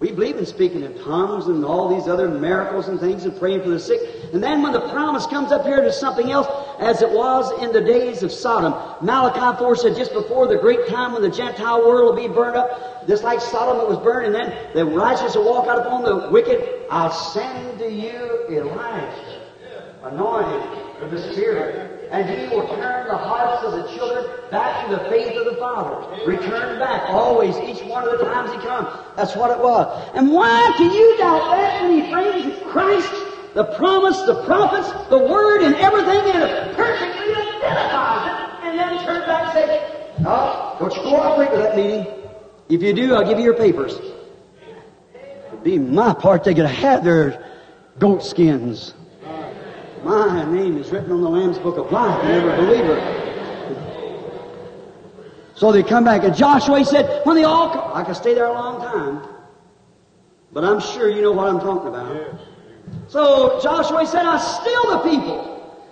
We 0.00 0.12
believe 0.12 0.38
in 0.38 0.46
speaking 0.46 0.82
in 0.82 0.98
tongues 1.00 1.46
and 1.46 1.62
all 1.62 1.94
these 1.94 2.08
other 2.08 2.26
miracles 2.26 2.88
and 2.88 2.98
things 2.98 3.26
and 3.26 3.38
praying 3.38 3.62
for 3.62 3.68
the 3.68 3.78
sick. 3.78 4.00
And 4.32 4.42
then 4.42 4.62
when 4.62 4.72
the 4.72 4.88
promise 4.88 5.26
comes 5.26 5.52
up 5.52 5.66
here 5.66 5.82
to 5.82 5.92
something 5.92 6.30
else, 6.30 6.46
as 6.78 7.02
it 7.02 7.10
was 7.10 7.52
in 7.62 7.70
the 7.70 7.82
days 7.82 8.22
of 8.22 8.32
Sodom, 8.32 8.72
Malachi 9.04 9.58
4 9.58 9.76
said 9.76 9.96
just 9.96 10.14
before 10.14 10.46
the 10.46 10.56
great 10.56 10.88
time 10.88 11.12
when 11.12 11.20
the 11.20 11.28
Gentile 11.28 11.86
world 11.86 12.16
will 12.16 12.28
be 12.28 12.32
burned 12.32 12.56
up, 12.56 13.06
just 13.06 13.24
like 13.24 13.42
Sodom 13.42 13.78
it 13.82 13.88
was 13.88 13.98
burned, 13.98 14.34
and 14.34 14.34
then 14.34 14.74
the 14.74 14.86
righteous 14.86 15.36
will 15.36 15.44
walk 15.44 15.68
out 15.68 15.86
upon 15.86 16.02
the 16.02 16.30
wicked, 16.30 16.86
I'll 16.88 17.12
send 17.12 17.78
to 17.80 17.92
you 17.92 18.46
Elijah, 18.48 19.42
anointed 20.02 21.02
with 21.02 21.10
the 21.10 21.32
Spirit 21.32 21.99
and 22.10 22.28
he 22.28 22.54
will 22.54 22.66
turn 22.66 23.06
the 23.06 23.16
hearts 23.16 23.64
of 23.64 23.72
the 23.72 23.88
children 23.94 24.26
back 24.50 24.86
to 24.86 24.96
the 24.96 25.08
faith 25.08 25.36
of 25.36 25.44
the 25.44 25.56
fathers. 25.56 26.26
Return 26.26 26.78
back, 26.78 27.08
always, 27.08 27.56
each 27.58 27.84
one 27.86 28.02
of 28.08 28.18
the 28.18 28.24
times 28.24 28.50
he 28.50 28.58
comes. 28.58 28.88
That's 29.16 29.36
what 29.36 29.50
it 29.50 29.58
was. 29.58 30.10
And 30.14 30.32
why 30.32 30.74
can 30.76 30.92
you 30.92 31.16
doubt 31.18 31.50
that 31.52 31.82
when 31.82 32.02
he 32.02 32.10
brings 32.10 32.72
Christ, 32.72 33.12
the 33.54 33.64
promise, 33.76 34.20
the 34.22 34.42
prophets, 34.44 34.90
the 35.08 35.18
word, 35.18 35.62
and 35.62 35.74
everything 35.76 36.34
in 36.34 36.42
it, 36.42 36.76
perfectly 36.76 37.34
identifies 37.34 38.26
it, 38.26 38.64
and 38.66 38.78
then 38.78 39.04
turn 39.04 39.20
back 39.26 39.54
and 39.54 39.70
say, 39.70 40.22
No, 40.22 40.76
don't 40.80 40.94
you 40.94 41.02
cooperate 41.02 41.52
with 41.52 41.62
that 41.62 41.76
meeting. 41.76 42.06
If 42.68 42.82
you 42.82 42.92
do, 42.92 43.14
I'll 43.14 43.26
give 43.26 43.38
you 43.38 43.44
your 43.44 43.54
papers. 43.54 43.94
It'd 45.48 45.62
be 45.62 45.78
my 45.78 46.14
part 46.14 46.44
they 46.44 46.54
could 46.54 46.66
have 46.66 46.76
had 46.76 47.04
their 47.04 47.44
goat 47.98 48.22
skins. 48.22 48.94
My 50.04 50.50
name 50.50 50.78
is 50.78 50.90
written 50.90 51.12
on 51.12 51.20
the 51.20 51.28
Lamb's 51.28 51.58
Book 51.58 51.76
of 51.76 51.92
Life, 51.92 52.24
and 52.24 52.32
every 52.32 52.56
believer. 52.56 53.16
So 55.54 55.72
they 55.72 55.82
come 55.82 56.04
back, 56.04 56.24
and 56.24 56.34
Joshua 56.34 56.82
said, 56.86 57.20
when 57.26 57.36
they 57.36 57.44
all 57.44 57.70
come, 57.70 57.92
I 57.92 58.02
could 58.02 58.16
stay 58.16 58.32
there 58.32 58.46
a 58.46 58.52
long 58.52 58.80
time, 58.80 59.20
but 60.52 60.64
I'm 60.64 60.80
sure 60.80 61.10
you 61.10 61.20
know 61.20 61.32
what 61.32 61.48
I'm 61.48 61.60
talking 61.60 61.88
about. 61.88 62.40
So 63.08 63.60
Joshua 63.62 64.06
said, 64.06 64.24
I 64.24 64.38
still 64.38 64.90
the 64.90 65.10
people. 65.10 65.46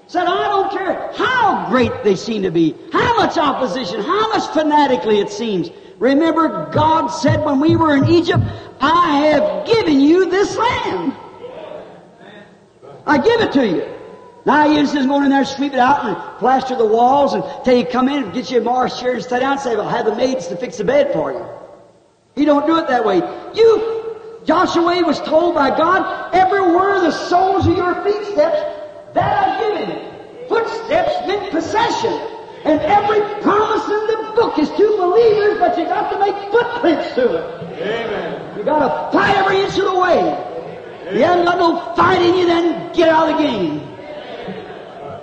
Said, 0.06 0.26
I 0.26 0.48
don't 0.48 0.72
care 0.72 1.12
how 1.12 1.68
great 1.68 1.92
they 2.02 2.16
seem 2.16 2.42
to 2.44 2.50
be, 2.50 2.74
how 2.90 3.14
much 3.18 3.36
opposition, 3.36 4.00
how 4.00 4.30
much 4.30 4.50
fanatically 4.54 5.20
it 5.20 5.28
seems. 5.28 5.70
Remember, 5.98 6.70
God 6.72 7.08
said 7.08 7.44
when 7.44 7.60
we 7.60 7.76
were 7.76 7.94
in 7.94 8.06
Egypt, 8.06 8.42
I 8.80 9.18
have 9.26 9.66
given 9.66 10.00
you 10.00 10.30
this 10.30 10.56
land. 10.56 11.14
I 13.06 13.18
give 13.18 13.42
it 13.42 13.52
to 13.52 13.66
you. 13.66 13.97
Now 14.48 14.64
you 14.64 14.80
just 14.80 15.06
going 15.06 15.24
in 15.24 15.30
there, 15.30 15.44
sweep 15.44 15.74
it 15.74 15.78
out, 15.78 16.06
and 16.06 16.16
plaster 16.38 16.74
the 16.74 16.86
walls, 16.86 17.34
and 17.34 17.44
till 17.66 17.76
you 17.76 17.84
come 17.84 18.08
in 18.08 18.24
and 18.24 18.32
get 18.32 18.50
you 18.50 18.56
a 18.56 18.60
Morris 18.62 18.98
chair 18.98 19.12
and 19.12 19.22
sit 19.22 19.40
down 19.40 19.52
and 19.52 19.60
say, 19.60 19.76
"Well, 19.76 19.86
have 19.86 20.06
the 20.06 20.14
maids 20.16 20.46
to 20.46 20.56
fix 20.56 20.78
the 20.78 20.84
bed 20.84 21.12
for 21.12 21.32
you." 21.32 21.44
You 22.34 22.46
don't 22.46 22.66
do 22.66 22.78
it 22.78 22.88
that 22.88 23.04
way. 23.04 23.20
You, 23.52 24.16
Joshua 24.46 25.02
was 25.04 25.20
told 25.20 25.54
by 25.54 25.68
God, 25.76 26.30
every 26.32 26.62
word 26.62 26.96
of 26.96 27.02
the 27.02 27.10
soles 27.10 27.66
of 27.66 27.76
your 27.76 27.94
feet 27.96 28.24
steps, 28.32 28.58
that 29.12 29.30
I've 29.38 29.60
given 29.60 29.90
you. 29.90 30.48
Footsteps 30.48 31.26
meant 31.26 31.50
possession. 31.50 32.18
And 32.64 32.80
every 32.80 33.20
promise 33.42 33.84
in 33.84 34.06
the 34.06 34.32
book 34.34 34.58
is 34.58 34.70
to 34.70 34.96
believers, 34.96 35.58
but 35.58 35.76
you 35.76 35.84
got 35.84 36.10
to 36.10 36.18
make 36.18 36.34
footprints 36.50 37.14
to 37.16 37.36
it. 37.36 37.82
Amen. 37.82 38.56
You 38.56 38.64
got 38.64 38.78
to 38.78 39.12
fight 39.12 39.36
every 39.36 39.60
inch 39.60 39.76
of 39.76 39.84
the 39.84 40.00
way. 40.00 40.20
You 41.12 41.22
haven't 41.22 41.44
got 41.44 41.58
no 41.58 41.94
fight 41.94 42.22
in 42.22 42.34
you, 42.34 42.46
then 42.46 42.92
get 42.94 43.10
out 43.10 43.28
of 43.28 43.36
the 43.36 43.42
game. 43.42 43.87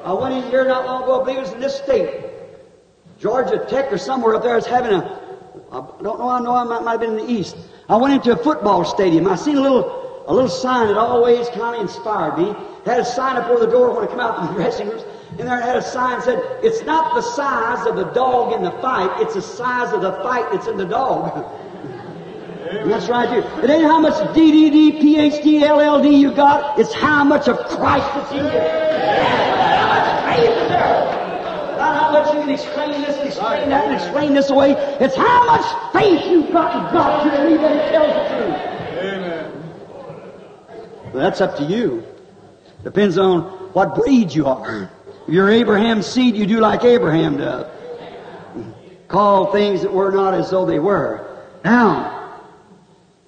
I 0.05 0.13
went 0.13 0.35
in 0.35 0.51
here 0.51 0.63
not 0.65 0.85
long 0.85 1.01
ago, 1.01 1.19
I 1.19 1.23
believe 1.23 1.37
it 1.39 1.41
was 1.41 1.53
in 1.53 1.59
this 1.59 1.77
state. 1.77 2.25
Georgia 3.19 3.65
Tech 3.67 3.91
or 3.91 3.97
somewhere 3.97 4.35
up 4.35 4.43
there 4.43 4.55
is 4.55 4.67
having 4.67 4.91
a, 4.91 5.19
I 5.71 5.77
don't 6.03 6.19
know, 6.19 6.29
I 6.29 6.39
know 6.41 6.55
I 6.55 6.63
might, 6.63 6.83
might 6.83 6.91
have 6.91 6.99
been 6.99 7.17
in 7.17 7.25
the 7.25 7.31
east. 7.31 7.57
I 7.89 7.95
went 7.95 8.13
into 8.13 8.31
a 8.31 8.43
football 8.43 8.85
stadium. 8.85 9.27
I 9.27 9.35
seen 9.35 9.57
a 9.57 9.61
little, 9.61 10.23
a 10.27 10.33
little 10.33 10.49
sign 10.49 10.89
that 10.89 10.97
always 10.97 11.49
kind 11.49 11.75
of 11.75 11.81
inspired 11.81 12.37
me. 12.37 12.51
It 12.51 12.85
had 12.85 12.99
a 12.99 13.05
sign 13.05 13.37
up 13.37 13.49
over 13.49 13.65
the 13.65 13.71
door 13.71 13.95
when 13.95 14.07
I 14.07 14.07
come 14.07 14.19
out 14.19 14.37
from 14.37 14.47
the 14.49 14.53
dressing 14.61 14.89
rooms. 14.89 15.03
And 15.39 15.47
there 15.47 15.57
it 15.57 15.63
had 15.63 15.77
a 15.77 15.81
sign 15.81 16.19
that 16.19 16.25
said, 16.25 16.39
it's 16.63 16.83
not 16.83 17.15
the 17.15 17.23
size 17.23 17.87
of 17.87 17.95
the 17.95 18.05
dog 18.13 18.53
in 18.53 18.61
the 18.61 18.71
fight, 18.81 19.21
it's 19.21 19.33
the 19.33 19.41
size 19.41 19.91
of 19.91 20.01
the 20.01 20.11
fight 20.21 20.45
that's 20.51 20.67
in 20.67 20.77
the 20.77 20.85
dog. 20.85 21.51
And 22.65 22.91
that's 22.91 23.07
right 23.07 23.29
here. 23.29 23.43
It 23.63 23.69
ain't 23.69 23.83
how 23.83 23.99
much 23.99 24.15
DDD, 24.35 24.99
PhD, 24.99 25.61
LLD 25.61 26.19
you 26.19 26.33
got, 26.33 26.79
it's 26.79 26.93
how 26.93 27.23
much 27.23 27.47
of 27.47 27.57
Christ 27.57 28.07
that's 28.15 28.31
in 28.31 28.43
you. 28.43 29.44
Faith? 30.35 30.69
Not 31.77 31.95
how 31.99 32.11
much 32.11 32.33
you 32.33 32.41
can 32.41 32.49
explain 32.49 33.01
this 33.01 33.17
and 33.17 33.27
explain 33.27 33.69
that 33.69 33.85
and 33.85 33.95
explain 33.95 34.33
this 34.33 34.49
away. 34.49 34.71
It's 34.99 35.15
how 35.15 35.45
much 35.45 35.93
faith 35.93 36.25
you've 36.25 36.51
got 36.51 36.75
in 36.75 36.93
God 36.93 37.23
to 37.23 37.29
believe 37.37 37.61
that 37.61 37.85
He 37.85 37.91
tells 37.91 38.13
the 38.13 38.23
truth. 38.35 38.55
Amen. 39.03 39.51
Well, 41.13 41.23
that's 41.23 41.41
up 41.41 41.57
to 41.57 41.63
you. 41.63 42.03
Depends 42.83 43.17
on 43.17 43.41
what 43.73 43.95
breed 43.95 44.33
you 44.33 44.45
are. 44.45 44.89
If 45.27 45.33
you're 45.33 45.49
Abraham's 45.49 46.05
seed, 46.05 46.35
you 46.35 46.45
do 46.45 46.59
like 46.59 46.83
Abraham 46.83 47.37
does. 47.37 47.65
Call 49.07 49.51
things 49.51 49.81
that 49.81 49.93
were 49.93 50.11
not 50.11 50.33
as 50.33 50.49
though 50.49 50.65
they 50.65 50.79
were. 50.79 51.43
Now, 51.63 52.41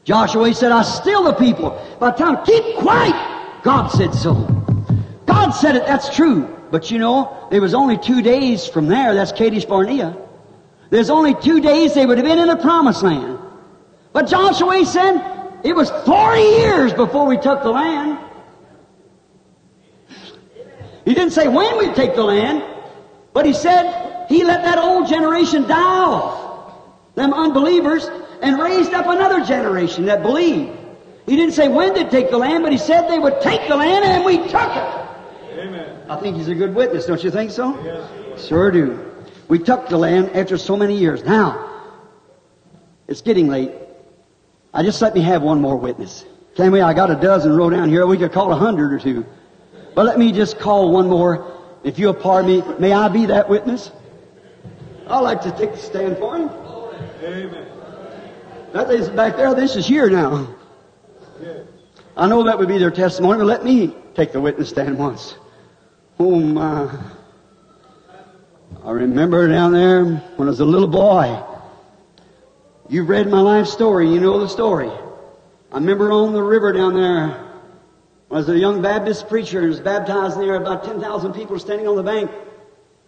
Joshua 0.04 0.54
said, 0.54 0.72
I 0.72 0.84
still 0.84 1.24
the 1.24 1.34
people. 1.34 1.82
By 2.00 2.12
the 2.12 2.18
time, 2.18 2.46
keep 2.46 2.64
quiet. 2.78 3.64
God 3.64 3.88
said 3.90 4.14
so. 4.14 4.34
God 5.26 5.52
said 5.52 5.76
it, 5.76 5.86
that's 5.86 6.16
true. 6.16 6.57
But 6.72 6.92
you 6.92 7.00
know, 7.00 7.48
there 7.50 7.62
was 7.62 7.74
only 7.74 7.98
two 7.98 8.22
days 8.22 8.68
from 8.68 8.88
there, 8.88 9.14
that's 9.14 9.32
Kadesh 9.32 9.66
Barnea. 9.66 10.18
There's 10.90 11.10
only 11.10 11.34
two 11.36 11.62
days 11.62 11.94
they 11.94 12.06
would 12.06 12.18
have 12.18 12.26
been 12.26 12.40
in 12.40 12.48
the 12.48 12.56
promised 12.56 13.04
land. 13.04 13.40
But 14.14 14.28
Joshua 14.28 14.86
said, 14.86 15.62
It 15.64 15.76
was 15.76 15.90
40 15.90 16.42
years 16.42 16.94
before 16.94 17.26
we 17.26 17.38
took 17.38 17.64
the 17.64 17.72
land. 17.72 18.20
He 21.06 21.14
didn't 21.14 21.32
say 21.32 21.48
when 21.48 21.78
we'd 21.78 21.96
take 21.96 22.16
the 22.16 22.24
land, 22.24 22.64
but 23.34 23.46
he 23.46 23.54
said 23.54 24.26
he 24.28 24.44
let 24.44 24.64
that 24.64 24.78
old 24.78 25.08
generation 25.08 25.68
die 25.68 25.80
off, 25.80 26.74
them 27.16 27.34
unbelievers, 27.34 28.10
and 28.42 28.60
raised 28.60 28.94
up 28.94 29.08
another 29.08 29.46
generation 29.46 30.06
that 30.06 30.22
believed. 30.22 30.78
He 31.26 31.36
didn't 31.36 31.54
say 31.54 31.68
when 31.68 31.94
they'd 31.94 32.12
take 32.12 32.30
the 32.30 32.38
land, 32.38 32.64
but 32.64 32.72
he 32.72 32.78
said 32.78 33.08
they 33.10 33.20
would 33.20 33.40
take 33.42 33.68
the 33.68 33.76
land 33.76 34.04
and 34.06 34.26
we 34.26 34.38
took 34.38 34.76
it. 34.76 35.07
Amen. 35.58 36.06
I 36.10 36.20
think 36.20 36.38
he's 36.38 36.48
a 36.48 36.56
good 36.56 36.76
witness, 36.76 37.06
don't 37.06 37.24
you 37.24 37.32
think 37.32 37.52
so? 37.52 37.82
Yes. 37.84 38.48
Sure 38.48 38.70
do. 38.70 39.04
We 39.48 39.60
took 39.60 39.90
the 39.90 39.98
land 39.98 40.32
after 40.32 40.58
so 40.58 40.78
many 40.78 40.96
years. 40.96 41.24
Now, 41.24 41.84
it's 43.08 43.22
getting 43.22 43.48
late. 43.48 43.72
I 44.74 44.84
just 44.84 45.02
let 45.02 45.16
me 45.16 45.22
have 45.22 45.42
one 45.42 45.60
more 45.60 45.76
witness. 45.76 46.26
Can 46.56 46.72
we? 46.72 46.82
I 46.82 46.94
got 46.94 47.10
a 47.10 47.16
dozen 47.16 47.56
wrote 47.56 47.72
down 47.72 47.90
here. 47.90 48.06
We 48.06 48.18
could 48.18 48.32
call 48.32 48.52
a 48.52 48.56
hundred 48.56 48.94
or 48.94 49.00
two. 49.00 49.26
But 49.96 50.06
let 50.06 50.20
me 50.20 50.32
just 50.32 50.60
call 50.60 50.92
one 50.92 51.08
more. 51.08 51.54
If 51.84 51.98
you'll 51.98 52.14
pardon 52.14 52.52
me, 52.52 52.64
may 52.78 52.94
I 52.94 53.08
be 53.08 53.26
that 53.28 53.50
witness? 53.50 53.92
I'd 55.08 55.20
like 55.20 55.42
to 55.42 55.52
take 55.52 55.72
the 55.72 55.78
stand 55.78 56.18
for 56.18 56.36
him. 56.36 56.50
Amen. 57.24 57.68
That 58.74 58.92
is 58.92 59.10
back 59.10 59.38
there. 59.38 59.56
This 59.56 59.76
is 59.76 59.88
here 59.88 60.10
now. 60.10 60.54
Yes. 61.42 61.66
I 62.16 62.28
know 62.28 62.44
that 62.44 62.58
would 62.58 62.68
be 62.68 62.78
their 62.78 62.92
testimony, 62.92 63.38
but 63.40 63.46
let 63.46 63.64
me 63.64 63.96
take 64.16 64.32
the 64.34 64.42
witness 64.42 64.70
stand 64.70 64.98
once. 64.98 65.36
Oh 66.20 66.34
uh, 66.34 66.40
my. 66.40 67.00
I 68.84 68.92
remember 68.92 69.48
down 69.48 69.72
there 69.72 70.04
when 70.04 70.48
I 70.48 70.52
was 70.52 70.60
a 70.60 70.66
little 70.66 70.88
boy. 70.88 71.44
You've 72.90 73.08
read 73.08 73.28
my 73.28 73.40
life 73.40 73.68
story, 73.68 74.10
you 74.10 74.20
know 74.20 74.40
the 74.40 74.48
story. 74.48 74.90
I 74.90 75.76
remember 75.76 76.12
on 76.12 76.34
the 76.34 76.42
river 76.42 76.74
down 76.74 76.96
there, 76.96 77.28
when 78.30 78.38
I 78.38 78.40
was 78.40 78.50
a 78.50 78.58
young 78.58 78.82
Baptist 78.82 79.30
preacher 79.30 79.60
and 79.60 79.68
was 79.68 79.80
baptized 79.80 80.40
there, 80.40 80.56
about 80.56 80.86
10,000 80.86 81.34
people 81.34 81.60
standing 81.60 81.88
on 81.88 81.96
the 81.96 82.04
bank. 82.04 82.32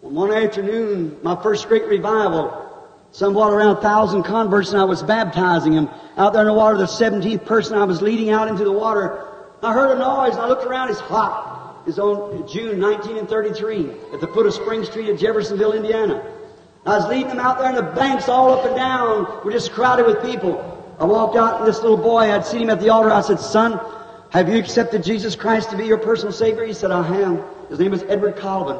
And 0.02 0.14
one 0.14 0.32
afternoon, 0.32 1.18
my 1.22 1.40
first 1.42 1.66
great 1.66 1.86
revival, 1.86 2.86
somewhat 3.10 3.52
around 3.52 3.78
a 3.78 3.80
thousand 3.80 4.22
converts, 4.22 4.70
and 4.70 4.80
I 4.80 4.84
was 4.84 5.02
baptizing 5.02 5.74
them 5.74 5.88
out 6.16 6.32
there 6.32 6.42
in 6.42 6.48
the 6.48 6.54
water. 6.54 6.76
The 6.76 6.84
17th 6.84 7.44
person 7.44 7.76
I 7.76 7.84
was 7.84 8.02
leading 8.02 8.30
out 8.30 8.46
into 8.46 8.62
the 8.62 8.72
water. 8.72 9.26
I 9.62 9.72
heard 9.72 9.96
a 9.96 9.98
noise, 9.98 10.34
and 10.34 10.42
I 10.42 10.48
looked 10.48 10.64
around. 10.64 10.90
It's 10.90 11.00
hot. 11.00 11.49
It's 11.86 11.98
on 11.98 12.46
June 12.46 12.80
1933 12.80 14.14
at 14.14 14.20
the 14.20 14.26
foot 14.28 14.46
of 14.46 14.54
Spring 14.54 14.84
Street 14.84 15.08
at 15.08 15.18
Jeffersonville, 15.18 15.72
Indiana. 15.72 16.22
I 16.86 16.96
was 16.96 17.06
leading 17.08 17.28
them 17.28 17.40
out 17.40 17.58
there, 17.58 17.68
and 17.68 17.76
the 17.76 17.82
banks 17.82 18.28
all 18.28 18.52
up 18.52 18.64
and 18.64 18.76
down 18.76 19.44
were 19.44 19.52
just 19.52 19.72
crowded 19.72 20.06
with 20.06 20.22
people. 20.22 20.66
I 20.98 21.04
walked 21.04 21.36
out, 21.36 21.58
and 21.58 21.66
this 21.66 21.80
little 21.82 21.96
boy, 21.96 22.32
I'd 22.32 22.44
seen 22.44 22.62
him 22.62 22.70
at 22.70 22.80
the 22.80 22.90
altar. 22.90 23.10
I 23.10 23.20
said, 23.22 23.40
Son, 23.40 23.80
have 24.30 24.48
you 24.48 24.58
accepted 24.58 25.02
Jesus 25.02 25.34
Christ 25.34 25.70
to 25.70 25.76
be 25.76 25.86
your 25.86 25.98
personal 25.98 26.32
Savior? 26.32 26.64
He 26.64 26.72
said, 26.72 26.90
I 26.90 27.02
have. 27.02 27.44
His 27.68 27.78
name 27.78 27.90
was 27.90 28.02
Edward 28.04 28.36
Colvin. 28.36 28.76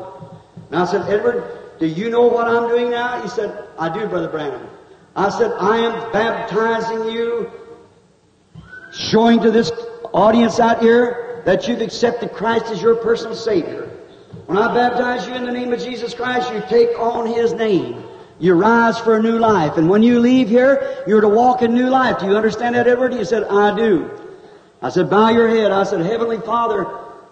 And 0.70 0.80
I 0.80 0.84
said, 0.84 1.08
Edward, 1.08 1.78
do 1.78 1.86
you 1.86 2.10
know 2.10 2.26
what 2.26 2.46
I'm 2.46 2.68
doing 2.68 2.90
now? 2.90 3.20
He 3.22 3.28
said, 3.28 3.66
I 3.78 3.92
do, 3.92 4.06
Brother 4.06 4.28
Branham. 4.28 4.68
I 5.16 5.30
said, 5.30 5.52
I 5.52 5.78
am 5.78 6.12
baptizing 6.12 7.10
you, 7.10 7.50
showing 8.92 9.40
to 9.40 9.50
this 9.50 9.72
audience 10.12 10.60
out 10.60 10.80
here 10.80 11.29
that 11.44 11.66
you've 11.68 11.80
accepted 11.80 12.32
Christ 12.32 12.66
as 12.66 12.82
your 12.82 12.96
personal 12.96 13.34
Savior. 13.34 13.88
When 14.46 14.58
I 14.58 14.72
baptize 14.74 15.26
you 15.26 15.34
in 15.34 15.44
the 15.44 15.52
name 15.52 15.72
of 15.72 15.80
Jesus 15.80 16.14
Christ, 16.14 16.52
you 16.52 16.62
take 16.68 16.98
on 16.98 17.26
His 17.26 17.52
name. 17.52 18.04
You 18.38 18.54
rise 18.54 18.98
for 18.98 19.16
a 19.16 19.22
new 19.22 19.38
life. 19.38 19.76
And 19.76 19.88
when 19.88 20.02
you 20.02 20.18
leave 20.18 20.48
here, 20.48 21.04
you're 21.06 21.20
to 21.20 21.28
walk 21.28 21.62
in 21.62 21.74
new 21.74 21.88
life. 21.88 22.18
Do 22.20 22.26
you 22.26 22.36
understand 22.36 22.74
that, 22.74 22.88
Edward? 22.88 23.12
He 23.12 23.24
said, 23.24 23.44
I 23.44 23.76
do. 23.76 24.10
I 24.80 24.88
said, 24.88 25.10
bow 25.10 25.28
your 25.28 25.48
head. 25.48 25.70
I 25.70 25.82
said, 25.84 26.00
Heavenly 26.00 26.38
Father, 26.38 26.86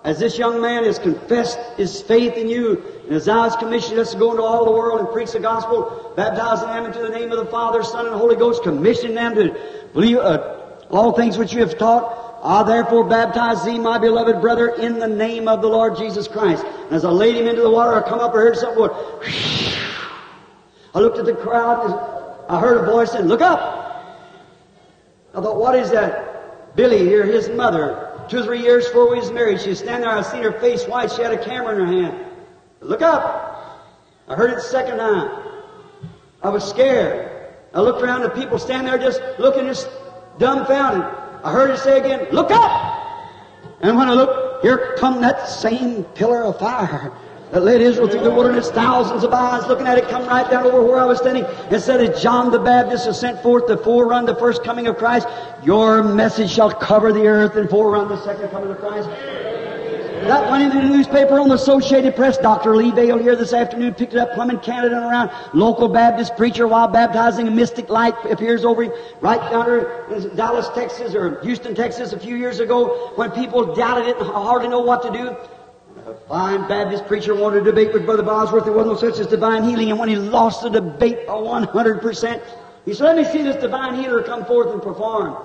as 0.05 0.19
this 0.19 0.39
young 0.39 0.61
man 0.61 0.85
has 0.85 0.99
confessed 0.99 1.59
his 1.77 2.03
faith 2.03 2.35
in 2.35 2.49
you, 2.49 2.83
and 3.07 3.17
as 3.17 3.25
thou 3.25 3.45
hast 3.45 3.59
commissioned 3.59 3.99
us 3.99 4.13
to 4.13 4.19
go 4.19 4.31
into 4.33 4.43
all 4.43 4.67
the 4.67 4.71
world 4.71 5.01
and 5.01 5.09
preach 5.09 5.33
the 5.33 5.41
gospel, 5.41 6.13
baptizing 6.15 6.69
them 6.69 6.85
into 6.85 6.99
the 6.99 7.09
name 7.09 7.33
of 7.33 7.39
the 7.39 7.47
Father, 7.47 7.83
Son, 7.83 8.07
and 8.07 8.15
Holy 8.15 8.37
Ghost, 8.37 8.63
commissioning 8.63 9.15
them 9.15 9.35
to 9.35 9.57
believe 9.95 10.19
uh, 10.19 10.57
all 10.91 11.13
things 11.13 11.39
which 11.39 11.53
you 11.55 11.61
have 11.61 11.79
taught, 11.79 12.28
I 12.43 12.63
therefore 12.63 13.05
baptize 13.05 13.65
thee, 13.65 13.79
my 13.79 13.99
beloved 13.99 14.41
brother, 14.41 14.69
in 14.69 14.99
the 14.99 15.09
name 15.09 15.49
of 15.49 15.61
the 15.61 15.69
Lord 15.69 15.97
Jesus 15.97 16.29
Christ. 16.29 16.65
And 16.65 16.93
as 16.93 17.05
I 17.05 17.11
laid 17.11 17.37
him 17.37 17.47
into 17.47 17.63
the 17.63 17.71
water, 17.71 17.95
I 17.95 18.09
come 18.09 18.21
up, 18.21 18.33
I 18.33 18.37
heard 18.37 18.57
something 18.57 18.89
I 20.95 21.01
looked 21.01 21.19
at 21.19 21.27
the 21.27 21.35
crowd, 21.35 21.85
and 21.85 21.95
I 22.49 22.61
heard 22.61 22.83
a 22.83 22.91
voice 22.91 23.13
saying, 23.13 23.27
look 23.27 23.41
up! 23.41 23.85
I 25.35 25.41
thought, 25.41 25.57
what 25.57 25.75
is 25.75 25.91
that? 25.91 26.77
Billy 26.77 26.99
here, 26.99 27.25
his 27.25 27.49
mother, 27.49 28.25
two 28.29 28.39
or 28.39 28.45
three 28.45 28.63
years 28.63 28.87
before 28.87 29.11
we 29.11 29.19
was 29.19 29.31
married, 29.31 29.61
she 29.61 29.71
was 29.71 29.81
standing 29.81 30.03
there, 30.03 30.11
I 30.11 30.23
seen 30.23 30.43
her 30.43 30.53
face 30.61 30.85
white, 30.87 31.11
she 31.13 31.23
had 31.23 31.33
a 31.33 31.45
camera 31.45 31.75
in 31.75 31.81
her 31.81 31.87
hand. 31.87 32.25
Look 32.81 33.03
up! 33.03 33.47
I 34.29 34.37
heard 34.37 34.57
it 34.57 34.61
second 34.63 34.99
time. 34.99 35.45
I 36.43 36.51
was 36.51 36.69
scared. 36.69 37.57
I 37.75 37.81
looked 37.81 38.03
around, 38.03 38.23
the 38.23 38.31
people 38.31 38.59
standing 38.59 38.87
there 38.87 38.99
just 38.99 39.21
looking 39.39 39.67
just 39.67 39.89
dumbfounded. 40.39 41.28
I 41.45 41.53
heard 41.53 41.71
it 41.71 41.79
say 41.79 41.99
again, 41.99 42.27
look 42.33 42.51
up! 42.51 42.95
And 43.81 43.97
when 43.97 44.09
I 44.09 44.15
looked, 44.15 44.65
here 44.65 44.95
come 44.99 45.21
that 45.21 45.49
same 45.49 46.05
pillar 46.05 46.45
of 46.45 46.59
fire 46.59 47.13
that 47.53 47.63
led 47.63 47.81
Israel 47.81 48.09
through 48.09 48.25
the 48.25 48.31
wilderness, 48.31 48.71
thousands 48.71 49.25
of 49.25 49.33
eyes 49.33 49.67
looking 49.69 49.87
at 49.87 49.97
it 49.97 50.09
come 50.09 50.27
right 50.27 50.51
down 50.51 50.67
over 50.67 50.83
where 50.83 50.99
I 50.99 51.07
was 51.07 51.19
standing. 51.19 51.45
It 51.71 51.81
said 51.81 52.01
as 52.01 52.21
John 52.23 52.51
the 52.51 52.59
Baptist 52.59 53.07
has 53.07 53.19
sent 53.19 53.43
forth 53.43 53.69
to 53.69 53.77
forerun 53.77 54.27
the 54.27 54.35
first 54.35 54.65
coming 54.65 54.87
of 54.87 54.99
Christ, 54.99 55.29
your 55.63 56.03
message 56.03 56.51
shall 56.51 56.71
cover 56.71 57.13
the 57.13 57.27
earth 57.27 57.57
and 57.57 57.69
forerun 57.69 58.09
the 58.09 58.23
second 58.23 58.51
coming 58.51 58.71
of 58.71 58.79
Christ. 58.79 59.09
That 60.29 60.51
went 60.51 60.63
into 60.63 60.87
the 60.87 60.95
newspaper 60.95 61.41
on 61.41 61.49
the 61.49 61.55
Associated 61.55 62.15
Press. 62.15 62.37
Dr. 62.37 62.77
Lee 62.77 62.91
Vayle 62.91 63.17
here 63.17 63.35
this 63.35 63.55
afternoon 63.55 63.95
picked 63.95 64.13
it 64.13 64.19
up, 64.19 64.35
plumbing 64.35 64.59
Canada 64.59 64.97
and 64.97 65.07
around. 65.07 65.31
Local 65.55 65.89
Baptist 65.89 66.37
preacher 66.37 66.69
while 66.69 66.87
baptizing 66.87 67.49
a 67.49 67.51
mystic 67.51 67.89
light 67.89 68.13
appears 68.31 68.63
over 68.63 68.83
him. 68.83 68.93
Right 69.23 69.41
down 69.51 69.87
in 70.13 70.37
Dallas, 70.37 70.69
Texas 70.75 71.15
or 71.15 71.41
Houston, 71.41 71.75
Texas 71.75 72.13
a 72.13 72.19
few 72.21 72.37
years 72.37 72.61
ago 72.61 73.11
when 73.15 73.31
people 73.31 73.75
doubted 73.75 74.07
it 74.07 74.19
and 74.19 74.27
hardly 74.27 74.69
know 74.69 74.81
what 74.81 75.01
to 75.01 75.11
do. 75.11 75.35
A 76.11 76.15
fine 76.29 76.69
Baptist 76.69 77.07
preacher 77.07 77.35
wanted 77.35 77.61
to 77.61 77.65
debate 77.65 77.95
with 77.95 78.05
Brother 78.05 78.23
Bosworth. 78.23 78.65
There 78.65 78.75
wasn't 78.75 79.01
no 79.01 79.11
such 79.11 79.19
as 79.21 79.29
divine 79.29 79.65
healing. 79.65 79.89
And 79.89 79.99
when 79.99 80.11
he 80.11 80.17
lost 80.17 80.61
the 80.61 80.69
debate 80.69 81.27
by 81.27 81.33
100%, 81.33 82.43
he 82.85 82.93
said, 82.93 83.05
let 83.05 83.17
me 83.17 83.25
see 83.25 83.43
this 83.43 83.57
divine 83.57 83.95
healer 83.95 84.23
come 84.23 84.45
forth 84.45 84.75
and 84.75 84.83
perform. 84.83 85.39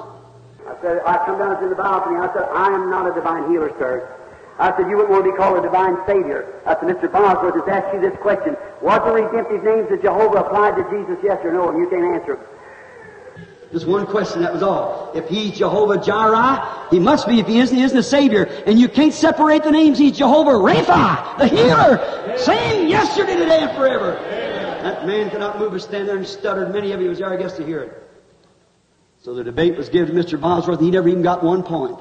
I 0.67 0.75
said, 0.81 0.99
I 1.05 1.25
come 1.25 1.39
down 1.39 1.63
to 1.63 1.69
the 1.69 1.75
balcony. 1.75 2.17
I 2.17 2.33
said, 2.33 2.49
I 2.51 2.67
am 2.67 2.89
not 2.89 3.09
a 3.09 3.13
divine 3.13 3.49
healer, 3.49 3.69
sir. 3.79 4.19
I 4.59 4.75
said, 4.77 4.89
you 4.89 4.97
wouldn't 4.97 5.09
want 5.09 5.25
to 5.25 5.31
be 5.31 5.37
called 5.37 5.57
a 5.57 5.61
divine 5.61 5.97
savior. 6.05 6.61
I 6.65 6.75
said, 6.75 6.83
Mr. 6.83 7.11
Bosworth 7.11 7.55
has 7.55 7.67
asked 7.67 7.93
you 7.95 8.01
this 8.01 8.17
question. 8.21 8.55
Was 8.81 9.01
the 9.03 9.11
redemptive 9.11 9.63
names 9.63 9.91
of 9.91 10.01
Jehovah 10.01 10.39
applied 10.45 10.75
to 10.75 10.83
Jesus, 10.91 11.17
yes 11.23 11.43
or 11.43 11.51
no? 11.51 11.69
And 11.69 11.79
you 11.79 11.89
can't 11.89 12.05
answer. 12.15 12.39
Just 13.71 13.87
one 13.87 14.05
question, 14.05 14.43
that 14.43 14.53
was 14.53 14.61
all. 14.61 15.11
If 15.15 15.27
he's 15.27 15.57
Jehovah 15.57 15.97
Jireh, 15.97 16.89
he 16.91 16.99
must 16.99 17.27
be. 17.27 17.39
If 17.39 17.47
he 17.47 17.57
isn't, 17.59 17.75
he 17.75 17.83
isn't 17.83 17.97
a 17.97 18.03
Savior. 18.03 18.43
And 18.67 18.79
you 18.79 18.87
can't 18.87 19.13
separate 19.13 19.63
the 19.63 19.71
names. 19.71 19.97
He's 19.97 20.15
Jehovah 20.15 20.51
Rapha, 20.51 21.39
the 21.39 21.47
healer. 21.47 22.37
Same 22.37 22.87
yesterday, 22.87 23.35
today, 23.35 23.61
and 23.61 23.75
forever. 23.75 24.11
That 24.83 25.07
man 25.07 25.31
could 25.31 25.39
not 25.39 25.57
move 25.57 25.73
or 25.73 25.79
stand 25.79 26.07
there 26.07 26.17
and 26.17 26.27
stuttered. 26.27 26.71
Many 26.71 26.91
of 26.91 27.01
you 27.01 27.09
was 27.09 27.17
there, 27.17 27.33
I 27.33 27.37
guess, 27.37 27.57
to 27.57 27.65
hear 27.65 27.81
it. 27.81 28.03
So 29.23 29.33
the 29.33 29.43
debate 29.43 29.75
was 29.75 29.89
given 29.89 30.13
to 30.15 30.23
Mr. 30.23 30.39
Bosworth, 30.39 30.77
and 30.77 30.85
he 30.85 30.91
never 30.91 31.07
even 31.07 31.23
got 31.23 31.41
one 31.41 31.63
point. 31.63 31.97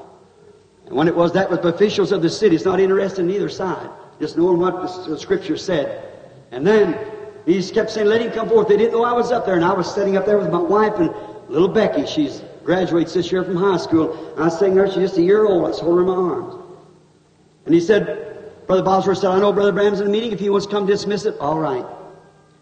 And 0.85 0.95
when 0.95 1.07
it 1.07 1.15
was, 1.15 1.31
that 1.33 1.49
with 1.49 1.61
the 1.61 1.69
officials 1.69 2.11
of 2.11 2.21
the 2.21 2.29
city. 2.29 2.55
It's 2.55 2.65
not 2.65 2.79
interested 2.79 3.21
in 3.21 3.31
either 3.31 3.49
side. 3.49 3.89
Just 4.19 4.37
knowing 4.37 4.59
what 4.59 4.81
the, 5.07 5.17
scripture 5.17 5.57
said. 5.57 6.11
And 6.51 6.65
then 6.65 6.97
he 7.45 7.61
kept 7.69 7.91
saying, 7.91 8.07
let 8.07 8.21
him 8.21 8.31
come 8.31 8.49
forth. 8.49 8.67
They 8.67 8.77
didn't 8.77 8.93
know 8.93 9.03
I 9.03 9.13
was 9.13 9.31
up 9.31 9.45
there. 9.45 9.55
And 9.55 9.65
I 9.65 9.73
was 9.73 9.93
sitting 9.93 10.17
up 10.17 10.25
there 10.25 10.37
with 10.37 10.51
my 10.51 10.61
wife 10.61 10.93
and 10.97 11.13
little 11.49 11.67
Becky. 11.67 12.05
She's 12.05 12.41
graduates 12.63 13.13
this 13.13 13.31
year 13.31 13.43
from 13.43 13.55
high 13.55 13.77
school. 13.77 14.33
I 14.37 14.45
was 14.45 14.57
sitting 14.57 14.75
there. 14.75 14.87
She's 14.87 14.95
just 14.95 15.17
a 15.17 15.21
year 15.21 15.45
old. 15.45 15.65
I 15.65 15.69
was 15.69 15.79
holding 15.79 16.05
her 16.05 16.13
in 16.13 16.19
my 16.19 16.35
arms. 16.35 16.55
And 17.65 17.73
he 17.73 17.81
said, 17.81 18.65
Brother 18.67 18.83
Bosworth 18.83 19.17
said, 19.17 19.31
I 19.31 19.39
know 19.39 19.51
Brother 19.51 19.71
Branham's 19.71 19.99
in 19.99 20.07
the 20.07 20.11
meeting. 20.11 20.31
If 20.31 20.39
he 20.39 20.49
wants 20.49 20.65
to 20.67 20.71
come 20.71 20.85
dismiss 20.85 21.25
it, 21.25 21.37
all 21.39 21.59
right. 21.59 21.85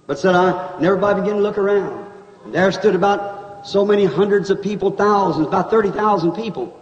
But 0.07 0.19
said 0.19 0.35
I, 0.35 0.75
and 0.75 0.85
everybody 0.85 1.21
began 1.21 1.35
to 1.35 1.41
look 1.41 1.57
around. 1.57 2.11
And 2.45 2.53
there 2.53 2.71
stood 2.71 2.95
about 2.95 3.67
so 3.67 3.85
many 3.85 4.05
hundreds 4.05 4.49
of 4.49 4.61
people, 4.61 4.91
thousands, 4.91 5.47
about 5.47 5.69
30,000 5.69 6.31
people. 6.31 6.77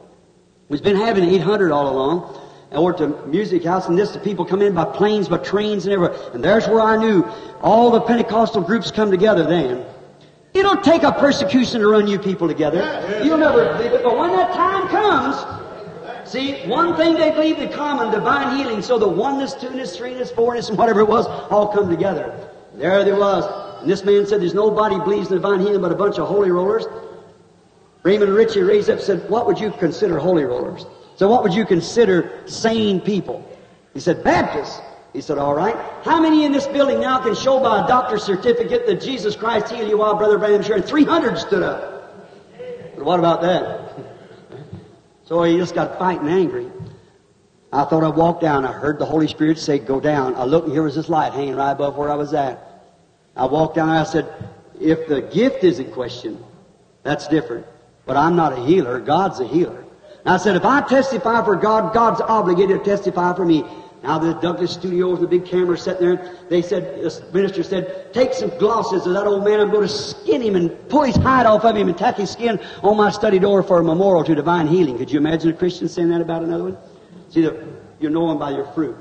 We've 0.69 0.83
been 0.83 0.97
having 0.97 1.23
800 1.23 1.71
all 1.71 1.91
along. 1.91 2.39
Over 2.71 2.91
at 2.91 2.97
the 2.99 3.07
music 3.25 3.63
house, 3.63 3.87
and 3.87 3.97
this, 3.97 4.11
the 4.11 4.19
people 4.19 4.45
come 4.45 4.61
in 4.61 4.75
by 4.75 4.85
planes, 4.85 5.27
by 5.27 5.37
trains, 5.37 5.85
and 5.85 5.93
everywhere. 5.93 6.15
And 6.35 6.43
there's 6.43 6.67
where 6.67 6.81
I 6.81 6.95
knew 6.97 7.27
all 7.61 7.89
the 7.89 8.01
Pentecostal 8.01 8.61
groups 8.61 8.91
come 8.91 9.09
together 9.09 9.43
then. 9.43 9.83
It'll 10.53 10.77
take 10.77 11.01
a 11.01 11.11
persecution 11.11 11.81
to 11.81 11.87
run 11.87 12.05
you 12.05 12.19
people 12.19 12.47
together. 12.47 13.21
You'll 13.23 13.39
never 13.39 13.73
believe 13.73 13.93
it. 13.93 14.03
But 14.03 14.15
when 14.15 14.29
that 14.33 14.53
time 14.53 14.87
comes, 14.89 16.29
see, 16.29 16.67
one 16.67 16.95
thing 16.95 17.15
they 17.15 17.31
believe 17.31 17.57
in 17.57 17.71
common, 17.73 18.11
divine 18.11 18.55
healing. 18.55 18.83
So 18.83 18.99
the 18.99 19.07
oneness, 19.07 19.55
two-ness, 19.55 19.97
three-ness, 19.97 20.29
four-ness, 20.31 20.69
and 20.69 20.77
whatever 20.77 20.99
it 20.99 21.07
was, 21.07 21.25
all 21.25 21.69
come 21.69 21.89
together. 21.89 22.47
There 22.75 23.03
they 23.03 23.13
was. 23.13 23.81
And 23.81 23.89
this 23.89 24.03
man 24.03 24.27
said, 24.27 24.41
there's 24.41 24.53
nobody 24.53 24.99
believes 24.99 25.29
in 25.29 25.37
divine 25.37 25.61
healing 25.61 25.81
but 25.81 25.91
a 25.91 25.95
bunch 25.95 26.19
of 26.19 26.27
holy 26.27 26.51
rollers. 26.51 26.85
Raymond 28.03 28.33
Richey 28.33 28.61
raised 28.61 28.89
up 28.89 28.97
and 28.97 29.05
said, 29.05 29.29
What 29.29 29.45
would 29.45 29.59
you 29.59 29.71
consider 29.71 30.19
holy 30.19 30.43
rollers? 30.43 30.85
So, 31.15 31.27
what 31.29 31.43
would 31.43 31.53
you 31.53 31.65
consider 31.65 32.43
sane 32.45 33.01
people? 33.01 33.45
He 33.93 33.99
said, 33.99 34.23
Baptists. 34.23 34.79
He 35.13 35.21
said, 35.21 35.37
All 35.37 35.53
right. 35.53 35.75
How 36.03 36.21
many 36.21 36.45
in 36.45 36.51
this 36.51 36.67
building 36.67 37.01
now 37.01 37.19
can 37.19 37.35
show 37.35 37.59
by 37.59 37.83
a 37.83 37.87
doctor's 37.87 38.23
certificate 38.23 38.85
that 38.85 39.01
Jesus 39.01 39.35
Christ 39.35 39.71
healed 39.71 39.89
you 39.89 39.97
while 39.97 40.15
Brother 40.15 40.37
Branham 40.37 40.63
shared? 40.63 40.85
300 40.85 41.37
stood 41.37 41.63
up. 41.63 42.27
But 42.95 43.03
what 43.03 43.19
about 43.19 43.41
that? 43.41 43.89
So 45.25 45.43
he 45.43 45.57
just 45.57 45.75
got 45.75 45.99
fighting 45.99 46.27
angry. 46.27 46.71
I 47.71 47.83
thought 47.85 48.03
I'd 48.03 48.15
walk 48.15 48.41
down. 48.41 48.65
I 48.65 48.71
heard 48.71 48.97
the 48.97 49.05
Holy 49.05 49.27
Spirit 49.27 49.59
say, 49.59 49.77
Go 49.77 49.99
down. 49.99 50.35
I 50.35 50.43
looked 50.43 50.65
and 50.65 50.73
here 50.73 50.83
was 50.83 50.95
this 50.95 51.09
light 51.09 51.33
hanging 51.33 51.55
right 51.55 51.71
above 51.71 51.97
where 51.97 52.09
I 52.09 52.15
was 52.15 52.33
at. 52.33 52.65
I 53.35 53.45
walked 53.45 53.75
down 53.75 53.89
and 53.89 53.99
I 53.99 54.03
said, 54.05 54.27
If 54.81 55.07
the 55.07 55.21
gift 55.21 55.63
is 55.63 55.79
in 55.79 55.91
question, 55.91 56.43
that's 57.03 57.27
different. 57.27 57.67
But 58.09 58.17
I'm 58.17 58.35
not 58.35 58.53
a 58.53 58.65
healer. 58.65 58.99
God's 58.99 59.39
a 59.39 59.47
healer. 59.47 59.85
And 60.25 60.33
I 60.33 60.37
said, 60.37 60.55
if 60.55 60.65
I 60.65 60.81
testify 60.81 61.45
for 61.45 61.55
God, 61.55 61.93
God's 61.93 62.21
obligated 62.21 62.83
to 62.83 62.83
testify 62.83 63.35
for 63.35 63.45
me. 63.45 63.63
Now 64.01 64.17
the 64.17 64.33
Douglas 64.33 64.71
Studios, 64.71 65.19
the 65.19 65.27
big 65.27 65.45
camera 65.45 65.77
sitting 65.77 66.01
there, 66.01 66.35
they 66.49 66.63
said, 66.63 67.03
the 67.03 67.23
minister 67.31 67.61
said, 67.61 68.11
take 68.11 68.33
some 68.33 68.49
glosses 68.57 69.05
of 69.05 69.13
that 69.13 69.27
old 69.27 69.43
man, 69.43 69.59
I'm 69.59 69.69
going 69.69 69.87
to 69.87 69.93
skin 69.93 70.41
him 70.41 70.55
and 70.55 70.89
pull 70.89 71.03
his 71.03 71.17
hide 71.17 71.45
off 71.45 71.63
of 71.63 71.75
him 71.75 71.87
and 71.87 71.95
tack 71.95 72.15
his 72.15 72.31
skin 72.31 72.59
on 72.81 72.97
my 72.97 73.11
study 73.11 73.37
door 73.37 73.61
for 73.61 73.79
a 73.79 73.83
memorial 73.83 74.23
to 74.23 74.33
divine 74.33 74.65
healing. 74.65 74.97
Could 74.97 75.11
you 75.11 75.19
imagine 75.19 75.51
a 75.51 75.53
Christian 75.53 75.87
saying 75.87 76.09
that 76.09 76.19
about 76.19 76.41
another 76.41 76.63
one? 76.63 76.77
See, 77.29 77.47
you 77.99 78.09
know 78.09 78.31
him 78.31 78.39
by 78.39 78.49
your 78.49 78.65
fruit. 78.73 78.97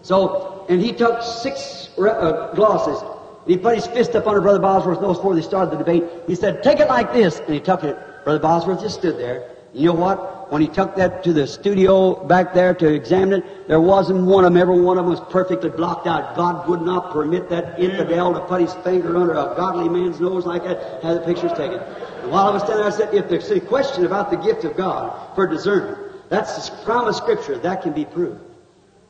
So, 0.00 0.64
and 0.70 0.80
he 0.80 0.92
took 0.92 1.22
six 1.22 1.90
uh, 1.98 2.54
glosses. 2.54 2.98
He 3.46 3.56
put 3.56 3.74
his 3.74 3.86
fist 3.86 4.14
up 4.14 4.26
under 4.26 4.40
Brother 4.40 4.58
Bosworth's 4.58 5.00
nose 5.00 5.16
before 5.16 5.34
they 5.34 5.42
started 5.42 5.72
the 5.72 5.78
debate. 5.78 6.04
He 6.26 6.34
said, 6.34 6.62
take 6.62 6.80
it 6.80 6.88
like 6.88 7.12
this. 7.12 7.38
And 7.40 7.54
he 7.54 7.60
took 7.60 7.84
it. 7.84 7.96
Brother 8.24 8.38
Bosworth 8.38 8.80
just 8.80 8.98
stood 8.98 9.18
there. 9.18 9.50
You 9.72 9.86
know 9.86 9.94
what? 9.94 10.52
When 10.52 10.60
he 10.60 10.68
took 10.68 10.96
that 10.96 11.22
to 11.24 11.32
the 11.32 11.46
studio 11.46 12.24
back 12.26 12.52
there 12.52 12.74
to 12.74 12.92
examine 12.92 13.42
it, 13.42 13.68
there 13.68 13.80
wasn't 13.80 14.26
one 14.26 14.44
of 14.44 14.52
them, 14.52 14.60
every 14.60 14.80
one 14.80 14.98
of 14.98 15.04
them 15.04 15.12
was 15.12 15.20
perfectly 15.30 15.70
blocked 15.70 16.08
out. 16.08 16.34
God 16.34 16.68
would 16.68 16.82
not 16.82 17.12
permit 17.12 17.48
that 17.50 17.78
infidel 17.78 18.34
to 18.34 18.40
put 18.40 18.60
his 18.60 18.74
finger 18.82 19.16
under 19.16 19.32
a 19.32 19.54
godly 19.56 19.88
man's 19.88 20.18
nose 20.20 20.46
like 20.46 20.64
that, 20.64 21.02
have 21.04 21.14
the 21.14 21.20
pictures 21.20 21.52
taken. 21.52 21.78
And 21.78 22.32
while 22.32 22.48
I 22.48 22.50
was 22.50 22.62
standing 22.62 22.84
there, 22.84 22.92
I 22.92 22.96
said, 22.96 23.14
if 23.14 23.28
there's 23.28 23.48
a 23.50 23.60
question 23.60 24.04
about 24.04 24.32
the 24.32 24.38
gift 24.38 24.64
of 24.64 24.76
God 24.76 25.36
for 25.36 25.46
discernment, 25.46 26.28
that's 26.28 26.68
the 26.68 26.84
promise 26.84 27.16
scripture, 27.16 27.56
that 27.58 27.82
can 27.82 27.92
be 27.92 28.04
proved. 28.04 28.40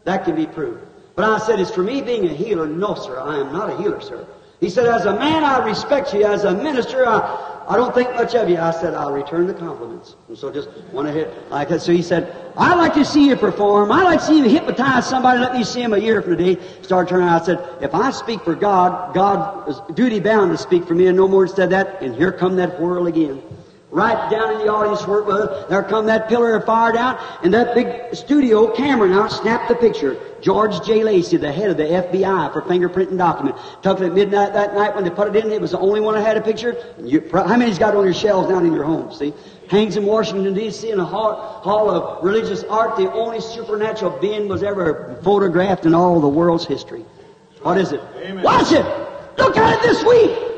That 0.04 0.26
can 0.26 0.36
be 0.36 0.46
proved. 0.46 0.86
But 1.14 1.24
I 1.24 1.38
said, 1.38 1.60
it's 1.60 1.70
for 1.70 1.82
me 1.82 2.02
being 2.02 2.26
a 2.26 2.32
healer. 2.32 2.66
No, 2.66 2.94
sir, 2.94 3.18
I 3.20 3.38
am 3.40 3.52
not 3.52 3.70
a 3.70 3.76
healer, 3.76 4.00
sir. 4.00 4.26
He 4.60 4.68
said, 4.68 4.86
as 4.86 5.06
a 5.06 5.14
man, 5.14 5.42
I 5.42 5.64
respect 5.64 6.12
you. 6.12 6.24
As 6.24 6.44
a 6.44 6.54
minister, 6.54 7.06
I, 7.06 7.64
I 7.66 7.76
don't 7.76 7.94
think 7.94 8.10
much 8.14 8.34
of 8.34 8.48
you. 8.48 8.58
I 8.58 8.70
said, 8.72 8.94
I'll 8.94 9.12
return 9.12 9.46
the 9.46 9.54
compliments. 9.54 10.16
And 10.28 10.36
so 10.36 10.52
just 10.52 10.68
went 10.92 11.08
ahead 11.08 11.34
like 11.50 11.70
that. 11.70 11.80
So 11.80 11.92
he 11.92 12.02
said, 12.02 12.34
I'd 12.58 12.76
like 12.76 12.92
to 12.94 13.04
see 13.04 13.26
you 13.28 13.36
perform. 13.36 13.90
I'd 13.90 14.04
like 14.04 14.20
to 14.20 14.26
see 14.26 14.38
you 14.38 14.44
hypnotize 14.44 15.08
somebody. 15.08 15.40
Let 15.40 15.54
me 15.54 15.64
see 15.64 15.82
him 15.82 15.94
a 15.94 15.98
year 15.98 16.20
from 16.20 16.36
today. 16.36 16.60
Started 16.82 17.08
turning 17.08 17.28
out. 17.28 17.42
I 17.42 17.44
said, 17.46 17.82
if 17.82 17.94
I 17.94 18.10
speak 18.10 18.42
for 18.42 18.54
God, 18.54 19.14
God 19.14 19.68
is 19.68 19.80
duty 19.94 20.20
bound 20.20 20.50
to 20.50 20.58
speak 20.58 20.84
for 20.84 20.94
me. 20.94 21.06
And 21.06 21.16
no 21.16 21.26
more 21.26 21.46
said 21.46 21.70
that. 21.70 22.02
And 22.02 22.14
here 22.14 22.32
come 22.32 22.56
that 22.56 22.78
whirl 22.78 23.06
again 23.06 23.42
right 23.90 24.30
down 24.30 24.52
in 24.52 24.58
the 24.58 24.72
audience 24.72 25.06
where 25.06 25.18
it 25.18 25.26
was. 25.26 25.68
There 25.68 25.82
come 25.82 26.06
that 26.06 26.28
pillar 26.28 26.56
of 26.56 26.64
fire 26.64 26.92
down, 26.92 27.18
and 27.42 27.52
that 27.54 27.74
big 27.74 28.14
studio 28.14 28.74
camera 28.74 29.08
now 29.08 29.28
snapped 29.28 29.68
the 29.68 29.74
picture. 29.74 30.18
George 30.40 30.84
J. 30.86 31.04
Lacey, 31.04 31.36
the 31.36 31.52
head 31.52 31.70
of 31.70 31.76
the 31.76 31.84
FBI 31.84 32.52
for 32.52 32.62
fingerprinting 32.62 33.18
document, 33.18 33.56
took 33.82 34.00
it 34.00 34.06
at 34.06 34.14
midnight 34.14 34.52
that 34.54 34.74
night 34.74 34.94
when 34.94 35.04
they 35.04 35.10
put 35.10 35.34
it 35.34 35.44
in. 35.44 35.50
It 35.50 35.60
was 35.60 35.72
the 35.72 35.78
only 35.78 36.00
one 36.00 36.14
that 36.14 36.24
had 36.24 36.36
a 36.36 36.40
picture. 36.40 36.76
You, 36.98 37.28
how 37.32 37.56
many's 37.56 37.78
got 37.78 37.94
it 37.94 37.98
on 37.98 38.04
your 38.04 38.14
shelves 38.14 38.48
down 38.48 38.64
in 38.64 38.72
your 38.72 38.84
home? 38.84 39.12
See, 39.12 39.34
hangs 39.68 39.96
in 39.96 40.06
Washington 40.06 40.54
D.C. 40.54 40.90
in 40.90 41.00
a 41.00 41.04
hall, 41.04 41.60
hall 41.62 41.90
of 41.90 42.24
religious 42.24 42.64
art. 42.64 42.96
The 42.96 43.12
only 43.12 43.40
supernatural 43.40 44.18
being 44.18 44.48
was 44.48 44.62
ever 44.62 45.18
photographed 45.22 45.84
in 45.84 45.94
all 45.94 46.20
the 46.20 46.28
world's 46.28 46.66
history. 46.66 47.04
What 47.62 47.76
is 47.76 47.92
it? 47.92 48.00
Amen. 48.16 48.42
Watch 48.42 48.72
it. 48.72 48.86
Look 49.36 49.56
at 49.56 49.78
it 49.78 49.82
this 49.82 50.02
week. 50.04 50.49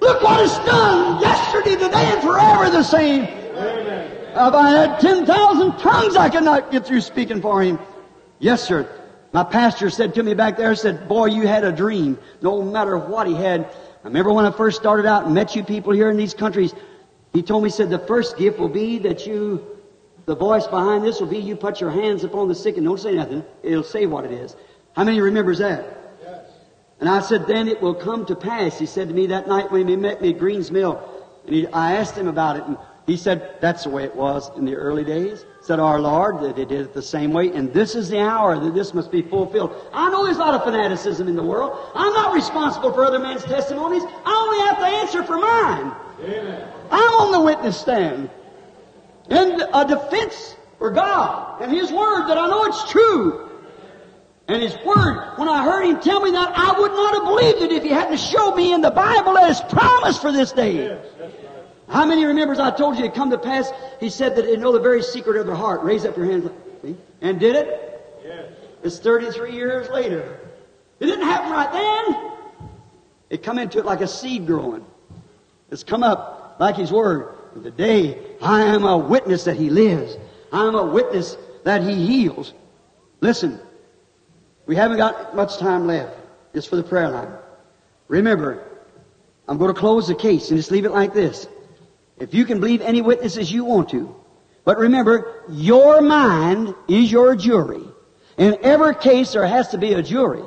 Look 0.00 0.22
what 0.22 0.44
it's 0.44 0.56
done 0.58 1.20
yesterday, 1.20 1.74
today, 1.74 2.12
and 2.12 2.22
forever 2.22 2.70
the 2.70 2.82
same. 2.82 3.24
Amen. 3.24 4.12
If 4.30 4.54
I 4.54 4.70
had 4.70 5.00
10,000 5.00 5.78
tongues, 5.78 6.16
I 6.16 6.28
could 6.28 6.44
not 6.44 6.70
get 6.70 6.86
through 6.86 7.00
speaking 7.00 7.40
for 7.40 7.62
him. 7.62 7.78
Yes, 8.38 8.62
sir. 8.62 8.88
My 9.32 9.44
pastor 9.44 9.90
said 9.90 10.14
to 10.14 10.22
me 10.22 10.34
back 10.34 10.56
there, 10.56 10.74
said, 10.74 11.08
boy, 11.08 11.26
you 11.26 11.46
had 11.46 11.64
a 11.64 11.72
dream. 11.72 12.18
No 12.40 12.62
matter 12.62 12.96
what 12.96 13.26
he 13.26 13.34
had. 13.34 13.64
I 13.64 14.06
remember 14.06 14.32
when 14.32 14.46
I 14.46 14.52
first 14.52 14.80
started 14.80 15.06
out 15.06 15.24
and 15.24 15.34
met 15.34 15.56
you 15.56 15.64
people 15.64 15.92
here 15.92 16.08
in 16.10 16.16
these 16.16 16.34
countries, 16.34 16.72
he 17.32 17.42
told 17.42 17.64
me, 17.64 17.68
said, 17.68 17.90
the 17.90 17.98
first 17.98 18.38
gift 18.38 18.58
will 18.58 18.68
be 18.68 18.98
that 19.00 19.26
you, 19.26 19.66
the 20.26 20.36
voice 20.36 20.66
behind 20.66 21.04
this 21.04 21.20
will 21.20 21.26
be 21.26 21.38
you 21.38 21.56
put 21.56 21.80
your 21.80 21.90
hands 21.90 22.22
upon 22.22 22.48
the 22.48 22.54
sick 22.54 22.76
and 22.76 22.86
don't 22.86 23.00
say 23.00 23.14
nothing. 23.14 23.44
It'll 23.62 23.82
say 23.82 24.06
what 24.06 24.24
it 24.24 24.30
is. 24.30 24.56
How 24.94 25.04
many 25.04 25.20
remembers 25.20 25.58
that? 25.58 25.97
And 27.00 27.08
I 27.08 27.20
said, 27.20 27.46
then 27.46 27.68
it 27.68 27.80
will 27.80 27.94
come 27.94 28.26
to 28.26 28.34
pass. 28.34 28.78
He 28.78 28.86
said 28.86 29.08
to 29.08 29.14
me 29.14 29.28
that 29.28 29.46
night 29.46 29.70
when 29.70 29.86
he 29.86 29.96
met 29.96 30.20
me 30.20 30.30
at 30.30 30.38
Greens 30.38 30.70
Mill. 30.70 31.00
And 31.46 31.54
he, 31.54 31.66
I 31.68 31.96
asked 31.96 32.16
him 32.16 32.26
about 32.26 32.56
it. 32.56 32.64
And 32.64 32.76
he 33.06 33.16
said, 33.16 33.56
that's 33.60 33.84
the 33.84 33.90
way 33.90 34.04
it 34.04 34.14
was 34.14 34.50
in 34.56 34.64
the 34.64 34.74
early 34.74 35.04
days. 35.04 35.44
Said 35.62 35.78
our 35.78 36.00
Lord 36.00 36.40
that 36.40 36.56
they 36.56 36.64
did 36.64 36.80
it 36.80 36.94
the 36.94 37.02
same 37.02 37.32
way. 37.32 37.52
And 37.52 37.72
this 37.72 37.94
is 37.94 38.08
the 38.08 38.20
hour 38.20 38.58
that 38.58 38.74
this 38.74 38.94
must 38.94 39.12
be 39.12 39.22
fulfilled. 39.22 39.74
I 39.92 40.10
know 40.10 40.24
there's 40.24 40.36
a 40.36 40.40
lot 40.40 40.54
of 40.54 40.64
fanaticism 40.64 41.28
in 41.28 41.36
the 41.36 41.42
world. 41.42 41.78
I'm 41.94 42.12
not 42.12 42.34
responsible 42.34 42.92
for 42.92 43.04
other 43.04 43.20
men's 43.20 43.44
testimonies. 43.44 44.02
I 44.04 44.32
only 44.34 44.66
have 44.66 44.78
to 44.78 44.96
answer 44.98 45.22
for 45.22 45.38
mine. 45.38 45.92
Amen. 46.24 46.68
I'm 46.90 47.12
on 47.14 47.32
the 47.32 47.40
witness 47.40 47.80
stand. 47.80 48.28
And 49.30 49.62
a 49.72 49.86
defense 49.86 50.56
for 50.78 50.90
God 50.90 51.62
and 51.62 51.70
His 51.70 51.92
Word 51.92 52.28
that 52.28 52.38
I 52.38 52.48
know 52.48 52.64
it's 52.64 52.90
true. 52.90 53.47
And 54.48 54.62
His 54.62 54.74
Word, 54.84 55.34
when 55.36 55.48
I 55.48 55.62
heard 55.62 55.84
Him 55.84 56.00
tell 56.00 56.20
me 56.20 56.30
that, 56.30 56.52
I 56.56 56.78
would 56.78 56.92
not 56.92 57.14
have 57.14 57.24
believed 57.24 57.62
it 57.62 57.72
if 57.72 57.82
He 57.82 57.90
hadn't 57.90 58.18
showed 58.18 58.56
me 58.56 58.72
in 58.72 58.80
the 58.80 58.90
Bible 58.90 59.34
that 59.34 59.50
it's 59.50 59.60
promised 59.60 60.22
for 60.22 60.32
this 60.32 60.52
day. 60.52 60.74
Yes, 60.74 61.06
right. 61.20 61.34
How 61.88 62.06
many 62.06 62.24
remembers 62.24 62.58
I 62.58 62.70
told 62.70 62.98
you 62.98 63.04
it 63.04 63.14
come 63.14 63.30
to 63.30 63.38
pass? 63.38 63.70
He 64.00 64.10
said 64.10 64.36
that 64.36 64.46
they 64.46 64.56
know 64.56 64.72
the 64.72 64.80
very 64.80 65.02
secret 65.02 65.38
of 65.38 65.46
their 65.46 65.54
heart. 65.54 65.82
Raise 65.82 66.04
up 66.04 66.16
your 66.16 66.26
hands. 66.26 66.50
And 67.20 67.38
did 67.40 67.56
it? 67.56 68.00
Yes. 68.24 68.52
It's 68.82 68.98
33 68.98 69.52
years 69.52 69.88
later. 69.90 70.38
It 71.00 71.06
didn't 71.06 71.24
happen 71.24 71.50
right 71.50 71.72
then. 71.72 72.68
It 73.30 73.42
come 73.42 73.58
into 73.58 73.78
it 73.78 73.84
like 73.84 74.00
a 74.00 74.08
seed 74.08 74.46
growing. 74.46 74.84
It's 75.70 75.84
come 75.84 76.02
up 76.02 76.56
like 76.58 76.76
His 76.76 76.90
Word. 76.90 77.34
And 77.54 77.64
today, 77.64 78.18
I 78.40 78.62
am 78.62 78.84
a 78.84 78.96
witness 78.96 79.44
that 79.44 79.56
He 79.56 79.68
lives. 79.68 80.16
I 80.52 80.66
am 80.66 80.74
a 80.74 80.84
witness 80.86 81.36
that 81.64 81.82
He 81.82 82.06
heals. 82.06 82.54
Listen, 83.20 83.60
we 84.68 84.76
haven't 84.76 84.98
got 84.98 85.34
much 85.34 85.56
time 85.56 85.86
left 85.86 86.14
just 86.54 86.68
for 86.68 86.76
the 86.76 86.82
prayer 86.82 87.08
line. 87.08 87.32
Remember, 88.06 88.62
I'm 89.48 89.56
going 89.56 89.74
to 89.74 89.80
close 89.80 90.06
the 90.06 90.14
case 90.14 90.50
and 90.50 90.58
just 90.58 90.70
leave 90.70 90.84
it 90.84 90.92
like 90.92 91.14
this. 91.14 91.48
If 92.18 92.34
you 92.34 92.44
can 92.44 92.60
believe 92.60 92.82
any 92.82 93.00
witnesses 93.00 93.50
you 93.50 93.64
want 93.64 93.88
to. 93.90 94.14
But 94.64 94.76
remember, 94.76 95.44
your 95.48 96.02
mind 96.02 96.74
is 96.86 97.10
your 97.10 97.34
jury. 97.34 97.82
In 98.36 98.58
every 98.62 98.94
case, 98.94 99.32
there 99.32 99.46
has 99.46 99.68
to 99.68 99.78
be 99.78 99.94
a 99.94 100.02
jury. 100.02 100.44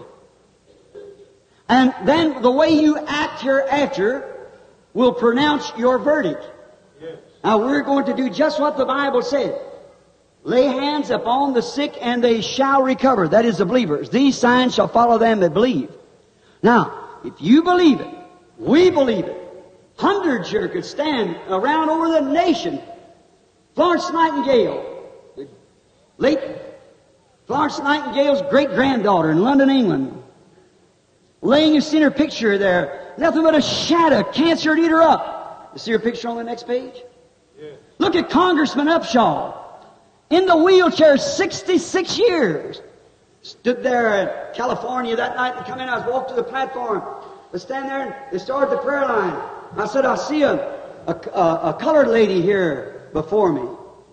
And 1.67 1.93
then 2.05 2.43
the 2.43 2.51
way 2.51 2.69
you 2.69 2.99
act 2.99 3.41
hereafter 3.41 4.49
will 4.93 5.13
pronounce 5.13 5.71
your 5.77 5.97
verdict. 5.97 6.47
Yes. 7.01 7.17
Now 7.43 7.57
we're 7.57 7.81
going 7.81 8.05
to 8.05 8.13
do 8.13 8.29
just 8.29 8.59
what 8.59 8.77
the 8.77 8.85
Bible 8.85 9.23
said. 9.23 9.59
Lay 10.43 10.65
hands 10.65 11.11
upon 11.11 11.53
the 11.53 11.61
sick 11.61 11.93
and 12.01 12.23
they 12.23 12.41
shall 12.41 12.81
recover. 12.81 13.27
That 13.27 13.45
is 13.45 13.59
the 13.59 13.65
believers. 13.65 14.09
These 14.09 14.37
signs 14.37 14.73
shall 14.73 14.87
follow 14.87 15.17
them 15.17 15.39
that 15.41 15.53
believe. 15.53 15.91
Now, 16.63 17.09
if 17.23 17.33
you 17.39 17.63
believe 17.63 17.99
it, 17.99 18.07
we 18.57 18.89
believe 18.89 19.25
it. 19.25 19.37
Hundreds 19.97 20.49
here 20.49 20.67
could 20.67 20.85
stand 20.85 21.37
around 21.47 21.89
over 21.89 22.09
the 22.09 22.21
nation. 22.21 22.81
Florence 23.75 24.11
Nightingale, 24.11 25.09
the 25.35 25.47
late 26.17 26.39
Florence 27.45 27.77
Nightingale's 27.79 28.41
great 28.49 28.69
granddaughter 28.69 29.29
in 29.29 29.43
London, 29.43 29.69
England, 29.69 30.23
laying, 31.41 31.79
seen 31.81 32.01
her 32.01 32.11
picture 32.11 32.57
there. 32.57 33.13
Nothing 33.17 33.43
but 33.43 33.55
a 33.55 33.61
shadow. 33.61 34.23
Cancer 34.23 34.71
would 34.71 34.79
eat 34.79 34.89
her 34.89 35.01
up. 35.01 35.71
You 35.73 35.79
see 35.79 35.91
her 35.91 35.99
picture 35.99 36.29
on 36.29 36.37
the 36.37 36.43
next 36.43 36.65
page? 36.65 36.95
Yes. 37.59 37.75
Look 37.99 38.15
at 38.15 38.29
Congressman 38.29 38.87
Upshaw. 38.87 39.60
In 40.31 40.45
the 40.45 40.55
wheelchair, 40.55 41.17
66 41.17 42.17
years. 42.17 42.81
Stood 43.41 43.83
there 43.83 44.21
in 44.21 44.55
California 44.55 45.15
that 45.15 45.35
night 45.35 45.57
and 45.57 45.65
come 45.65 45.79
in. 45.79 45.89
I 45.89 45.97
was 45.97 46.11
walked 46.11 46.29
to 46.29 46.35
the 46.35 46.43
platform. 46.43 47.03
I 47.53 47.57
stand 47.57 47.89
there 47.89 48.01
and 48.01 48.15
they 48.31 48.37
started 48.37 48.71
the 48.71 48.77
prayer 48.77 49.01
line. 49.01 49.33
I 49.75 49.87
said, 49.87 50.05
I 50.05 50.15
see 50.15 50.43
a, 50.43 50.53
a, 51.07 51.11
a, 51.11 51.77
colored 51.79 52.07
lady 52.07 52.41
here 52.41 53.09
before 53.13 53.51
me. 53.51 53.67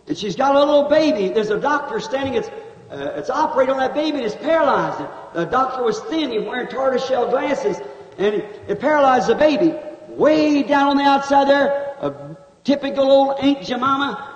And 0.08 0.16
she's 0.16 0.34
got 0.34 0.56
a 0.56 0.58
little 0.58 0.88
baby. 0.88 1.28
There's 1.28 1.50
a 1.50 1.60
doctor 1.60 2.00
standing. 2.00 2.34
It's, 2.34 2.48
uh, 2.90 3.12
it's 3.16 3.30
operating 3.30 3.74
on 3.74 3.80
that 3.80 3.94
baby 3.94 4.16
and 4.16 4.26
it's 4.26 4.34
paralyzed. 4.34 5.04
The 5.34 5.44
doctor 5.44 5.84
was 5.84 6.00
thin. 6.04 6.30
He 6.30 6.38
was 6.38 6.48
wearing 6.48 6.68
tortoiseshell 6.68 7.30
glasses. 7.30 7.76
And 8.16 8.34
it, 8.34 8.62
it 8.66 8.80
paralyzed 8.80 9.28
the 9.28 9.34
baby. 9.34 9.74
Way 10.08 10.62
down 10.62 10.88
on 10.88 10.96
the 10.96 11.04
outside 11.04 11.48
there, 11.48 11.94
a 12.00 12.36
Typical 12.68 13.10
old 13.10 13.38
Aunt 13.40 13.62
Jemima, 13.62 14.27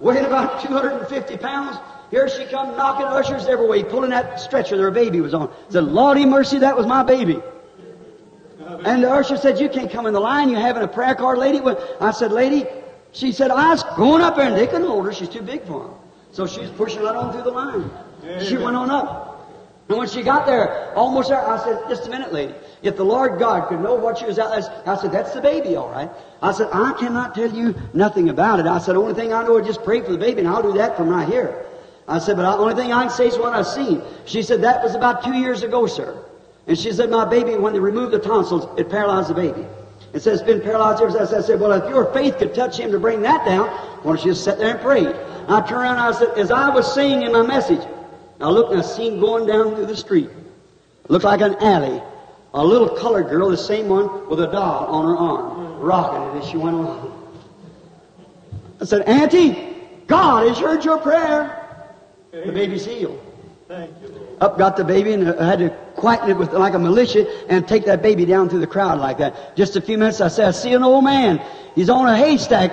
weighing 0.00 0.24
about 0.24 0.62
250 0.62 1.36
pounds. 1.36 1.76
Here 2.10 2.28
she 2.28 2.44
come 2.46 2.76
knocking 2.76 3.06
ushers 3.06 3.46
every 3.46 3.68
way, 3.68 3.84
pulling 3.84 4.10
that 4.10 4.40
stretcher 4.40 4.76
that 4.76 4.82
her 4.82 4.90
baby 4.90 5.20
was 5.20 5.32
on. 5.32 5.52
Said, 5.68 5.84
Lordy 5.84 6.26
mercy, 6.26 6.58
that 6.58 6.76
was 6.76 6.86
my 6.86 7.04
baby. 7.04 7.40
And 8.84 9.02
the 9.02 9.10
usher 9.10 9.36
said, 9.36 9.60
you 9.60 9.68
can't 9.68 9.90
come 9.90 10.06
in 10.06 10.12
the 10.12 10.20
line. 10.20 10.48
You're 10.48 10.60
having 10.60 10.82
a 10.82 10.88
prayer 10.88 11.14
card, 11.14 11.38
lady? 11.38 11.60
Well, 11.60 11.78
I 12.00 12.12
said, 12.12 12.32
lady, 12.32 12.66
she 13.12 13.32
said, 13.32 13.50
I 13.50 13.70
was 13.70 13.82
going 13.96 14.22
up 14.22 14.36
there 14.36 14.46
and 14.46 14.56
they 14.56 14.66
couldn't 14.66 14.86
hold 14.86 15.06
her. 15.06 15.12
She's 15.12 15.28
too 15.28 15.42
big 15.42 15.62
for 15.64 15.84
them. 15.84 15.94
So 16.32 16.46
she's 16.46 16.68
was 16.68 16.70
pushing 16.70 17.02
right 17.02 17.16
on 17.16 17.32
through 17.32 17.42
the 17.42 17.50
line. 17.50 17.90
She 18.44 18.56
went 18.56 18.76
on 18.76 18.90
up. 18.90 19.29
And 19.90 19.98
when 19.98 20.08
she 20.08 20.22
got 20.22 20.46
there, 20.46 20.94
almost 20.94 21.30
there, 21.30 21.44
I 21.44 21.58
said, 21.64 21.82
just 21.88 22.06
a 22.06 22.10
minute, 22.10 22.32
lady. 22.32 22.54
If 22.80 22.96
the 22.96 23.04
Lord 23.04 23.40
God 23.40 23.68
could 23.68 23.80
know 23.80 23.96
what 23.96 24.18
she 24.18 24.24
was 24.24 24.38
out 24.38 24.50
there, 24.50 24.82
I 24.86 24.96
said, 24.96 25.10
that's 25.10 25.34
the 25.34 25.40
baby, 25.40 25.74
all 25.74 25.90
right. 25.90 26.08
I 26.40 26.52
said, 26.52 26.68
I 26.72 26.92
cannot 26.92 27.34
tell 27.34 27.50
you 27.52 27.74
nothing 27.92 28.28
about 28.28 28.60
it. 28.60 28.66
I 28.66 28.78
said, 28.78 28.94
the 28.94 29.00
only 29.00 29.14
thing 29.14 29.32
I 29.32 29.42
know 29.42 29.56
is 29.58 29.66
just 29.66 29.82
pray 29.82 30.00
for 30.00 30.12
the 30.12 30.18
baby, 30.18 30.38
and 30.38 30.48
I'll 30.48 30.62
do 30.62 30.74
that 30.74 30.96
from 30.96 31.08
right 31.08 31.28
here. 31.28 31.66
I 32.06 32.20
said, 32.20 32.36
but 32.36 32.42
the 32.42 32.56
only 32.56 32.76
thing 32.76 32.92
I 32.92 33.02
can 33.02 33.10
say 33.10 33.26
is 33.26 33.36
what 33.36 33.52
I've 33.52 33.66
seen. 33.66 34.00
She 34.26 34.44
said, 34.44 34.62
that 34.62 34.80
was 34.80 34.94
about 34.94 35.24
two 35.24 35.34
years 35.34 35.64
ago, 35.64 35.88
sir. 35.88 36.24
And 36.68 36.78
she 36.78 36.92
said, 36.92 37.10
my 37.10 37.24
baby, 37.24 37.56
when 37.56 37.72
they 37.72 37.80
removed 37.80 38.12
the 38.12 38.20
tonsils, 38.20 38.68
it 38.78 38.90
paralyzed 38.90 39.30
the 39.30 39.34
baby. 39.34 39.66
It 40.12 40.20
says 40.20 40.38
it's 40.40 40.46
been 40.46 40.60
paralyzed 40.60 41.02
ever 41.02 41.10
since. 41.10 41.32
I 41.32 41.40
said, 41.40 41.58
well, 41.58 41.72
if 41.72 41.90
your 41.90 42.12
faith 42.12 42.38
could 42.38 42.54
touch 42.54 42.78
him 42.78 42.92
to 42.92 43.00
bring 43.00 43.22
that 43.22 43.44
down, 43.44 43.66
why 44.04 44.14
don't 44.14 44.24
you 44.24 44.30
just 44.32 44.44
sit 44.44 44.58
there 44.58 44.76
and 44.76 44.80
pray? 44.80 45.04
I 45.48 45.60
turned 45.62 45.82
around 45.82 45.98
and 45.98 46.14
I 46.14 46.16
said, 46.16 46.38
as 46.38 46.52
I 46.52 46.70
was 46.70 46.94
saying 46.94 47.22
in 47.22 47.32
my 47.32 47.42
message, 47.42 47.80
I 48.40 48.48
looked 48.48 48.72
and 48.72 48.80
I 48.80 48.84
seen 48.84 49.20
going 49.20 49.46
down 49.46 49.74
through 49.74 49.86
the 49.86 49.96
street. 49.96 50.30
Looked 51.08 51.24
like 51.24 51.40
an 51.40 51.56
alley. 51.56 52.02
A 52.54 52.64
little 52.64 52.88
colored 52.88 53.28
girl, 53.28 53.50
the 53.50 53.56
same 53.56 53.88
one, 53.88 54.28
with 54.28 54.40
a 54.40 54.46
doll 54.46 54.86
on 54.86 55.04
her 55.06 55.16
arm, 55.16 55.80
rocking 55.80 56.36
it 56.38 56.42
as 56.42 56.50
she 56.50 56.56
went 56.56 56.76
along. 56.76 57.16
I 58.80 58.84
said, 58.84 59.02
Auntie, 59.02 59.76
God 60.06 60.48
has 60.48 60.58
heard 60.58 60.84
your 60.84 60.98
prayer. 60.98 61.56
The 62.32 62.52
baby's 62.52 62.86
healed. 62.86 63.20
Thank 63.68 63.90
you, 64.02 64.08
Lord. 64.08 64.26
Up 64.40 64.58
got 64.58 64.76
the 64.76 64.84
baby 64.84 65.12
and 65.12 65.28
I 65.28 65.46
had 65.46 65.58
to 65.58 65.70
quieten 65.94 66.30
it 66.30 66.36
with 66.36 66.52
like 66.52 66.74
a 66.74 66.78
militia 66.78 67.26
and 67.48 67.68
take 67.68 67.84
that 67.84 68.02
baby 68.02 68.24
down 68.24 68.48
through 68.48 68.60
the 68.60 68.66
crowd 68.66 68.98
like 68.98 69.18
that. 69.18 69.54
Just 69.56 69.76
a 69.76 69.80
few 69.80 69.98
minutes, 69.98 70.20
I 70.20 70.28
said, 70.28 70.48
I 70.48 70.50
see 70.52 70.72
an 70.72 70.82
old 70.82 71.04
man. 71.04 71.40
He's 71.74 71.90
on 71.90 72.08
a 72.08 72.16
haystack. 72.16 72.72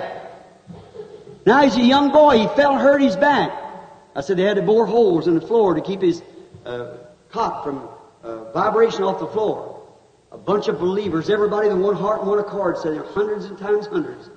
Now 1.44 1.62
he's 1.62 1.76
a 1.76 1.82
young 1.82 2.10
boy. 2.10 2.38
He 2.38 2.46
fell, 2.56 2.78
hurt 2.78 3.02
his 3.02 3.16
back. 3.16 3.52
I 4.18 4.20
said 4.20 4.36
they 4.36 4.42
had 4.42 4.56
to 4.56 4.62
bore 4.62 4.84
holes 4.84 5.28
in 5.28 5.36
the 5.36 5.40
floor 5.40 5.74
to 5.74 5.80
keep 5.80 6.02
his 6.02 6.24
uh, 6.66 6.96
cot 7.30 7.62
from 7.62 7.88
uh, 8.24 8.50
vibration 8.50 9.04
off 9.04 9.20
the 9.20 9.28
floor. 9.28 9.80
A 10.32 10.36
bunch 10.36 10.66
of 10.66 10.80
believers, 10.80 11.30
everybody 11.30 11.68
in 11.68 11.80
one 11.80 11.94
heart 11.94 12.18
and 12.18 12.28
one 12.28 12.40
accord, 12.40 12.78
said 12.78 12.94
there 12.94 13.04
hundreds 13.04 13.44
and 13.44 13.56
times 13.56 13.86
hundreds. 13.86 14.28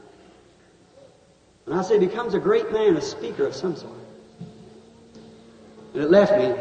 And 1.66 1.74
I 1.74 1.82
said 1.82 2.00
he 2.00 2.08
becomes 2.08 2.36
a 2.36 2.40
great 2.40 2.72
man, 2.72 2.96
a 2.96 3.02
speaker 3.02 3.48
of 3.48 3.56
some 3.56 3.76
sort. 3.76 3.96
And 5.96 6.04
it 6.04 6.12
left 6.12 6.38
me. 6.38 6.54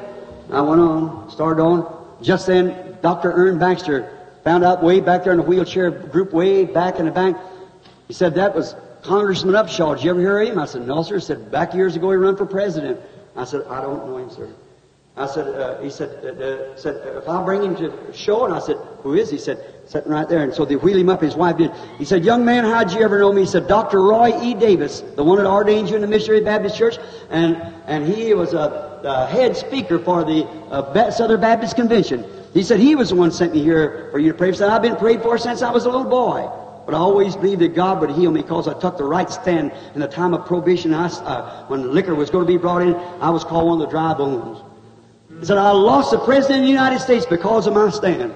I 0.51 0.62
went 0.62 0.80
on, 0.80 1.30
started 1.30 1.60
on. 1.60 2.16
Just 2.22 2.47
then, 2.47 2.97
Dr. 3.02 3.32
Ern 3.32 3.59
Baxter 3.59 4.18
found 4.44 4.64
out 4.64 4.82
way 4.82 5.01
back 5.01 5.24
there 5.24 5.34
in 5.34 5.38
the 5.40 5.44
wheelchair 5.44 5.90
group, 5.90 6.32
way 6.32 6.64
back 6.64 6.98
in 6.98 7.05
the 7.05 7.12
back. 7.12 7.36
He 8.09 8.14
said 8.14 8.36
that 8.36 8.55
was 8.55 8.74
Congressman 9.02 9.55
Upshaw. 9.55 9.97
Did 9.97 10.05
you 10.05 10.10
ever 10.10 10.20
hear 10.20 10.40
of 10.40 10.48
him? 10.48 10.59
I 10.59 10.66
said, 10.66 10.86
no, 10.86 11.02
sir. 11.02 11.16
He 11.16 11.20
said, 11.20 11.51
back 11.51 11.74
years 11.74 11.97
ago 11.97 12.10
he 12.10 12.16
ran 12.16 12.36
for 12.36 12.47
president. 12.47 13.01
I 13.36 13.44
said, 13.44 13.62
I 13.68 13.81
don't 13.81 14.06
know 14.06 14.18
him, 14.18 14.31
sir. 14.31 14.48
I 15.16 15.27
said, 15.27 15.48
uh, 15.48 15.81
he 15.82 15.90
said, 15.90 16.24
uh, 16.24 16.43
uh, 16.43 16.77
said, 16.77 17.16
if 17.16 17.28
I'll 17.28 17.44
bring 17.44 17.62
him 17.62 17.77
to 17.77 18.12
show, 18.12 18.44
and 18.44 18.55
I 18.55 18.59
said, 18.59 18.77
who 19.02 19.14
is 19.14 19.28
he? 19.31 19.36
He 19.36 19.43
said, 19.43 19.62
sitting 19.86 20.10
right 20.10 20.28
there. 20.28 20.43
And 20.44 20.55
so 20.55 20.64
they 20.64 20.77
wheeled 20.77 21.01
him 21.01 21.09
up. 21.09 21.20
His 21.20 21.35
wife 21.35 21.59
did. 21.59 21.72
He 21.98 22.05
said, 22.05 22.24
young 22.24 22.44
man, 22.44 22.64
how'd 22.64 22.93
you 22.93 23.01
ever 23.01 23.18
know 23.18 23.32
me? 23.32 23.43
He 23.43 23.47
said, 23.47 23.66
Dr. 23.66 24.01
Roy 24.01 24.40
E. 24.40 24.55
Davis, 24.55 25.01
the 25.01 25.24
one 25.24 25.39
that 25.39 25.47
ordained 25.47 25.90
you 25.90 25.97
in 25.97 26.01
the 26.01 26.06
Missionary 26.06 26.43
Baptist 26.43 26.77
Church, 26.77 26.97
and 27.28 27.56
and 27.86 28.06
he 28.06 28.32
was 28.35 28.55
a, 28.55 29.01
a 29.05 29.27
head 29.27 29.56
speaker 29.56 29.98
for 29.98 30.22
the 30.24 30.47
uh, 30.70 31.10
Southern 31.10 31.40
Baptist 31.40 31.74
Convention. 31.74 32.24
He 32.55 32.62
said 32.62 32.78
he 32.78 32.94
was 32.94 33.10
the 33.10 33.16
one 33.16 33.32
sent 33.32 33.52
me 33.52 33.62
here 33.62 34.09
for 34.12 34.18
you 34.18 34.32
to 34.32 34.39
pray 34.39 34.52
for. 34.52 34.59
Said 34.59 34.70
I've 34.70 34.82
been 34.82 34.97
prayed 34.97 35.22
for 35.22 35.39
since 35.39 35.60
I 35.60 35.70
was 35.70 35.85
a 35.85 35.90
little 35.90 36.09
boy. 36.09 36.48
But 36.90 36.96
I 36.96 37.00
always 37.02 37.36
believed 37.36 37.60
that 37.60 37.76
God 37.76 38.00
would 38.00 38.10
heal 38.10 38.32
me 38.32 38.42
because 38.42 38.66
I 38.66 38.76
took 38.76 38.98
the 38.98 39.04
right 39.04 39.30
stand 39.30 39.70
in 39.94 40.00
the 40.00 40.08
time 40.08 40.34
of 40.34 40.44
prohibition. 40.44 40.92
I, 40.92 41.06
uh, 41.06 41.66
when 41.68 41.94
liquor 41.94 42.16
was 42.16 42.30
going 42.30 42.44
to 42.44 42.52
be 42.52 42.58
brought 42.58 42.82
in, 42.82 42.96
I 42.96 43.30
was 43.30 43.44
called 43.44 43.68
one 43.68 43.80
of 43.80 43.86
the 43.86 43.90
dry 43.92 44.12
bones. 44.12 44.60
He 45.38 45.46
said, 45.46 45.56
I 45.56 45.70
lost 45.70 46.10
the 46.10 46.18
President 46.18 46.58
of 46.58 46.64
the 46.64 46.68
United 46.68 46.98
States 46.98 47.24
because 47.26 47.68
of 47.68 47.74
my 47.74 47.90
stand. 47.90 48.34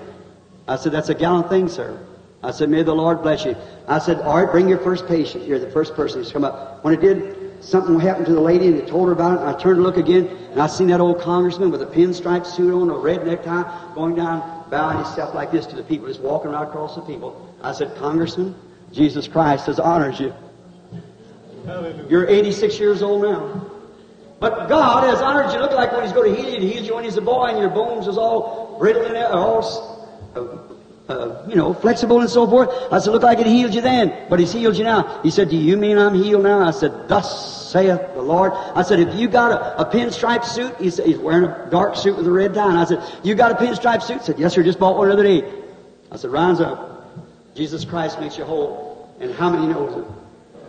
I 0.68 0.76
said, 0.76 0.92
that's 0.92 1.08
a 1.08 1.16
gallant 1.16 1.48
thing, 1.48 1.66
sir. 1.66 1.98
I 2.44 2.52
said, 2.52 2.68
may 2.68 2.84
the 2.84 2.94
Lord 2.94 3.22
bless 3.22 3.44
you. 3.44 3.56
I 3.88 3.98
said, 3.98 4.20
all 4.20 4.40
right, 4.40 4.48
bring 4.48 4.68
your 4.68 4.78
first 4.78 5.08
patient. 5.08 5.48
You're 5.48 5.58
the 5.58 5.72
first 5.72 5.96
person 5.96 6.20
who's 6.20 6.30
come 6.30 6.44
up. 6.44 6.84
When 6.84 6.94
it 6.94 7.00
did, 7.00 7.60
something 7.64 7.98
happened 7.98 8.26
to 8.26 8.34
the 8.34 8.40
lady 8.40 8.68
and 8.68 8.78
they 8.78 8.86
told 8.86 9.08
her 9.08 9.12
about 9.12 9.40
it. 9.40 9.44
I 9.52 9.60
turned 9.60 9.78
to 9.78 9.82
look 9.82 9.96
again 9.96 10.26
and 10.52 10.62
I 10.62 10.68
seen 10.68 10.86
that 10.88 11.00
old 11.00 11.20
congressman 11.20 11.72
with 11.72 11.82
a 11.82 11.86
pinstripe 11.86 12.46
suit 12.46 12.72
on, 12.72 12.88
a 12.88 12.96
red 12.96 13.26
necktie, 13.26 13.64
going 13.96 14.14
down, 14.14 14.70
bowing 14.70 14.98
himself 14.98 15.34
like 15.34 15.50
this 15.50 15.66
to 15.66 15.74
the 15.74 15.82
people, 15.82 16.06
just 16.06 16.20
walking 16.20 16.52
right 16.52 16.62
across 16.62 16.94
the 16.94 17.02
people. 17.02 17.50
I 17.64 17.72
said, 17.72 17.96
Congressman, 17.96 18.54
Jesus 18.92 19.26
Christ 19.26 19.66
has 19.66 19.80
honored 19.80 20.20
you. 20.20 20.34
You're 22.10 22.28
86 22.28 22.78
years 22.78 23.02
old 23.02 23.22
now. 23.22 23.70
But 24.38 24.68
God 24.68 25.04
has 25.04 25.22
honored 25.22 25.52
you. 25.54 25.60
Look 25.60 25.72
like 25.72 25.90
when 25.92 26.02
He's 26.02 26.12
going 26.12 26.34
to 26.34 26.40
heal 26.40 26.52
you, 26.52 26.60
He 26.60 26.72
healed 26.74 26.86
you 26.86 26.94
when 26.94 27.04
He's 27.04 27.16
a 27.16 27.22
boy 27.22 27.46
and 27.46 27.58
your 27.58 27.70
bones 27.70 28.06
is 28.06 28.18
all 28.18 28.76
brittle 28.78 29.06
and 29.06 29.16
all, 29.16 30.06
uh, 30.36 31.10
uh, 31.10 31.46
you 31.48 31.56
know, 31.56 31.72
flexible 31.72 32.20
and 32.20 32.28
so 32.28 32.46
forth. 32.46 32.68
I 32.92 32.98
said, 32.98 33.12
look 33.12 33.22
like 33.22 33.38
it 33.38 33.46
healed 33.46 33.72
you 33.72 33.80
then, 33.80 34.26
but 34.28 34.38
He's 34.38 34.52
healed 34.52 34.76
you 34.76 34.84
now. 34.84 35.22
He 35.22 35.30
said, 35.30 35.48
do 35.48 35.56
you 35.56 35.78
mean 35.78 35.96
I'm 35.96 36.14
healed 36.14 36.42
now? 36.42 36.60
I 36.66 36.72
said, 36.72 37.08
thus 37.08 37.72
saith 37.72 38.14
the 38.14 38.20
Lord. 38.22 38.52
I 38.52 38.82
said, 38.82 39.00
if 39.00 39.14
you 39.14 39.26
got 39.26 39.52
a, 39.52 39.80
a 39.80 39.90
pinstripe 39.90 40.44
suit, 40.44 40.76
he 40.76 40.90
said, 40.90 41.06
he's 41.06 41.18
wearing 41.18 41.44
a 41.44 41.70
dark 41.70 41.96
suit 41.96 42.16
with 42.16 42.26
a 42.26 42.30
red 42.30 42.52
tie. 42.52 42.68
And 42.68 42.78
I 42.78 42.84
said, 42.84 43.02
you 43.24 43.34
got 43.34 43.52
a 43.52 43.54
pinstripe 43.54 44.02
suit? 44.02 44.18
He 44.18 44.24
said, 44.24 44.38
yes, 44.38 44.52
sir, 44.52 44.62
just 44.62 44.78
bought 44.78 44.98
one 44.98 45.08
the 45.08 45.14
other 45.14 45.22
day. 45.22 45.42
I 46.12 46.16
said, 46.16 46.30
rise 46.30 46.60
up. 46.60 46.93
Jesus 47.54 47.84
Christ 47.84 48.20
makes 48.20 48.36
you 48.36 48.44
whole. 48.44 49.14
And 49.20 49.32
how 49.32 49.48
many 49.48 49.66
knows 49.66 49.96
it? 49.96 50.04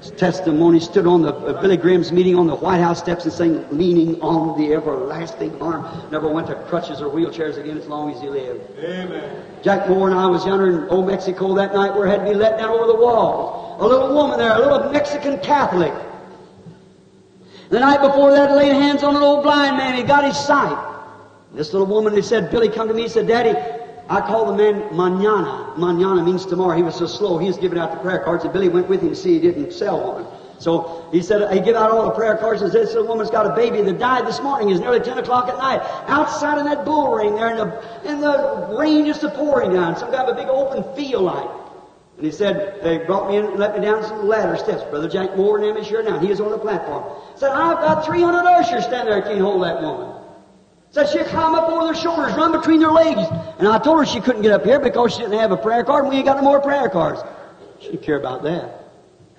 His 0.01 0.11
testimony 0.11 0.79
stood 0.79 1.07
on 1.07 1.21
the 1.21 1.33
uh, 1.33 1.61
Billy 1.61 1.77
Graham's 1.77 2.11
meeting 2.11 2.35
on 2.35 2.47
the 2.47 2.55
White 2.55 2.79
House 2.79 2.99
steps 2.99 3.23
and 3.23 3.33
sang, 3.33 3.65
leaning 3.71 4.21
on 4.21 4.59
the 4.59 4.73
everlasting 4.73 5.59
arm. 5.61 6.11
Never 6.11 6.27
went 6.27 6.47
to 6.47 6.55
crutches 6.55 7.01
or 7.01 7.09
wheelchairs 7.09 7.57
again 7.57 7.77
as 7.77 7.87
long 7.87 8.11
as 8.11 8.21
he 8.21 8.29
lived. 8.29 8.61
Amen. 8.79 9.43
Jack 9.63 9.89
Moore 9.89 10.09
and 10.09 10.19
I 10.19 10.27
was 10.27 10.45
yonder 10.45 10.83
in 10.83 10.89
old 10.89 11.07
Mexico 11.07 11.55
that 11.55 11.73
night 11.73 11.95
where 11.95 12.05
had 12.07 12.25
to 12.25 12.31
be 12.31 12.35
let 12.35 12.59
down 12.59 12.69
over 12.69 12.85
the 12.85 12.95
walls. 12.95 13.81
A 13.81 13.87
little 13.87 14.13
woman 14.13 14.37
there, 14.37 14.51
a 14.51 14.59
little 14.59 14.91
Mexican 14.91 15.39
Catholic. 15.39 15.93
The 17.69 17.79
night 17.79 18.01
before 18.01 18.31
that, 18.31 18.55
laid 18.55 18.73
hands 18.73 19.01
on 19.01 19.15
an 19.15 19.23
old 19.23 19.43
blind 19.43 19.77
man. 19.77 19.95
He 19.95 20.03
got 20.03 20.23
his 20.23 20.37
sight. 20.37 20.77
This 21.53 21.73
little 21.73 21.87
woman, 21.87 22.13
he 22.13 22.21
said, 22.21 22.51
Billy, 22.51 22.69
come 22.69 22.87
to 22.89 22.93
me. 22.93 23.03
He 23.03 23.09
said, 23.09 23.27
Daddy, 23.27 23.57
I 24.07 24.21
call 24.21 24.45
the 24.45 24.55
man 24.55 24.95
Manana. 24.95 25.73
Manana 25.77 26.23
means 26.23 26.45
tomorrow. 26.45 26.77
He 26.77 26.83
was 26.83 26.95
so 26.95 27.07
slow. 27.07 27.37
He 27.37 27.47
was 27.47 27.57
giving 27.57 27.79
out 27.79 27.91
the 27.91 27.97
prayer 27.97 28.19
cards, 28.19 28.43
and 28.43 28.53
Billy 28.53 28.69
went 28.69 28.87
with 28.87 29.01
him 29.01 29.09
to 29.09 29.15
see 29.15 29.33
he 29.33 29.39
didn't 29.39 29.73
sell 29.73 30.13
one. 30.13 30.25
So 30.59 31.09
he 31.11 31.21
said, 31.21 31.51
he 31.51 31.59
give 31.59 31.75
out 31.75 31.91
all 31.91 32.05
the 32.05 32.11
prayer 32.11 32.37
cards 32.37 32.61
and 32.61 32.71
said, 32.71 32.83
this 32.83 32.93
little 32.93 33.07
woman's 33.07 33.29
got 33.29 33.45
a 33.45 33.55
baby 33.55 33.81
that 33.81 33.99
died 33.99 34.25
this 34.25 34.41
morning. 34.41 34.69
It's 34.69 34.79
nearly 34.79 34.99
10 34.99 35.17
o'clock 35.17 35.49
at 35.49 35.57
night. 35.57 35.81
Outside 36.07 36.59
in 36.59 36.65
that 36.65 36.85
bull 36.85 37.13
ring 37.13 37.35
there, 37.35 37.49
and 37.49 37.59
the, 37.59 38.09
and 38.09 38.23
the 38.23 38.75
rain 38.77 39.05
just 39.05 39.21
pouring 39.33 39.73
down. 39.73 39.97
Some 39.97 40.11
kind 40.11 40.29
of 40.29 40.37
a 40.37 40.39
big 40.39 40.47
open 40.47 40.95
field 40.95 41.23
like. 41.23 41.49
And 42.17 42.25
he 42.25 42.31
said, 42.31 42.81
they 42.81 42.99
brought 42.99 43.29
me 43.29 43.37
in 43.37 43.45
and 43.45 43.55
let 43.57 43.75
me 43.77 43.85
down 43.85 44.03
some 44.03 44.27
ladder 44.27 44.55
steps. 44.55 44.83
Brother 44.83 45.09
Jack 45.09 45.35
Moore, 45.35 45.59
name 45.59 45.75
is 45.75 45.87
here 45.87 46.01
now. 46.01 46.17
He 46.19 46.27
was 46.27 46.39
on 46.39 46.51
the 46.51 46.57
platform. 46.57 47.03
Said, 47.35 47.51
I've 47.51 47.77
got 47.77 48.05
300 48.05 48.39
ushers 48.47 48.85
standing 48.85 49.13
there 49.13 49.21
can't 49.21 49.41
hold 49.41 49.63
that 49.63 49.81
woman. 49.81 50.14
Said 50.95 51.09
she'd 51.09 51.25
climb 51.25 51.55
up 51.55 51.67
over 51.67 51.83
their 51.83 51.93
shoulders, 51.93 52.33
run 52.35 52.53
between 52.53 52.79
their 52.79 52.89
legs. 52.89 53.19
And 53.59 53.67
I 53.67 53.79
told 53.79 53.99
her 53.99 54.05
she 54.05 54.21
couldn't 54.21 54.43
get 54.43 54.53
up 54.53 54.63
here 54.63 54.79
because 54.79 55.11
she 55.11 55.23
didn't 55.23 55.37
have 55.37 55.51
a 55.51 55.57
prayer 55.57 55.83
card 55.83 56.05
and 56.05 56.09
we 56.09 56.15
ain't 56.15 56.25
got 56.25 56.37
no 56.37 56.43
more 56.43 56.61
prayer 56.61 56.87
cards. 56.87 57.19
She 57.81 57.87
didn't 57.87 58.03
care 58.03 58.17
about 58.17 58.43
that. 58.43 58.85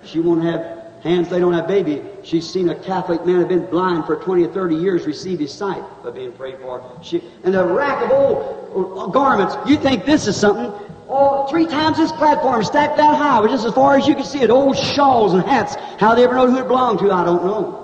She 0.03 0.19
won't 0.19 0.43
have 0.43 1.01
hands, 1.01 1.29
they 1.29 1.39
don't 1.39 1.53
have 1.53 1.67
baby. 1.67 2.03
She's 2.21 2.47
seen 2.47 2.69
a 2.69 2.75
Catholic 2.75 3.25
man 3.25 3.39
have 3.39 3.49
been 3.49 3.65
blind 3.65 4.05
for 4.05 4.17
20 4.17 4.43
or 4.43 4.53
30 4.53 4.75
years 4.75 5.07
receive 5.07 5.39
his 5.39 5.51
sight 5.51 5.83
by 6.03 6.11
being 6.11 6.31
prayed 6.31 6.59
for. 6.59 6.83
She, 7.01 7.23
and 7.43 7.55
a 7.55 7.63
rack 7.63 8.03
of 8.03 8.11
old 8.11 9.11
garments. 9.11 9.55
You 9.65 9.77
think 9.77 10.05
this 10.05 10.27
is 10.27 10.39
something? 10.39 10.71
Oh, 11.09 11.47
three 11.47 11.65
times 11.65 11.97
this 11.97 12.11
platform 12.11 12.63
stacked 12.63 12.97
that 12.97 13.17
high, 13.17 13.41
but 13.41 13.49
just 13.49 13.65
as 13.65 13.73
far 13.73 13.97
as 13.97 14.07
you 14.07 14.13
can 14.13 14.25
see 14.25 14.41
it, 14.41 14.51
old 14.51 14.77
shawls 14.77 15.33
and 15.33 15.41
hats. 15.41 15.73
How 15.99 16.13
they 16.13 16.23
ever 16.23 16.35
know 16.35 16.45
who 16.45 16.59
it 16.59 16.67
belonged 16.67 16.99
to, 16.99 17.11
I 17.11 17.25
don't 17.25 17.43
know. 17.43 17.83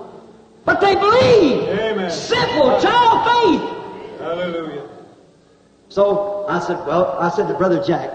But 0.64 0.80
they 0.80 0.94
believe. 0.94 1.68
Amen. 1.70 1.93
Simple, 2.10 2.80
child 2.80 3.24
faith. 3.26 4.20
Hallelujah. 4.20 4.88
So 5.88 6.46
I 6.48 6.58
said, 6.60 6.84
well, 6.86 7.16
I 7.18 7.30
said 7.30 7.48
to 7.48 7.54
Brother 7.54 7.82
Jack, 7.84 8.10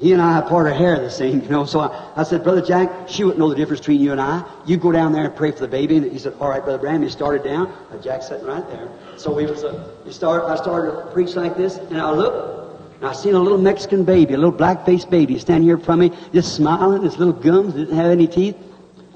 he 0.00 0.12
and 0.12 0.22
I 0.22 0.32
have 0.34 0.46
part 0.46 0.68
of 0.68 0.76
hair 0.76 1.00
the 1.00 1.10
same, 1.10 1.42
you 1.42 1.48
know. 1.48 1.64
So 1.64 1.80
I, 1.80 2.12
I 2.16 2.22
said, 2.22 2.44
Brother 2.44 2.62
Jack, 2.62 3.08
she 3.08 3.24
wouldn't 3.24 3.40
know 3.40 3.48
the 3.48 3.56
difference 3.56 3.80
between 3.80 4.00
you 4.00 4.12
and 4.12 4.20
I. 4.20 4.44
You 4.64 4.76
go 4.76 4.92
down 4.92 5.12
there 5.12 5.24
and 5.24 5.34
pray 5.34 5.50
for 5.50 5.58
the 5.58 5.68
baby. 5.68 5.96
And 5.96 6.10
he 6.10 6.18
said, 6.18 6.34
all 6.40 6.48
right, 6.48 6.62
Brother 6.62 6.78
Bram. 6.78 7.02
He 7.02 7.08
started 7.10 7.42
down. 7.42 7.72
And 7.90 8.00
Jack 8.00 8.22
sitting 8.22 8.46
right 8.46 8.64
there. 8.70 8.88
So 9.16 9.34
we 9.34 9.44
was, 9.46 9.64
uh, 9.64 9.90
he 10.04 10.12
started, 10.12 10.46
I 10.46 10.56
started 10.56 10.92
to 10.92 11.06
preach 11.12 11.34
like 11.34 11.56
this, 11.56 11.78
and 11.78 12.00
I 12.00 12.12
looked, 12.12 12.80
and 13.00 13.06
I 13.06 13.12
seen 13.12 13.34
a 13.34 13.40
little 13.40 13.58
Mexican 13.58 14.04
baby, 14.04 14.34
a 14.34 14.36
little 14.36 14.52
black-faced 14.52 15.10
baby 15.10 15.36
standing 15.40 15.64
here 15.64 15.78
from 15.78 15.98
me, 15.98 16.12
just 16.32 16.54
smiling, 16.54 17.02
his 17.02 17.18
little 17.18 17.34
gums, 17.34 17.74
didn't 17.74 17.96
have 17.96 18.10
any 18.10 18.28
teeth. 18.28 18.56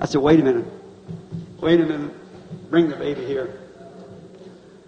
I 0.01 0.07
said, 0.07 0.21
wait 0.21 0.41
a 0.41 0.43
minute. 0.43 0.67
Wait 1.61 1.81
a 1.81 1.87
minute. 1.87 2.13
Bring 2.71 2.89
the 2.89 2.97
baby 2.97 3.25
here. 3.25 3.61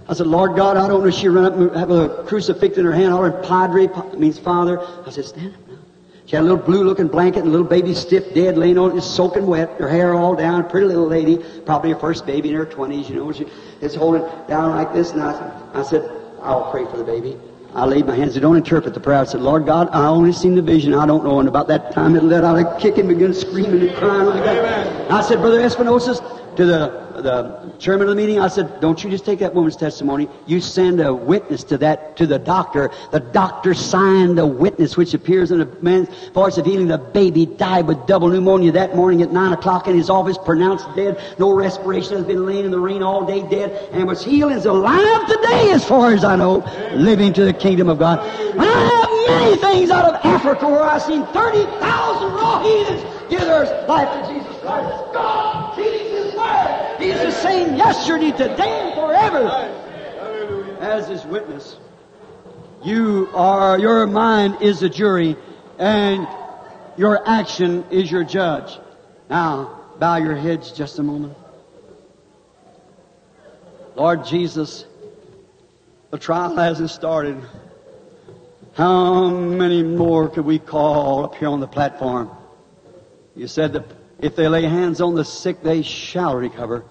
I 0.07 0.13
said, 0.13 0.27
Lord 0.27 0.55
God, 0.55 0.77
I 0.77 0.87
don't 0.87 1.01
know 1.03 1.09
if 1.09 1.15
she 1.15 1.29
run 1.29 1.47
up 1.47 1.55
and 1.55 1.75
have 1.77 1.91
a 1.91 2.25
crucifix 2.25 2.77
in 2.77 2.85
her 2.85 2.93
hand, 2.93 3.13
hollering 3.13 3.43
Padre, 3.45 3.87
pa- 3.89 4.13
means 4.15 4.39
Father. 4.39 4.81
I 5.07 5.11
said, 5.11 5.25
stand 5.25 5.55
up 5.55 5.69
now. 5.69 5.79
She 6.27 6.37
had 6.37 6.43
a 6.43 6.49
little 6.49 6.65
blue-looking 6.65 7.09
blanket 7.09 7.41
and 7.41 7.49
a 7.49 7.51
little 7.51 7.67
baby 7.67 7.95
stiff 7.95 8.35
dead 8.35 8.59
laying 8.59 8.79
on 8.79 8.93
it, 8.93 8.95
just 8.95 9.15
soaking 9.15 9.47
wet, 9.47 9.71
her 9.79 9.89
hair 9.89 10.15
all 10.15 10.35
down, 10.35 10.69
pretty 10.69 10.87
little 10.87 11.07
lady, 11.07 11.39
probably 11.65 11.93
her 11.93 11.99
first 11.99 12.27
baby 12.27 12.51
in 12.51 12.57
her 12.57 12.67
20s, 12.67 13.09
you 13.09 13.17
know. 13.17 13.33
She 13.33 13.47
is 13.81 13.95
holding 13.95 14.23
down 14.47 14.71
like 14.71 14.93
this, 14.93 15.13
and 15.13 15.23
I, 15.23 15.71
I 15.75 15.83
said, 15.83 16.03
I'll 16.43 16.71
pray 16.71 16.85
for 16.87 16.99
the 16.99 17.05
baby. 17.05 17.39
I 17.75 17.87
laid 17.87 18.07
my 18.07 18.15
hands. 18.15 18.37
I 18.37 18.41
don't 18.41 18.57
interpret 18.57 18.95
the 18.95 19.01
prayer. 19.01 19.19
I 19.19 19.25
said, 19.25 19.41
Lord 19.41 19.67
God, 19.67 19.89
I 19.91 20.07
only 20.07 20.33
seen 20.33 20.55
the 20.55 20.63
vision. 20.63 20.95
I 20.95 21.07
don't 21.07 21.25
know. 21.25 21.41
And 21.41 21.49
about 21.49 21.67
that 21.69 21.93
time, 21.93 22.15
it 22.15 22.23
let 22.23 22.45
out 22.45 22.57
a 22.57 22.79
kick 22.81 22.99
and 22.99 23.09
began 23.09 23.35
screaming 23.35 23.89
and 23.89 23.97
crying 23.97 24.27
like 24.27 24.45
that. 24.45 25.11
I 25.11 25.21
said, 25.23 25.39
Brother 25.39 25.61
Espinosa, 25.61 26.13
to 26.57 26.67
the 26.67 27.05
the 27.23 27.73
chairman 27.79 28.09
of 28.09 28.17
the 28.17 28.21
meeting, 28.21 28.41
I 28.41 28.49
said, 28.49 28.81
don't 28.81 29.03
you 29.03 29.11
just 29.11 29.25
take 29.25 29.39
that 29.39 29.55
woman's 29.55 29.77
testimony. 29.77 30.29
You 30.47 30.61
send 30.61 31.01
a 31.01 31.15
witness 31.15 31.63
to 31.65 31.79
that, 31.79 32.17
to 32.17 32.27
the 32.27 32.39
doctor. 32.39 32.91
The 33.13 33.21
doctor 33.21 33.75
signed 33.75 34.39
a 34.39 34.47
witness 34.47 34.97
which 34.97 35.15
appears 35.15 35.51
in 35.51 35.61
a 35.61 35.67
man's 35.81 36.09
voice 36.31 36.59
of 36.59 36.67
healing. 36.67 36.89
The 36.89 36.99
baby 36.99 37.47
died 37.47 37.87
with 37.87 38.07
double 38.07 38.29
pneumonia 38.29 38.73
that 38.73 38.97
morning 38.97 39.23
at 39.23 39.33
9 39.33 39.53
o'clock 39.53 39.87
in 39.87 39.97
his 39.97 40.11
office, 40.11 40.39
pronounced 40.39 40.87
dead. 40.97 41.21
No 41.39 41.53
respiration 41.53 42.17
has 42.17 42.25
been 42.25 42.47
laying 42.47 42.65
in 42.65 42.71
the 42.71 42.81
rain 42.81 43.03
all 43.03 43.25
day 43.25 43.49
dead 43.49 43.71
and 43.93 44.07
was 44.07 44.25
healed 44.25 44.53
is 44.53 44.67
alive 44.67 45.27
today 45.27 45.71
as 45.71 45.85
far 45.85 46.13
as 46.13 46.25
I 46.25 46.37
know, 46.37 46.59
living 46.95 47.33
to 47.35 47.45
the 47.45 47.53
kingdom 47.53 47.89
of 47.89 47.99
God. 47.99 48.19
I 48.59 48.65
have 48.65 49.41
many 49.41 49.57
things 49.57 49.91
out 49.91 50.15
of 50.15 50.25
Africa 50.25 50.67
where 50.67 50.83
I've 50.83 51.03
seen 51.03 51.25
30,000 51.27 52.33
raw 52.33 52.63
heathens 52.63 53.03
give 53.31 53.41
their 53.41 53.87
life 53.87 54.27
to 54.27 54.33
Jesus 54.33 54.61
Christ. 54.61 55.13
God. 55.13 55.44
He's 57.05 57.21
the 57.21 57.33
same 57.33 57.77
yesterday, 57.77 58.31
today, 58.31 58.81
and 58.81 58.95
forever. 58.95 59.47
As 60.81 61.07
His 61.07 61.23
witness, 61.27 61.77
you 62.83 63.29
are, 63.35 63.79
your 63.79 64.07
mind 64.07 64.63
is 64.63 64.83
a 64.83 64.89
jury, 64.89 65.37
and 65.79 66.27
your 66.97 67.29
action 67.29 67.85
is 67.91 68.11
your 68.11 68.25
judge. 68.25 68.79
Now, 69.29 69.83
bow 69.99 70.17
your 70.17 70.35
heads 70.35 70.73
just 70.73 70.99
a 70.99 71.03
moment. 71.03 71.37
Lord 73.97 74.25
Jesus, 74.25 74.87
the 76.11 76.17
trial 76.17 76.57
hasn't 76.57 76.89
started. 76.89 77.39
How 78.73 79.29
many 79.29 79.83
more 79.83 80.31
could 80.31 80.47
we 80.47 80.59
call 80.59 81.27
up 81.27 81.35
here 81.35 81.49
on 81.49 81.61
the 81.61 81.69
platform? 81.69 82.31
You 83.37 83.47
said 83.47 83.75
that 83.75 83.85
if 84.21 84.37
they 84.37 84.49
lay 84.49 84.63
hands 84.63 85.03
on 85.03 85.15
the 85.15 85.25
sick, 85.27 85.63
they 85.63 85.83
shall 85.83 86.35
recover. 86.35 86.87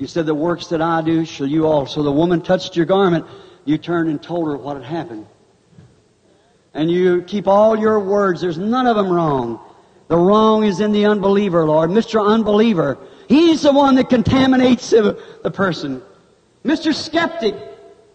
You 0.00 0.06
said 0.06 0.24
the 0.24 0.34
works 0.34 0.68
that 0.68 0.80
I 0.80 1.02
do 1.02 1.26
shall 1.26 1.46
you 1.46 1.66
also. 1.66 2.02
The 2.02 2.10
woman 2.10 2.40
touched 2.40 2.74
your 2.74 2.86
garment. 2.86 3.26
You 3.66 3.76
turned 3.76 4.08
and 4.08 4.20
told 4.20 4.48
her 4.48 4.56
what 4.56 4.78
had 4.78 4.86
happened. 4.86 5.26
And 6.72 6.90
you 6.90 7.20
keep 7.20 7.46
all 7.46 7.78
your 7.78 8.00
words. 8.00 8.40
There's 8.40 8.56
none 8.56 8.86
of 8.86 8.96
them 8.96 9.10
wrong. 9.10 9.60
The 10.08 10.16
wrong 10.16 10.64
is 10.64 10.80
in 10.80 10.92
the 10.92 11.04
unbeliever, 11.04 11.66
Lord. 11.66 11.90
Mr. 11.90 12.26
Unbeliever. 12.26 12.96
He's 13.28 13.60
the 13.60 13.72
one 13.72 13.94
that 13.96 14.08
contaminates 14.08 14.88
the, 14.88 15.50
person. 15.52 16.02
Mr. 16.64 16.94
Skeptic 16.94 17.54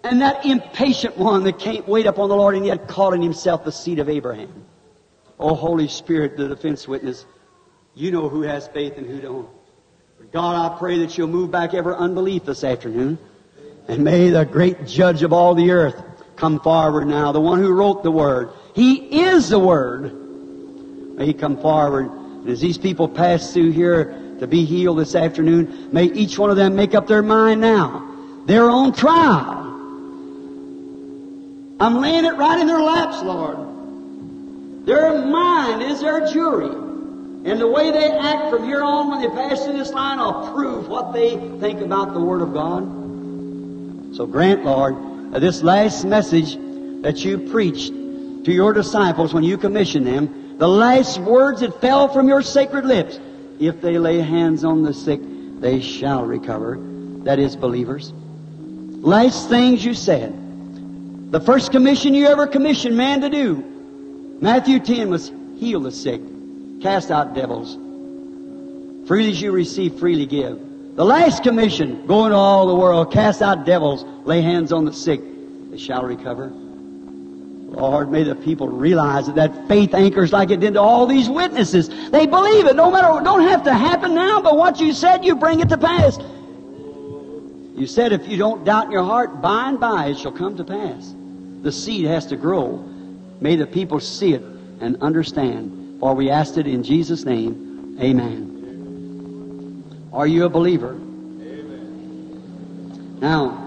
and 0.04 0.20
that 0.24 0.44
impatient 0.44 1.16
one 1.20 1.44
that 1.44 1.60
can't 1.60 1.88
wait 1.88 2.08
upon 2.08 2.30
the 2.30 2.36
Lord 2.36 2.56
and 2.56 2.66
yet 2.66 2.88
calling 2.88 3.22
himself 3.22 3.64
the 3.64 3.72
seed 3.72 4.00
of 4.00 4.10
Abraham. 4.10 4.66
Oh, 5.40 5.54
Holy 5.54 5.88
Spirit, 5.88 6.36
the 6.36 6.48
defense 6.48 6.88
witness. 6.88 7.28
You 7.94 8.10
know 8.10 8.28
who 8.28 8.42
has 8.42 8.68
faith 8.70 8.98
and 8.98 9.06
who 9.06 9.22
don't. 9.22 9.50
God, 10.36 10.70
I 10.70 10.78
pray 10.78 11.00
that 11.00 11.18
you'll 11.18 11.30
move 11.30 11.50
back 11.50 11.74
every 11.74 11.96
unbelief 11.96 12.44
this 12.44 12.66
afternoon. 12.66 13.18
And 13.88 14.04
may 14.04 14.32
the 14.32 14.44
great 14.44 14.86
judge 14.86 15.24
of 15.24 15.32
all 15.32 15.56
the 15.56 15.72
earth 15.72 16.04
come 16.36 16.60
forward 16.60 17.08
now, 17.08 17.32
the 17.32 17.40
one 17.40 17.60
who 17.60 17.72
wrote 17.72 18.04
the 18.04 18.12
word. 18.12 18.50
He 18.74 19.22
is 19.22 19.48
the 19.48 19.60
word. 19.60 20.14
May 21.18 21.28
he 21.28 21.34
come 21.34 21.56
forward. 21.62 22.12
And 22.12 22.50
as 22.50 22.60
these 22.60 22.78
people 22.78 23.08
pass 23.08 23.54
through 23.54 23.72
here 23.72 24.36
to 24.42 24.46
be 24.46 24.66
healed 24.66 24.98
this 24.98 25.16
afternoon, 25.16 25.88
may 25.94 26.04
each 26.04 26.38
one 26.38 26.50
of 26.50 26.58
them 26.58 26.76
make 26.76 26.96
up 26.96 27.08
their 27.08 27.24
mind 27.24 27.62
now. 27.62 28.06
They're 28.46 28.70
on 28.70 28.92
trial. 28.92 29.62
I'm 31.80 32.02
laying 32.02 32.26
it 32.26 32.36
right 32.36 32.60
in 32.60 32.68
their 32.68 32.82
laps, 32.82 33.24
Lord. 33.24 34.86
Their 34.86 35.18
mind 35.28 35.82
is 35.82 36.02
their 36.02 36.28
jury. 36.28 36.85
And 37.46 37.62
the 37.62 37.68
way 37.68 37.92
they 37.92 38.10
act 38.12 38.50
from 38.50 38.64
here 38.64 38.82
on 38.82 39.10
when 39.10 39.22
they 39.22 39.30
pass 39.30 39.64
through 39.64 39.78
this 39.78 39.94
line 39.94 40.18
will 40.18 40.52
prove 40.52 40.88
what 40.88 41.14
they 41.14 41.38
think 41.60 41.80
about 41.80 42.14
the 42.14 42.20
Word 42.20 42.42
of 42.42 42.54
God. 42.54 42.84
So 44.16 44.26
grant, 44.26 44.66
Lord, 44.66 45.32
this 45.34 45.62
last 45.62 46.06
message 46.06 46.56
that 47.04 47.24
you 47.24 47.38
preached 47.38 47.90
to 47.90 48.52
your 48.52 48.74
disciples 48.74 49.32
when 49.32 49.44
you 49.44 49.58
commissioned 49.58 50.08
them, 50.08 50.58
the 50.58 50.68
last 50.68 51.20
words 51.20 51.62
that 51.62 51.80
fell 51.82 52.08
from 52.08 52.28
your 52.28 52.42
sacred 52.42 52.84
lips, 52.84 53.20
if 53.60 53.80
they 53.80 54.00
lay 54.00 54.22
hands 54.22 54.64
on 54.64 54.82
the 54.82 54.94
sick, 54.94 55.20
they 55.60 55.82
shall 55.82 56.26
recover. 56.26 56.78
That 57.26 57.38
is, 57.38 57.56
believers. 57.56 58.12
Last 58.12 59.50
things 59.50 59.86
you 59.86 59.94
said. 59.94 60.34
The 61.32 61.42
first 61.42 61.72
commission 61.72 62.16
you 62.16 62.26
ever 62.26 62.48
commissioned 62.48 62.98
man 62.98 63.22
to 63.22 63.30
do. 63.30 64.38
Matthew 64.42 64.80
10 64.80 65.10
was 65.10 65.32
heal 65.58 65.82
the 65.82 65.92
sick, 65.92 66.22
cast 66.82 67.12
out 67.12 67.34
devils. 67.34 67.76
Freely 69.08 69.32
as 69.32 69.42
you 69.42 69.52
receive, 69.52 70.00
freely 70.00 70.26
give. 70.26 70.60
The 70.96 71.06
last 71.06 71.44
commission, 71.44 72.08
go 72.08 72.26
into 72.26 72.38
all 72.38 72.68
the 72.68 72.76
world, 72.76 73.12
cast 73.12 73.42
out 73.42 73.66
devils, 73.66 74.04
lay 74.26 74.42
hands 74.42 74.72
on 74.72 74.86
the 74.86 74.94
sick, 74.94 75.22
they 75.70 75.78
shall 75.78 76.04
recover. 76.04 76.52
Lord, 77.76 78.10
may 78.10 78.24
the 78.24 78.36
people 78.36 78.70
realize 78.70 79.26
that 79.26 79.36
that 79.36 79.68
faith 79.68 79.94
anchors 79.94 80.32
like 80.32 80.50
it 80.50 80.62
did 80.62 80.76
to 80.76 80.82
all 80.82 81.06
these 81.06 81.30
witnesses. 81.30 81.90
They 82.10 82.26
believe 82.26 82.66
it, 82.68 82.76
no 82.76 82.90
matter, 82.90 83.22
don't 83.24 83.42
have 83.42 83.64
to 83.64 83.74
happen 83.74 84.16
now, 84.16 84.42
but 84.42 84.56
what 84.56 84.80
you 84.80 84.94
said, 84.94 85.26
you 85.26 85.36
bring 85.36 85.60
it 85.60 85.70
to 85.70 85.78
pass. 85.78 86.18
You 87.76 87.86
said 87.88 88.14
if 88.14 88.28
you 88.30 88.38
don't 88.38 88.64
doubt 88.64 88.86
in 88.86 88.92
your 88.92 89.04
heart, 89.04 89.42
by 89.42 89.68
and 89.68 89.80
by 89.80 90.08
it 90.08 90.18
shall 90.18 90.32
come 90.32 90.56
to 90.56 90.64
pass. 90.64 91.14
The 91.62 91.72
seed 91.72 92.06
has 92.06 92.28
to 92.28 92.38
grow. 92.38 92.78
May 93.42 93.58
the 93.58 93.68
people 93.68 94.00
see 94.00 94.34
it 94.34 94.42
and 94.80 95.02
understand. 95.02 95.85
For 96.00 96.14
we 96.14 96.30
asked 96.30 96.58
it 96.58 96.68
in 96.68 96.84
Jesus' 96.84 97.26
name. 97.26 97.98
Amen. 98.00 98.52
Are 100.14 100.28
you 100.28 100.46
a 100.46 100.50
believer? 100.50 100.92
Amen. 100.92 101.98
Now, 103.20 103.62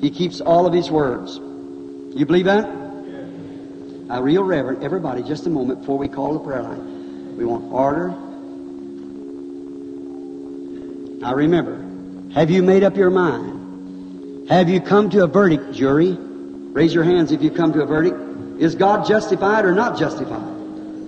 he 0.00 0.10
keeps 0.10 0.40
all 0.40 0.66
of 0.66 0.72
his 0.72 0.90
words. 0.90 1.36
You 1.36 2.24
believe 2.26 2.46
that? 2.46 2.68
Now, 4.06 4.22
real 4.22 4.44
reverent, 4.44 4.84
everybody, 4.84 5.22
just 5.22 5.46
a 5.46 5.50
moment 5.50 5.80
before 5.80 5.98
we 5.98 6.08
call 6.08 6.34
the 6.34 6.40
prayer 6.40 6.62
line. 6.62 7.36
We 7.36 7.44
want 7.44 7.72
order. 7.72 8.14
Now 11.20 11.34
remember, 11.34 11.84
have 12.34 12.50
you 12.50 12.62
made 12.62 12.84
up 12.84 12.96
your 12.96 13.10
mind? 13.10 14.48
Have 14.48 14.68
you 14.68 14.80
come 14.80 15.10
to 15.10 15.24
a 15.24 15.26
verdict, 15.26 15.72
jury? 15.72 16.16
Raise 16.16 16.94
your 16.94 17.02
hands 17.02 17.32
if 17.32 17.42
you 17.42 17.50
come 17.50 17.72
to 17.72 17.82
a 17.82 17.86
verdict. 17.86 18.16
Is 18.60 18.76
God 18.76 19.06
justified 19.06 19.64
or 19.64 19.74
not 19.74 19.98
justified? 19.98 20.55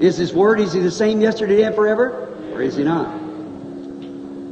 Is 0.00 0.16
His 0.16 0.32
Word, 0.32 0.60
is 0.60 0.72
He 0.72 0.80
the 0.80 0.90
same 0.90 1.20
yesterday 1.20 1.62
and 1.62 1.74
forever? 1.74 2.28
Or 2.52 2.62
is 2.62 2.76
He 2.76 2.84
not? 2.84 3.20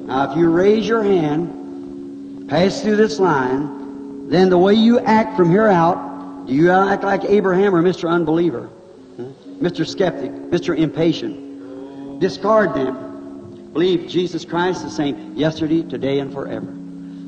Now, 0.06 0.31
if 0.31 0.39
you 0.39 0.51
raise 0.51 0.86
your 0.86 1.02
hand, 1.02 2.48
pass 2.48 2.81
through 2.82 2.97
this 2.97 3.18
line, 3.18 4.28
then 4.28 4.51
the 4.51 4.59
way 4.59 4.74
you 4.74 4.98
act 5.01 5.36
from 5.36 5.51
here 5.51 5.68
out, 5.68 6.47
do 6.47 6.52
you 6.52 6.70
act 6.70 7.02
like 7.02 7.24
Abraham 7.24 7.74
or 7.74 7.82
Mr. 7.82 8.09
Unbeliever? 8.09 8.66
Hmm? 8.66 9.32
Mr. 9.60 9.86
Skeptic, 9.86 10.31
Mr. 10.31 10.77
Impatient? 10.77 12.20
Discard 12.20 12.74
them. 12.74 13.70
Believe 13.73 14.09
Jesus 14.09 14.44
Christ 14.44 14.82
the 14.82 14.90
same 14.90 15.35
yesterday, 15.35 15.82
today, 15.82 16.18
and 16.20 16.32
forever. 16.32 16.66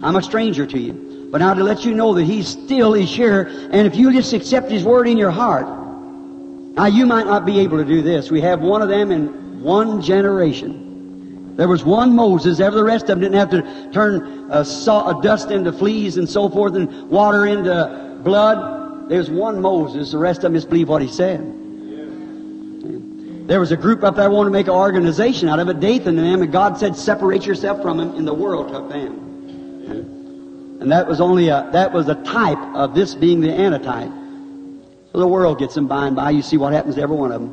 I'm 0.03 0.17
a 0.17 0.23
stranger 0.23 0.67
to 0.67 0.79
you. 0.79 1.29
But 1.31 1.39
now 1.39 1.53
to 1.55 1.63
let 1.63 1.85
you 1.85 1.95
know 1.95 2.15
that 2.15 2.25
He 2.25 2.43
still 2.43 2.95
is 2.95 3.15
here, 3.15 3.43
and 3.71 3.87
if 3.87 3.95
you 3.95 4.13
just 4.13 4.33
accept 4.33 4.71
His 4.71 4.83
Word 4.83 5.09
in 5.09 5.19
your 5.19 5.31
heart, 5.31 5.67
now 6.79 6.87
you 6.87 7.07
might 7.07 7.27
not 7.27 7.45
be 7.45 7.59
able 7.59 7.79
to 7.79 7.85
do 7.85 8.03
this. 8.03 8.31
We 8.31 8.41
have 8.43 8.61
one 8.61 8.83
of 8.83 8.89
them 8.89 9.11
in 9.11 9.61
one 9.63 10.01
generation. 10.01 11.57
There 11.57 11.67
was 11.67 11.83
one 11.85 12.15
Moses, 12.15 12.61
ever 12.61 12.77
the 12.77 12.85
rest 12.85 13.09
of 13.09 13.19
them 13.19 13.21
didn't 13.21 13.35
have 13.35 13.51
to 13.51 13.91
turn 13.93 14.49
uh, 14.49 14.63
saw, 14.63 15.09
uh, 15.09 15.21
dust 15.21 15.51
into 15.51 15.73
fleas 15.73 16.19
and 16.19 16.29
so 16.29 16.49
forth 16.49 16.77
and 16.77 17.11
water 17.11 17.47
into 17.47 18.21
blood. 18.23 19.09
There's 19.09 19.29
one 19.29 19.61
Moses, 19.61 20.13
the 20.13 20.19
rest 20.19 20.39
of 20.39 20.43
them 20.45 20.55
just 20.55 20.69
believe 20.69 20.89
what 20.89 21.03
he 21.03 21.09
said. 21.09 21.41
There 23.49 23.59
was 23.59 23.73
a 23.73 23.77
group 23.77 24.05
up 24.05 24.15
there 24.15 24.31
wanted 24.31 24.51
to 24.51 24.53
make 24.53 24.69
an 24.69 24.75
organization 24.75 25.49
out 25.49 25.59
of 25.59 25.69
it, 25.69 25.81
Dathan 25.81 26.17
and 26.17 26.19
them, 26.19 26.43
and 26.43 26.53
God 26.53 26.79
said, 26.79 26.95
separate 26.95 27.45
yourself 27.45 27.83
from 27.83 27.97
them, 27.97 28.15
in 28.15 28.25
the 28.25 28.35
world 28.35 28.69
took 28.69 28.89
them. 28.89 30.79
And 30.81 30.93
that 30.93 31.09
was 31.09 31.21
only 31.21 31.49
a, 31.49 31.69
that 31.73 31.93
was 31.93 32.09
a 32.09 32.15
type 32.23 32.63
of 32.77 32.95
this 32.95 33.17
being 33.17 33.41
the 33.41 33.51
antitype. 33.51 34.13
The 35.19 35.27
world 35.27 35.59
gets 35.59 35.75
them 35.75 35.89
by 35.89 36.07
and 36.07 36.15
by. 36.15 36.31
You 36.31 36.43
see 36.43 36.57
what 36.57 36.73
happens 36.73 36.95
to 36.95 37.01
every 37.01 37.17
one 37.17 37.33
of 37.33 37.41
them. 37.41 37.51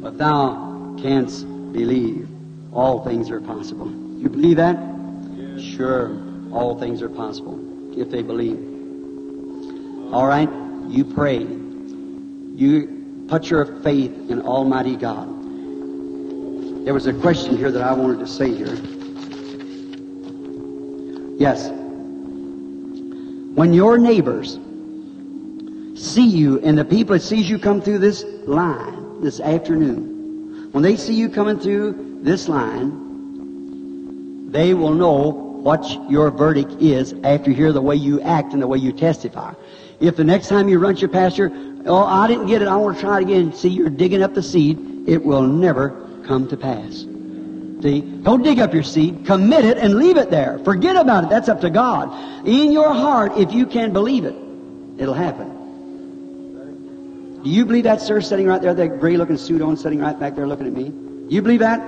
But 0.00 0.16
thou 0.18 0.94
canst 1.02 1.44
believe, 1.72 2.28
all 2.72 3.02
things 3.02 3.28
are 3.28 3.40
possible. 3.40 3.90
You 3.90 4.28
believe 4.28 4.58
that? 4.58 4.76
Sure, 5.60 6.16
all 6.52 6.78
things 6.78 7.02
are 7.02 7.08
possible 7.08 7.58
if 8.00 8.08
they 8.08 8.22
believe. 8.22 8.56
All 10.14 10.28
right, 10.28 10.48
you 10.86 11.04
pray. 11.04 11.40
You 11.40 13.26
put 13.26 13.50
your 13.50 13.66
faith 13.82 14.12
in 14.30 14.40
Almighty 14.42 14.94
God. 14.94 15.26
There 16.84 16.94
was 16.94 17.08
a 17.08 17.14
question 17.14 17.56
here 17.56 17.72
that 17.72 17.82
I 17.82 17.92
wanted 17.94 18.20
to 18.20 18.28
say 18.28 18.54
here. 18.54 18.76
Yes. 21.36 21.68
When 23.56 23.72
your 23.72 23.98
neighbors 23.98 24.60
see 26.00 26.26
you 26.26 26.60
and 26.60 26.78
the 26.78 26.84
people 26.84 27.14
that 27.14 27.20
sees 27.20 27.48
you 27.48 27.58
come 27.58 27.80
through 27.80 27.98
this 27.98 28.24
line 28.46 29.20
this 29.20 29.40
afternoon, 29.40 30.70
when 30.72 30.82
they 30.82 30.96
see 30.96 31.14
you 31.14 31.28
coming 31.28 31.58
through 31.58 32.20
this 32.22 32.48
line, 32.48 34.50
they 34.50 34.74
will 34.74 34.94
know 34.94 35.28
what 35.28 35.84
your 36.10 36.30
verdict 36.30 36.72
is 36.80 37.14
after 37.22 37.50
you 37.50 37.56
hear 37.56 37.72
the 37.72 37.82
way 37.82 37.94
you 37.94 38.20
act 38.22 38.54
and 38.54 38.62
the 38.62 38.66
way 38.66 38.78
you 38.78 38.92
testify. 38.92 39.52
If 40.00 40.16
the 40.16 40.24
next 40.24 40.48
time 40.48 40.68
you 40.68 40.78
run 40.78 40.94
to 40.94 41.00
your 41.02 41.10
pastor, 41.10 41.52
oh, 41.84 42.04
I 42.04 42.26
didn't 42.26 42.46
get 42.46 42.62
it, 42.62 42.68
I 42.68 42.76
want 42.76 42.96
to 42.96 43.02
try 43.02 43.18
it 43.18 43.24
again, 43.24 43.52
see 43.52 43.68
you're 43.68 43.90
digging 43.90 44.22
up 44.22 44.32
the 44.32 44.42
seed, 44.42 44.78
it 45.06 45.22
will 45.22 45.42
never 45.42 45.90
come 46.26 46.48
to 46.48 46.56
pass. 46.56 47.04
See? 47.82 48.00
Don't 48.00 48.42
dig 48.42 48.58
up 48.58 48.74
your 48.74 48.82
seed. 48.82 49.24
Commit 49.24 49.64
it 49.64 49.78
and 49.78 49.94
leave 49.94 50.18
it 50.18 50.30
there. 50.30 50.58
Forget 50.64 50.96
about 50.96 51.24
it. 51.24 51.30
That's 51.30 51.48
up 51.48 51.60
to 51.62 51.70
God. 51.70 52.46
In 52.46 52.72
your 52.72 52.92
heart, 52.92 53.38
if 53.38 53.52
you 53.52 53.66
can 53.66 53.92
believe 53.92 54.24
it, 54.24 54.34
it'll 54.98 55.14
happen. 55.14 55.59
Do 57.42 57.48
you 57.48 57.64
believe 57.64 57.84
that, 57.84 58.02
sir, 58.02 58.20
sitting 58.20 58.46
right 58.46 58.60
there, 58.60 58.74
that 58.74 59.00
gray 59.00 59.16
looking 59.16 59.38
suit 59.38 59.62
on, 59.62 59.76
sitting 59.76 60.00
right 60.00 60.18
back 60.18 60.34
there 60.34 60.46
looking 60.46 60.66
at 60.66 60.72
me? 60.74 60.92
You 61.34 61.40
believe 61.40 61.60
that? 61.60 61.80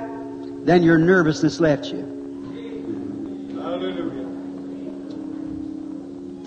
Then 0.65 0.83
your 0.83 0.97
nervousness 0.97 1.61
left 1.61 1.87
you. 1.87 3.59
Hallelujah. 3.61 4.29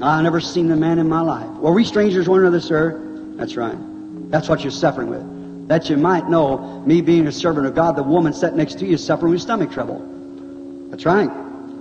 I 0.01 0.21
never 0.23 0.39
seen 0.41 0.67
the 0.67 0.75
man 0.75 0.97
in 0.97 1.07
my 1.07 1.21
life. 1.21 1.49
Were 1.57 1.71
we 1.71 1.83
strangers 1.83 2.27
one 2.27 2.39
another, 2.39 2.59
sir? 2.59 2.99
That's 3.35 3.55
right. 3.55 3.77
That's 4.31 4.49
what 4.49 4.61
you're 4.63 4.71
suffering 4.71 5.09
with. 5.09 5.67
That 5.67 5.89
you 5.89 5.97
might 5.97 6.27
know, 6.29 6.81
me 6.85 7.01
being 7.01 7.27
a 7.27 7.31
servant 7.31 7.67
of 7.67 7.75
God, 7.75 7.95
the 7.95 8.03
woman 8.03 8.33
sat 8.33 8.55
next 8.55 8.79
to 8.79 8.85
you 8.85 8.95
is 8.95 9.05
suffering 9.05 9.33
with 9.33 9.41
stomach 9.41 9.71
trouble. 9.71 9.99
That's 10.89 11.05
right. 11.05 11.29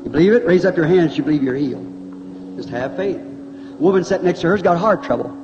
You 0.05 0.11
believe 0.11 0.33
it? 0.33 0.45
Raise 0.45 0.65
up 0.65 0.77
your 0.77 0.87
hands. 0.87 1.13
If 1.13 1.19
you 1.19 1.25
believe 1.25 1.43
you're 1.43 1.55
healed. 1.55 2.57
Just 2.57 2.69
have 2.69 2.97
faith. 2.97 3.17
The 3.17 3.77
woman 3.79 4.05
sat 4.05 4.23
next 4.23 4.41
to 4.41 4.49
her's 4.49 4.63
got 4.63 4.77
heart 4.79 5.05
trouble. 5.05 5.44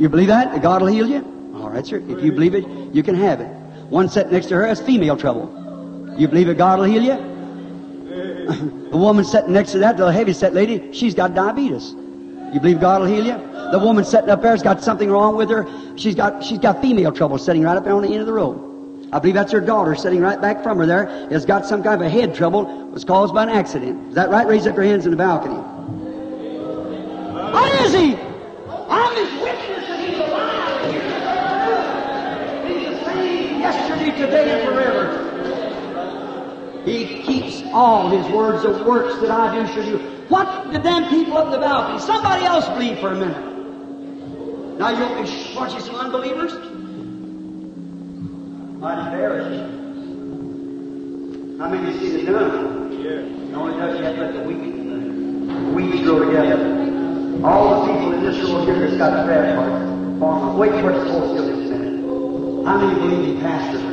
You 0.00 0.08
believe 0.08 0.28
that? 0.28 0.62
God 0.62 0.80
will 0.80 0.88
heal 0.88 1.06
you? 1.06 1.52
All 1.56 1.68
right, 1.68 1.86
sir. 1.86 1.98
If 2.08 2.24
you 2.24 2.32
believe 2.32 2.54
it, 2.54 2.64
you 2.94 3.02
can 3.02 3.14
have 3.16 3.38
it. 3.42 3.48
One 3.90 4.08
sitting 4.08 4.32
next 4.32 4.46
to 4.46 4.54
her 4.54 4.66
has 4.66 4.80
female 4.80 5.14
trouble. 5.14 5.44
You 6.16 6.26
believe 6.26 6.46
that 6.46 6.56
God 6.56 6.78
will 6.78 6.86
heal 6.86 7.02
you? 7.02 7.16
the 8.90 8.96
woman 8.96 9.26
sitting 9.26 9.52
next 9.52 9.72
to 9.72 9.78
that, 9.80 9.98
the 9.98 10.10
heavy 10.10 10.32
set 10.32 10.54
lady, 10.54 10.90
she's 10.94 11.14
got 11.14 11.34
diabetes. 11.34 11.90
You 11.90 12.60
believe 12.60 12.80
God 12.80 13.02
will 13.02 13.08
heal 13.08 13.26
you? 13.26 13.36
The 13.72 13.78
woman 13.78 14.06
sitting 14.06 14.30
up 14.30 14.40
there's 14.40 14.62
got 14.62 14.82
something 14.82 15.10
wrong 15.10 15.36
with 15.36 15.50
her. 15.50 15.66
She's 15.98 16.14
got 16.14 16.42
she's 16.42 16.58
got 16.58 16.80
female 16.80 17.12
trouble 17.12 17.36
sitting 17.36 17.62
right 17.62 17.76
up 17.76 17.84
there 17.84 17.92
on 17.92 18.00
the 18.00 18.08
end 18.08 18.20
of 18.20 18.26
the 18.26 18.32
road. 18.32 19.08
I 19.12 19.18
believe 19.18 19.34
that's 19.34 19.52
her 19.52 19.60
daughter 19.60 19.94
sitting 19.94 20.20
right 20.20 20.40
back 20.40 20.62
from 20.62 20.78
her 20.78 20.86
there. 20.86 21.28
Has 21.28 21.44
got 21.44 21.66
some 21.66 21.82
kind 21.82 22.00
of 22.00 22.06
a 22.06 22.10
head 22.10 22.34
trouble. 22.34 22.64
Was 22.90 23.04
caused 23.04 23.34
by 23.34 23.42
an 23.42 23.50
accident. 23.50 24.08
Is 24.08 24.14
that 24.14 24.30
right? 24.30 24.46
Raise 24.46 24.66
up 24.66 24.76
your 24.76 24.84
hands 24.84 25.04
in 25.04 25.10
the 25.10 25.18
balcony. 25.18 25.56
What 27.52 27.80
is 27.82 27.92
he? 27.92 28.16
I'm 28.88 29.14
his 29.14 29.42
witness 29.42 29.79
today, 34.06 34.50
and 34.50 34.62
forever. 34.68 35.26
He 36.84 37.22
keeps 37.22 37.62
all 37.72 38.08
his 38.08 38.26
words 38.32 38.64
of 38.64 38.86
works 38.86 39.20
that 39.20 39.30
I 39.30 39.54
do 39.54 39.66
should 39.72 39.84
do. 39.84 39.98
What 40.28 40.72
did 40.72 40.82
them 40.82 41.08
people 41.10 41.36
up 41.36 41.46
in 41.46 41.52
the 41.52 41.58
balcony? 41.58 41.98
Somebody 42.00 42.44
else 42.44 42.66
believe 42.68 42.98
for 43.00 43.08
a 43.08 43.16
minute. 43.16 44.78
Now 44.78 44.90
you 44.90 45.00
want 45.00 45.20
me 45.20 45.26
to 45.26 45.56
watch 45.56 45.74
you 45.74 45.80
some 45.80 45.96
unbelievers? 45.96 46.52
Mighty 48.80 49.00
embarrassed. 49.10 49.60
How 51.60 51.68
many 51.68 51.98
see 51.98 52.24
the 52.24 52.32
done? 52.32 52.92
Yes. 53.02 53.24
The 53.50 53.56
only 53.56 53.76
does 53.78 53.98
you 53.98 54.04
have 54.04 54.14
to 54.16 54.22
let 54.22 54.32
the 54.32 54.40
weeds, 54.44 54.78
the 54.78 55.70
weeds 55.72 56.02
grow 56.02 56.24
together. 56.24 56.58
All 57.44 57.84
the 57.84 57.92
people 57.92 58.12
in 58.14 58.22
this 58.22 58.38
room 58.38 58.64
here 58.64 58.78
that's 58.78 58.96
got 58.96 59.26
prayer 59.26 59.54
cards, 59.54 60.20
farmers, 60.20 60.56
wait 60.56 60.72
for 60.80 60.92
the 60.92 61.10
whole 61.10 61.34
still 61.34 61.44
this 61.44 61.68
minute. 61.68 62.66
How 62.66 62.78
many 62.78 62.94
believing 62.98 63.40
pastors 63.42 63.89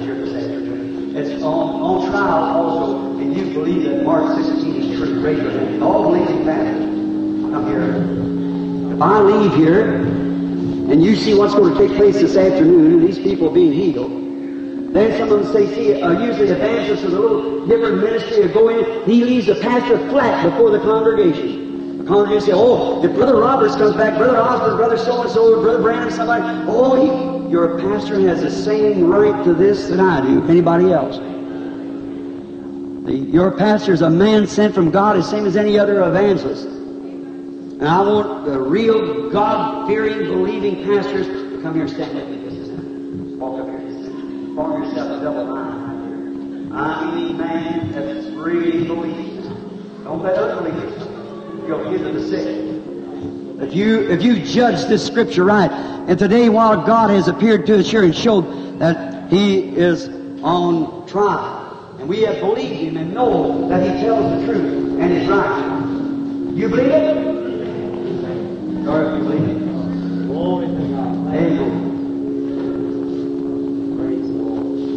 are? 1.18 1.22
It's 1.22 1.44
on, 1.44 1.82
on 1.82 2.12
trial 2.12 2.44
also, 2.44 3.18
and 3.20 3.36
you 3.36 3.54
believe 3.54 3.84
that 3.84 4.04
Mark 4.04 4.36
16 4.36 4.76
is 4.76 4.98
true. 4.98 5.22
Raise 5.22 5.40
your 5.40 5.52
hand. 5.52 5.84
All 5.84 6.04
believing 6.04 6.46
pastors, 6.46 6.84
come 7.52 7.68
here. 7.68 8.94
If 8.94 9.02
I 9.02 9.20
leave 9.22 9.54
here, 9.56 9.96
and 9.96 11.04
you 11.04 11.16
see 11.16 11.34
what's 11.34 11.54
going 11.54 11.74
to 11.74 11.88
take 11.88 11.98
place 11.98 12.16
this 12.16 12.38
afternoon, 12.38 12.94
and 12.94 13.08
these 13.08 13.20
people 13.20 13.50
being 13.50 13.74
healed, 13.74 14.12
then 14.94 15.18
some 15.20 15.32
of 15.32 15.44
them 15.44 15.54
say, 15.54 15.74
see, 15.76 16.02
uh, 16.02 16.12
usually 16.24 16.48
evangelists 16.48 17.04
with 17.04 17.14
a 17.14 17.20
little 17.20 17.68
different 17.68 18.02
ministry 18.02 18.48
will 18.48 18.54
go 18.54 18.70
in, 18.70 19.10
he 19.10 19.24
leaves 19.26 19.48
the 19.48 19.56
pastor 19.56 19.98
flat 20.10 20.46
before 20.46 20.72
the 20.72 20.80
congregation. 20.80 21.98
The 21.98 22.04
congregation 22.06 22.48
say, 22.48 22.52
oh, 22.56 23.04
if 23.04 23.14
Brother 23.14 23.36
Roberts 23.36 23.76
comes 23.76 23.96
back, 23.96 24.18
Brother 24.18 24.38
Osborn, 24.38 24.78
Brother 24.78 24.98
so-and-so, 24.98 25.62
Brother 25.62 25.84
Branham, 25.84 26.10
somebody, 26.10 26.66
oh, 26.70 26.96
he, 26.96 27.37
your 27.50 27.80
pastor 27.80 28.20
has 28.28 28.42
the 28.42 28.52
same 28.52 29.10
right 29.10 29.44
to 29.44 29.54
this 29.54 29.88
that 29.88 30.00
I 30.00 30.22
do, 30.22 30.44
anybody 30.48 30.92
else. 30.92 31.18
The, 33.06 33.14
your 33.14 33.52
pastor 33.52 33.94
is 33.94 34.02
a 34.02 34.10
man 34.10 34.48
sent 34.48 34.74
from 34.76 34.92
God, 34.92 35.16
the 35.16 35.24
same 35.24 35.46
as 35.46 35.56
any 35.56 35.80
other 35.80 36.04
evangelist. 36.04 36.66
And 36.66 37.88
I 37.88 38.02
want 38.02 38.46
the 38.46 38.60
real 38.60 39.30
God-fearing, 39.30 40.26
believing 40.28 40.84
pastors 40.84 41.28
to 41.28 41.62
come 41.62 41.76
here 41.76 41.84
and 41.84 41.92
stand 41.92 42.16
with 42.16 42.28
me. 42.28 42.38
Walk 43.38 43.62
up 43.62 43.68
here. 43.68 43.78
Form 44.56 44.84
yourself 44.84 45.22
a 45.22 45.24
double 45.24 45.46
line. 45.54 46.72
I 46.74 47.16
mean, 47.16 47.38
man 47.38 47.92
that's 47.92 48.28
really 48.36 48.84
believes. 48.86 49.48
Don't 50.04 50.24
let 50.24 50.38
unbelievers. 50.38 50.98
You'll 51.68 51.92
give 51.92 52.02
to 52.02 52.12
the 52.12 52.28
sick. 52.28 52.87
If 53.60 53.74
you 53.74 54.08
if 54.12 54.22
you 54.22 54.44
judge 54.46 54.88
this 54.88 55.04
scripture 55.06 55.44
right, 55.44 55.72
and 55.72 56.20
today 56.20 56.48
while 56.48 56.86
God 56.86 57.10
has 57.10 57.28
appeared 57.28 57.66
to 57.66 57.80
us 57.80 57.90
here 57.90 58.04
and 58.04 58.16
showed 58.16 58.80
that 58.80 59.32
He 59.32 59.76
is 59.76 60.08
on 60.44 61.08
trial, 61.08 61.96
and 62.00 62.08
we 62.08 62.22
have 62.22 62.40
believed 62.40 62.76
Him 62.76 62.98
and 62.98 63.16
know 63.16 63.68
that 63.68 63.82
He 63.82 63.90
tells 64.04 64.40
the 64.40 64.46
truth 64.46 65.00
and 65.00 65.12
is 65.12 65.28
right. 65.28 66.56
You 66.56 66.70
believe 66.70 66.92
it? 66.92 67.18
Or 68.88 69.04
if 69.04 69.18
you 69.18 69.24
believe 69.28 69.50
it. 69.50 70.28
Glory 70.28 70.68
to 70.68 70.74
God. 70.74 71.36
Amen. 71.36 71.84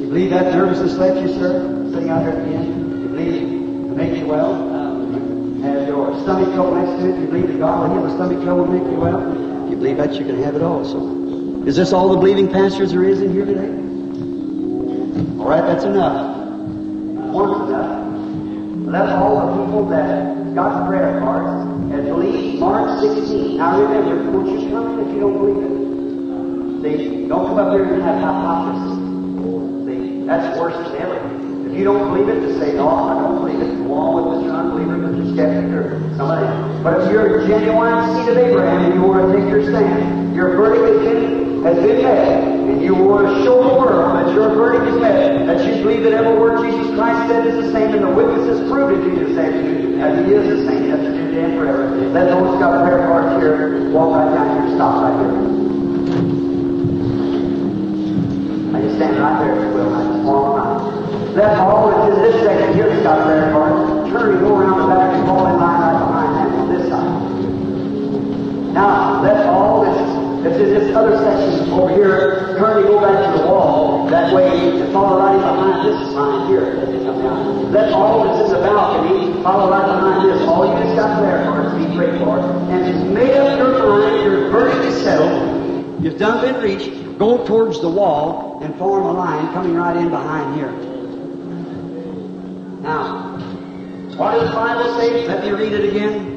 You 0.03 0.07
believe 0.07 0.31
that 0.31 0.53
nervousness 0.55 0.99
left 0.99 1.19
you, 1.23 1.28
sir? 1.32 1.91
Sitting 1.93 2.11
out 2.11 2.24
there 2.24 2.37
at 2.39 2.45
the 2.47 2.55
end? 2.55 3.03
You 3.03 3.09
believe 3.09 3.35
it 3.35 3.41
to 3.41 3.95
make 3.95 4.19
you 4.19 4.27
well? 4.27 4.69
Have 5.62 5.87
your 5.87 6.19
stomach 6.23 6.55
trouble 6.55 6.74
next 6.74 7.03
to 7.03 7.09
it? 7.11 7.20
You 7.20 7.27
believe 7.27 7.49
that 7.49 7.59
God 7.59 7.89
will 7.89 7.95
heal 7.95 8.09
the 8.09 8.15
stomach 8.15 8.43
trouble 8.45 8.65
and 8.65 8.73
make 8.73 8.91
you 8.91 8.99
well? 8.99 9.65
If 9.65 9.70
you 9.70 9.77
believe 9.77 9.97
that, 9.99 10.15
you 10.15 10.24
can 10.24 10.43
have 10.43 10.57
it 10.57 10.62
also. 10.62 10.99
Is 11.66 11.77
this 11.77 11.93
all 11.93 12.09
the 12.09 12.16
believing 12.16 12.49
pastors 12.49 12.93
there 12.93 13.05
is 13.05 13.20
in 13.20 13.32
here 13.32 13.45
today? 13.45 13.69
All 15.39 15.49
right, 15.49 15.61
that's 15.61 15.85
enough. 15.85 16.37
One's 17.32 17.69
enough. 17.69 18.01
Let 18.89 19.09
all 19.11 19.47
the 19.47 19.65
people 19.65 19.87
that 19.91 20.55
got 20.55 20.89
prayer 20.89 21.20
cards 21.20 21.69
and 21.93 22.07
believe 22.07 22.59
Mark 22.59 23.01
16. 23.01 23.59
Now 23.59 23.81
remember, 23.81 24.24
don't 24.32 24.47
you 24.47 24.70
come 24.70 24.99
in 24.99 25.09
if 25.09 25.15
you 25.15 25.20
don't 25.20 25.37
believe 25.39 25.62
it. 25.65 25.70
See, 26.82 27.28
don't 27.28 27.47
come 27.47 27.59
up 27.59 27.73
here 27.73 27.85
and 27.95 28.03
have 28.03 28.20
hypothesis. 28.20 28.97
See, 29.87 30.24
that's 30.27 30.59
worse 30.59 30.74
than 30.89 30.97
ever. 31.03 31.19
If 31.69 31.77
you 31.77 31.85
don't 31.85 32.12
believe 32.12 32.28
it, 32.28 32.41
just 32.49 32.59
say, 32.59 32.73
no, 32.73 32.89
I 32.89 33.15
don't 33.20 33.37
believe 33.45 33.61
it. 33.61 33.77
Go 33.85 33.93
on 33.93 34.15
with 34.16 34.24
Mr. 34.43 34.51
Unbeliever, 34.59 34.69
Somebody. 36.17 36.47
But 36.83 37.01
if 37.01 37.11
you're 37.12 37.41
a 37.41 37.47
genuine 37.47 37.97
seed 38.12 38.29
of 38.29 38.37
Abraham 38.37 38.85
and 38.85 38.95
you 38.95 39.03
want 39.03 39.33
to 39.33 39.39
take 39.39 39.49
your 39.49 39.62
stand, 39.65 40.35
your 40.35 40.57
verdict 40.57 40.85
has 40.85 41.01
been, 41.01 41.65
has 41.65 41.77
met, 42.03 42.45
and 42.45 42.83
you 42.83 42.95
want 42.95 43.27
to 43.29 43.43
show 43.45 43.57
the 43.57 43.75
world 43.81 44.17
that 44.17 44.33
your 44.35 44.49
verdict 44.53 44.95
is 44.95 45.01
met, 45.01 45.47
that 45.47 45.65
you 45.65 45.83
believe 45.83 46.03
that 46.05 46.12
every 46.12 46.37
word 46.39 46.61
Jesus 46.65 46.95
Christ 46.95 47.29
said 47.29 47.47
is 47.47 47.65
the 47.65 47.73
same, 47.73 47.95
and 47.95 48.05
the 48.05 48.11
witnesses 48.11 48.61
proved 48.71 48.97
it 48.97 49.01
to 49.05 49.09
you 49.17 49.25
this 49.29 49.37
afternoon, 49.39 50.01
as 50.01 50.25
he 50.27 50.33
is 50.33 50.45
the 50.49 50.65
same 50.69 50.89
yesterday, 50.89 51.25
today, 51.25 51.45
and 51.45 51.55
forever. 51.57 51.89
Let 52.12 52.29
those 52.29 52.59
got 52.61 52.85
prayer 52.85 53.07
cards 53.07 53.41
here 53.43 53.91
walk 53.91 54.12
right 54.17 54.35
down 54.35 54.69
here, 54.69 54.77
stop 54.77 55.03
right 55.05 55.17
here. 55.21 55.33
I 58.77 58.81
just 58.83 58.97
stand 58.97 59.19
right 59.21 59.37
there, 59.41 59.57
if 59.57 59.61
you 59.65 59.73
will. 59.73 59.95
I 59.95 59.97
just 60.05 60.25
fall 60.25 60.57
them. 60.57 61.35
That's 61.35 61.61
all 61.61 61.89
that's 61.89 62.17
in 62.17 62.23
this 62.23 62.43
section 62.45 62.75
here 62.75 62.89
that's 62.89 63.03
got 63.03 63.25
prayer 63.27 63.53
cards 63.53 63.90
turn 64.11 64.32
and 64.32 64.41
go 64.41 64.59
around 64.59 64.78
the 64.82 64.87
back 64.89 65.15
and 65.15 65.27
fall 65.27 65.47
in 65.47 65.57
line 65.57 65.81
right 65.81 65.99
behind 65.99 66.31
that 66.37 66.59
on 66.59 66.66
this 66.74 66.89
side. 66.91 67.31
Now, 68.74 69.23
let 69.23 69.47
all 69.47 69.85
this. 69.85 70.45
this 70.45 70.57
is 70.61 70.69
this 70.74 70.97
other 70.97 71.16
section 71.19 71.70
over 71.70 71.95
here. 71.95 72.57
Turn 72.59 72.78
and 72.78 72.87
go 72.87 73.01
back 73.01 73.35
to 73.35 73.39
the 73.39 73.47
wall. 73.47 74.09
That 74.11 74.35
way, 74.35 74.81
and 74.81 74.93
follow 74.93 75.19
right 75.19 75.39
behind 75.39 75.87
this 75.87 76.15
line 76.15 76.49
here. 76.49 76.74
Let 77.70 77.93
all 77.93 78.24
this 78.24 78.47
is 78.47 78.53
a 78.53 78.61
balcony. 78.61 79.43
Follow 79.45 79.70
right 79.70 79.87
behind 79.87 80.28
this. 80.28 80.43
All 80.49 80.66
you 80.66 80.82
just 80.82 80.97
got 80.97 81.20
there 81.23 81.45
for 81.45 81.61
it 81.62 81.70
to 81.70 81.89
be 81.89 81.95
great. 81.95 82.19
for. 82.19 82.41
And 82.41 82.93
just 82.93 83.07
made 83.07 83.37
up 83.37 83.59
your 83.59 83.78
mind. 83.78 84.24
You're 84.24 84.51
vertically 84.51 84.93
settled. 85.03 86.03
You've 86.03 86.19
done 86.19 86.41
been 86.41 86.61
reached. 86.61 87.19
Go 87.19 87.47
towards 87.47 87.81
the 87.81 87.89
wall 87.89 88.59
and 88.62 88.74
form 88.77 89.05
a 89.05 89.12
line 89.12 89.53
coming 89.53 89.74
right 89.74 89.97
in 89.97 90.11
behind 90.11 90.57
here. 90.57 90.90
What 94.20 94.32
does 94.32 94.51
the 94.51 94.55
Bible 94.55 95.01
say? 95.01 95.26
Let 95.26 95.42
me 95.42 95.51
read 95.51 95.72
it 95.72 95.88
again. 95.88 96.36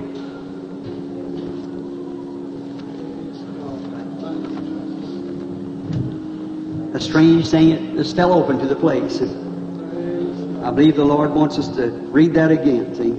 A 6.96 7.00
strange 7.02 7.50
thing, 7.50 7.98
just 7.98 8.16
fell 8.16 8.32
open 8.32 8.58
to 8.60 8.68
the 8.68 8.76
place. 8.78 9.22
I 9.22 10.72
believe 10.72 10.96
the 10.96 11.04
Lord 11.04 11.32
wants 11.32 11.60
us 11.60 11.68
to 11.76 11.90
read 11.90 12.34
that 12.36 12.52
again, 12.52 12.96
see? 12.96 13.12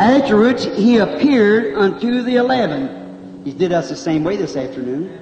Afterwards, 0.00 0.64
he 0.64 0.96
appeared 0.96 1.76
unto 1.76 2.22
the 2.22 2.36
eleven. 2.36 3.42
He 3.44 3.52
did 3.52 3.70
us 3.70 3.90
the 3.90 3.96
same 3.96 4.24
way 4.24 4.36
this 4.36 4.56
afternoon. 4.56 5.20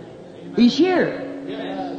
He's 0.55 0.79
here. 0.79 1.21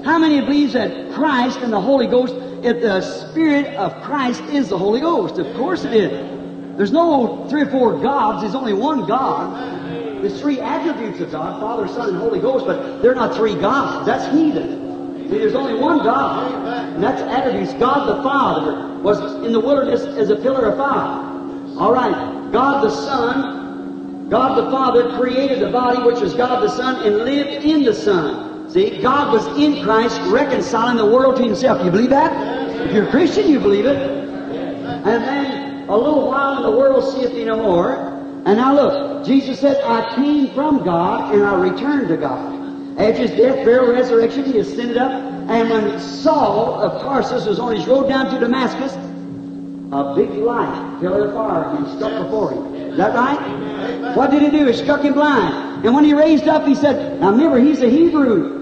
How 0.05 0.17
many 0.17 0.39
believes 0.39 0.71
that 0.73 1.11
Christ 1.13 1.59
and 1.59 1.73
the 1.73 1.81
Holy 1.81 2.07
Ghost, 2.07 2.35
if 2.65 2.81
the 2.81 3.01
Spirit 3.01 3.67
of 3.75 4.01
Christ 4.03 4.41
is 4.45 4.69
the 4.69 4.77
Holy 4.77 4.99
Ghost? 4.99 5.37
Of 5.37 5.55
course 5.55 5.85
it 5.85 5.93
is. 5.93 6.77
There's 6.77 6.91
no 6.91 7.47
three 7.47 7.61
or 7.61 7.69
four 7.69 7.99
gods, 7.99 8.41
there's 8.41 8.55
only 8.55 8.73
one 8.73 9.05
God. 9.05 9.85
There's 10.21 10.41
three 10.41 10.59
attributes 10.59 11.19
of 11.21 11.31
God, 11.31 11.61
Father, 11.61 11.87
Son, 11.87 12.09
and 12.09 12.17
Holy 12.17 12.39
Ghost, 12.39 12.65
but 12.65 13.01
they're 13.01 13.13
not 13.13 13.35
three 13.35 13.53
gods. 13.53 14.07
That's 14.07 14.25
heathen. 14.35 15.29
See, 15.29 15.37
there's 15.37 15.53
only 15.53 15.79
one 15.79 15.99
God, 15.99 16.51
and 16.93 17.03
that's 17.03 17.21
attributes. 17.21 17.73
God 17.73 18.07
the 18.07 18.23
Father 18.23 18.97
was 19.03 19.19
in 19.45 19.51
the 19.51 19.59
wilderness 19.59 20.01
as 20.01 20.29
a 20.29 20.35
pillar 20.35 20.65
of 20.65 20.77
fire. 20.77 21.79
All 21.79 21.93
right, 21.93 22.51
God 22.51 22.83
the 22.83 22.89
Son, 22.89 24.27
God 24.29 24.57
the 24.57 24.71
Father 24.71 25.15
created 25.17 25.59
the 25.59 25.69
body, 25.69 26.01
which 26.01 26.19
was 26.19 26.33
God 26.33 26.63
the 26.63 26.69
Son, 26.69 27.05
and 27.05 27.17
lived 27.17 27.63
in 27.63 27.83
the 27.83 27.93
Son. 27.93 28.54
See, 28.75 29.01
God 29.01 29.31
was 29.31 29.47
in 29.57 29.83
Christ 29.85 30.19
reconciling 30.23 30.97
the 30.97 31.05
world 31.05 31.37
to 31.37 31.43
Himself. 31.43 31.81
You 31.85 31.91
believe 31.91 32.09
that? 32.09 32.81
If 32.81 32.93
you're 32.93 33.07
a 33.07 33.09
Christian, 33.09 33.47
you 33.47 33.57
believe 33.57 33.85
it. 33.85 33.95
And 33.95 35.23
then 35.23 35.87
a 35.87 35.95
little 35.95 36.27
while, 36.27 36.55
and 36.57 36.65
the 36.65 36.77
world 36.77 37.09
seeth 37.13 37.31
thee 37.31 37.45
no 37.45 37.55
more. 37.55 37.95
And 37.95 38.57
now 38.57 38.75
look, 38.75 39.25
Jesus 39.25 39.61
said, 39.61 39.81
I 39.81 40.13
came 40.15 40.53
from 40.53 40.83
God, 40.83 41.33
and 41.33 41.41
I 41.43 41.55
returned 41.55 42.09
to 42.09 42.17
God. 42.17 42.99
After 42.99 43.21
his 43.21 43.31
death, 43.31 43.63
burial, 43.63 43.93
resurrection, 43.93 44.43
he 44.43 44.59
ascended 44.59 44.97
up. 44.97 45.09
And 45.49 45.69
when 45.69 45.97
Saul 46.01 46.81
of 46.81 47.01
Tarsus 47.01 47.45
was 47.45 47.59
on 47.59 47.73
his 47.77 47.87
road 47.87 48.09
down 48.09 48.29
to 48.33 48.39
Damascus, 48.41 48.93
a 48.93 50.13
big 50.17 50.31
light, 50.31 50.99
pillar 50.99 51.27
of 51.27 51.33
fire, 51.33 51.77
he 51.77 51.95
struck 51.95 52.25
before 52.25 52.51
him. 52.51 52.75
Is 52.75 52.97
that 52.97 53.15
right? 53.15 54.17
What 54.17 54.31
did 54.31 54.41
he 54.41 54.49
do? 54.49 54.65
He 54.65 54.73
struck 54.73 55.01
him 55.01 55.13
blind. 55.13 55.85
And 55.85 55.95
when 55.95 56.03
he 56.03 56.13
raised 56.13 56.49
up, 56.49 56.67
he 56.67 56.75
said, 56.75 57.21
now 57.21 57.31
remember, 57.31 57.57
he's 57.57 57.81
a 57.81 57.89
Hebrew. 57.89 58.54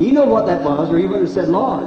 He 0.00 0.10
knew 0.10 0.24
what 0.24 0.46
that 0.46 0.62
was, 0.62 0.90
or 0.90 0.98
he 0.98 1.04
would 1.06 1.20
have 1.20 1.28
said, 1.28 1.48
Lord. 1.48 1.84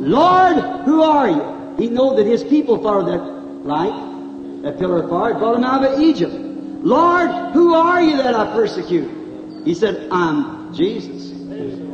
Lord, 0.00 0.56
who 0.86 1.02
are 1.02 1.28
you? 1.28 1.74
He 1.76 1.90
knew 1.90 2.16
that 2.16 2.26
his 2.26 2.42
people 2.42 2.82
followed 2.82 3.08
that 3.08 3.22
light, 3.66 4.62
that 4.62 4.78
pillar 4.78 5.02
of 5.02 5.10
fire. 5.10 5.34
Brought 5.34 5.56
him 5.56 5.64
out 5.64 5.84
of 5.84 6.00
Egypt. 6.00 6.32
Lord, 6.32 7.52
who 7.52 7.74
are 7.74 8.00
you 8.00 8.16
that 8.16 8.34
I 8.34 8.50
persecute? 8.54 9.64
He 9.66 9.74
said, 9.74 10.08
I'm 10.10 10.74
Jesus. 10.74 11.32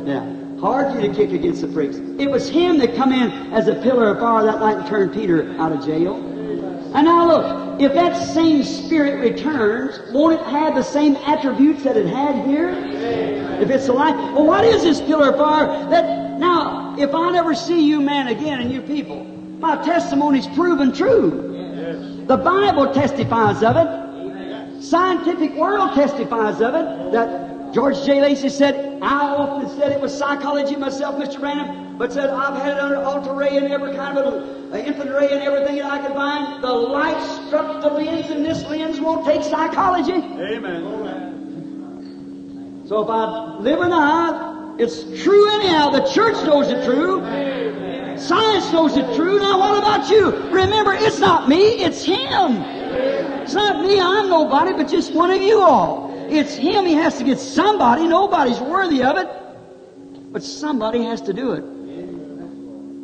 Yeah. 0.07 0.23
Hard 0.61 0.93
for 0.93 1.01
you 1.01 1.09
to 1.09 1.13
kick 1.13 1.31
against 1.31 1.61
the 1.61 1.67
pricks. 1.67 1.97
It 1.97 2.31
was 2.31 2.47
him 2.47 2.77
that 2.77 2.95
come 2.95 3.11
in 3.11 3.51
as 3.51 3.67
a 3.67 3.75
pillar 3.75 4.07
of 4.09 4.19
fire 4.19 4.45
that 4.45 4.61
night 4.61 4.77
and 4.77 4.87
turned 4.87 5.13
Peter 5.13 5.53
out 5.59 5.73
of 5.73 5.85
jail. 5.85 6.15
And 6.93 7.05
now 7.05 7.27
look, 7.27 7.81
if 7.81 7.93
that 7.93 8.15
same 8.33 8.63
spirit 8.63 9.19
returns, 9.19 9.99
won't 10.13 10.39
it 10.39 10.45
have 10.45 10.75
the 10.75 10.83
same 10.83 11.15
attributes 11.17 11.83
that 11.83 11.97
it 11.97 12.05
had 12.05 12.45
here? 12.45 12.69
If 13.59 13.69
it's 13.69 13.87
alive. 13.87 14.15
Well, 14.33 14.45
what 14.45 14.63
is 14.63 14.83
this 14.83 15.01
pillar 15.01 15.29
of 15.29 15.37
fire? 15.37 15.67
That 15.89 16.39
now, 16.39 16.95
if 16.99 17.15
I 17.15 17.31
never 17.31 17.55
see 17.55 17.83
you 17.87 17.99
man 17.99 18.27
again 18.27 18.61
and 18.61 18.71
you 18.71 18.81
people, 18.81 19.23
my 19.59 19.83
testimony's 19.83 20.47
proven 20.47 20.91
true. 20.93 22.25
The 22.27 22.37
Bible 22.37 22.93
testifies 22.93 23.63
of 23.63 23.75
it. 23.75 24.83
Scientific 24.83 25.55
world 25.55 25.93
testifies 25.95 26.61
of 26.61 26.75
it. 26.75 27.11
That 27.13 27.52
George 27.73 28.05
J. 28.05 28.21
Lacy 28.21 28.49
said, 28.49 28.99
I 29.01 29.29
often 29.29 29.67
said 29.79 29.91
it 29.91 29.99
was 29.99 30.15
psychology 30.15 30.75
myself, 30.75 31.15
Mr. 31.15 31.39
Branham, 31.39 31.97
but 31.97 32.13
said 32.13 32.29
I've 32.29 32.61
had 32.61 32.77
it 32.77 32.79
under 32.79 32.97
ultra 32.97 33.33
ray 33.33 33.57
and 33.57 33.73
every 33.73 33.95
kind 33.95 34.15
of 34.15 34.71
uh, 34.71 34.77
infant 34.77 35.09
ray 35.09 35.31
and 35.31 35.41
everything 35.41 35.77
that 35.77 35.85
I 35.91 35.97
could 36.05 36.13
find. 36.13 36.63
The 36.63 36.71
light 36.71 37.19
struck 37.47 37.81
the 37.81 37.89
lens, 37.89 38.29
and 38.29 38.45
this 38.45 38.63
lens 38.65 38.99
won't 38.99 39.25
take 39.25 39.41
psychology. 39.41 40.13
Amen. 40.13 40.83
So 42.87 43.01
if 43.01 43.09
I 43.09 43.57
live 43.57 43.79
or 43.79 43.89
not, 43.89 44.79
it's 44.79 45.01
true 45.23 45.49
anyhow. 45.53 45.89
The 45.89 46.05
church 46.11 46.35
knows 46.45 46.67
it 46.69 46.85
true. 46.85 47.21
Science 48.19 48.71
knows 48.71 48.95
it 48.97 49.15
true. 49.15 49.39
Now 49.39 49.57
what 49.57 49.79
about 49.79 50.11
you? 50.11 50.29
Remember, 50.51 50.93
it's 50.93 51.17
not 51.17 51.49
me, 51.49 51.83
it's 51.83 52.03
Him. 52.03 52.61
It's 53.41 53.55
not 53.55 53.83
me, 53.83 53.99
I'm 53.99 54.29
nobody, 54.29 54.73
but 54.73 54.87
just 54.87 55.11
one 55.13 55.31
of 55.31 55.41
you 55.41 55.59
all. 55.59 56.02
It's 56.29 56.55
Him. 56.55 56.85
He 56.85 56.93
has 56.93 57.17
to 57.17 57.23
get 57.23 57.39
somebody. 57.39 58.07
Nobody's 58.07 58.59
worthy 58.59 59.03
of 59.03 59.17
it. 59.17 59.29
But 60.31 60.43
somebody 60.43 61.03
has 61.03 61.21
to 61.21 61.33
do 61.33 61.53
it. 61.53 61.63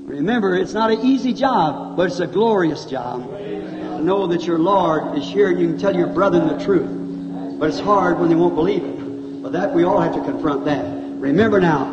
Remember, 0.09 0.55
it's 0.55 0.73
not 0.73 0.91
an 0.91 1.05
easy 1.05 1.33
job, 1.33 1.95
but 1.95 2.07
it's 2.07 2.19
a 2.19 2.27
glorious 2.27 2.85
job. 2.85 3.29
To 3.29 4.01
know 4.01 4.25
that 4.27 4.43
your 4.43 4.57
Lord 4.57 5.17
is 5.17 5.27
here 5.27 5.51
and 5.51 5.59
you 5.59 5.67
can 5.67 5.77
tell 5.77 5.95
your 5.95 6.07
brethren 6.07 6.47
the 6.47 6.57
truth. 6.63 7.59
But 7.59 7.69
it's 7.69 7.79
hard 7.79 8.19
when 8.19 8.29
they 8.29 8.35
won't 8.35 8.55
believe 8.55 8.83
it. 8.83 9.43
But 9.43 9.51
that 9.51 9.73
we 9.73 9.83
all 9.83 10.01
have 10.01 10.15
to 10.15 10.21
confront 10.21 10.65
that. 10.65 10.83
Remember 11.19 11.59
now, 11.61 11.85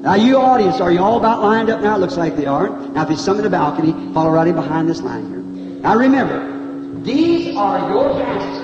now 0.00 0.14
you 0.14 0.38
audience, 0.38 0.80
are 0.80 0.92
you 0.92 1.00
all 1.00 1.18
about 1.18 1.42
lined 1.42 1.68
up 1.68 1.82
now? 1.82 1.96
It 1.96 1.98
looks 1.98 2.16
like 2.16 2.36
they 2.36 2.46
are. 2.46 2.68
Now 2.68 3.02
if 3.02 3.08
there's 3.08 3.24
some 3.24 3.36
in 3.36 3.42
the 3.42 3.50
balcony, 3.50 3.92
follow 4.14 4.30
right 4.30 4.46
in 4.46 4.54
behind 4.54 4.88
this 4.88 5.02
line 5.02 5.28
here. 5.28 5.38
Now 5.82 5.96
remember, 5.96 7.02
these 7.02 7.54
are 7.56 7.90
your 7.90 8.14
pastors, 8.14 8.57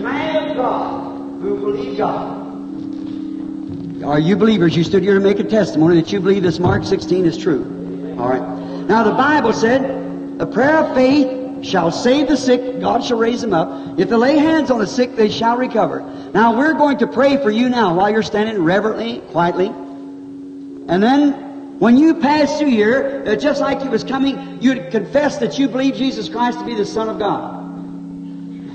man 0.00 0.50
of 0.50 0.56
God, 0.56 1.40
who 1.40 1.60
believe 1.60 1.98
God. 1.98 2.40
Are 4.04 4.18
you 4.18 4.36
believers? 4.36 4.76
You 4.76 4.84
stood 4.84 5.02
here 5.02 5.14
to 5.14 5.20
make 5.20 5.38
a 5.38 5.44
testimony 5.44 6.00
that 6.00 6.10
you 6.10 6.20
believe 6.20 6.42
this 6.42 6.58
Mark 6.58 6.84
16 6.84 7.26
is 7.26 7.36
true. 7.36 8.16
All 8.18 8.28
right. 8.28 8.42
Now 8.88 9.02
the 9.04 9.12
Bible 9.12 9.52
said, 9.52 10.38
the 10.38 10.46
prayer 10.46 10.78
of 10.78 10.94
faith 10.94 11.64
shall 11.64 11.90
save 11.90 12.28
the 12.28 12.36
sick, 12.36 12.80
God 12.80 13.04
shall 13.04 13.18
raise 13.18 13.42
them 13.42 13.52
up. 13.52 13.98
If 13.98 14.08
they 14.08 14.16
lay 14.16 14.38
hands 14.38 14.70
on 14.70 14.78
the 14.78 14.86
sick, 14.86 15.16
they 15.16 15.28
shall 15.28 15.58
recover. 15.58 16.00
Now 16.32 16.56
we're 16.56 16.72
going 16.72 16.98
to 16.98 17.06
pray 17.06 17.36
for 17.36 17.50
you 17.50 17.68
now 17.68 17.94
while 17.94 18.10
you're 18.10 18.22
standing 18.22 18.62
reverently, 18.62 19.20
quietly. 19.32 19.66
And 19.66 21.02
then 21.02 21.78
when 21.78 21.96
you 21.96 22.14
pass 22.14 22.58
through 22.58 22.70
here, 22.70 23.22
uh, 23.26 23.36
just 23.36 23.60
like 23.60 23.84
you 23.84 23.90
was 23.90 24.04
coming, 24.04 24.62
you'd 24.62 24.90
confess 24.90 25.38
that 25.38 25.58
you 25.58 25.68
believe 25.68 25.94
Jesus 25.94 26.28
Christ 26.28 26.58
to 26.58 26.64
be 26.64 26.74
the 26.74 26.86
Son 26.86 27.08
of 27.08 27.18
God. 27.18 27.59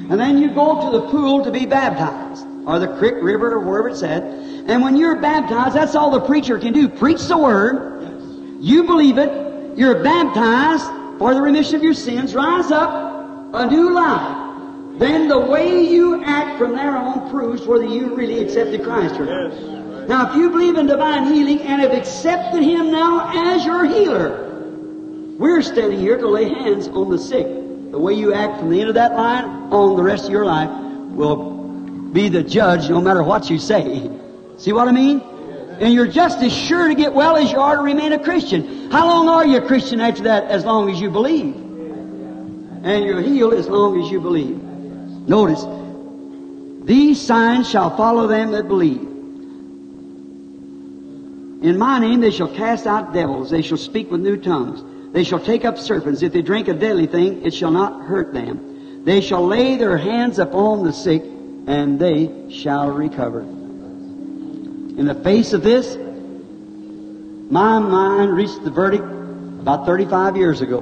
And 0.09 0.19
then 0.19 0.37
you 0.37 0.49
go 0.53 0.91
to 0.91 0.99
the 0.99 1.09
pool 1.09 1.43
to 1.43 1.51
be 1.51 1.65
baptized, 1.65 2.45
or 2.67 2.79
the 2.79 2.95
creek, 2.97 3.15
river, 3.21 3.53
or 3.53 3.59
wherever 3.59 3.89
it's 3.89 4.03
at. 4.03 4.21
And 4.23 4.83
when 4.83 4.95
you're 4.97 5.15
baptized, 5.15 5.75
that's 5.75 5.95
all 5.95 6.11
the 6.11 6.21
preacher 6.21 6.59
can 6.59 6.73
do. 6.73 6.87
Preach 6.87 7.27
the 7.27 7.37
word. 7.37 8.61
You 8.61 8.83
believe 8.83 9.17
it. 9.17 9.77
You're 9.77 10.03
baptized 10.03 10.85
for 11.19 11.33
the 11.33 11.41
remission 11.41 11.75
of 11.75 11.83
your 11.83 11.93
sins. 11.93 12.35
Rise 12.35 12.71
up 12.71 13.53
a 13.53 13.65
new 13.67 13.93
life. 13.93 14.99
Then 14.99 15.27
the 15.27 15.39
way 15.39 15.83
you 15.83 16.23
act 16.23 16.57
from 16.57 16.75
there 16.75 16.95
on 16.95 17.29
proves 17.29 17.65
whether 17.65 17.83
you 17.83 18.15
really 18.15 18.43
accepted 18.43 18.83
Christ 18.83 19.15
or 19.15 19.25
not. 19.25 20.07
Now, 20.07 20.29
if 20.29 20.35
you 20.37 20.49
believe 20.51 20.77
in 20.77 20.85
divine 20.85 21.33
healing 21.33 21.61
and 21.61 21.81
have 21.81 21.91
accepted 21.91 22.61
Him 22.61 22.91
now 22.91 23.53
as 23.53 23.65
your 23.65 23.85
healer, 23.85 24.43
we're 25.37 25.61
standing 25.61 25.99
here 25.99 26.17
to 26.17 26.27
lay 26.27 26.47
hands 26.47 26.87
on 26.87 27.09
the 27.09 27.17
sick. 27.17 27.64
The 27.95 28.01
way 28.01 28.13
you 28.13 28.33
act 28.33 28.59
from 28.59 28.71
the 28.71 28.81
end 28.81 28.89
of 28.89 28.95
that 28.95 29.13
line 29.13 29.45
on 29.71 29.95
the 29.95 30.03
rest 30.03 30.25
of 30.25 30.29
your 30.29 30.43
life 30.43 30.69
will 30.69 31.53
be 32.11 32.27
the 32.27 32.43
judge 32.43 32.89
no 32.89 32.99
matter 32.99 33.23
what 33.23 33.49
you 33.49 33.57
say. 33.57 34.11
See 34.57 34.73
what 34.73 34.89
I 34.89 34.91
mean? 34.91 35.21
And 35.79 35.93
you're 35.93 36.05
just 36.05 36.39
as 36.39 36.51
sure 36.51 36.89
to 36.89 36.93
get 36.93 37.13
well 37.13 37.37
as 37.37 37.49
you 37.53 37.57
are 37.57 37.77
to 37.77 37.81
remain 37.81 38.11
a 38.11 38.21
Christian. 38.21 38.91
How 38.91 39.07
long 39.07 39.29
are 39.29 39.47
you 39.47 39.59
a 39.59 39.65
Christian 39.65 40.01
after 40.01 40.23
that? 40.23 40.43
As 40.51 40.65
long 40.65 40.91
as 40.91 40.99
you 40.99 41.09
believe. 41.09 41.55
And 41.55 43.05
you're 43.05 43.21
healed 43.21 43.53
as 43.53 43.69
long 43.69 44.03
as 44.03 44.11
you 44.11 44.19
believe. 44.19 44.57
Notice, 44.57 45.65
these 46.85 47.21
signs 47.21 47.69
shall 47.69 47.95
follow 47.95 48.27
them 48.27 48.51
that 48.51 48.67
believe. 48.67 49.03
In 51.63 51.77
my 51.77 51.99
name 51.99 52.19
they 52.19 52.31
shall 52.31 52.53
cast 52.53 52.87
out 52.87 53.13
devils. 53.13 53.51
They 53.51 53.61
shall 53.61 53.77
speak 53.77 54.11
with 54.11 54.19
new 54.19 54.35
tongues. 54.35 54.83
They 55.15 55.23
shall 55.23 55.39
take 55.39 55.63
up 55.63 55.77
serpents. 55.77 56.21
If 56.23 56.33
they 56.33 56.41
drink 56.41 56.67
a 56.67 56.73
deadly 56.73 57.07
thing, 57.07 57.45
it 57.45 57.53
shall 57.53 57.71
not 57.71 58.01
hurt 58.01 58.33
them. 58.33 59.05
They 59.05 59.21
shall 59.21 59.47
lay 59.47 59.77
their 59.77 59.97
hands 59.97 60.39
upon 60.39 60.83
the 60.83 60.91
sick, 60.91 61.23
and 61.23 61.97
they 61.97 62.49
shall 62.49 62.89
recover. 62.89 63.39
In 63.39 65.05
the 65.05 65.15
face 65.15 65.53
of 65.53 65.63
this, 65.63 65.95
my 67.49 67.79
mind 67.79 68.35
reached 68.35 68.61
the 68.65 68.69
verdict 68.69 69.05
about 69.05 69.85
35 69.85 70.35
years 70.35 70.59
ago. 70.59 70.81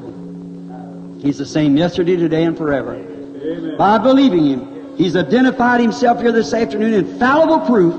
He's 1.22 1.38
the 1.38 1.46
same 1.46 1.78
yesterday, 1.78 2.16
today, 2.16 2.44
and 2.44 2.58
forever. 2.58 2.96
Amen. 2.96 3.78
By 3.78 4.00
believing 4.00 4.46
Him, 4.48 4.98
He's 4.98 5.16
identified 5.16 5.80
Himself 5.80 6.22
here 6.22 6.32
this 6.32 6.56
afternoon. 6.56 6.96
Infallible 6.96 7.68
proof, 7.68 7.94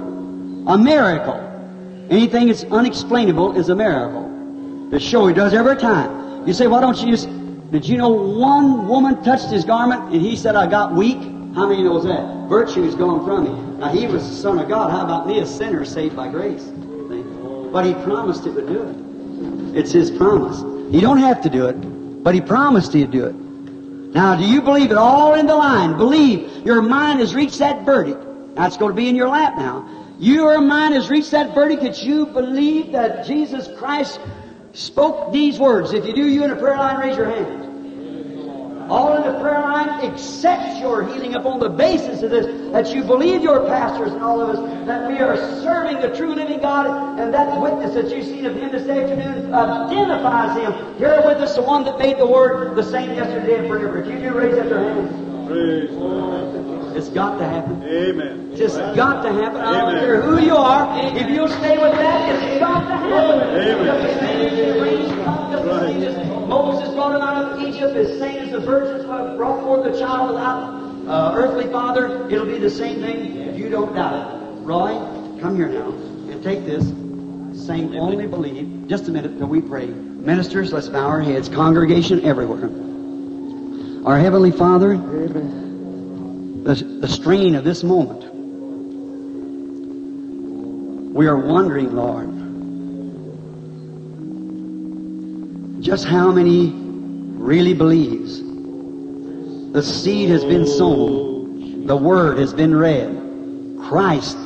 a 0.67 0.77
miracle. 0.77 1.37
Anything 2.11 2.49
that's 2.49 2.65
unexplainable 2.65 3.57
is 3.57 3.69
a 3.69 3.77
miracle. 3.77 4.89
To 4.91 4.99
show 4.99 5.29
He 5.29 5.35
does 5.35 5.55
every 5.55 5.77
time. 5.77 6.24
You 6.47 6.53
say, 6.53 6.67
why 6.67 6.81
don't 6.81 6.99
you 6.99 7.11
just, 7.11 7.29
did 7.71 7.89
you 7.89 7.97
know 7.97 8.11
one 8.11 8.87
woman 8.87 9.23
touched 9.25 9.51
His 9.51 9.65
garment 9.65 10.13
and 10.13 10.21
He 10.21 10.37
said, 10.37 10.57
I 10.57 10.67
got 10.67 10.93
weak? 10.95 11.19
How 11.55 11.67
many 11.69 11.83
knows 11.83 12.05
that? 12.05 12.49
Virtue 12.49 12.85
is 12.85 12.95
gone 12.95 13.25
from 13.25 13.45
me. 13.45 13.79
Now 13.81 13.89
He 13.89 14.07
was 14.07 14.29
the 14.29 14.35
Son 14.35 14.59
of 14.59 14.69
God. 14.69 14.91
How 14.91 15.05
about 15.05 15.27
me, 15.27 15.41
a 15.41 15.47
sinner 15.47 15.85
saved 15.85 16.15
by 16.15 16.29
grace? 16.29 16.65
But 16.65 17.87
He 17.87 17.95
promised 18.05 18.47
it 18.47 18.51
would 18.51 18.67
do 18.67 18.83
it. 18.83 19.77
It's 19.79 19.91
His 19.93 20.11
promise. 20.11 20.61
You 20.93 21.01
don't 21.01 21.19
have 21.19 21.41
to 21.43 21.51
do 21.51 21.67
it, 21.67 21.75
but 22.23 22.35
He 22.35 22.41
promised 22.41 22.93
He'd 22.93 23.11
do 23.11 23.27
it. 23.27 23.35
Now, 23.35 24.37
do 24.37 24.45
you 24.45 24.63
believe 24.63 24.93
it 24.93 24.97
all 24.97 25.35
in 25.35 25.47
the 25.47 25.57
line? 25.57 25.97
Believe 25.97 26.65
your 26.65 26.83
mind 26.83 27.19
has 27.21 27.35
reached 27.35 27.59
that 27.59 27.85
verdict. 27.85 28.23
It's 28.57 28.77
going 28.77 28.93
to 28.93 28.97
be 28.97 29.09
in 29.09 29.17
your 29.17 29.29
lap 29.29 29.57
now. 29.57 29.89
Your 30.21 30.61
mind 30.61 30.95
has 30.95 31.11
reached 31.11 31.33
that 31.33 31.53
verdict 31.53 31.83
that 31.83 32.05
you 32.05 32.27
believe 32.27 32.93
that 32.93 33.27
Jesus 33.27 33.69
Christ 33.77 34.21
spoke 34.75 35.33
these 35.33 35.59
words. 35.59 35.93
If 35.93 36.07
you 36.07 36.15
do, 36.15 36.27
you 36.27 36.45
in 36.45 36.51
a 36.51 36.57
prayer 36.57 36.77
line, 36.77 37.01
raise 37.01 37.17
your 37.17 37.31
hand. 37.31 37.63
All 38.91 39.17
in 39.17 39.23
the 39.23 39.41
prayer 39.41 39.61
line 39.61 40.05
accept 40.05 40.79
your 40.79 41.07
healing 41.07 41.35
upon 41.35 41.59
the 41.59 41.71
basis 41.71 42.23
of 42.23 42.31
this, 42.31 42.45
that 42.73 42.95
you 42.95 43.03
believe 43.03 43.43
your 43.43 43.67
pastors 43.67 44.13
and 44.13 44.23
all 44.23 44.43
of 44.43 44.51
us, 44.51 44.87
that 44.87 45.11
we 45.11 45.19
are 45.21 45.37
serving 45.63 46.01
the 46.03 46.15
true 46.15 46.35
living 46.35 46.61
God, 46.61 47.19
and 47.19 47.33
that 47.33 47.59
witness 47.63 47.95
that 47.95 48.15
you've 48.15 48.27
seen 48.27 48.45
of 48.45 48.55
Him 48.55 48.71
this 48.71 48.87
afternoon 48.87 49.55
identifies 49.55 50.59
Him. 50.61 50.99
Here 50.99 51.23
with 51.25 51.39
us, 51.39 51.57
the 51.57 51.63
one 51.63 51.85
that 51.85 51.99
made 51.99 52.19
the 52.19 52.27
Word 52.27 52.77
the 52.77 52.83
same 52.83 53.15
yesterday 53.15 53.61
and 53.61 53.69
forever. 53.69 54.03
If 54.03 54.07
you 54.07 54.19
do, 54.19 54.35
raise 54.35 54.59
up 54.59 54.69
your 54.69 54.81
hands. 54.81 55.34
Praise 55.47 55.91
the 55.91 55.97
Lord. 55.97 56.97
It's 56.97 57.09
got 57.09 57.39
to 57.39 57.45
happen. 57.45 57.83
Amen. 57.83 58.49
It's 58.51 58.61
just 58.61 58.79
got 58.95 59.23
to 59.23 59.33
happen. 59.33 59.61
I 59.61 59.79
don't 59.79 59.91
Amen. 59.91 60.05
care 60.05 60.23
who 60.23 60.41
you 60.41 60.57
are. 60.57 61.17
If 61.17 61.29
you'll 61.29 61.49
stay 61.49 61.77
with 61.77 61.93
that, 61.93 62.35
it's 62.35 62.61
got 62.61 62.81
to 62.87 62.97
happen. 62.97 63.11
Amen. 63.11 63.85
Just 63.85 64.03
the 64.03 64.21
same 64.21 64.41
as 64.49 64.75
the 64.75 64.83
rains 64.83 65.25
come, 65.25 65.53
just 65.53 65.65
the 65.65 65.81
same 65.81 66.03
as 66.03 66.49
Moses 66.49 66.95
brought 66.95 67.17
him 67.17 67.23
out 67.23 67.53
of 67.53 67.63
Egypt, 67.63 67.97
as 67.97 68.19
same 68.19 68.45
as 68.45 68.53
the 68.53 68.61
virgins 68.61 69.05
brought 69.07 69.63
forth 69.65 69.93
the 69.93 69.99
child 69.99 70.31
without 70.31 70.85
uh, 71.09 71.35
earthly 71.37 71.71
father. 71.73 72.29
It'll 72.31 72.47
be 72.47 72.59
the 72.59 72.71
same 72.71 73.01
thing 73.01 73.37
if 73.39 73.59
you 73.59 73.69
don't 73.69 73.93
doubt 73.95 74.15
it. 74.15 74.63
Roy, 74.63 74.95
come 75.41 75.57
here 75.57 75.69
now 75.69 75.91
and 75.91 76.43
take 76.43 76.65
this. 76.65 76.85
Same 77.67 77.95
only 77.97 78.27
believe. 78.27 78.87
Just 78.89 79.09
a 79.09 79.11
minute 79.11 79.39
till 79.39 79.49
we 79.49 79.61
pray. 79.61 79.87
Ministers, 79.87 80.73
let's 80.73 80.89
bow 80.89 81.07
our 81.07 81.21
heads. 81.21 81.49
Congregation 81.49 82.25
everywhere. 82.25 82.94
Our 84.05 84.19
Heavenly 84.19 84.51
Father, 84.51 84.99
the, 84.99 86.75
the 87.01 87.09
strain 87.09 87.55
of 87.55 87.65
this 87.65 87.83
moment. 87.83 88.23
We 91.15 91.27
are 91.27 91.39
wondering, 91.39 91.97
Lord, 91.97 92.29
just 95.83 96.05
how 96.05 96.31
many 96.33 96.71
really 96.71 97.73
believes. 97.73 98.43
The 99.73 99.83
seed 99.83 100.29
has 100.29 100.45
been 100.45 100.67
sown. 100.67 101.87
The 101.87 101.97
word 101.97 102.37
has 102.39 102.53
been 102.53 102.75
read. 102.75 103.09
Christ, 103.89 104.37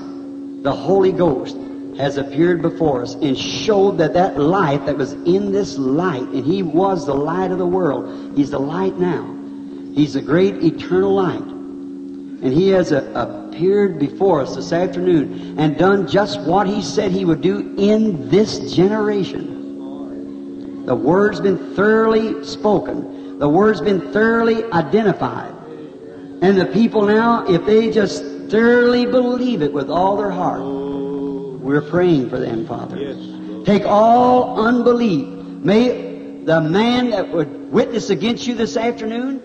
the 0.62 0.72
Holy 0.72 1.10
Ghost, 1.10 1.56
has 1.96 2.16
appeared 2.16 2.62
before 2.62 3.02
us 3.02 3.14
and 3.14 3.36
showed 3.36 3.98
that 3.98 4.12
that 4.12 4.38
light 4.38 4.86
that 4.86 4.96
was 4.96 5.14
in 5.14 5.50
this 5.50 5.76
light, 5.76 6.28
and 6.28 6.44
He 6.44 6.62
was 6.62 7.06
the 7.06 7.14
light 7.14 7.50
of 7.50 7.58
the 7.58 7.66
world. 7.66 8.36
He's 8.36 8.52
the 8.52 8.60
light 8.60 8.96
now. 8.96 9.34
He's 9.94 10.14
the 10.14 10.22
great 10.22 10.62
eternal 10.62 11.14
light. 11.14 11.40
And 11.40 12.52
He 12.52 12.68
has 12.68 12.92
uh, 12.92 13.10
appeared 13.14 13.98
before 13.98 14.40
us 14.40 14.54
this 14.54 14.72
afternoon 14.72 15.58
and 15.58 15.76
done 15.76 16.06
just 16.06 16.40
what 16.40 16.66
He 16.66 16.82
said 16.82 17.10
He 17.10 17.24
would 17.24 17.40
do 17.40 17.74
in 17.76 18.28
this 18.28 18.74
generation. 18.74 20.86
The 20.86 20.94
Word's 20.94 21.40
been 21.40 21.74
thoroughly 21.74 22.44
spoken. 22.44 23.38
The 23.38 23.48
Word's 23.48 23.80
been 23.80 24.12
thoroughly 24.12 24.64
identified. 24.72 25.54
And 26.40 26.58
the 26.58 26.66
people 26.66 27.02
now, 27.02 27.46
if 27.46 27.66
they 27.66 27.90
just 27.90 28.22
thoroughly 28.48 29.04
believe 29.04 29.62
it 29.62 29.72
with 29.72 29.90
all 29.90 30.16
their 30.16 30.30
heart, 30.30 30.62
we're 30.62 31.82
praying 31.82 32.30
for 32.30 32.38
them, 32.38 32.66
Father. 32.66 32.96
Yes. 32.96 33.66
Take 33.66 33.84
all 33.84 34.60
unbelief. 34.60 35.26
May 35.26 36.42
the 36.44 36.60
man 36.60 37.10
that 37.10 37.28
would 37.28 37.70
witness 37.70 38.08
against 38.08 38.46
you 38.46 38.54
this 38.54 38.76
afternoon, 38.76 39.42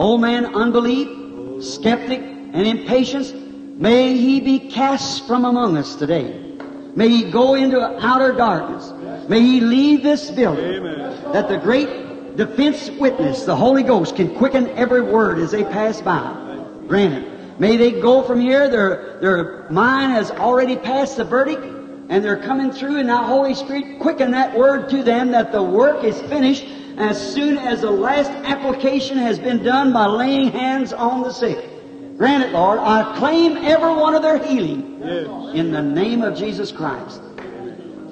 old 0.00 0.22
man 0.22 0.46
unbelief, 0.54 1.62
skeptic, 1.62 2.20
and 2.20 2.66
impatience, 2.66 3.32
may 3.32 4.16
he 4.16 4.40
be 4.40 4.58
cast 4.58 5.26
from 5.26 5.44
among 5.44 5.76
us 5.76 5.94
today. 5.94 6.56
May 6.96 7.08
he 7.08 7.30
go 7.30 7.54
into 7.54 7.78
outer 8.04 8.32
darkness. 8.32 8.92
May 9.28 9.42
he 9.42 9.60
leave 9.60 10.02
this 10.02 10.30
building. 10.30 10.64
Amen. 10.64 11.32
That 11.32 11.48
the 11.48 11.58
great 11.58 12.36
defense 12.36 12.90
witness, 12.90 13.44
the 13.44 13.54
Holy 13.54 13.82
Ghost, 13.82 14.16
can 14.16 14.34
quicken 14.36 14.70
every 14.70 15.02
word 15.02 15.38
as 15.38 15.52
they 15.52 15.64
pass 15.64 16.00
by. 16.00 16.64
Granted. 16.88 17.60
May 17.60 17.76
they 17.76 17.92
go 17.92 18.22
from 18.22 18.40
here, 18.40 18.70
their, 18.70 19.18
their 19.20 19.70
mind 19.70 20.12
has 20.12 20.30
already 20.30 20.76
passed 20.76 21.18
the 21.18 21.24
verdict, 21.24 21.62
and 22.08 22.24
they're 22.24 22.42
coming 22.42 22.72
through, 22.72 22.96
and 22.96 23.06
now 23.06 23.24
Holy 23.24 23.54
Spirit 23.54 24.00
quicken 24.00 24.30
that 24.30 24.56
word 24.56 24.88
to 24.88 25.02
them 25.02 25.30
that 25.32 25.52
the 25.52 25.62
work 25.62 26.02
is 26.02 26.18
finished 26.22 26.64
as 27.00 27.34
soon 27.34 27.58
as 27.58 27.80
the 27.80 27.90
last 27.90 28.30
application 28.30 29.16
has 29.18 29.38
been 29.38 29.62
done 29.62 29.92
by 29.92 30.06
laying 30.06 30.50
hands 30.50 30.92
on 30.92 31.22
the 31.22 31.32
sick. 31.32 31.58
Grant 32.16 32.44
it, 32.44 32.52
Lord. 32.52 32.78
I 32.78 33.16
claim 33.18 33.56
every 33.56 33.94
one 33.94 34.14
of 34.14 34.22
their 34.22 34.38
healing 34.38 35.00
Yes. 35.02 35.26
in 35.54 35.72
the 35.72 35.80
name 35.80 36.22
of 36.22 36.36
Jesus 36.36 36.70
Christ. 36.70 37.22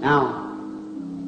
Now, 0.01 0.57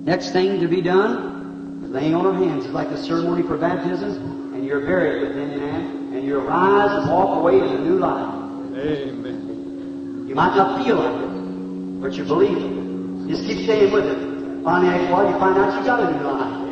next 0.05 0.31
thing 0.33 0.61
to 0.61 0.69
be 0.69 0.81
done, 0.81 1.93
laying 1.93 2.15
on 2.15 2.25
of 2.25 2.37
hands 2.37 2.65
is 2.65 2.73
like 2.73 2.89
the 2.89 2.97
ceremony 2.97 3.43
for 3.43 3.57
baptism, 3.59 4.53
and 4.55 4.65
you're 4.65 4.81
buried 4.81 5.23
with 5.23 5.37
him, 5.37 6.15
and 6.15 6.25
you 6.25 6.39
rise 6.39 6.91
and 7.03 7.11
walk 7.11 7.37
away 7.39 7.59
in 7.59 7.65
a 7.65 7.79
new 7.81 7.99
life. 7.99 8.35
Amen. 8.77 10.25
You 10.27 10.35
might 10.35 10.57
not 10.57 10.85
feel 10.85 10.97
like 10.97 11.21
it, 11.21 12.01
but 12.01 12.15
you 12.15 12.25
believe 12.25 12.57
it. 12.57 13.29
Just 13.29 13.47
keep 13.47 13.65
staying 13.65 13.93
with 13.93 14.07
it. 14.07 14.65
Finally, 14.65 14.95
after 14.95 15.09
a 15.09 15.13
while, 15.13 15.31
you 15.31 15.39
find 15.39 15.59
out 15.59 15.79
you 15.79 15.85
got 15.85 16.01
a 16.01 16.17
new 16.17 16.25
life. 16.25 16.70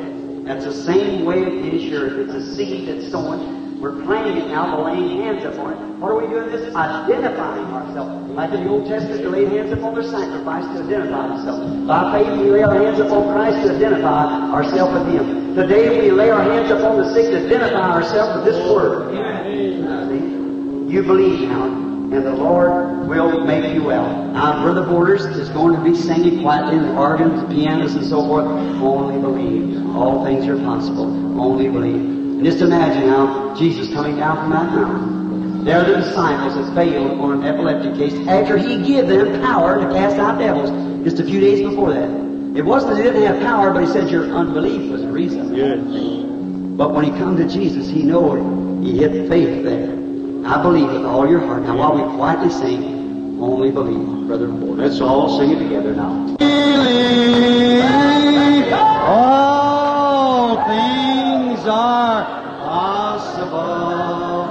That's 0.49 0.65
the 0.65 0.73
same 0.73 1.27
way 1.27 1.43
it 1.43 1.75
is 1.75 1.85
yours. 1.85 2.15
It's 2.27 2.33
a 2.33 2.55
seed 2.57 2.89
that's 2.89 3.13
sown. 3.13 3.81
We're 3.83 4.03
planting 4.03 4.39
it 4.39 4.49
now 4.49 4.75
by 4.75 4.93
laying 4.93 5.21
hands 5.21 5.45
upon 5.45 5.75
it. 5.75 5.79
What 6.01 6.11
are 6.11 6.17
we 6.17 6.27
doing 6.27 6.51
this? 6.51 6.75
Identifying 6.75 7.67
ourselves. 7.67 8.31
Like 8.33 8.53
in 8.53 8.65
the 8.65 8.71
Old 8.71 8.89
Testament, 8.89 9.21
they 9.21 9.29
laid 9.29 9.49
hands 9.49 9.73
upon 9.73 9.93
their 9.93 10.05
sacrifice 10.05 10.65
to 10.65 10.83
identify 10.83 11.29
themselves. 11.29 11.87
By 11.87 12.13
faith, 12.17 12.41
we 12.41 12.51
lay 12.51 12.63
our 12.63 12.73
hands 12.73 12.99
upon 12.99 13.29
Christ 13.35 13.69
to 13.69 13.77
identify 13.77 14.51
ourselves 14.51 14.95
with 14.95 15.13
Him. 15.13 15.55
Today, 15.55 16.01
we 16.01 16.11
lay 16.13 16.31
our 16.31 16.43
hands 16.43 16.71
upon 16.71 16.97
the 16.97 17.13
sick 17.13 17.31
to 17.31 17.45
identify 17.45 17.93
ourselves 17.93 18.37
with 18.37 18.55
this 18.55 18.73
Word. 18.73 19.13
You 20.91 21.03
believe 21.03 21.47
now, 21.47 21.88
and 22.11 22.25
the 22.25 22.33
Lord 22.33 23.07
will 23.07 23.45
make 23.45 23.75
you 23.75 23.85
well. 23.85 24.09
Now, 24.33 24.63
Brother 24.63 24.87
Borders 24.87 25.27
is 25.27 25.51
going 25.51 25.77
to 25.77 25.83
be 25.83 25.95
singing 25.95 26.41
quietly 26.41 26.79
the 26.79 26.95
organs, 26.97 27.53
pianos, 27.53 27.95
and 27.95 28.07
so 28.07 28.23
forth. 28.27 28.47
Only 28.47 29.21
believe. 29.21 29.95
All 29.95 30.25
things 30.25 30.47
are 30.47 30.57
possible. 30.57 31.05
Only 31.39 31.69
believe. 31.69 31.97
And 31.97 32.45
just 32.45 32.63
imagine 32.63 33.09
now 33.09 33.55
Jesus 33.57 33.93
coming 33.93 34.17
down 34.17 34.37
from 34.39 34.51
that 34.51 34.73
mountain. 34.73 35.65
There 35.65 35.81
are 35.81 35.85
the 35.85 35.97
disciples 35.97 36.55
had 36.55 36.75
failed 36.75 37.21
on 37.21 37.43
an 37.43 37.45
epileptic 37.45 37.95
case 37.97 38.15
after 38.27 38.57
he 38.57 38.83
gave 38.83 39.07
them 39.07 39.43
power 39.43 39.79
to 39.79 39.93
cast 39.93 40.17
out 40.17 40.39
devils 40.39 40.71
just 41.05 41.21
a 41.21 41.25
few 41.25 41.41
days 41.41 41.61
before 41.69 41.93
that. 41.93 42.09
It 42.57 42.65
wasn't 42.65 42.97
that 42.97 43.03
they 43.03 43.11
didn't 43.11 43.25
have 43.25 43.43
power, 43.43 43.71
but 43.71 43.83
he 43.83 43.89
said 43.89 44.09
your 44.09 44.25
unbelief 44.35 44.91
was 44.91 45.03
the 45.03 45.13
reason. 45.13 45.55
Yes. 45.55 45.79
But 46.79 46.95
when 46.95 47.05
he 47.05 47.11
come 47.11 47.37
to 47.37 47.47
Jesus, 47.47 47.87
he 47.89 48.03
know 48.03 48.37
it. 48.37 48.85
He 48.85 48.97
hit 48.97 49.29
faith 49.29 49.65
there. 49.65 49.98
I 50.49 50.57
believe 50.63 50.91
with 50.91 51.05
all 51.05 51.29
your 51.29 51.41
heart. 51.41 51.63
Now 51.65 51.77
while 51.77 51.95
we 51.95 52.01
quietly 52.17 52.49
sing, 52.49 53.39
only 53.39 53.71
believe, 53.71 54.27
Brother 54.27 54.49
Ford. 54.49 54.79
Let's 54.79 54.99
all 54.99 55.39
sing 55.39 55.51
it 55.51 55.59
together 55.59 55.95
now. 55.95 56.37
All 59.05 60.57
things 60.65 61.61
are 61.67 62.25
possible. 62.65 64.49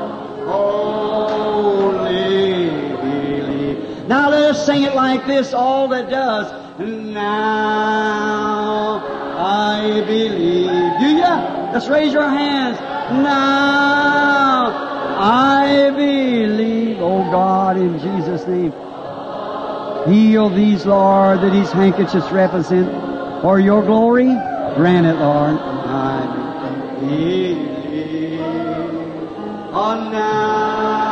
Only 1.73 2.69
believe. 3.01 4.07
Now 4.07 4.29
let's 4.29 4.63
sing 4.63 4.83
it 4.83 4.93
like 4.93 5.25
this, 5.25 5.51
all 5.51 5.87
that 5.87 6.11
does. 6.11 6.51
Now 6.79 9.01
I 9.35 10.03
believe. 10.05 10.99
Do 10.99 11.07
ya? 11.17 11.71
Let's 11.73 11.87
raise 11.87 12.13
your 12.13 12.29
hands. 12.29 12.77
Now 13.23 14.86
I 15.19 15.89
believe. 15.91 16.99
Oh 16.99 17.23
God, 17.31 17.77
in 17.77 17.99
Jesus' 17.99 18.45
name. 18.47 18.73
Heal 20.07 20.49
these, 20.49 20.85
Lord, 20.85 21.41
that 21.41 21.51
these 21.51 21.71
handkerchiefs 21.71 22.31
represent 22.31 23.41
for 23.41 23.59
your 23.59 23.83
glory. 23.83 24.27
Grant 24.75 25.05
it, 25.05 25.15
Lord. 25.15 25.57
I 25.59 26.97
believe. 26.99 27.57
Oh, 29.73 30.09
now 30.11 31.06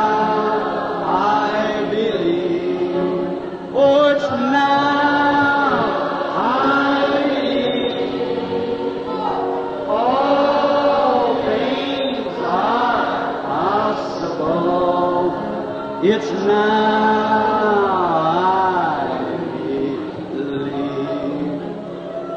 It's 16.08 16.30
now 16.30 17.66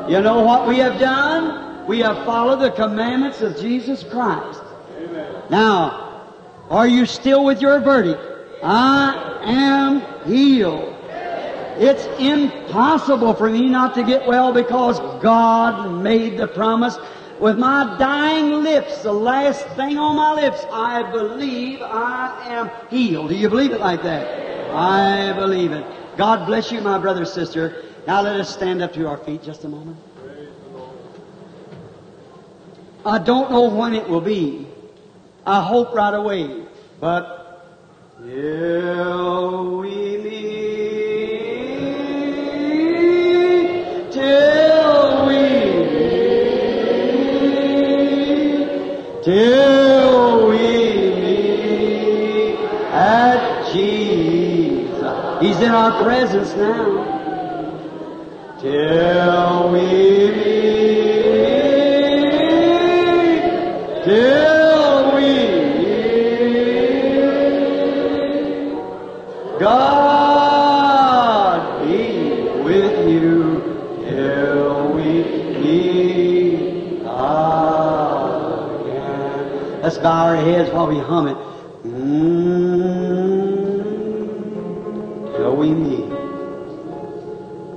You 0.09 0.21
know 0.21 0.41
what 0.41 0.67
we 0.67 0.79
have 0.79 0.99
done? 0.99 1.85
We 1.85 1.99
have 1.99 2.25
followed 2.25 2.61
the 2.61 2.71
commandments 2.71 3.41
of 3.41 3.59
Jesus 3.59 4.03
Christ. 4.03 4.59
Now, 5.51 6.23
are 6.71 6.87
you 6.87 7.05
still 7.05 7.45
with 7.45 7.61
your 7.61 7.79
verdict? 7.79 8.19
I 8.63 9.39
am 9.43 10.01
healed. 10.25 10.95
It's 11.77 12.05
impossible 12.19 13.35
for 13.35 13.51
me 13.51 13.69
not 13.69 13.93
to 13.95 14.03
get 14.03 14.27
well 14.27 14.51
because 14.51 14.99
God 15.21 16.01
made 16.01 16.37
the 16.37 16.47
promise. 16.47 16.97
With 17.39 17.57
my 17.57 17.97
dying 17.97 18.51
lips, 18.63 19.03
the 19.03 19.13
last 19.13 19.65
thing 19.69 19.97
on 19.97 20.17
my 20.17 20.33
lips, 20.33 20.65
I 20.71 21.09
believe 21.09 21.81
I 21.81 22.47
am 22.49 22.69
healed. 22.89 23.29
Do 23.29 23.35
you 23.35 23.49
believe 23.49 23.71
it 23.71 23.79
like 23.79 24.03
that? 24.03 24.71
I 24.75 25.31
believe 25.33 25.71
it. 25.71 25.85
God 26.17 26.45
bless 26.45 26.69
you, 26.69 26.81
my 26.81 26.99
brother, 26.99 27.23
sister. 27.23 27.85
Now 28.05 28.21
let 28.21 28.35
us 28.39 28.53
stand 28.53 28.81
up 28.81 28.93
to 28.93 29.07
our 29.07 29.17
feet 29.17 29.41
just 29.41 29.63
a 29.63 29.69
moment. 29.69 29.97
I 33.05 33.17
don't 33.19 33.49
know 33.49 33.69
when 33.69 33.93
it 33.95 34.09
will 34.09 34.19
be. 34.19 34.67
I 35.45 35.63
hope 35.63 35.93
right 35.93 36.13
away. 36.13 36.65
But 36.99 37.65
till 38.21 39.77
we 39.77 40.17
meet, 40.17 40.68
till 49.29 50.49
we 50.49 50.57
meet 51.21 52.59
at 52.91 53.71
Jesus. 53.71 55.41
He's 55.41 55.59
in 55.61 55.69
our 55.69 56.01
presence 56.03 56.55
now. 56.55 56.87
Till 58.59 59.71
we 59.71 60.31
meet, 60.35 60.78
bow 80.01 80.27
our 80.27 80.35
heads 80.35 80.71
while 80.71 80.87
we 80.87 80.99
hum 80.99 81.27
it. 81.27 81.37
Mm, 81.85 82.55
till 85.37 85.55
we 85.55 85.71
meet. 85.71 86.11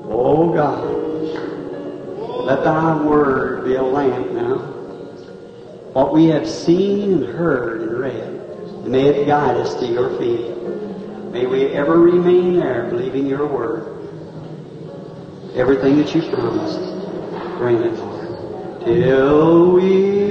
Oh 0.08 0.52
God, 0.52 0.84
let 2.46 2.64
thy 2.64 3.02
word 3.04 3.64
be 3.64 3.74
a 3.76 3.82
lamp 3.82 4.32
now. 4.32 4.58
What 5.92 6.12
we 6.12 6.26
have 6.26 6.48
seen 6.48 7.12
and 7.12 7.24
heard 7.24 7.82
and 7.82 7.98
read, 7.98 8.14
and 8.14 8.88
may 8.88 9.08
it 9.08 9.26
guide 9.26 9.56
us 9.56 9.74
to 9.80 9.86
your 9.86 10.18
feet. 10.18 10.56
May 11.32 11.46
we 11.46 11.66
ever 11.68 11.98
remain 11.98 12.58
there 12.58 12.90
believing 12.90 13.26
your 13.26 13.46
word. 13.46 13.88
Everything 15.54 15.96
that 15.98 16.14
you 16.14 16.22
promised, 16.30 16.80
bring 17.58 17.82
it, 17.82 17.92
Lord. 17.94 18.84
Till 18.84 19.72
we, 19.72 20.21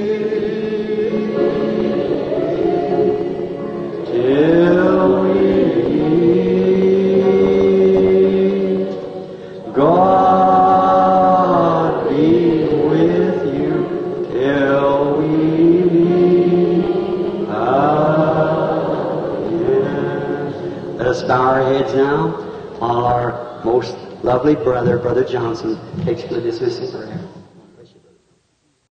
brother, 24.56 24.98
Brother 24.98 25.23
Johnson, 25.23 25.80
takes 26.03 26.23
the 26.23 26.41
dismissing 26.41 26.91
prayer. 26.91 27.40